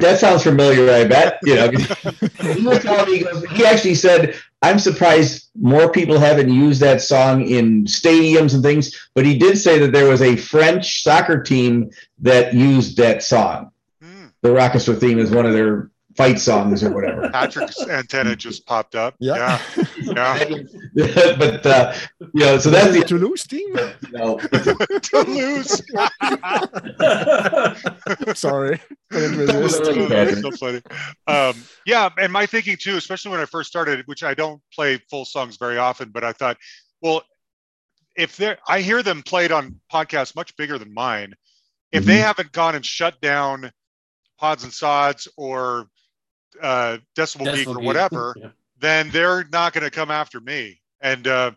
that 0.00 0.18
sounds 0.18 0.42
familiar, 0.42 0.90
I 0.90 1.04
bet. 1.04 1.38
You 1.42 1.54
know, 1.54 1.70
he 2.54 2.66
was 2.66 2.82
telling 2.82 3.10
me, 3.10 3.18
he, 3.18 3.24
goes, 3.24 3.44
he 3.50 3.64
actually 3.64 3.94
said, 3.94 4.36
I'm 4.62 4.78
surprised 4.78 5.50
more 5.54 5.90
people 5.90 6.18
haven't 6.18 6.50
used 6.50 6.80
that 6.80 7.02
song 7.02 7.46
in 7.46 7.84
stadiums 7.84 8.54
and 8.54 8.62
things, 8.62 9.10
but 9.14 9.26
he 9.26 9.36
did 9.36 9.58
say 9.58 9.78
that 9.80 9.92
there 9.92 10.08
was 10.08 10.22
a 10.22 10.36
French 10.36 11.02
soccer 11.02 11.42
team 11.42 11.90
that 12.20 12.54
used 12.54 12.96
that 12.96 13.22
song. 13.22 13.70
Mm. 14.02 14.32
The 14.40 14.48
Rockestra 14.48 14.98
theme 14.98 15.18
is 15.18 15.30
one 15.30 15.46
of 15.46 15.52
their 15.52 15.90
fight 16.16 16.38
songs 16.38 16.82
or 16.82 16.92
whatever. 16.92 17.28
Patrick's 17.32 17.80
antenna 17.88 18.36
just 18.36 18.66
popped 18.66 18.94
up. 18.94 19.14
Yeah. 19.18 19.60
Yeah. 20.00 20.54
yeah. 20.94 21.36
but, 21.38 21.66
uh, 21.66 21.94
you 22.34 22.44
know, 22.44 22.58
so 22.58 22.70
that's 22.70 22.92
the 22.92 23.04
Toulouse 23.06 23.46
team. 23.46 23.68
You 24.12 24.18
know, 24.18 24.38
Toulouse. 25.00 25.80
Sorry. 28.38 28.80
That's 29.10 30.40
so 30.40 30.50
funny. 30.52 30.82
Um, 31.26 31.64
yeah. 31.86 32.10
And 32.18 32.32
my 32.32 32.44
thinking 32.44 32.76
too, 32.76 32.96
especially 32.96 33.30
when 33.30 33.40
I 33.40 33.46
first 33.46 33.70
started, 33.70 34.06
which 34.06 34.22
I 34.22 34.34
don't 34.34 34.60
play 34.74 34.98
full 35.08 35.24
songs 35.24 35.56
very 35.56 35.78
often, 35.78 36.10
but 36.10 36.24
I 36.24 36.32
thought, 36.32 36.58
well, 37.00 37.22
if 38.16 38.36
they're, 38.36 38.58
I 38.68 38.80
hear 38.80 39.02
them 39.02 39.22
played 39.22 39.52
on 39.52 39.80
podcasts 39.90 40.36
much 40.36 40.54
bigger 40.56 40.78
than 40.78 40.92
mine. 40.92 41.34
If 41.90 42.02
mm-hmm. 42.02 42.08
they 42.08 42.18
haven't 42.18 42.52
gone 42.52 42.74
and 42.74 42.84
shut 42.84 43.20
down 43.20 43.70
pods 44.38 44.64
and 44.64 44.72
sods 44.72 45.28
or 45.36 45.88
uh, 46.62 46.98
Decibel, 47.16 47.46
Decibel 47.46 47.54
Geek 47.54 47.68
or 47.68 47.80
whatever, 47.82 48.34
yeah. 48.38 48.48
then 48.78 49.10
they're 49.10 49.44
not 49.52 49.72
going 49.72 49.84
to 49.84 49.90
come 49.90 50.10
after 50.10 50.40
me. 50.40 50.80
And 51.00 51.26
uh, 51.26 51.52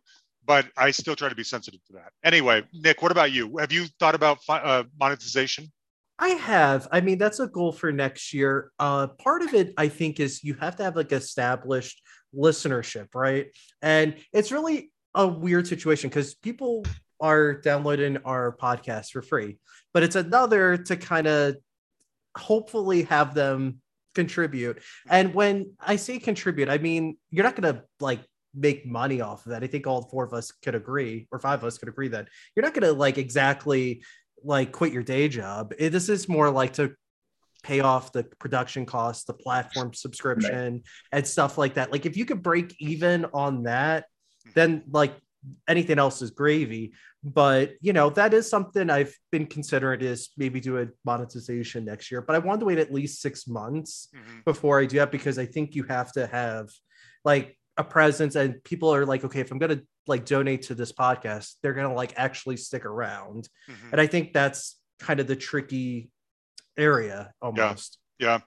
but 0.46 0.68
I 0.78 0.92
still 0.92 1.16
try 1.16 1.30
to 1.30 1.36
be 1.36 1.44
sensitive 1.44 1.84
to 1.88 1.94
that. 1.94 2.12
Anyway, 2.24 2.64
Nick, 2.74 3.02
what 3.02 3.12
about 3.12 3.32
you? 3.32 3.58
Have 3.58 3.72
you 3.72 3.86
thought 4.00 4.16
about 4.16 4.40
uh, 4.50 4.84
monetization? 5.00 5.72
I 6.18 6.30
have. 6.30 6.88
I 6.92 7.02
mean, 7.02 7.18
that's 7.18 7.40
a 7.40 7.48
goal 7.48 7.72
for 7.72 7.92
next 7.92 8.34
year. 8.34 8.72
Uh, 8.80 9.08
part 9.08 9.42
of 9.42 9.54
it, 9.54 9.74
I 9.78 9.90
think, 9.90 10.20
is 10.20 10.44
you 10.44 10.54
have 10.56 10.76
to 10.78 10.84
have 10.84 10.96
like 10.96 11.12
established 11.12 12.02
listenership, 12.34 13.08
right? 13.14 13.48
And 13.82 14.16
it's 14.32 14.52
really 14.52 14.92
a 15.14 15.28
weird 15.28 15.68
situation 15.68 16.10
because 16.10 16.36
people 16.36 16.86
are 17.20 17.54
downloading 17.54 18.18
our 18.26 18.56
podcast 18.56 19.12
for 19.12 19.22
free, 19.22 19.58
but 19.94 20.04
it's 20.04 20.16
another 20.16 20.78
to 20.78 20.96
kind 20.96 21.28
of 21.28 21.56
hopefully 22.38 23.04
have 23.04 23.34
them 23.34 23.82
contribute. 24.16 24.82
And 25.10 25.34
when 25.34 25.74
I 25.80 25.98
say 25.98 26.20
contribute, 26.20 26.70
I 26.70 26.78
mean 26.80 27.18
you're 27.30 27.44
not 27.44 27.56
going 27.56 27.76
to 27.76 27.84
like 28.00 28.22
make 28.56 28.86
money 28.86 29.22
off 29.22 29.46
of 29.46 29.52
that. 29.52 29.64
I 29.64 29.68
think 29.68 29.86
all 29.86 30.04
four 30.04 30.24
of 30.24 30.34
us 30.34 30.52
could 30.52 30.76
agree, 30.76 31.28
or 31.32 31.40
five 31.40 31.60
of 31.60 31.66
us 31.66 31.78
could 31.78 31.90
agree 31.90 32.08
that 32.10 32.30
you're 32.56 32.64
not 32.64 32.74
going 32.74 32.88
to 32.88 32.94
like 32.94 33.18
exactly 33.18 34.04
like 34.44 34.72
quit 34.72 34.94
your 34.94 35.04
day 35.04 35.28
job. 35.28 35.74
It, 35.78 35.90
this 35.90 36.10
is 36.10 36.30
more 36.30 36.50
like 36.50 36.74
to 36.74 36.94
pay 37.64 37.80
off 37.80 38.12
the 38.12 38.24
production 38.40 38.86
costs, 38.86 39.26
the 39.26 39.34
platform 39.34 39.94
subscription, 39.94 40.74
right. 40.74 40.84
and 41.12 41.28
stuff 41.28 41.58
like 41.58 41.74
that. 41.74 41.92
Like 41.92 42.06
if 42.06 42.16
you 42.16 42.26
could 42.26 42.42
break 42.42 42.76
even 42.80 43.26
on 43.34 43.64
that, 43.64 44.06
then 44.54 44.84
like 44.90 45.16
anything 45.68 46.00
else 46.00 46.22
is 46.22 46.32
gravy. 46.32 46.94
But 47.26 47.74
you 47.82 47.92
know, 47.92 48.12
that 48.12 48.34
is 48.34 48.48
something 48.48 48.90
I've 48.90 49.18
been 49.32 49.48
considering 49.48 50.02
is 50.02 50.30
maybe 50.38 50.60
do 50.60 50.78
a 50.80 50.88
monetization 51.04 51.84
next 51.84 52.12
year. 52.12 52.22
But 52.22 52.36
I 52.36 52.40
wanted 52.40 52.60
to 52.60 52.66
wait 52.66 52.78
at 52.78 52.94
least 52.94 53.22
six 53.22 53.48
months 53.48 54.10
mm-hmm. 54.16 54.42
before 54.46 54.80
I 54.80 54.86
do 54.86 54.98
that 55.00 55.12
because 55.12 55.40
I 55.40 55.46
think 55.46 55.74
you 55.74 55.84
have 55.84 56.12
to 56.14 56.28
have 56.28 56.70
like 57.24 57.58
a 57.78 57.84
presence 57.84 58.36
and 58.36 58.64
people 58.64 58.94
are 58.94 59.06
like 59.06 59.26
okay 59.26 59.42
if 59.42 59.52
i'm 59.52 59.58
going 59.58 59.78
to 59.78 59.84
like 60.08 60.24
donate 60.24 60.62
to 60.62 60.76
this 60.76 60.94
podcast 60.94 61.56
they're 61.62 61.74
going 61.74 61.90
to 61.90 61.94
like 61.94 62.14
actually 62.16 62.56
stick 62.56 62.86
around 62.86 63.50
Mhm. 63.68 63.92
and 63.92 64.00
i 64.00 64.08
think 64.08 64.32
that's 64.32 64.80
kind 65.00 65.20
of 65.20 65.28
the 65.28 65.36
tricky 65.36 66.10
area 66.78 67.34
almost 67.42 67.98
Yeah. 68.20 68.40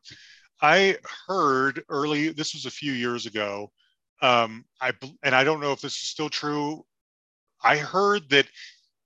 I 0.60 0.96
heard 1.26 1.84
early, 1.88 2.30
this 2.30 2.54
was 2.54 2.66
a 2.66 2.70
few 2.70 2.92
years 2.92 3.26
ago. 3.26 3.70
Um, 4.20 4.64
I, 4.80 4.92
and 5.22 5.34
I 5.34 5.44
don't 5.44 5.60
know 5.60 5.72
if 5.72 5.80
this 5.80 5.92
is 5.92 6.08
still 6.08 6.28
true. 6.28 6.84
I 7.62 7.78
heard 7.78 8.30
that 8.30 8.46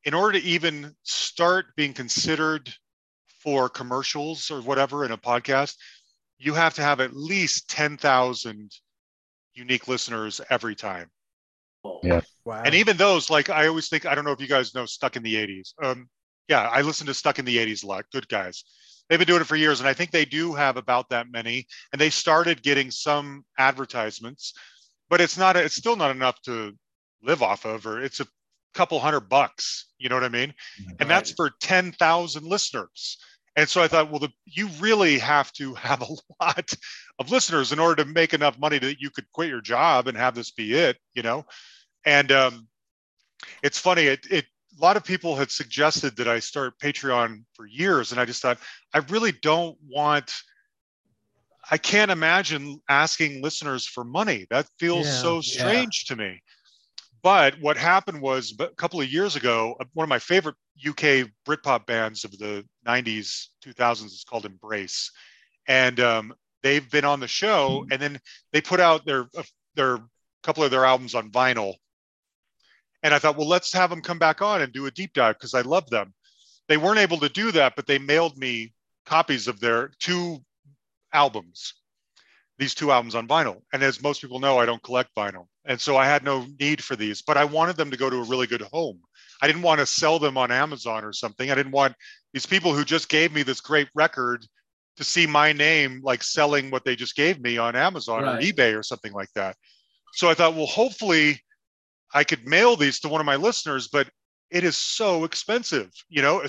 in 0.05 0.15
order 0.15 0.39
to 0.39 0.45
even 0.45 0.95
start 1.03 1.67
being 1.77 1.95
considered 1.95 2.73
for 3.41 3.69
commercials 3.69 4.51
or 4.51 4.61
whatever 4.61 5.05
in 5.05 5.13
a 5.13 5.19
podcast, 5.19 5.77
you 6.39 6.55
have 6.55 6.75
to 6.75 6.83
have 6.83 7.01
at 7.01 7.15
least 7.15 7.71
10,000 7.71 8.71
unique 9.55 9.89
listeners 9.89 10.41
every 10.51 10.75
time. 10.75 11.09
Yeah. 12.03 12.21
wow 12.45 12.63
And 12.65 12.75
even 12.75 12.97
those, 12.97 13.31
like 13.31 13.51
I 13.51 13.67
always 13.67 13.89
think, 13.89 14.07
I 14.07 14.15
don't 14.15 14.25
know 14.25 14.33
if 14.33 14.41
you 14.41 14.49
guys 14.49 14.75
know 14.75 14.87
Stuck 14.87 15.17
in 15.17 15.23
the 15.23 15.35
80s. 15.35 15.75
Um, 15.83 16.09
yeah, 16.49 16.69
I 16.69 16.83
listen 16.83 17.07
to 17.07 17.15
Stuck 17.15 17.39
in 17.39 17.45
the 17.45 17.57
80s 17.57 17.85
a 17.85 17.87
lot. 17.87 18.05
Good 18.13 18.29
guys. 18.29 18.65
They've 19.09 19.19
been 19.19 19.27
doing 19.27 19.41
it 19.41 19.47
for 19.47 19.57
years, 19.57 19.81
and 19.81 19.89
I 19.89 19.93
think 19.93 20.11
they 20.11 20.25
do 20.25 20.55
have 20.55 20.77
about 20.77 21.11
that 21.11 21.27
many. 21.31 21.67
And 21.93 22.01
they 22.01 22.11
started 22.11 22.63
getting 22.63 22.91
some 22.91 23.45
advertisements, 23.59 24.55
but 25.11 25.21
it's 25.21 25.37
not. 25.37 25.57
It's 25.57 25.75
still 25.75 25.97
not 25.97 26.13
enough 26.13 26.41
to 26.43 26.73
live 27.23 27.43
off 27.43 27.65
of, 27.65 27.87
or 27.87 28.01
it's 28.01 28.21
a 28.21 28.27
couple 28.75 28.99
hundred 29.01 29.29
bucks. 29.29 29.87
You 29.99 30.09
know 30.09 30.17
what 30.17 30.25
I 30.25 30.29
mean? 30.29 30.55
And 30.99 31.09
that's 31.11 31.31
for 31.33 31.51
10,000 31.61 32.45
listeners. 32.45 33.19
And 33.57 33.69
so 33.69 33.83
I 33.83 33.89
thought, 33.89 34.11
well, 34.11 34.21
the, 34.21 34.31
you 34.47 34.69
really 34.81 35.19
have 35.19 35.53
to 35.55 35.75
have 35.75 36.01
a 36.03 36.07
lot 36.41 36.73
of 37.19 37.31
listeners 37.31 37.73
in 37.73 37.79
order 37.79 38.03
to 38.03 38.09
make 38.09 38.33
enough 38.33 38.59
money 38.59 38.79
that 38.79 39.01
you 39.01 39.11
could 39.11 39.31
quit 39.33 39.49
your 39.49 39.61
job 39.61 40.09
and 40.09 40.17
have 40.17 40.35
this 40.35 40.51
be 40.51 40.73
it. 40.75 40.97
You 41.15 41.23
know, 41.23 41.45
and 42.05 42.33
um, 42.33 42.69
it's 43.63 43.79
funny. 43.79 44.05
It, 44.05 44.27
it 44.31 44.45
a 44.79 44.83
lot 44.83 44.97
of 44.97 45.05
people 45.05 45.37
had 45.37 45.51
suggested 45.51 46.17
that 46.17 46.29
I 46.29 46.39
start 46.39 46.79
Patreon 46.79 47.45
for 47.55 47.67
years, 47.67 48.11
and 48.11 48.21
I 48.21 48.25
just 48.25 48.41
thought 48.41 48.59
I 48.95 48.99
really 49.11 49.33
don't 49.33 49.77
want. 49.87 50.33
I 51.71 51.79
can't 51.79 52.11
imagine 52.11 52.81
asking 52.89 53.43
listeners 53.43 53.87
for 53.87 54.03
money. 54.05 54.47
That 54.51 54.67
feels 54.79 55.07
Yeah. 55.07 55.13
so 55.23 55.35
Yeah. 55.37 55.41
strange 55.43 56.05
to 56.07 56.17
me. 56.17 56.43
But 57.23 57.61
what 57.61 57.77
happened 57.77 58.21
was 58.21 58.55
a 58.59 58.69
couple 58.69 59.01
of 59.01 59.11
years 59.11 59.37
ago, 59.37 59.77
uh, 59.81 59.85
one 59.95 60.05
of 60.05 60.09
my 60.09 60.19
favorite 60.19 60.57
UK 60.85 61.29
Britpop 61.47 61.87
bands 61.87 62.25
of 62.25 62.37
the 62.39 62.65
90s, 62.87 63.47
2000s 63.65 64.07
is 64.07 64.25
called 64.29 64.45
Embrace. 64.45 65.11
And 65.69 66.01
um, 66.01 66.35
they've 66.63 66.89
been 66.91 67.05
on 67.05 67.21
the 67.21 67.29
show 67.29 67.87
and 67.91 68.03
then 68.03 68.19
they 68.53 68.61
put 68.61 68.81
out 68.81 69.07
their, 69.07 69.29
uh, 69.37 69.45
their 69.77 69.99
couple 70.43 70.65
of 70.65 70.73
their 70.73 70.85
albums 70.85 71.15
on 71.15 71.31
vinyl. 71.31 71.75
And 73.05 73.15
I 73.15 73.19
thought, 73.19 73.37
well, 73.37 73.49
let's 73.49 73.73
have 73.73 73.91
them 73.91 74.03
come 74.03 74.19
back 74.19 74.43
on 74.43 74.63
and 74.63 74.73
do 74.73 74.87
a 74.87 74.91
deep 74.91 75.13
dive 75.13 75.37
because 75.37 75.55
I 75.55 75.63
love 75.63 75.89
them. 75.91 76.13
They 76.69 76.77
weren't 76.77 76.99
able 76.99 77.19
to 77.19 77.29
do 77.29 77.53
that, 77.53 77.75
but 77.77 77.87
they 77.87 77.99
mailed 77.99 78.37
me 78.37 78.73
copies 79.07 79.49
of 79.49 79.61
their 79.61 79.91
two 79.99 80.39
albums, 81.13 81.75
these 82.59 82.75
two 82.75 82.93
albums 82.93 83.15
on 83.15 83.27
vinyl. 83.27 83.63
And 83.73 83.83
as 83.83 84.03
most 84.03 84.21
people 84.21 84.39
know, 84.39 84.59
I 84.59 84.67
don't 84.67 84.83
collect 84.83 85.15
vinyl. 85.17 85.47
And 85.65 85.81
so 85.81 85.97
I 85.97 86.07
had 86.07 86.25
no 86.25 86.47
need 86.61 86.83
for 86.83 86.97
these, 86.97 87.23
but 87.23 87.37
I 87.37 87.45
wanted 87.45 87.77
them 87.77 87.91
to 87.91 87.97
go 87.97 88.11
to 88.11 88.17
a 88.17 88.25
really 88.25 88.47
good 88.47 88.63
home. 88.63 89.01
I 89.41 89.47
didn't 89.47 89.63
want 89.63 89.81
to 89.81 89.87
sell 89.87 90.19
them 90.19 90.37
on 90.37 90.53
Amazon 90.53 91.05
or 91.05 91.13
something. 91.13 91.51
I 91.51 91.55
didn't 91.55 91.73
want 91.73 91.95
these 92.33 92.47
people 92.47 92.75
who 92.75 92.85
just 92.85 93.09
gave 93.09 93.33
me 93.33 93.43
this 93.43 93.61
great 93.61 93.89
record 93.95 94.47
to 94.97 95.05
see 95.05 95.27
my 95.27 95.53
name 95.53 96.01
like 96.05 96.23
selling 96.23 96.71
what 96.71 96.85
they 96.85 96.95
just 96.95 97.17
gave 97.17 97.41
me 97.41 97.59
on 97.59 97.75
Amazon 97.75 98.25
or 98.25 98.39
eBay 98.39 98.79
or 98.79 98.83
something 98.83 99.13
like 99.13 99.31
that. 99.35 99.57
So 100.15 100.29
I 100.29 100.35
thought, 100.35 100.55
well, 100.55 100.67
hopefully 100.67 101.41
I 102.15 102.25
could 102.25 102.47
mail 102.47 102.77
these 102.77 103.01
to 103.01 103.09
one 103.09 103.21
of 103.21 103.27
my 103.27 103.37
listeners, 103.37 103.89
but 103.89 104.09
it 104.51 104.65
is 104.65 104.77
so 104.77 105.25
expensive, 105.25 105.91
you 106.09 106.21
know. 106.21 106.45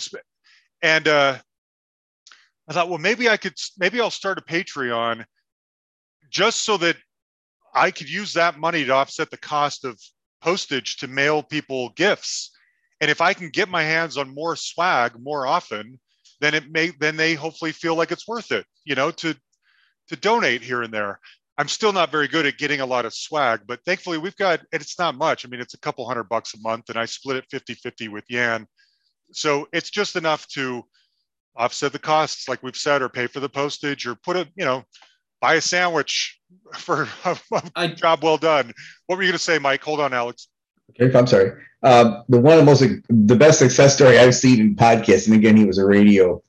And 0.82 1.08
uh, 1.08 1.38
I 2.68 2.74
thought, 2.74 2.90
well, 2.90 3.00
maybe 3.00 3.30
I 3.30 3.38
could, 3.38 3.54
maybe 3.78 4.02
I'll 4.02 4.12
start 4.12 4.38
a 4.38 4.42
Patreon 4.42 5.24
just 6.34 6.66
so 6.66 6.76
that 6.78 6.98
I 7.74 7.92
could 7.92 8.10
use 8.10 8.34
that 8.34 8.60
money 8.60 8.84
to 8.84 8.92
offset 8.94 9.32
the 9.32 9.38
cost 9.38 9.86
of 9.86 10.00
postage 10.42 10.98
to 10.98 11.08
mail 11.08 11.42
people 11.42 11.90
gifts. 11.96 12.52
And 13.00 13.10
if 13.10 13.22
I 13.22 13.34
can 13.34 13.50
get 13.50 13.70
my 13.70 13.84
hands 13.84 14.18
on 14.18 14.34
more 14.34 14.56
swag 14.56 15.14
more 15.18 15.48
often, 15.48 16.00
then 16.42 16.54
it 16.54 16.70
may 16.70 16.92
then 17.00 17.16
they 17.16 17.36
hopefully 17.36 17.72
feel 17.72 17.96
like 17.96 18.12
it's 18.12 18.28
worth 18.28 18.52
it, 18.52 18.66
you 18.84 18.96
know, 18.96 19.12
to 19.12 19.36
to 20.10 20.16
donate 20.16 20.62
here 20.62 20.82
and 20.82 20.94
there. 20.94 21.20
I'm 21.58 21.68
still 21.68 21.94
not 21.94 22.12
very 22.12 22.28
good 22.28 22.48
at 22.48 22.58
getting 22.58 22.82
a 22.82 22.86
lot 22.86 23.06
of 23.06 23.14
swag, 23.14 23.62
but 23.68 23.80
thankfully 23.86 24.18
we've 24.18 24.36
got 24.36 24.60
and 24.72 24.82
it's 24.82 24.98
not 24.98 25.16
much. 25.16 25.46
I 25.46 25.50
mean, 25.50 25.62
it's 25.62 25.76
a 25.76 25.80
couple 25.80 26.06
hundred 26.08 26.30
bucks 26.30 26.56
a 26.56 26.62
month 26.62 26.90
and 26.90 26.98
I 26.98 27.06
split 27.06 27.38
it 27.38 27.46
50-50 27.54 28.10
with 28.10 28.26
Yan. 28.28 28.66
So 29.32 29.68
it's 29.72 29.92
just 29.92 30.16
enough 30.16 30.48
to 30.50 30.84
offset 31.56 31.94
the 31.94 32.00
costs, 32.00 32.50
like 32.50 32.64
we've 32.64 32.76
said, 32.76 33.02
or 33.02 33.10
pay 33.10 33.28
for 33.28 33.40
the 33.40 33.50
postage 33.50 34.08
or 34.08 34.16
put 34.16 34.36
a, 34.36 34.48
you 34.56 34.66
know, 34.66 34.84
buy 35.44 35.56
a 35.56 35.62
sandwich 35.62 36.40
for 36.74 37.08
a, 37.26 37.38
a 37.52 37.64
I 37.76 37.88
job 37.88 38.24
well 38.24 38.38
done. 38.38 38.74
What 39.06 39.18
were 39.18 39.24
you 39.24 39.30
going 39.30 39.38
to 39.38 39.44
say, 39.44 39.60
Mike? 39.60 39.84
Hold 39.84 40.00
on, 40.00 40.14
Alex. 40.14 40.48
Okay, 40.90 41.16
I'm 41.16 41.28
sorry. 41.28 41.52
Um, 41.84 42.24
the 42.30 42.40
one 42.40 42.58
of 42.58 42.60
the 42.60 42.66
most, 42.66 42.84
the 43.10 43.36
best 43.36 43.60
success 43.60 43.94
story 43.94 44.18
I've 44.18 44.36
seen 44.36 44.62
in 44.62 44.76
podcasting. 44.76 45.36
Again, 45.36 45.58
he 45.58 45.66
was 45.66 45.78
a 45.78 45.86
radio 45.86 46.42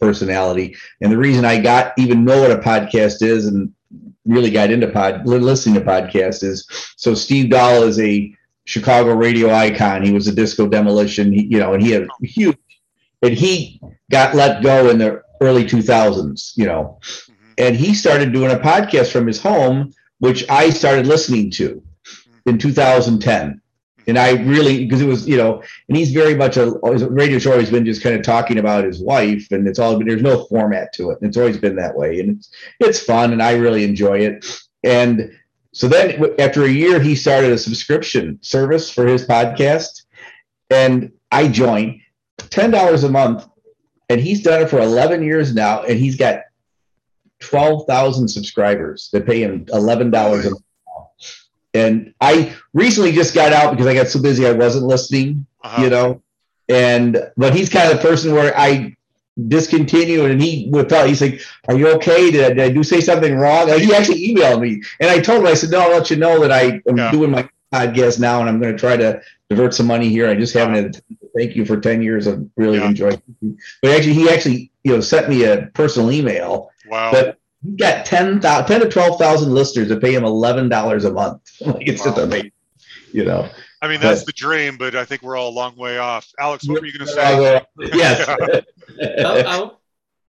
personality, 0.00 0.74
and 1.02 1.12
the 1.12 1.18
reason 1.18 1.44
I 1.44 1.60
got 1.60 1.92
even 1.98 2.24
know 2.24 2.40
what 2.40 2.50
a 2.50 2.56
podcast 2.56 3.20
is 3.20 3.46
and 3.46 3.72
really 4.24 4.50
got 4.50 4.70
into 4.70 4.88
pod 4.88 5.26
listening 5.26 5.74
to 5.74 5.82
podcasts 5.82 6.42
is 6.42 6.66
so 6.96 7.14
Steve 7.14 7.50
Dahl 7.50 7.82
is 7.82 8.00
a 8.00 8.34
Chicago 8.64 9.12
radio 9.14 9.52
icon. 9.52 10.02
He 10.02 10.12
was 10.12 10.28
a 10.28 10.34
disco 10.34 10.66
demolition, 10.66 11.30
he, 11.30 11.44
you 11.44 11.58
know, 11.58 11.74
and 11.74 11.82
he 11.82 11.90
had 11.90 12.08
huge, 12.22 12.56
and 13.20 13.34
he 13.34 13.82
got 14.10 14.34
let 14.34 14.62
go 14.62 14.88
in 14.88 14.96
the 14.96 15.22
early 15.42 15.64
2000s, 15.64 16.56
you 16.56 16.64
know. 16.64 16.98
And 17.58 17.76
he 17.76 17.94
started 17.94 18.32
doing 18.32 18.50
a 18.50 18.58
podcast 18.58 19.12
from 19.12 19.26
his 19.26 19.40
home, 19.40 19.92
which 20.18 20.48
I 20.48 20.70
started 20.70 21.06
listening 21.06 21.50
to 21.52 21.82
in 22.46 22.58
2010. 22.58 23.60
And 24.06 24.18
I 24.18 24.32
really, 24.32 24.84
because 24.84 25.00
it 25.00 25.06
was, 25.06 25.26
you 25.26 25.38
know, 25.38 25.62
and 25.88 25.96
he's 25.96 26.12
very 26.12 26.34
much 26.34 26.58
a 26.58 26.72
radio 26.82 27.38
show 27.38 27.52
always 27.52 27.70
been 27.70 27.86
just 27.86 28.02
kind 28.02 28.14
of 28.14 28.22
talking 28.22 28.58
about 28.58 28.84
his 28.84 29.00
wife, 29.00 29.50
and 29.50 29.66
it's 29.66 29.78
all 29.78 29.96
been 29.96 30.06
there's 30.06 30.20
no 30.20 30.44
format 30.44 30.92
to 30.94 31.10
it. 31.10 31.18
It's 31.22 31.38
always 31.38 31.56
been 31.56 31.76
that 31.76 31.96
way, 31.96 32.20
and 32.20 32.36
it's 32.36 32.50
it's 32.80 33.00
fun, 33.02 33.32
and 33.32 33.42
I 33.42 33.52
really 33.52 33.82
enjoy 33.82 34.18
it. 34.18 34.44
And 34.82 35.32
so 35.72 35.88
then 35.88 36.34
after 36.38 36.64
a 36.64 36.68
year, 36.68 37.00
he 37.00 37.14
started 37.14 37.50
a 37.52 37.58
subscription 37.58 38.38
service 38.42 38.90
for 38.90 39.06
his 39.06 39.26
podcast, 39.26 40.02
and 40.68 41.10
I 41.32 41.48
joined 41.48 42.00
ten 42.50 42.70
dollars 42.70 43.04
a 43.04 43.10
month, 43.10 43.46
and 44.10 44.20
he's 44.20 44.42
done 44.42 44.60
it 44.60 44.68
for 44.68 44.80
eleven 44.80 45.22
years 45.22 45.54
now, 45.54 45.82
and 45.82 45.98
he's 45.98 46.16
got 46.16 46.42
twelve 47.48 47.86
thousand 47.86 48.28
subscribers 48.28 49.08
that 49.12 49.26
pay 49.26 49.42
him 49.42 49.66
eleven 49.72 50.10
dollars 50.10 50.46
a 50.46 50.50
month. 50.50 50.60
And 51.74 52.14
I 52.20 52.54
recently 52.72 53.12
just 53.12 53.34
got 53.34 53.52
out 53.52 53.72
because 53.72 53.86
I 53.86 53.94
got 53.94 54.06
so 54.08 54.22
busy 54.22 54.46
I 54.46 54.52
wasn't 54.52 54.86
listening, 54.86 55.46
Uh-huh. 55.64 55.82
you 55.82 55.90
know. 55.90 56.22
And 56.68 57.30
but 57.36 57.54
he's 57.54 57.68
kind 57.68 57.90
of 57.90 57.96
the 58.00 58.02
person 58.08 58.32
where 58.32 58.56
I 58.56 58.94
discontinued 59.48 60.30
and 60.30 60.40
he 60.40 60.68
would 60.70 60.88
tell 60.88 61.06
he's 61.06 61.20
like, 61.20 61.40
Are 61.68 61.76
you 61.76 61.88
okay? 61.96 62.30
Did 62.30 62.44
I, 62.44 62.48
did 62.50 62.60
I 62.60 62.68
do 62.70 62.82
say 62.84 63.00
something 63.00 63.34
wrong? 63.36 63.68
Like, 63.68 63.82
he 63.82 63.92
actually 63.94 64.28
emailed 64.28 64.60
me 64.60 64.82
and 65.00 65.10
I 65.10 65.18
told 65.20 65.40
him, 65.40 65.46
I 65.46 65.54
said, 65.54 65.70
No, 65.70 65.80
I'll 65.80 65.90
let 65.90 66.10
you 66.10 66.16
know 66.16 66.40
that 66.40 66.52
I 66.52 66.80
am 66.88 66.96
Yeah. 66.96 67.10
doing 67.10 67.30
my 67.30 67.48
podcast 67.74 68.20
now 68.20 68.40
and 68.40 68.48
I'm 68.48 68.60
gonna 68.60 68.78
try 68.78 68.96
to 68.96 69.20
divert 69.50 69.74
some 69.74 69.86
money 69.86 70.08
here. 70.08 70.28
I 70.28 70.34
just 70.36 70.54
haven't 70.54 70.74
had 70.76 71.00
thank 71.36 71.56
you 71.56 71.64
for 71.64 71.76
10 71.80 72.00
years 72.02 72.28
of 72.28 72.48
really 72.56 72.78
Yeah. 72.78 72.86
enjoyed 72.88 73.14
it. 73.42 73.56
But 73.82 73.90
actually 73.90 74.14
he 74.14 74.30
actually, 74.30 74.70
you 74.84 74.92
know, 74.94 75.00
sent 75.00 75.28
me 75.28 75.42
a 75.44 75.68
personal 75.74 76.12
email 76.12 76.70
Wow. 76.88 77.12
but 77.12 77.38
he 77.62 77.72
got 77.76 78.04
10,000 78.04 78.66
10 78.66 78.80
to 78.80 78.88
12,000 78.88 79.52
listeners 79.52 79.88
that 79.88 80.00
pay 80.00 80.14
him 80.14 80.22
$11 80.22 81.04
a 81.04 81.10
month. 81.10 81.40
Like 81.60 81.88
it's 81.88 82.04
just 82.04 82.18
amazing, 82.18 82.52
you 83.12 83.24
know. 83.24 83.48
I 83.80 83.88
mean, 83.88 84.00
that's 84.00 84.24
the 84.24 84.32
dream, 84.32 84.76
but 84.78 84.94
I 84.94 85.04
think 85.04 85.22
we're 85.22 85.36
all 85.36 85.50
a 85.50 85.50
long 85.50 85.76
way 85.76 85.98
off. 85.98 86.30
Alex, 86.38 86.66
what 86.66 86.80
were 86.80 86.86
you 86.86 86.98
going 86.98 87.06
to 87.06 87.12
say? 87.12 87.62
Yes. 87.92 88.28
I, 88.98 89.42
I, 89.42 89.70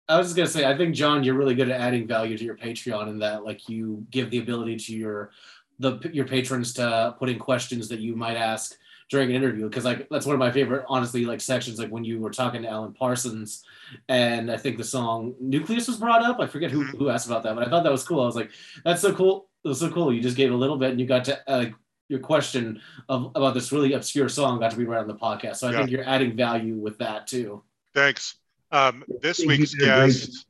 I 0.08 0.18
was 0.18 0.28
just 0.28 0.36
gonna 0.36 0.48
say, 0.48 0.66
I 0.66 0.78
think 0.78 0.94
John, 0.94 1.24
you're 1.24 1.36
really 1.36 1.56
good 1.56 1.70
at 1.70 1.82
adding 1.82 2.06
value 2.06 2.38
to 2.38 2.44
your 2.44 2.56
Patreon 2.56 3.10
in 3.10 3.20
that, 3.20 3.44
like, 3.44 3.68
you 3.68 4.06
give 4.12 4.30
the 4.30 4.38
ability 4.38 4.76
to 4.78 4.94
your 4.94 5.32
the 5.80 6.00
your 6.14 6.26
patrons 6.26 6.74
to 6.74 7.16
put 7.20 7.30
in 7.30 7.40
questions 7.40 7.90
that 7.90 8.00
you 8.00 8.16
might 8.16 8.38
ask 8.38 8.76
during 9.10 9.30
an 9.30 9.36
interview. 9.36 9.68
Because 9.70 9.86
like 9.86 10.08
that's 10.10 10.26
one 10.26 10.34
of 10.36 10.40
my 10.40 10.52
favorite, 10.52 10.86
honestly, 10.88 11.26
like 11.26 11.42
sections. 11.42 11.80
Like 11.80 11.90
when 11.90 12.04
you 12.04 12.20
were 12.20 12.32
talking 12.32 12.64
to 12.64 12.68
Alan 12.70 12.94
Parsons, 12.94 13.64
and 14.10 14.52
I 14.52 14.58
think 14.58 14.78
the 14.78 14.84
song 14.84 15.36
"Nucleus" 15.40 15.88
was 15.88 15.98
brought 15.98 16.24
up. 16.24 16.40
I 16.40 16.48
forget 16.48 16.72
who 16.72 16.86
Mhm. 16.86 16.98
who 16.98 17.10
asked 17.10 17.28
about 17.28 17.44
that, 17.44 17.56
but 17.56 17.66
I 17.66 17.70
thought 17.70 17.84
that 17.84 17.92
was 17.92 18.04
cool. 18.04 18.22
I 18.22 18.26
was 18.26 18.36
like, 18.36 18.52
that's 18.84 19.02
so 19.02 19.14
cool. 19.14 19.50
It 19.64 19.68
was 19.70 19.80
so 19.80 19.90
cool. 19.92 20.14
You 20.14 20.22
just 20.22 20.38
gave 20.38 20.52
a 20.52 20.56
little 20.56 20.78
bit, 20.78 20.92
and 20.92 21.00
you 21.00 21.06
got 21.06 21.26
to 21.26 21.40
uh, 21.52 21.58
like 21.58 21.74
your 22.08 22.20
question 22.20 22.80
of 23.10 23.32
about 23.36 23.54
this 23.56 23.72
really 23.72 23.94
obscure 23.94 24.30
song 24.30 24.60
got 24.60 24.70
to 24.72 24.78
be 24.78 24.86
right 24.86 25.00
on 25.00 25.08
the 25.08 25.16
podcast. 25.16 25.56
So 25.58 25.68
I 25.68 25.72
Yeah. 25.72 25.78
think 25.80 25.90
you're 25.92 26.08
adding 26.08 26.36
value 26.36 26.76
with 26.76 26.98
that 27.00 27.26
too. 27.28 27.64
Thanks. 27.96 28.36
Um, 28.72 29.04
this 29.22 29.40
You 29.40 29.48
week's 29.48 29.72
did 29.72 29.80
great- 29.80 29.88
guest. 29.88 30.46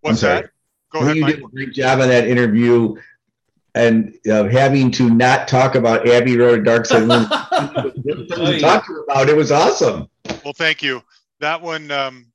What's 0.00 0.20
sorry. 0.20 0.42
that? 0.42 0.50
Go 0.90 1.00
Well, 1.00 1.02
ahead, 1.08 1.16
you 1.16 1.22
Mike. 1.22 1.34
did 1.36 1.44
a 1.44 1.48
great 1.48 1.72
job 1.74 2.00
on 2.00 2.08
that 2.08 2.26
interview. 2.28 2.94
And 3.76 4.18
uh, 4.30 4.48
having 4.48 4.90
to 4.92 5.10
not 5.10 5.46
talk 5.46 5.74
about 5.74 6.08
Abbey 6.08 6.36
Road, 6.36 6.64
Dark 6.64 6.86
Side 6.86 7.06
Moon, 7.06 7.26
Oh, 8.38 8.58
talking 8.58 9.04
about 9.06 9.28
it 9.28 9.36
was 9.36 9.52
awesome. 9.52 10.08
Well, 10.44 10.54
thank 10.54 10.82
you. 10.82 11.02
That 11.40 11.60
one, 11.60 11.90
um, 11.90 12.26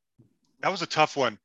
that 0.62 0.72
was 0.72 0.84
a 0.84 0.88
tough 0.88 1.18
one 1.18 1.40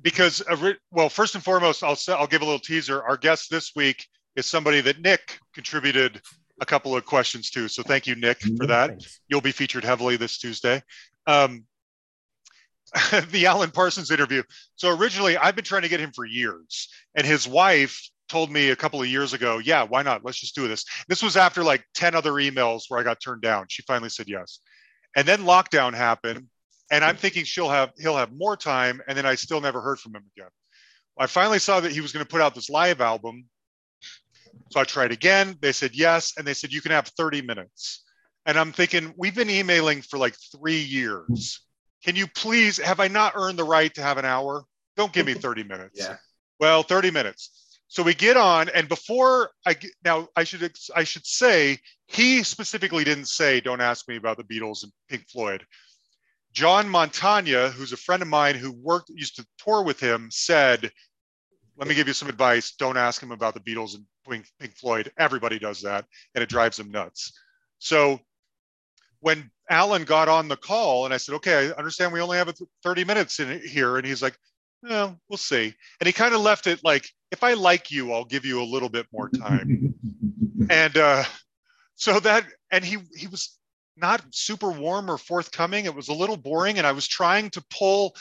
because, 0.00 0.42
uh, 0.48 0.74
well, 0.92 1.08
first 1.08 1.34
and 1.34 1.42
foremost, 1.42 1.82
I'll 1.82 1.98
I'll 2.08 2.26
give 2.26 2.42
a 2.42 2.44
little 2.44 2.60
teaser. 2.60 3.02
Our 3.02 3.16
guest 3.16 3.50
this 3.50 3.72
week 3.74 4.06
is 4.36 4.46
somebody 4.46 4.80
that 4.82 5.00
Nick 5.00 5.38
contributed 5.54 6.20
a 6.60 6.66
couple 6.66 6.94
of 6.96 7.04
questions 7.04 7.50
to. 7.50 7.66
So 7.66 7.82
thank 7.82 8.06
you, 8.06 8.14
Nick, 8.14 8.40
for 8.56 8.66
that. 8.66 8.90
Thanks. 8.90 9.20
You'll 9.28 9.40
be 9.40 9.52
featured 9.52 9.84
heavily 9.84 10.16
this 10.16 10.38
Tuesday. 10.38 10.82
Um, 11.26 11.64
the 13.30 13.46
Alan 13.46 13.70
Parsons 13.70 14.10
interview. 14.10 14.42
So 14.76 14.96
originally, 14.96 15.36
I've 15.36 15.56
been 15.56 15.64
trying 15.64 15.82
to 15.82 15.88
get 15.88 16.00
him 16.00 16.12
for 16.12 16.24
years, 16.24 16.88
and 17.16 17.26
his 17.26 17.48
wife 17.48 18.08
told 18.32 18.50
me 18.50 18.70
a 18.70 18.76
couple 18.76 19.00
of 19.00 19.06
years 19.06 19.34
ago, 19.34 19.58
"Yeah, 19.58 19.82
why 19.82 20.02
not? 20.02 20.24
Let's 20.24 20.40
just 20.40 20.54
do 20.54 20.66
this." 20.66 20.86
This 21.06 21.22
was 21.22 21.36
after 21.36 21.62
like 21.62 21.84
ten 21.94 22.14
other 22.14 22.32
emails 22.32 22.84
where 22.88 22.98
I 22.98 23.02
got 23.02 23.20
turned 23.20 23.42
down. 23.42 23.66
She 23.68 23.82
finally 23.82 24.08
said 24.08 24.26
yes, 24.26 24.60
and 25.14 25.28
then 25.28 25.42
lockdown 25.42 25.92
happened, 25.94 26.48
and 26.90 27.04
I'm 27.04 27.16
thinking 27.16 27.44
she'll 27.44 27.68
have 27.68 27.90
he'll 27.98 28.16
have 28.16 28.32
more 28.32 28.56
time, 28.56 29.02
and 29.06 29.18
then 29.18 29.26
I 29.26 29.34
still 29.34 29.60
never 29.60 29.82
heard 29.82 30.00
from 30.00 30.16
him 30.16 30.24
again. 30.34 30.50
I 31.18 31.26
finally 31.26 31.58
saw 31.58 31.80
that 31.80 31.92
he 31.92 32.00
was 32.00 32.12
going 32.12 32.24
to 32.24 32.28
put 32.28 32.40
out 32.40 32.54
this 32.54 32.70
live 32.70 33.02
album, 33.02 33.44
so 34.70 34.80
I 34.80 34.84
tried 34.84 35.12
again. 35.12 35.58
They 35.60 35.72
said 35.72 35.94
yes, 35.94 36.32
and 36.38 36.46
they 36.46 36.54
said 36.54 36.72
you 36.72 36.80
can 36.80 36.92
have 36.92 37.08
30 37.08 37.42
minutes. 37.42 38.02
And 38.46 38.58
I'm 38.58 38.72
thinking, 38.72 39.12
we've 39.18 39.34
been 39.34 39.50
emailing 39.50 40.00
for 40.00 40.18
like 40.18 40.34
three 40.56 40.80
years. 40.80 41.60
Can 42.02 42.16
you 42.16 42.26
please, 42.26 42.78
have 42.78 42.98
I 42.98 43.08
not 43.08 43.34
earned 43.36 43.58
the 43.58 43.64
right 43.64 43.94
to 43.94 44.02
have 44.02 44.18
an 44.18 44.24
hour? 44.24 44.64
Don't 44.96 45.12
give 45.12 45.26
me 45.26 45.34
30 45.34 45.64
minutes. 45.64 46.00
Yeah. 46.00 46.16
Well, 46.58 46.82
30 46.82 47.10
minutes. 47.12 47.61
So 47.92 48.02
we 48.02 48.14
get 48.14 48.38
on, 48.38 48.70
and 48.70 48.88
before 48.88 49.50
I 49.66 49.76
now 50.02 50.26
I 50.34 50.44
should 50.44 50.74
I 50.96 51.04
should 51.04 51.26
say 51.26 51.78
he 52.06 52.42
specifically 52.42 53.04
didn't 53.04 53.28
say 53.28 53.60
don't 53.60 53.82
ask 53.82 54.08
me 54.08 54.16
about 54.16 54.38
the 54.38 54.44
Beatles 54.44 54.82
and 54.82 54.90
Pink 55.10 55.28
Floyd. 55.28 55.66
John 56.54 56.86
Montagna, 56.86 57.70
who's 57.70 57.92
a 57.92 57.98
friend 57.98 58.22
of 58.22 58.28
mine 58.28 58.54
who 58.54 58.72
worked 58.72 59.10
used 59.10 59.36
to 59.36 59.46
tour 59.58 59.82
with 59.82 60.00
him, 60.00 60.30
said, 60.30 60.90
"Let 61.76 61.86
me 61.86 61.94
give 61.94 62.08
you 62.08 62.14
some 62.14 62.30
advice. 62.30 62.72
Don't 62.72 62.96
ask 62.96 63.22
him 63.22 63.30
about 63.30 63.52
the 63.52 63.60
Beatles 63.60 63.94
and 63.94 64.06
Pink, 64.26 64.46
Pink 64.58 64.74
Floyd. 64.74 65.12
Everybody 65.18 65.58
does 65.58 65.82
that, 65.82 66.06
and 66.34 66.42
it 66.42 66.48
drives 66.48 66.78
them 66.78 66.90
nuts." 66.90 67.30
So 67.78 68.20
when 69.20 69.50
Alan 69.68 70.04
got 70.04 70.30
on 70.30 70.48
the 70.48 70.56
call 70.56 71.04
and 71.04 71.12
I 71.12 71.18
said, 71.18 71.34
okay, 71.34 71.68
I 71.68 71.72
understand 71.72 72.10
we 72.10 72.22
only 72.22 72.38
have 72.38 72.52
30 72.82 73.04
minutes 73.04 73.38
in 73.38 73.60
here. 73.60 73.98
And 73.98 74.06
he's 74.06 74.22
like, 74.22 74.36
well, 74.82 75.18
we'll 75.28 75.36
see. 75.36 75.74
And 76.00 76.06
he 76.06 76.12
kind 76.12 76.34
of 76.34 76.40
left 76.40 76.66
it 76.66 76.80
like, 76.82 77.08
if 77.30 77.42
I 77.42 77.54
like 77.54 77.90
you, 77.90 78.12
I'll 78.12 78.24
give 78.24 78.44
you 78.44 78.60
a 78.60 78.64
little 78.64 78.88
bit 78.88 79.06
more 79.12 79.28
time. 79.28 79.94
and 80.70 80.96
uh, 80.96 81.24
so 81.94 82.20
that, 82.20 82.46
and 82.70 82.84
he, 82.84 82.98
he 83.16 83.26
was 83.26 83.58
not 83.96 84.22
super 84.30 84.70
warm 84.70 85.10
or 85.10 85.18
forthcoming. 85.18 85.84
It 85.84 85.94
was 85.94 86.08
a 86.08 86.14
little 86.14 86.36
boring. 86.36 86.78
And 86.78 86.86
I 86.86 86.92
was 86.92 87.06
trying 87.06 87.50
to 87.50 87.64
pull, 87.70 88.14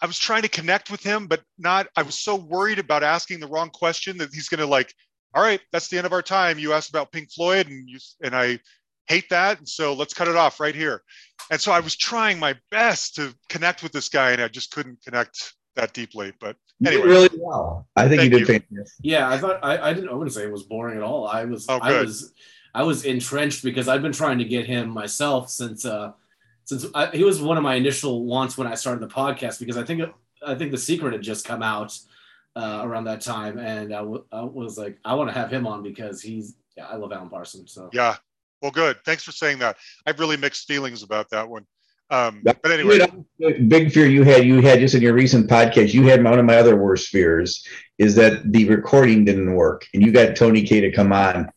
I 0.00 0.06
was 0.06 0.18
trying 0.18 0.42
to 0.42 0.48
connect 0.48 0.90
with 0.90 1.02
him, 1.02 1.26
but 1.26 1.42
not, 1.58 1.88
I 1.96 2.02
was 2.02 2.18
so 2.18 2.36
worried 2.36 2.78
about 2.78 3.02
asking 3.02 3.40
the 3.40 3.48
wrong 3.48 3.70
question 3.70 4.18
that 4.18 4.32
he's 4.32 4.48
going 4.48 4.60
to 4.60 4.66
like, 4.66 4.94
all 5.34 5.42
right, 5.42 5.60
that's 5.72 5.88
the 5.88 5.96
end 5.96 6.06
of 6.06 6.12
our 6.12 6.22
time. 6.22 6.58
You 6.58 6.72
asked 6.72 6.90
about 6.90 7.10
Pink 7.10 7.32
Floyd 7.32 7.68
and 7.68 7.88
you, 7.88 7.98
and 8.22 8.36
I, 8.36 8.60
hate 9.06 9.28
that. 9.30 9.58
And 9.58 9.68
so 9.68 9.92
let's 9.92 10.14
cut 10.14 10.28
it 10.28 10.36
off 10.36 10.60
right 10.60 10.74
here. 10.74 11.02
And 11.50 11.60
so 11.60 11.72
I 11.72 11.80
was 11.80 11.96
trying 11.96 12.38
my 12.38 12.54
best 12.70 13.16
to 13.16 13.34
connect 13.48 13.82
with 13.82 13.92
this 13.92 14.08
guy 14.08 14.32
and 14.32 14.42
I 14.42 14.48
just 14.48 14.70
couldn't 14.70 15.02
connect 15.04 15.54
that 15.76 15.92
deeply. 15.92 16.32
But 16.40 16.56
You 16.80 16.90
did 16.90 17.00
anyway, 17.00 17.08
really 17.08 17.28
well. 17.38 17.86
I 17.96 18.08
think 18.08 18.20
Thank 18.20 18.32
you 18.32 18.38
you. 18.40 18.44
did 18.46 18.64
fantastic. 18.68 19.00
Yeah, 19.02 19.28
I 19.28 19.38
thought 19.38 19.60
I, 19.62 19.90
I 19.90 19.92
didn't. 19.94 20.10
I 20.10 20.12
wouldn't 20.14 20.32
say 20.32 20.44
it 20.44 20.52
was 20.52 20.62
boring 20.64 20.96
at 20.96 21.02
all. 21.02 21.26
I 21.26 21.44
was. 21.44 21.66
Oh, 21.68 21.78
I 21.80 21.90
good. 21.90 22.06
was. 22.06 22.32
I 22.74 22.82
was 22.82 23.04
entrenched 23.04 23.62
because 23.62 23.86
I've 23.88 24.02
been 24.02 24.12
trying 24.12 24.38
to 24.38 24.44
get 24.44 24.66
him 24.66 24.88
myself 24.90 25.50
since. 25.50 25.84
uh 25.84 26.12
Since 26.64 26.86
I, 26.94 27.06
he 27.08 27.22
was 27.24 27.40
one 27.42 27.56
of 27.56 27.62
my 27.62 27.74
initial 27.74 28.24
wants 28.24 28.56
when 28.58 28.66
I 28.66 28.74
started 28.74 29.00
the 29.00 29.12
podcast 29.14 29.58
because 29.60 29.76
I 29.76 29.84
think 29.84 30.02
I 30.46 30.54
think 30.54 30.70
the 30.72 30.78
secret 30.78 31.12
had 31.12 31.22
just 31.22 31.46
come 31.46 31.62
out 31.62 31.96
uh, 32.56 32.80
around 32.84 33.04
that 33.04 33.20
time, 33.20 33.58
and 33.58 33.92
I, 33.92 33.98
w- 33.98 34.24
I 34.30 34.42
was 34.42 34.78
like, 34.78 34.98
I 35.04 35.14
want 35.14 35.28
to 35.28 35.34
have 35.34 35.50
him 35.52 35.66
on 35.66 35.82
because 35.82 36.20
he's. 36.22 36.56
Yeah, 36.76 36.86
I 36.86 36.96
love 36.96 37.12
Alan 37.12 37.28
Parsons. 37.30 37.72
So 37.72 37.88
yeah. 37.92 38.16
Well, 38.60 38.72
good. 38.72 38.96
Thanks 39.04 39.22
for 39.22 39.30
saying 39.32 39.58
that. 39.58 39.76
I 40.06 40.10
have 40.10 40.18
really 40.18 40.36
mixed 40.38 40.66
feelings 40.66 41.02
about 41.02 41.30
that 41.30 41.48
one. 41.48 41.66
Um, 42.10 42.42
but 42.44 42.70
anyway, 42.70 42.98
The 43.38 43.58
big 43.66 43.92
fear 43.92 44.06
you 44.06 44.22
had, 44.22 44.44
you 44.44 44.60
had 44.60 44.78
just 44.78 44.94
in 44.94 45.02
your 45.02 45.14
recent 45.14 45.48
podcast, 45.48 45.92
you 45.92 46.04
had 46.04 46.22
one 46.22 46.38
of 46.38 46.44
my 46.44 46.56
other 46.56 46.76
worst 46.76 47.08
fears 47.08 47.66
is 47.98 48.14
that 48.16 48.52
the 48.52 48.68
recording 48.68 49.24
didn't 49.24 49.54
work 49.54 49.86
and 49.94 50.02
you 50.02 50.12
got 50.12 50.36
Tony 50.36 50.62
Kaye 50.62 50.80
to 50.80 50.92
come 50.92 51.12
on. 51.12 51.50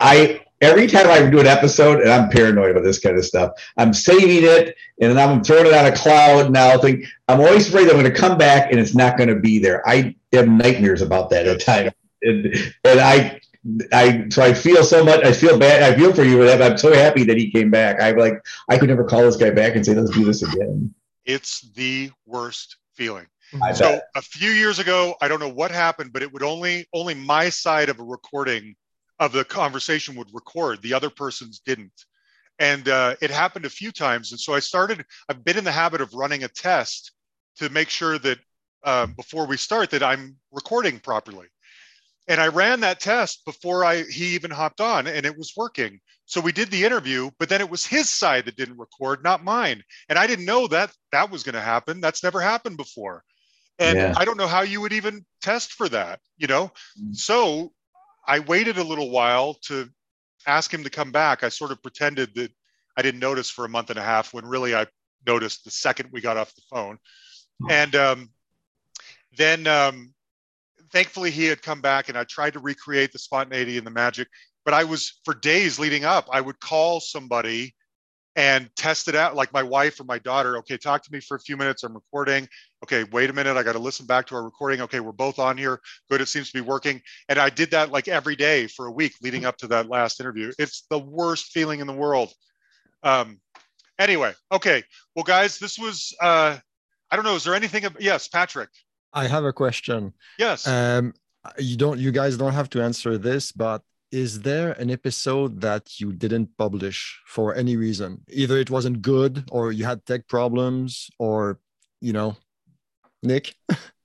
I 0.00 0.44
every 0.60 0.86
time 0.86 1.08
I 1.08 1.28
do 1.28 1.40
an 1.40 1.46
episode, 1.46 2.00
and 2.00 2.10
I'm 2.10 2.30
paranoid 2.30 2.70
about 2.70 2.84
this 2.84 2.98
kind 2.98 3.16
of 3.16 3.24
stuff, 3.24 3.52
I'm 3.76 3.92
saving 3.92 4.44
it 4.44 4.76
and 5.00 5.18
I'm 5.18 5.44
throwing 5.44 5.66
it 5.66 5.74
on 5.74 5.86
a 5.86 5.94
cloud 5.94 6.50
now. 6.52 6.78
Think 6.78 7.04
I'm 7.28 7.40
always 7.40 7.68
afraid 7.68 7.88
I'm 7.88 7.98
going 7.98 8.04
to 8.04 8.10
come 8.10 8.38
back 8.38 8.70
and 8.70 8.80
it's 8.80 8.94
not 8.94 9.16
going 9.16 9.28
to 9.28 9.40
be 9.40 9.58
there. 9.58 9.86
I 9.88 10.16
have 10.32 10.48
nightmares 10.48 11.02
about 11.02 11.30
that 11.30 11.46
at 11.46 11.60
times. 11.60 11.92
And, 12.22 12.54
and 12.84 13.00
I 13.00 13.40
I 13.92 14.26
so 14.30 14.42
I 14.42 14.52
feel 14.52 14.84
so 14.84 15.04
much. 15.04 15.24
I 15.24 15.32
feel 15.32 15.58
bad. 15.58 15.82
I 15.82 15.96
feel 15.96 16.12
for 16.12 16.22
you 16.24 16.38
with 16.38 16.48
that. 16.48 16.58
but 16.58 16.72
I'm 16.72 16.78
so 16.78 16.92
happy 16.92 17.24
that 17.24 17.36
he 17.36 17.50
came 17.50 17.70
back. 17.70 18.00
I'm 18.02 18.16
like 18.16 18.34
I 18.68 18.78
could 18.78 18.88
never 18.88 19.04
call 19.04 19.22
this 19.22 19.36
guy 19.36 19.50
back 19.50 19.74
and 19.74 19.84
say 19.84 19.94
let's 19.94 20.10
do 20.10 20.24
this 20.24 20.42
again. 20.42 20.94
it's 21.24 21.62
the 21.72 22.10
worst 22.26 22.76
feeling. 22.94 23.26
I 23.62 23.72
So 23.72 23.84
bet. 23.84 24.08
a 24.16 24.22
few 24.22 24.50
years 24.50 24.78
ago, 24.78 25.14
I 25.20 25.28
don't 25.28 25.40
know 25.40 25.48
what 25.48 25.70
happened, 25.70 26.12
but 26.12 26.22
it 26.22 26.32
would 26.32 26.42
only 26.42 26.86
only 26.92 27.14
my 27.14 27.48
side 27.48 27.88
of 27.88 28.00
a 28.00 28.04
recording 28.04 28.74
of 29.20 29.32
the 29.32 29.44
conversation 29.44 30.14
would 30.16 30.28
record. 30.34 30.82
The 30.82 30.92
other 30.92 31.08
person's 31.08 31.60
didn't, 31.60 32.04
and 32.58 32.88
uh, 32.88 33.14
it 33.22 33.30
happened 33.30 33.64
a 33.64 33.70
few 33.70 33.92
times. 33.92 34.32
And 34.32 34.40
so 34.40 34.52
I 34.52 34.60
started. 34.60 35.04
I've 35.28 35.44
been 35.44 35.56
in 35.56 35.64
the 35.64 35.72
habit 35.72 36.00
of 36.00 36.12
running 36.14 36.44
a 36.44 36.48
test 36.48 37.12
to 37.56 37.68
make 37.70 37.88
sure 37.88 38.18
that 38.18 38.38
uh, 38.82 39.06
before 39.06 39.46
we 39.46 39.56
start 39.56 39.90
that 39.90 40.02
I'm 40.02 40.36
recording 40.52 40.98
properly. 40.98 41.46
And 42.26 42.40
I 42.40 42.48
ran 42.48 42.80
that 42.80 43.00
test 43.00 43.44
before 43.44 43.84
I 43.84 44.02
he 44.02 44.34
even 44.34 44.50
hopped 44.50 44.80
on, 44.80 45.06
and 45.06 45.26
it 45.26 45.36
was 45.36 45.52
working. 45.56 46.00
So 46.26 46.40
we 46.40 46.52
did 46.52 46.70
the 46.70 46.84
interview, 46.84 47.30
but 47.38 47.48
then 47.48 47.60
it 47.60 47.68
was 47.68 47.84
his 47.84 48.08
side 48.08 48.46
that 48.46 48.56
didn't 48.56 48.78
record, 48.78 49.22
not 49.22 49.44
mine. 49.44 49.82
And 50.08 50.18
I 50.18 50.26
didn't 50.26 50.46
know 50.46 50.66
that 50.68 50.90
that 51.12 51.30
was 51.30 51.42
going 51.42 51.54
to 51.54 51.60
happen. 51.60 52.00
That's 52.00 52.22
never 52.22 52.40
happened 52.40 52.78
before. 52.78 53.22
And 53.78 53.98
Yeah. 53.98 54.14
I 54.16 54.24
don't 54.24 54.38
know 54.38 54.46
how 54.46 54.62
you 54.62 54.80
would 54.80 54.94
even 54.94 55.26
test 55.42 55.72
for 55.72 55.88
that, 55.90 56.20
you 56.38 56.46
know? 56.46 56.72
Mm. 56.98 57.14
So 57.14 57.72
I 58.26 58.38
waited 58.38 58.78
a 58.78 58.84
little 58.84 59.10
while 59.10 59.54
to 59.66 59.90
ask 60.46 60.72
him 60.72 60.84
to 60.84 60.90
come 60.90 61.12
back. 61.12 61.44
I 61.44 61.50
sort 61.50 61.72
of 61.72 61.82
pretended 61.82 62.34
that 62.36 62.52
I 62.96 63.02
didn't 63.02 63.20
notice 63.20 63.50
for 63.50 63.66
a 63.66 63.68
month 63.68 63.90
and 63.90 63.98
a 63.98 64.02
half 64.02 64.32
when 64.32 64.46
really 64.46 64.74
I 64.74 64.86
noticed 65.26 65.64
the 65.64 65.70
second 65.70 66.08
we 66.10 66.22
got 66.22 66.38
off 66.38 66.54
the 66.54 66.62
phone. 66.70 66.98
And 67.68 67.94
um, 67.94 68.30
then 69.36 69.66
um, 69.66 70.14
thankfully 70.94 71.30
he 71.30 71.44
had 71.44 71.60
come 71.60 71.80
back 71.80 72.08
and 72.08 72.16
I 72.16 72.24
tried 72.24 72.52
to 72.54 72.60
recreate 72.60 73.12
the 73.12 73.18
spontaneity 73.18 73.76
and 73.76 73.86
the 73.86 73.90
magic. 73.90 74.28
But 74.64 74.72
I 74.72 74.84
was 74.84 75.20
for 75.24 75.34
days 75.34 75.78
leading 75.78 76.04
up, 76.04 76.28
I 76.32 76.40
would 76.40 76.58
call 76.60 77.00
somebody 77.00 77.74
and 78.36 78.70
test 78.76 79.08
it 79.08 79.14
out. 79.14 79.34
Like 79.34 79.52
my 79.52 79.62
wife 79.62 80.00
or 80.00 80.04
my 80.04 80.18
daughter 80.18 80.56
okay 80.58 80.76
talk 80.76 81.02
to 81.04 81.12
me 81.12 81.20
for 81.20 81.36
a 81.36 81.40
few 81.40 81.56
minutes 81.56 81.82
i'm 81.82 81.94
recording. 81.94 82.48
Okay 82.82 83.04
wait 83.12 83.28
a 83.28 83.32
minute 83.32 83.56
i 83.56 83.62
got 83.62 83.72
to 83.72 83.78
listen 83.78 84.06
back 84.06 84.26
to 84.28 84.36
our 84.36 84.42
recording. 84.44 84.80
Okay 84.82 85.00
we're 85.00 85.12
both 85.12 85.38
on 85.38 85.58
here. 85.58 85.80
Good 86.10 86.20
it 86.20 86.28
seems 86.28 86.50
to 86.50 86.58
be 86.58 86.66
working. 86.66 87.02
And 87.28 87.38
i 87.38 87.50
did 87.50 87.72
that 87.72 87.90
like 87.90 88.08
every 88.08 88.36
day 88.36 88.66
for 88.68 88.86
a 88.86 88.92
week 88.92 89.14
leading 89.20 89.44
up 89.44 89.56
to 89.58 89.66
that 89.68 89.88
last 89.88 90.20
interview. 90.20 90.52
It's 90.58 90.84
the 90.90 90.98
worst 90.98 91.46
feeling 91.52 91.80
in 91.80 91.86
the 91.86 91.92
world. 91.92 92.32
Um 93.02 93.40
anyway 93.98 94.32
okay. 94.50 94.82
Well 95.14 95.24
guys 95.24 95.58
this 95.58 95.78
was 95.78 96.14
uh 96.22 96.56
i 97.10 97.16
don't 97.16 97.24
know 97.24 97.34
is 97.34 97.44
there 97.44 97.54
anything 97.54 97.84
ab- 97.84 98.00
yes 98.00 98.26
patrick 98.28 98.70
I 99.14 99.26
have 99.28 99.44
a 99.44 99.52
question. 99.52 100.12
yes 100.38 100.66
Um, 100.66 101.14
you 101.58 101.76
don't, 101.76 101.98
you 101.98 102.10
guys 102.10 102.36
don't 102.36 102.54
have 102.54 102.70
to 102.70 102.82
answer 102.82 103.18
this, 103.18 103.52
but 103.52 103.82
is 104.10 104.40
there 104.40 104.72
an 104.72 104.90
episode 104.90 105.60
that 105.60 106.00
you 106.00 106.12
didn't 106.12 106.56
publish 106.56 107.20
for 107.26 107.54
any 107.54 107.76
reason? 107.76 108.22
Either 108.30 108.56
it 108.58 108.70
wasn't 108.70 109.02
good, 109.02 109.44
or 109.50 109.72
you 109.72 109.84
had 109.84 110.06
tech 110.06 110.28
problems, 110.28 111.10
or 111.18 111.58
you 112.00 112.12
know, 112.12 112.36
Nick. 113.22 113.54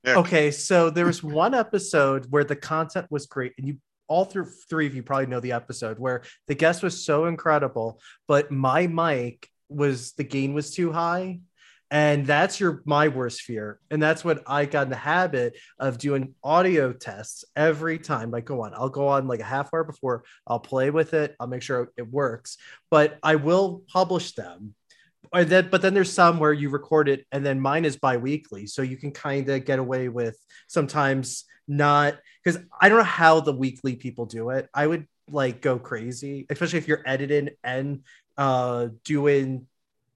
Nick. 0.03 0.17
Okay, 0.17 0.49
so 0.49 0.89
there 0.89 1.05
was 1.05 1.21
one 1.21 1.53
episode 1.53 2.25
where 2.29 2.43
the 2.43 2.55
content 2.55 3.05
was 3.09 3.25
great, 3.27 3.53
and 3.57 3.67
you 3.67 3.77
all 4.07 4.25
through 4.25 4.45
three 4.69 4.87
of 4.87 4.95
you 4.95 5.03
probably 5.03 5.27
know 5.27 5.39
the 5.39 5.51
episode 5.51 5.99
where 5.99 6.23
the 6.47 6.55
guest 6.55 6.81
was 6.81 7.05
so 7.05 7.25
incredible, 7.25 8.01
but 8.27 8.49
my 8.49 8.87
mic 8.87 9.47
was 9.69 10.13
the 10.13 10.23
gain 10.23 10.53
was 10.53 10.73
too 10.73 10.91
high. 10.91 11.39
And 11.91 12.25
that's 12.25 12.59
your 12.59 12.81
my 12.85 13.07
worst 13.07 13.41
fear. 13.41 13.79
And 13.89 14.01
that's 14.01 14.23
what 14.23 14.43
I 14.45 14.65
got 14.65 14.83
in 14.83 14.89
the 14.89 14.95
habit 14.95 15.57
of 15.79 15.97
doing 15.97 16.35
audio 16.43 16.93
tests 16.93 17.45
every 17.55 17.97
time. 17.97 18.29
Like 18.29 18.45
go 18.45 18.63
on. 18.63 18.73
I'll 18.75 18.89
go 18.89 19.07
on 19.07 19.27
like 19.27 19.39
a 19.39 19.45
half 19.45 19.73
hour 19.73 19.83
before, 19.83 20.23
I'll 20.45 20.59
play 20.59 20.91
with 20.91 21.13
it, 21.13 21.35
I'll 21.39 21.47
make 21.47 21.63
sure 21.63 21.91
it 21.97 22.11
works, 22.11 22.57
but 22.91 23.17
I 23.23 23.35
will 23.35 23.83
publish 23.91 24.33
them. 24.33 24.75
Or 25.33 25.43
then 25.43 25.69
but 25.69 25.81
then 25.81 25.93
there's 25.93 26.13
some 26.13 26.39
where 26.39 26.53
you 26.53 26.69
record 26.69 27.09
it 27.09 27.25
and 27.31 27.45
then 27.45 27.59
mine 27.59 27.85
is 27.85 27.97
bi-weekly. 27.97 28.67
So 28.67 28.81
you 28.81 28.97
can 28.97 29.11
kind 29.11 29.49
of 29.49 29.65
get 29.65 29.79
away 29.79 30.09
with 30.09 30.37
sometimes 30.67 31.45
not 31.67 32.17
because 32.43 32.59
i 32.81 32.89
don't 32.89 32.97
know 32.97 33.03
how 33.03 33.39
the 33.39 33.53
weekly 33.53 33.95
people 33.95 34.25
do 34.25 34.49
it. 34.49 34.67
I 34.73 34.87
would 34.87 35.07
like 35.29 35.61
go 35.61 35.77
crazy 35.77 36.47
especially 36.49 36.79
if 36.79 36.87
you're 36.87 37.03
editing 37.05 37.49
and 37.63 38.03
uh 38.37 38.87
doing 39.05 39.67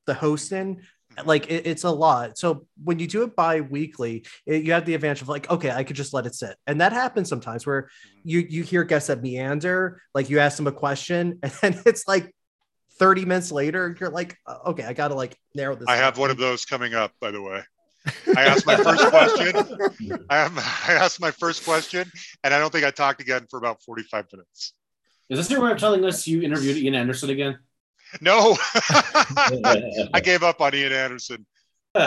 the 0.08 0.16
hosting 0.16 0.82
like 1.26 1.49
it, 1.49 1.65
it's 1.65 1.84
a 1.84 1.90
lot 1.90 2.38
so 2.38 2.65
when 2.84 2.99
you 2.99 3.07
do 3.07 3.23
it 3.23 3.35
bi-weekly 3.35 4.26
it, 4.45 4.64
you 4.64 4.73
have 4.73 4.85
the 4.85 4.94
advantage 4.94 5.22
of 5.22 5.30
like 5.30 5.49
okay 5.49 5.72
i 5.72 5.84
could 5.84 5.95
just 5.95 6.14
let 6.14 6.26
it 6.26 6.35
sit 6.35 6.56
and 6.68 6.81
that 6.81 6.94
happens 6.94 7.30
sometimes 7.30 7.65
where 7.65 7.90
you 8.23 8.40
you 8.40 8.64
hear 8.64 8.84
guests 8.84 9.07
that 9.07 9.22
meander 9.22 10.02
like 10.14 10.30
you 10.30 10.40
ask 10.40 10.57
them 10.57 10.68
a 10.68 10.72
question 10.72 11.40
and 11.44 11.52
then 11.61 11.80
it's 11.85 12.07
like 12.07 12.34
30 12.99 13.26
minutes 13.26 13.52
later, 13.52 13.95
you're 13.99 14.10
like, 14.10 14.38
uh, 14.45 14.57
okay, 14.68 14.84
I 14.84 14.94
gotta 14.94 15.15
like 15.15 15.35
narrow 15.56 15.76
this. 15.76 15.88
I 15.88 15.95
have 15.95 16.18
one 16.18 16.30
of 16.30 16.38
those 16.38 16.64
coming 16.64 16.94
up, 16.94 17.11
by 17.19 17.31
the 17.31 17.41
way. 17.41 17.64
I 18.35 18.44
asked 18.44 18.65
my 18.65 18.76
first 18.76 19.07
question. 19.07 19.56
I, 20.30 20.38
have, 20.38 20.57
I 20.57 20.94
asked 20.94 21.22
my 21.22 21.31
first 21.31 21.64
question, 21.64 22.10
and 22.44 22.53
I 22.53 22.60
don't 22.60 22.72
think 22.72 22.85
I 22.85 22.91
talked 22.91 23.22
again 23.22 23.48
for 23.49 23.57
about 23.57 23.81
45 23.84 24.26
minutes. 24.34 24.73
Is 25.30 25.40
this 25.40 25.49
your 25.49 25.61
way 25.61 25.72
of 25.72 25.77
telling 25.77 26.03
us 26.06 26.27
you 26.27 26.41
interviewed 26.41 26.77
Ian 26.77 26.95
Anderson 26.95 27.30
again? 27.30 27.60
No, 28.22 28.57
I 30.14 30.22
gave 30.23 30.44
up 30.44 30.61
on 30.61 30.76
Ian 30.76 30.94
Anderson 30.94 31.45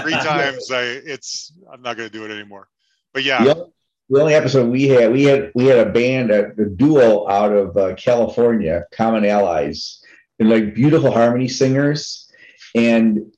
three 0.03 0.13
times. 0.13 0.71
I 0.71 0.83
it's 0.83 1.53
I'm 1.73 1.83
not 1.83 1.97
going 1.97 2.09
to 2.09 2.13
do 2.13 2.25
it 2.25 2.31
anymore. 2.31 2.69
But 3.13 3.25
yeah, 3.25 3.45
the, 3.45 3.71
the 4.11 4.21
only 4.21 4.35
episode 4.35 4.71
we 4.71 4.89
had, 4.89 5.13
we 5.13 5.25
had 5.25 5.53
we 5.55 5.67
had 5.67 5.87
a 5.87 5.91
band, 5.91 6.31
a, 6.31 6.51
a 6.53 6.67
duo 6.67 7.29
out 7.29 7.53
of 7.53 7.77
uh, 7.77 7.95
California, 7.95 8.85
Common 8.93 9.25
Allies, 9.25 10.03
they're 10.39 10.49
like 10.49 10.75
beautiful 10.75 11.11
harmony 11.11 11.49
singers. 11.49 12.31
And 12.75 13.33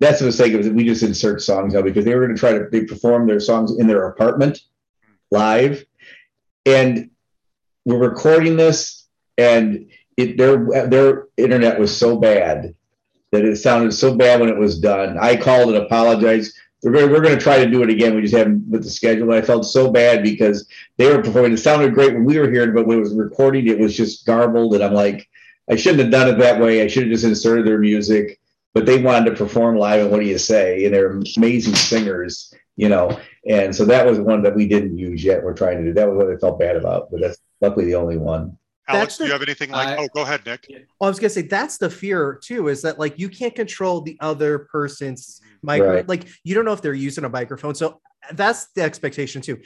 that's 0.00 0.20
the 0.20 0.26
mistake 0.26 0.54
of 0.54 0.66
we 0.72 0.84
just 0.84 1.02
insert 1.02 1.42
songs 1.42 1.74
now 1.74 1.82
because 1.82 2.04
they 2.04 2.14
were 2.14 2.26
going 2.26 2.36
to 2.36 2.40
try 2.40 2.52
to 2.52 2.68
they 2.70 2.84
perform 2.84 3.26
their 3.26 3.40
songs 3.40 3.78
in 3.78 3.86
their 3.86 4.06
apartment 4.06 4.60
live. 5.30 5.84
And 6.66 7.10
we're 7.84 7.98
recording 7.98 8.56
this 8.56 9.06
and 9.36 9.90
it 10.16 10.36
their 10.36 10.86
their 10.88 11.26
internet 11.36 11.78
was 11.78 11.96
so 11.96 12.16
bad 12.16 12.74
that 13.32 13.44
it 13.44 13.56
sounded 13.56 13.92
so 13.92 14.14
bad 14.14 14.40
when 14.40 14.48
it 14.48 14.56
was 14.56 14.78
done. 14.78 15.18
I 15.20 15.36
called 15.36 15.74
and 15.74 15.84
apologized. 15.84 16.56
We're 16.82 16.92
going, 16.92 17.10
we're 17.10 17.22
going 17.22 17.36
to 17.36 17.42
try 17.42 17.64
to 17.64 17.70
do 17.70 17.82
it 17.82 17.88
again. 17.88 18.14
We 18.14 18.20
just 18.20 18.34
haven't 18.34 18.68
with 18.68 18.84
the 18.84 18.90
schedule. 18.90 19.32
I 19.32 19.40
felt 19.40 19.64
so 19.64 19.90
bad 19.90 20.22
because 20.22 20.68
they 20.98 21.10
were 21.10 21.22
performing. 21.22 21.54
It 21.54 21.56
sounded 21.56 21.94
great 21.94 22.12
when 22.12 22.24
we 22.26 22.38
were 22.38 22.50
here, 22.50 22.70
but 22.72 22.86
when 22.86 22.98
it 22.98 23.00
was 23.00 23.14
recording, 23.14 23.66
it 23.66 23.78
was 23.78 23.96
just 23.96 24.26
garbled. 24.26 24.74
And 24.74 24.84
I'm 24.84 24.92
like, 24.92 25.28
I 25.70 25.76
shouldn't 25.76 26.02
have 26.02 26.10
done 26.10 26.28
it 26.28 26.38
that 26.38 26.60
way. 26.60 26.82
I 26.82 26.86
should 26.86 27.04
have 27.04 27.12
just 27.12 27.24
inserted 27.24 27.66
their 27.66 27.78
music, 27.78 28.38
but 28.74 28.84
they 28.84 29.02
wanted 29.02 29.30
to 29.30 29.36
perform 29.36 29.78
live. 29.78 30.02
And 30.02 30.10
what 30.10 30.20
do 30.20 30.26
you 30.26 30.38
say? 30.38 30.84
And 30.84 30.94
they're 30.94 31.18
amazing 31.36 31.74
singers, 31.74 32.52
you 32.76 32.90
know. 32.90 33.18
And 33.48 33.74
so 33.74 33.86
that 33.86 34.06
was 34.06 34.20
one 34.20 34.42
that 34.42 34.54
we 34.54 34.68
didn't 34.68 34.98
use 34.98 35.24
yet. 35.24 35.42
We're 35.42 35.54
trying 35.54 35.78
to 35.78 35.84
do. 35.84 35.94
That 35.94 36.08
was 36.08 36.18
what 36.18 36.32
I 36.32 36.36
felt 36.36 36.58
bad 36.58 36.76
about, 36.76 37.10
but 37.10 37.20
that's 37.20 37.38
luckily 37.62 37.86
the 37.86 37.94
only 37.94 38.18
one. 38.18 38.58
Alex, 38.86 39.16
the, 39.16 39.24
do 39.24 39.28
you 39.28 39.32
have 39.32 39.42
anything 39.42 39.70
like? 39.70 39.88
I, 39.88 39.96
oh, 39.96 40.08
go 40.14 40.22
ahead, 40.22 40.44
Nick. 40.44 40.66
Well, 40.68 41.08
I 41.08 41.10
was 41.10 41.18
gonna 41.18 41.30
say 41.30 41.42
that's 41.42 41.78
the 41.78 41.88
fear 41.88 42.38
too. 42.42 42.68
Is 42.68 42.82
that 42.82 42.98
like 42.98 43.18
you 43.18 43.28
can't 43.28 43.54
control 43.54 44.02
the 44.02 44.16
other 44.20 44.60
person's 44.70 45.40
mm-hmm. 45.40 45.66
micro? 45.66 45.94
Right. 45.94 46.08
Like 46.08 46.28
you 46.44 46.54
don't 46.54 46.64
know 46.64 46.72
if 46.72 46.82
they're 46.82 46.92
using 46.92 47.24
a 47.24 47.28
microphone. 47.28 47.74
So 47.74 48.00
that's 48.32 48.66
the 48.74 48.82
expectation 48.82 49.42
too. 49.42 49.60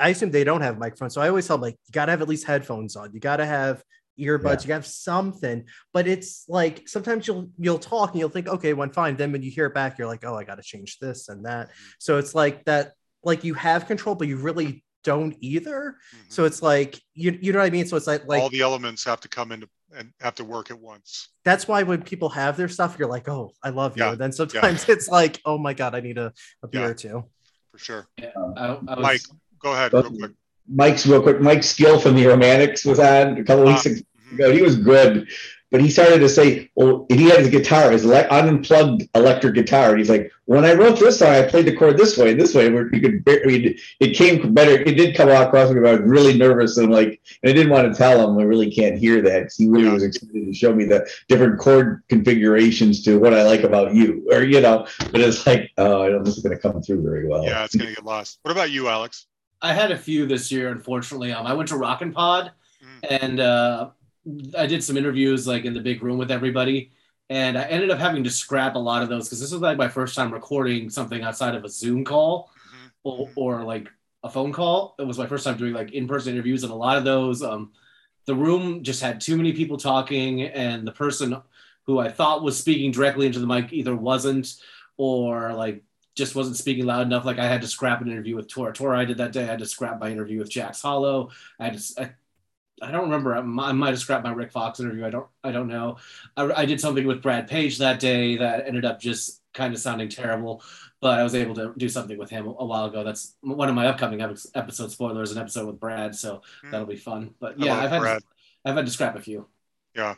I 0.00 0.10
assume 0.10 0.30
they 0.30 0.44
don't 0.44 0.62
have 0.62 0.78
microphones. 0.78 1.14
So 1.14 1.20
I 1.20 1.28
always 1.28 1.46
tell 1.46 1.56
them 1.56 1.62
like 1.62 1.76
you 1.86 1.92
got 1.92 2.06
to 2.06 2.12
have 2.12 2.22
at 2.22 2.28
least 2.28 2.46
headphones 2.46 2.96
on. 2.96 3.12
You 3.12 3.20
got 3.20 3.36
to 3.36 3.46
have 3.46 3.82
earbuds, 4.18 4.62
yeah. 4.62 4.68
you 4.68 4.72
have 4.74 4.86
something, 4.86 5.64
but 5.92 6.06
it's 6.06 6.44
like 6.48 6.88
sometimes 6.88 7.26
you'll 7.26 7.50
you'll 7.58 7.78
talk 7.78 8.10
and 8.10 8.20
you'll 8.20 8.28
think, 8.28 8.48
okay, 8.48 8.72
one 8.72 8.90
fine. 8.90 9.16
Then 9.16 9.32
when 9.32 9.42
you 9.42 9.50
hear 9.50 9.66
it 9.66 9.74
back, 9.74 9.98
you're 9.98 10.06
like, 10.06 10.24
oh, 10.24 10.36
I 10.36 10.44
gotta 10.44 10.62
change 10.62 10.98
this 10.98 11.28
and 11.28 11.44
that. 11.44 11.68
Mm-hmm. 11.68 11.94
So 11.98 12.18
it's 12.18 12.34
like 12.34 12.64
that, 12.64 12.92
like 13.22 13.44
you 13.44 13.54
have 13.54 13.86
control, 13.86 14.14
but 14.14 14.28
you 14.28 14.36
really 14.36 14.84
don't 15.04 15.36
either. 15.40 15.96
Mm-hmm. 16.14 16.24
So 16.28 16.44
it's 16.44 16.62
like 16.62 17.00
you 17.14 17.38
you 17.40 17.52
know 17.52 17.58
what 17.58 17.66
I 17.66 17.70
mean? 17.70 17.86
So 17.86 17.96
it's 17.96 18.06
like 18.06 18.26
like 18.26 18.42
all 18.42 18.48
the 18.48 18.60
elements 18.60 19.04
have 19.04 19.20
to 19.20 19.28
come 19.28 19.52
into 19.52 19.68
and 19.94 20.12
have 20.20 20.34
to 20.36 20.44
work 20.44 20.70
at 20.70 20.78
once. 20.78 21.28
That's 21.44 21.68
why 21.68 21.82
when 21.82 22.02
people 22.02 22.28
have 22.30 22.56
their 22.56 22.68
stuff, 22.68 22.96
you're 22.98 23.08
like, 23.08 23.28
oh, 23.28 23.52
I 23.62 23.70
love 23.70 23.96
you. 23.96 24.04
Yeah. 24.04 24.12
And 24.12 24.20
then 24.20 24.32
sometimes 24.32 24.88
yeah. 24.88 24.94
it's 24.94 25.08
like, 25.08 25.40
oh 25.44 25.58
my 25.58 25.74
god, 25.74 25.94
I 25.94 26.00
need 26.00 26.18
a, 26.18 26.32
a 26.62 26.68
beer 26.68 26.90
or 26.90 26.94
two. 26.94 27.24
For 27.72 27.78
sure. 27.78 28.08
Yeah, 28.18 28.30
I, 28.56 28.66
I 28.66 28.72
was, 28.72 28.98
Mike, 28.98 29.20
go 29.58 29.72
ahead 29.72 29.92
real 29.92 30.10
quick. 30.10 30.32
Mike's 30.68 31.06
real 31.06 31.22
quick. 31.22 31.40
Mike 31.40 31.62
Skill 31.62 31.98
from 31.98 32.14
the 32.14 32.26
Romantics 32.26 32.84
was 32.84 32.98
on 32.98 33.38
a 33.38 33.44
couple 33.44 33.66
uh, 33.66 33.72
weeks 33.72 33.86
ago. 33.86 34.52
He 34.52 34.62
was 34.62 34.76
good, 34.76 35.28
but 35.72 35.80
he 35.80 35.90
started 35.90 36.18
to 36.20 36.28
say, 36.28 36.70
"Well, 36.76 37.06
he 37.08 37.24
had 37.24 37.40
his 37.40 37.48
guitar, 37.48 37.90
his 37.90 38.04
le- 38.04 38.28
unplugged 38.30 39.08
electric 39.14 39.54
guitar." 39.54 39.90
And 39.90 39.98
he's 39.98 40.10
like, 40.10 40.30
"When 40.44 40.66
I 40.66 40.74
wrote 40.74 41.00
this 41.00 41.18
song, 41.18 41.30
I 41.30 41.42
played 41.42 41.64
the 41.64 41.74
chord 41.74 41.96
this 41.96 42.16
way, 42.18 42.30
and 42.30 42.40
this 42.40 42.54
way, 42.54 42.70
where 42.70 42.94
you 42.94 43.00
could. 43.00 43.22
I 43.26 43.46
mean, 43.46 43.74
it 43.98 44.14
came 44.14 44.52
better. 44.52 44.72
It 44.72 44.96
did 44.98 45.16
come 45.16 45.30
across 45.30 45.70
me, 45.70 45.80
but 45.80 45.88
I 45.88 45.92
was 45.92 46.02
really 46.02 46.36
nervous 46.36 46.76
and 46.76 46.92
like, 46.92 47.20
and 47.42 47.50
I 47.50 47.54
didn't 47.54 47.72
want 47.72 47.90
to 47.90 47.98
tell 47.98 48.28
him. 48.28 48.38
I 48.38 48.42
really 48.42 48.70
can't 48.70 48.98
hear 48.98 49.22
that 49.22 49.38
because 49.40 49.56
he 49.56 49.68
really 49.68 49.86
yeah. 49.86 49.94
was 49.94 50.02
excited 50.02 50.44
to 50.44 50.52
show 50.52 50.74
me 50.74 50.84
the 50.84 51.08
different 51.28 51.58
chord 51.58 52.02
configurations 52.10 53.02
to 53.04 53.18
what 53.18 53.32
I 53.32 53.42
like 53.42 53.62
about 53.62 53.94
you, 53.94 54.28
or 54.30 54.42
you 54.44 54.60
know. 54.60 54.86
But 55.10 55.22
it's 55.22 55.46
like, 55.46 55.70
oh, 55.78 56.02
I 56.02 56.10
don't. 56.10 56.22
This 56.22 56.36
is 56.36 56.42
going 56.42 56.54
to 56.54 56.60
come 56.60 56.82
through 56.82 57.02
very 57.02 57.26
well. 57.26 57.44
Yeah, 57.44 57.64
it's 57.64 57.74
going 57.74 57.88
to 57.88 57.94
get 57.94 58.04
lost. 58.04 58.38
What 58.42 58.52
about 58.52 58.70
you, 58.70 58.88
Alex? 58.88 59.26
I 59.62 59.72
had 59.72 59.90
a 59.90 59.96
few 59.96 60.26
this 60.26 60.52
year, 60.52 60.70
unfortunately. 60.70 61.32
Um, 61.32 61.46
I 61.46 61.54
went 61.54 61.68
to 61.70 61.76
Rockin' 61.76 62.12
Pod, 62.12 62.50
mm. 62.84 63.06
and 63.22 63.40
uh, 63.40 63.90
I 64.56 64.66
did 64.66 64.84
some 64.84 64.96
interviews 64.96 65.46
like 65.46 65.64
in 65.64 65.74
the 65.74 65.80
big 65.80 66.02
room 66.02 66.18
with 66.18 66.30
everybody, 66.30 66.92
and 67.28 67.58
I 67.58 67.64
ended 67.64 67.90
up 67.90 67.98
having 67.98 68.24
to 68.24 68.30
scrap 68.30 68.76
a 68.76 68.78
lot 68.78 69.02
of 69.02 69.08
those 69.08 69.26
because 69.26 69.40
this 69.40 69.52
was 69.52 69.60
like 69.60 69.78
my 69.78 69.88
first 69.88 70.14
time 70.14 70.32
recording 70.32 70.90
something 70.90 71.22
outside 71.22 71.54
of 71.54 71.64
a 71.64 71.68
Zoom 71.68 72.04
call 72.04 72.50
mm-hmm. 72.68 72.86
or, 73.02 73.30
or, 73.36 73.64
like 73.64 73.88
a 74.22 74.30
phone 74.30 74.52
call. 74.52 74.94
It 74.98 75.06
was 75.06 75.18
my 75.18 75.26
first 75.26 75.44
time 75.44 75.56
doing 75.56 75.72
like 75.72 75.92
in-person 75.92 76.32
interviews, 76.32 76.62
and 76.62 76.72
a 76.72 76.76
lot 76.76 76.98
of 76.98 77.04
those, 77.04 77.42
um, 77.42 77.72
the 78.26 78.34
room 78.34 78.84
just 78.84 79.02
had 79.02 79.20
too 79.20 79.36
many 79.36 79.52
people 79.52 79.76
talking, 79.76 80.42
and 80.42 80.86
the 80.86 80.92
person 80.92 81.36
who 81.86 81.98
I 81.98 82.10
thought 82.10 82.44
was 82.44 82.58
speaking 82.58 82.92
directly 82.92 83.26
into 83.26 83.40
the 83.40 83.46
mic 83.46 83.72
either 83.72 83.96
wasn't 83.96 84.54
or 84.96 85.52
like 85.54 85.82
just 86.14 86.34
wasn't 86.34 86.56
speaking 86.56 86.86
loud 86.86 87.06
enough. 87.06 87.24
Like 87.24 87.38
I 87.38 87.46
had 87.46 87.62
to 87.62 87.66
scrap 87.66 88.02
an 88.02 88.10
interview 88.10 88.36
with 88.36 88.48
Tora. 88.48 88.72
Tora 88.72 89.00
I 89.00 89.04
did 89.04 89.16
that 89.18 89.32
day. 89.32 89.44
I 89.44 89.46
had 89.46 89.58
to 89.60 89.66
scrap 89.66 89.98
my 89.98 90.10
interview 90.10 90.38
with 90.38 90.50
Jax 90.50 90.82
Hollow. 90.82 91.30
I 91.58 91.64
had 91.64 91.78
to, 91.78 92.02
I, 92.02 92.10
I 92.80 92.90
don't 92.90 93.02
remember. 93.02 93.34
I 93.34 93.40
might 93.42 93.90
have 93.90 93.98
scrapped 93.98 94.24
my 94.24 94.32
Rick 94.32 94.52
Fox 94.52 94.80
interview. 94.80 95.04
I 95.04 95.10
don't. 95.10 95.26
I 95.44 95.52
don't 95.52 95.68
know. 95.68 95.98
I, 96.36 96.50
I 96.52 96.66
did 96.66 96.80
something 96.80 97.06
with 97.06 97.22
Brad 97.22 97.48
Page 97.48 97.78
that 97.78 98.00
day 98.00 98.36
that 98.36 98.66
ended 98.66 98.84
up 98.84 99.00
just 99.00 99.40
kind 99.52 99.74
of 99.74 99.80
sounding 99.80 100.08
terrible. 100.08 100.62
But 101.00 101.18
I 101.18 101.22
was 101.22 101.34
able 101.34 101.54
to 101.56 101.74
do 101.76 101.88
something 101.88 102.16
with 102.16 102.30
him 102.30 102.46
a 102.46 102.64
while 102.64 102.86
ago. 102.86 103.04
That's 103.04 103.34
one 103.40 103.68
of 103.68 103.74
my 103.74 103.86
upcoming 103.86 104.20
episode 104.54 104.90
spoilers. 104.90 105.32
An 105.32 105.38
episode 105.38 105.66
with 105.66 105.80
Brad, 105.80 106.14
so 106.14 106.42
mm. 106.64 106.70
that'll 106.70 106.86
be 106.86 106.96
fun. 106.96 107.34
But 107.40 107.58
yeah, 107.58 107.78
I've 107.78 107.90
had 107.90 108.00
to, 108.00 108.20
I've 108.64 108.76
had 108.76 108.86
to 108.86 108.92
scrap 108.92 109.16
a 109.16 109.20
few. 109.20 109.46
Yeah, 109.94 110.14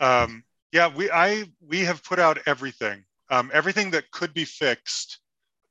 um, 0.00 0.42
yeah. 0.72 0.88
We 0.88 1.10
I 1.10 1.44
we 1.66 1.80
have 1.80 2.02
put 2.02 2.18
out 2.18 2.38
everything 2.46 3.04
um, 3.30 3.50
everything 3.52 3.90
that 3.90 4.10
could 4.10 4.32
be 4.34 4.44
fixed, 4.44 5.20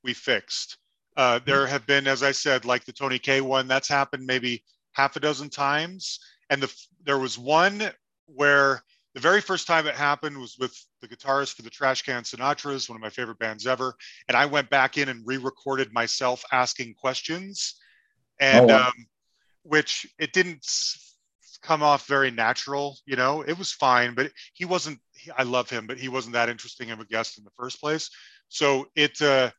we 0.03 0.13
fixed. 0.13 0.77
Uh, 1.17 1.39
there 1.45 1.63
mm-hmm. 1.63 1.71
have 1.71 1.85
been, 1.85 2.07
as 2.07 2.23
I 2.23 2.31
said, 2.31 2.65
like 2.65 2.83
the 2.85 2.91
Tony 2.91 3.19
Kaye 3.19 3.41
one, 3.41 3.67
that's 3.67 3.87
happened 3.87 4.25
maybe 4.25 4.63
half 4.95 5.15
a 5.15 5.19
dozen 5.19 5.49
times. 5.49 6.19
And 6.49 6.61
the, 6.61 6.73
there 7.03 7.19
was 7.19 7.37
one 7.37 7.83
where 8.25 8.81
the 9.13 9.21
very 9.21 9.41
first 9.41 9.67
time 9.67 9.87
it 9.87 9.95
happened 9.95 10.37
was 10.37 10.57
with 10.59 10.75
the 11.01 11.07
guitarist 11.07 11.55
for 11.55 11.61
the 11.61 11.69
Trashcan 11.69 12.23
Sinatras, 12.23 12.89
one 12.89 12.97
of 12.97 13.01
my 13.01 13.09
favorite 13.09 13.39
bands 13.39 13.65
ever. 13.65 13.95
And 14.27 14.35
I 14.35 14.45
went 14.45 14.69
back 14.69 14.97
in 14.97 15.09
and 15.09 15.25
re-recorded 15.25 15.93
myself 15.93 16.43
asking 16.51 16.95
questions, 16.95 17.75
and 18.39 18.69
oh, 18.69 18.73
wow. 18.73 18.87
um, 18.87 19.05
which 19.63 20.05
it 20.19 20.33
didn't 20.33 20.65
come 21.61 21.81
off 21.81 22.07
very 22.07 22.29
natural. 22.29 22.97
You 23.05 23.15
know, 23.15 23.41
it 23.41 23.57
was 23.57 23.71
fine, 23.71 24.15
but 24.15 24.31
he 24.53 24.65
wasn't. 24.65 24.99
I 25.37 25.43
love 25.43 25.69
him, 25.69 25.87
but 25.87 25.97
he 25.97 26.09
wasn't 26.09 26.33
that 26.33 26.49
interesting 26.49 26.91
of 26.91 26.99
a 26.99 27.05
guest 27.05 27.37
in 27.37 27.43
the 27.43 27.51
first 27.57 27.79
place. 27.79 28.09
So 28.49 28.87
it. 28.95 29.21
Uh, 29.21 29.51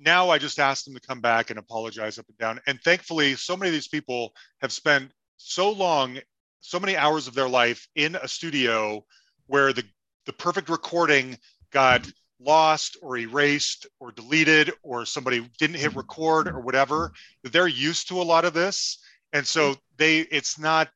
now 0.00 0.30
I 0.30 0.38
just 0.38 0.58
ask 0.58 0.84
them 0.84 0.94
to 0.94 1.00
come 1.00 1.20
back 1.20 1.50
and 1.50 1.58
apologize 1.58 2.18
up 2.18 2.26
and 2.28 2.38
down. 2.38 2.60
And 2.66 2.80
thankfully, 2.80 3.34
so 3.36 3.56
many 3.56 3.68
of 3.68 3.74
these 3.74 3.88
people 3.88 4.32
have 4.60 4.72
spent 4.72 5.12
so 5.36 5.70
long, 5.70 6.18
so 6.60 6.80
many 6.80 6.96
hours 6.96 7.28
of 7.28 7.34
their 7.34 7.48
life 7.48 7.86
in 7.94 8.16
a 8.16 8.28
studio 8.28 9.04
where 9.46 9.72
the 9.72 9.84
the 10.26 10.32
perfect 10.32 10.68
recording 10.68 11.38
got 11.70 12.10
lost 12.40 12.96
or 13.02 13.16
erased 13.16 13.86
or 14.00 14.12
deleted 14.12 14.72
or 14.82 15.04
somebody 15.04 15.48
didn't 15.58 15.76
hit 15.76 15.94
record 15.94 16.48
or 16.48 16.60
whatever 16.60 17.12
they're 17.44 17.68
used 17.68 18.08
to 18.08 18.20
a 18.20 18.22
lot 18.22 18.44
of 18.46 18.54
this 18.54 18.98
and 19.32 19.46
so 19.46 19.74
they 19.98 20.20
it's 20.20 20.58
not 20.58 20.88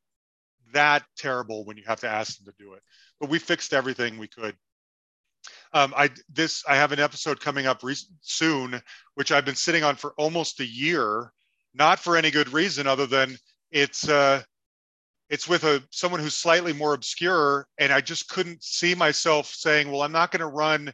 that 0.75 1.05
terrible 1.17 1.65
when 1.65 1.77
you 1.77 1.85
have 1.87 2.01
to 2.01 2.09
ask 2.09 2.37
them 2.37 2.53
to 2.53 2.63
do 2.63 2.75
it. 2.75 2.83
But 3.19 3.31
we 3.31 3.39
fixed 3.39 3.73
everything 3.73 4.19
we 4.19 4.29
could. 4.29 4.55
Um, 5.73 5.93
I 5.97 6.11
this 6.33 6.63
I 6.69 6.77
have 6.77 6.93
an 6.93 7.01
episode 7.01 7.41
coming 7.41 7.67
up 7.67 7.83
re- 7.83 7.97
soon, 8.21 8.81
which 9.15 9.33
I've 9.33 9.45
been 9.45 9.55
sitting 9.57 9.85
on 9.85 9.97
for 9.97 10.15
almost 10.17 10.61
a 10.61 10.67
year, 10.67 11.33
not 11.75 11.99
for 11.99 12.17
any 12.17 12.31
good 12.31 12.53
reason 12.53 12.87
other 12.87 13.07
than 13.07 13.37
it's 13.71 14.09
uh, 14.09 14.43
it's 15.29 15.49
with 15.49 15.65
a 15.65 15.83
someone 15.91 16.21
who's 16.21 16.37
slightly 16.37 16.73
more 16.73 16.95
obscure, 16.95 17.67
and 17.79 17.93
I 17.93 18.01
just 18.01 18.29
couldn't 18.29 18.63
see 18.63 18.95
myself 18.95 19.49
saying, 19.49 19.91
"Well, 19.91 20.03
I'm 20.03 20.13
not 20.13 20.31
going 20.31 20.41
to 20.41 20.47
run 20.47 20.93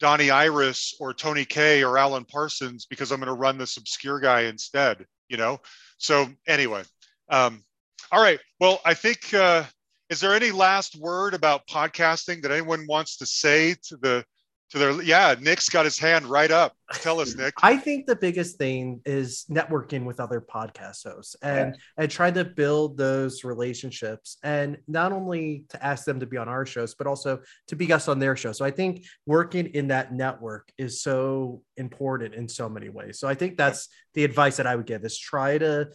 Donnie 0.00 0.30
Iris 0.30 0.94
or 1.00 1.12
Tony 1.12 1.44
Kaye 1.44 1.82
or 1.82 1.98
Alan 1.98 2.24
Parsons 2.24 2.86
because 2.86 3.10
I'm 3.10 3.18
going 3.18 3.26
to 3.26 3.32
run 3.32 3.58
this 3.58 3.76
obscure 3.76 4.20
guy 4.20 4.42
instead." 4.42 5.04
You 5.28 5.38
know. 5.38 5.60
So 5.98 6.28
anyway, 6.46 6.84
um, 7.28 7.64
all 8.12 8.22
right. 8.22 8.38
Well, 8.60 8.80
I 8.84 8.94
think. 8.94 9.34
Uh, 9.34 9.64
is 10.10 10.20
there 10.20 10.34
any 10.34 10.50
last 10.50 10.96
word 10.98 11.34
about 11.34 11.66
podcasting 11.66 12.42
that 12.42 12.50
anyone 12.50 12.86
wants 12.88 13.18
to 13.18 13.26
say 13.26 13.74
to 13.82 13.96
the 13.96 14.24
to 14.70 14.78
their 14.78 15.02
yeah 15.02 15.34
nick's 15.40 15.68
got 15.68 15.84
his 15.84 15.98
hand 15.98 16.26
right 16.26 16.50
up. 16.50 16.74
Tell 16.94 17.20
us 17.20 17.34
nick. 17.34 17.54
I 17.62 17.76
think 17.76 18.06
the 18.06 18.16
biggest 18.16 18.58
thing 18.58 19.00
is 19.06 19.44
networking 19.50 20.04
with 20.04 20.20
other 20.20 20.40
podcast 20.40 21.04
hosts 21.04 21.36
and 21.42 21.74
yeah. 21.74 22.02
and 22.02 22.10
try 22.10 22.30
to 22.30 22.44
build 22.44 22.98
those 22.98 23.44
relationships 23.44 24.36
and 24.42 24.76
not 24.86 25.12
only 25.12 25.64
to 25.70 25.82
ask 25.82 26.04
them 26.04 26.20
to 26.20 26.26
be 26.26 26.36
on 26.36 26.48
our 26.48 26.66
shows 26.66 26.94
but 26.94 27.06
also 27.06 27.40
to 27.68 27.76
be 27.76 27.86
guests 27.86 28.08
on 28.08 28.18
their 28.18 28.36
show. 28.36 28.52
So 28.52 28.64
i 28.64 28.70
think 28.70 29.06
working 29.26 29.66
in 29.68 29.88
that 29.88 30.12
network 30.12 30.70
is 30.76 31.02
so 31.02 31.62
important 31.76 32.34
in 32.34 32.48
so 32.48 32.68
many 32.68 32.88
ways. 32.88 33.18
So 33.18 33.28
i 33.28 33.34
think 33.34 33.56
that's 33.56 33.88
the 34.14 34.24
advice 34.24 34.56
that 34.58 34.66
i 34.66 34.76
would 34.76 34.86
give 34.86 35.04
is 35.04 35.18
try 35.18 35.56
to 35.58 35.88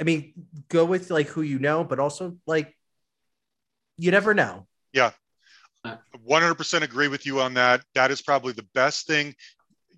i 0.00 0.02
mean 0.02 0.32
go 0.68 0.84
with 0.84 1.10
like 1.10 1.28
who 1.28 1.42
you 1.42 1.58
know 1.58 1.84
but 1.84 2.00
also 2.00 2.36
like 2.46 2.76
you 3.98 4.10
never 4.10 4.34
know 4.34 4.66
yeah 4.92 5.10
100% 6.26 6.82
agree 6.82 7.08
with 7.08 7.26
you 7.26 7.40
on 7.40 7.54
that. 7.54 7.82
That 7.94 8.10
is 8.10 8.22
probably 8.22 8.52
the 8.52 8.66
best 8.74 9.06
thing 9.06 9.34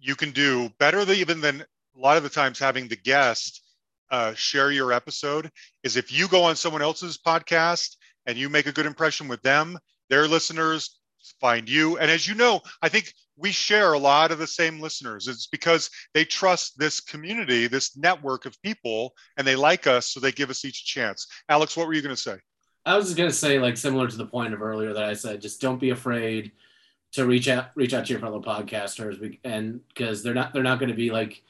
you 0.01 0.15
can 0.15 0.31
do, 0.31 0.71
better 0.79 1.05
than 1.05 1.17
even 1.17 1.41
than 1.41 1.61
a 1.61 1.99
lot 1.99 2.17
of 2.17 2.23
the 2.23 2.29
times 2.29 2.59
having 2.59 2.89
the 2.89 2.97
guest 2.97 3.63
uh, 4.11 4.35
share 4.35 4.71
your 4.71 4.93
episode. 4.93 5.51
Is 5.83 5.97
if 5.97 6.13
you 6.13 6.29
go 6.29 6.45
on 6.45 6.57
someone 6.57 6.83
else's 6.83 7.19
podcast 7.19 7.97
and 8.27 8.39
you 8.39 8.49
make 8.49 8.67
a 8.67 8.73
good 8.73 8.87
impression 8.87 9.29
with 9.29 9.43
them, 9.43 9.79
their 10.09 10.29
listeners 10.29 10.99
find 11.41 11.69
you. 11.69 11.99
And 11.99 12.11
as 12.11 12.27
you 12.27 12.35
know, 12.35 12.61
I 12.83 12.89
think 12.89 13.13
we 13.37 13.53
share 13.53 13.93
a 13.93 13.99
lot 13.99 14.31
of 14.31 14.39
the 14.39 14.47
same 14.47 14.81
listeners. 14.81 15.29
It's 15.29 15.47
because 15.47 15.91
they 16.15 16.25
trust 16.25 16.79
this 16.79 17.01
community, 17.01 17.67
this 17.67 17.97
network 17.97 18.47
of 18.47 18.61
people, 18.63 19.13
and 19.37 19.47
they 19.47 19.57
like 19.57 19.87
us, 19.87 20.07
so 20.07 20.21
they 20.21 20.33
give 20.33 20.51
us 20.51 20.65
each 20.65 20.83
a 20.83 20.85
chance. 20.85 21.27
Alex, 21.49 21.77
what 21.77 21.87
were 21.87 21.95
you 21.95 22.03
going 22.03 22.15
to 22.15 22.21
say? 22.21 22.37
I 22.87 22.97
was 22.97 23.07
just 23.07 23.17
gonna 23.17 23.33
say, 23.33 23.59
like 23.59 23.77
similar 23.77 24.09
to 24.09 24.17
the 24.17 24.27
point 24.27 24.55
of 24.55 24.63
earlier 24.63 24.93
that 24.95 25.05
I 25.05 25.15
said, 25.15 25.43
just 25.43 25.61
don't 25.61 25.81
be 25.81 25.91
afraid 25.91 26.53
to 27.13 27.27
reach 27.27 27.49
out 27.49 27.71
reach 27.75 27.95
out 27.95 28.07
to 28.07 28.13
your 28.13 28.21
fellow 28.21 28.41
podcasters 28.41 29.39
and 29.45 29.81
because 29.89 30.23
they're 30.23 30.35
not 30.35 30.53
they're 30.53 30.63
not 30.63 30.79
going 30.79 30.91
to 30.91 30.95
be 30.95 31.11
like 31.11 31.43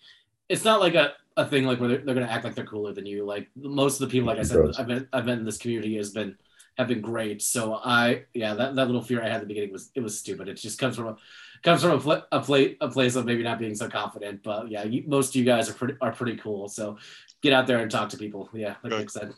it's 0.48 0.64
not 0.64 0.80
like 0.80 0.94
a, 0.94 1.12
a 1.36 1.44
thing 1.44 1.64
like 1.64 1.78
where 1.80 1.88
they're, 1.88 1.98
they're 1.98 2.14
going 2.14 2.26
to 2.26 2.32
act 2.32 2.44
like 2.44 2.55
they're 2.55 2.64
cooler 2.64 2.92
than 2.92 3.05
you. 3.05 3.24
Like 3.24 3.48
most 3.56 4.00
of 4.00 4.09
the 4.09 4.12
people 4.12 4.28
like 4.28 4.38
i 4.38 4.42
said 4.42 4.59
i've 4.78 4.86
been 4.86 5.09
i've 5.12 5.26
been 5.26 5.40
in 5.40 5.44
this 5.44 5.59
community 5.59 5.96
has 5.96 6.10
been 6.10 6.36
have 6.76 6.88
been 6.88 7.00
great. 7.00 7.42
So 7.42 7.80
i 7.84 8.24
yeah 8.34 8.55
that, 8.55 8.76
that 8.76 8.86
little 8.86 9.02
fear 9.02 9.22
i 9.22 9.26
had 9.26 9.34
at 9.34 9.40
the 9.40 9.46
beginning 9.46 9.72
was 9.72 9.90
it 9.94 10.00
was 10.00 10.18
stupid. 10.18 10.48
It 10.48 10.55
just 10.55 10.78
comes 10.78 10.96
from 10.96 11.09
a 11.09 11.16
comes 11.62 11.82
from 11.82 11.92
a, 11.92 12.00
pl- 12.00 12.26
a, 12.30 12.40
pl- 12.40 12.74
a 12.80 12.88
place 12.88 13.16
of 13.16 13.24
maybe 13.24 13.42
not 13.42 13.59
being 13.59 13.74
so 13.74 13.88
confident. 13.88 14.42
But 14.44 14.70
yeah 14.70 14.84
you, 14.84 15.02
most 15.06 15.30
of 15.30 15.36
you 15.36 15.44
guys 15.44 15.68
are 15.68 15.74
pretty 15.74 15.94
are 16.00 16.12
pretty 16.12 16.36
cool. 16.36 16.68
So 16.68 16.98
get 17.42 17.52
out 17.52 17.66
there 17.66 17.80
and 17.80 17.90
talk 17.90 18.10
to 18.10 18.16
people. 18.16 18.48
Yeah 18.52 18.76
like 18.84 18.92
Nick 18.92 19.10
said 19.10 19.34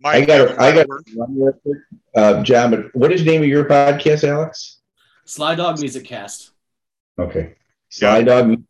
Mike, 0.00 0.22
I 0.22 0.24
got 0.26 0.60
I 0.60 0.84
got 0.84 0.86
uh, 2.16 2.42
John, 2.42 2.70
but 2.70 2.94
what 2.94 3.12
is 3.12 3.24
the 3.24 3.30
name 3.30 3.42
of 3.42 3.48
your 3.48 3.64
podcast, 3.64 4.28
Alex? 4.28 4.80
Sly 5.24 5.54
Dog 5.54 5.80
Music 5.80 6.04
Cast. 6.04 6.50
Okay. 7.18 7.54
Sly 7.88 8.18
yeah. 8.18 8.24
Dog. 8.24 8.64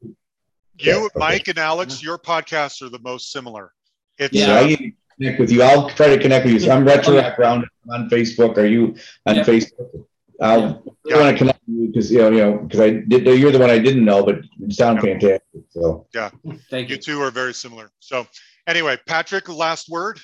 You, 0.78 1.06
okay. 1.06 1.09
Mike, 1.16 1.48
and 1.48 1.59
Alex, 1.59 2.02
your 2.02 2.18
podcasts 2.18 2.82
are 2.82 2.88
the 2.88 2.98
most 2.98 3.32
similar. 3.32 3.72
It's 4.18 4.34
yeah. 4.34 4.52
Uh, 4.52 4.64
I 4.64 4.92
connect 5.16 5.40
with 5.40 5.51
you. 5.51 5.62
I'll 5.62 5.88
try 5.90 6.09
to 6.09 6.20
connect 6.20 6.44
with 6.44 6.55
you. 6.55 6.60
So 6.60 6.70
I'm 6.70 6.84
Retro 6.84 7.14
okay. 7.14 7.22
Background 7.22 7.66
on 7.90 8.09
Facebook. 8.09 8.56
Are 8.59 8.66
you 8.66 8.94
on 9.26 9.36
yep. 9.36 9.46
Facebook? 9.46 10.06
I'll 10.40 10.82
yeah. 11.05 11.20
want 11.20 11.30
to 11.30 11.38
connect 11.38 11.60
with 11.66 11.78
you 11.78 11.86
because 11.88 12.10
you 12.10 12.18
know, 12.18 12.30
you 12.30 12.38
know, 12.38 12.59
because 12.59 12.80
I 12.80 12.90
did. 12.90 13.24
You're 13.26 13.52
the 13.52 13.59
one 13.59 13.70
I 13.70 13.78
didn't 13.78 14.05
know, 14.05 14.24
but 14.24 14.40
you 14.59 14.70
sound 14.70 14.96
yeah. 14.96 15.12
fantastic. 15.12 15.64
So 15.70 16.06
yeah, 16.14 16.30
thank 16.70 16.88
you. 16.88 16.96
You 16.96 17.02
two 17.02 17.20
are 17.20 17.30
very 17.30 17.55
similar. 17.55 17.90
So 18.01 18.26
anyway, 18.66 18.98
Patrick, 19.06 19.48
last 19.48 19.88
word. 19.88 20.18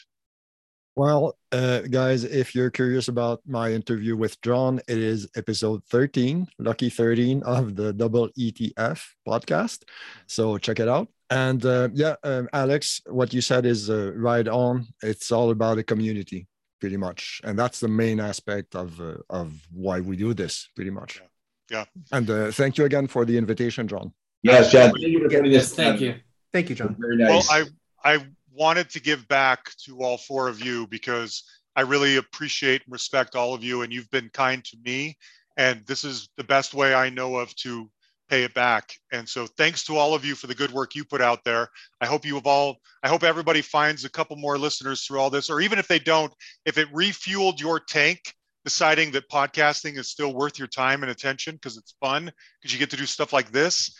Well, 0.96 1.38
uh, 1.52 1.82
guys, 1.82 2.24
if 2.24 2.54
you're 2.54 2.70
curious 2.70 3.08
about 3.08 3.40
my 3.46 3.72
interview 3.72 4.16
with 4.16 4.40
John, 4.42 4.80
it 4.88 4.98
is 4.98 5.28
episode 5.36 5.84
13, 5.84 6.48
lucky 6.58 6.90
13 6.90 7.42
of 7.44 7.76
the 7.76 7.92
Double 7.92 8.28
ETF 8.30 9.00
podcast. 9.26 9.84
So 10.26 10.58
check 10.58 10.80
it 10.80 10.88
out. 10.88 11.08
And 11.30 11.64
uh, 11.64 11.90
yeah, 11.94 12.16
um, 12.24 12.48
Alex, 12.52 13.00
what 13.06 13.32
you 13.32 13.40
said 13.40 13.66
is 13.66 13.88
uh, 13.88 14.12
right 14.16 14.46
on. 14.48 14.88
It's 15.00 15.30
all 15.30 15.50
about 15.50 15.78
a 15.78 15.84
community, 15.84 16.48
pretty 16.80 16.96
much, 16.96 17.40
and 17.44 17.56
that's 17.56 17.78
the 17.78 17.88
main 17.88 18.18
aspect 18.18 18.74
of 18.74 19.00
uh, 19.00 19.14
of 19.30 19.52
why 19.72 20.00
we 20.00 20.16
do 20.16 20.34
this, 20.34 20.68
pretty 20.74 20.90
much. 20.90 21.22
Yeah. 21.70 21.78
yeah. 21.78 21.84
And 22.10 22.28
uh, 22.28 22.50
thank 22.50 22.78
you 22.78 22.84
again 22.84 23.06
for 23.06 23.24
the 23.24 23.38
invitation, 23.38 23.86
John. 23.86 24.12
Yes, 24.42 24.72
John. 24.72 24.90
Thank 24.90 25.06
you 25.06 25.30
for 25.30 25.48
this. 25.48 25.72
Thank 25.72 26.00
you. 26.00 26.16
Thank 26.52 26.68
you, 26.68 26.74
John. 26.74 26.96
Very 26.98 27.16
nice. 27.16 27.48
Well, 27.48 27.68
I 28.04 28.14
I 28.14 28.26
wanted 28.60 28.90
to 28.90 29.00
give 29.00 29.26
back 29.26 29.72
to 29.86 30.02
all 30.02 30.18
four 30.18 30.46
of 30.46 30.62
you 30.62 30.86
because 30.88 31.44
I 31.76 31.80
really 31.80 32.16
appreciate 32.16 32.82
and 32.84 32.92
respect 32.92 33.34
all 33.34 33.54
of 33.54 33.64
you, 33.64 33.80
and 33.80 33.90
you've 33.90 34.10
been 34.10 34.28
kind 34.34 34.62
to 34.62 34.76
me. 34.84 35.16
And 35.56 35.82
this 35.86 36.04
is 36.04 36.28
the 36.36 36.44
best 36.44 36.74
way 36.74 36.92
I 36.92 37.08
know 37.08 37.36
of 37.36 37.56
to 37.56 37.90
pay 38.28 38.42
it 38.42 38.52
back. 38.52 38.92
And 39.12 39.26
so, 39.26 39.46
thanks 39.46 39.82
to 39.84 39.96
all 39.96 40.14
of 40.14 40.26
you 40.26 40.34
for 40.34 40.46
the 40.46 40.54
good 40.54 40.72
work 40.72 40.94
you 40.94 41.06
put 41.06 41.22
out 41.22 41.42
there. 41.42 41.68
I 42.02 42.06
hope 42.06 42.26
you 42.26 42.34
have 42.34 42.46
all, 42.46 42.76
I 43.02 43.08
hope 43.08 43.22
everybody 43.22 43.62
finds 43.62 44.04
a 44.04 44.10
couple 44.10 44.36
more 44.36 44.58
listeners 44.58 45.06
through 45.06 45.20
all 45.20 45.30
this, 45.30 45.48
or 45.48 45.62
even 45.62 45.78
if 45.78 45.88
they 45.88 45.98
don't, 45.98 46.32
if 46.66 46.76
it 46.76 46.92
refueled 46.92 47.60
your 47.60 47.80
tank, 47.80 48.20
deciding 48.64 49.10
that 49.12 49.30
podcasting 49.30 49.96
is 49.96 50.10
still 50.10 50.34
worth 50.34 50.58
your 50.58 50.68
time 50.68 51.02
and 51.02 51.10
attention 51.10 51.54
because 51.54 51.78
it's 51.78 51.94
fun, 51.98 52.30
because 52.60 52.74
you 52.74 52.78
get 52.78 52.90
to 52.90 52.98
do 52.98 53.06
stuff 53.06 53.32
like 53.32 53.50
this, 53.52 53.96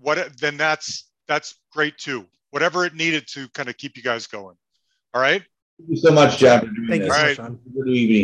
what 0.00 0.36
then 0.40 0.56
that's 0.56 1.08
that's 1.28 1.54
great 1.72 1.96
too 1.96 2.26
whatever 2.54 2.84
it 2.84 2.94
needed 2.94 3.26
to 3.26 3.48
kind 3.48 3.68
of 3.68 3.76
keep 3.76 3.96
you 3.96 4.02
guys 4.02 4.28
going. 4.28 4.54
All 5.12 5.20
right. 5.20 5.42
Thank 5.76 5.90
you 5.90 5.96
so 5.96 6.12
much, 6.12 6.38
John. 6.38 6.60
Thank 6.88 7.02
this. 7.02 7.28
you 7.28 7.34
so 7.34 7.42
much, 7.42 7.58
Good 7.74 7.88
evening. 7.88 8.22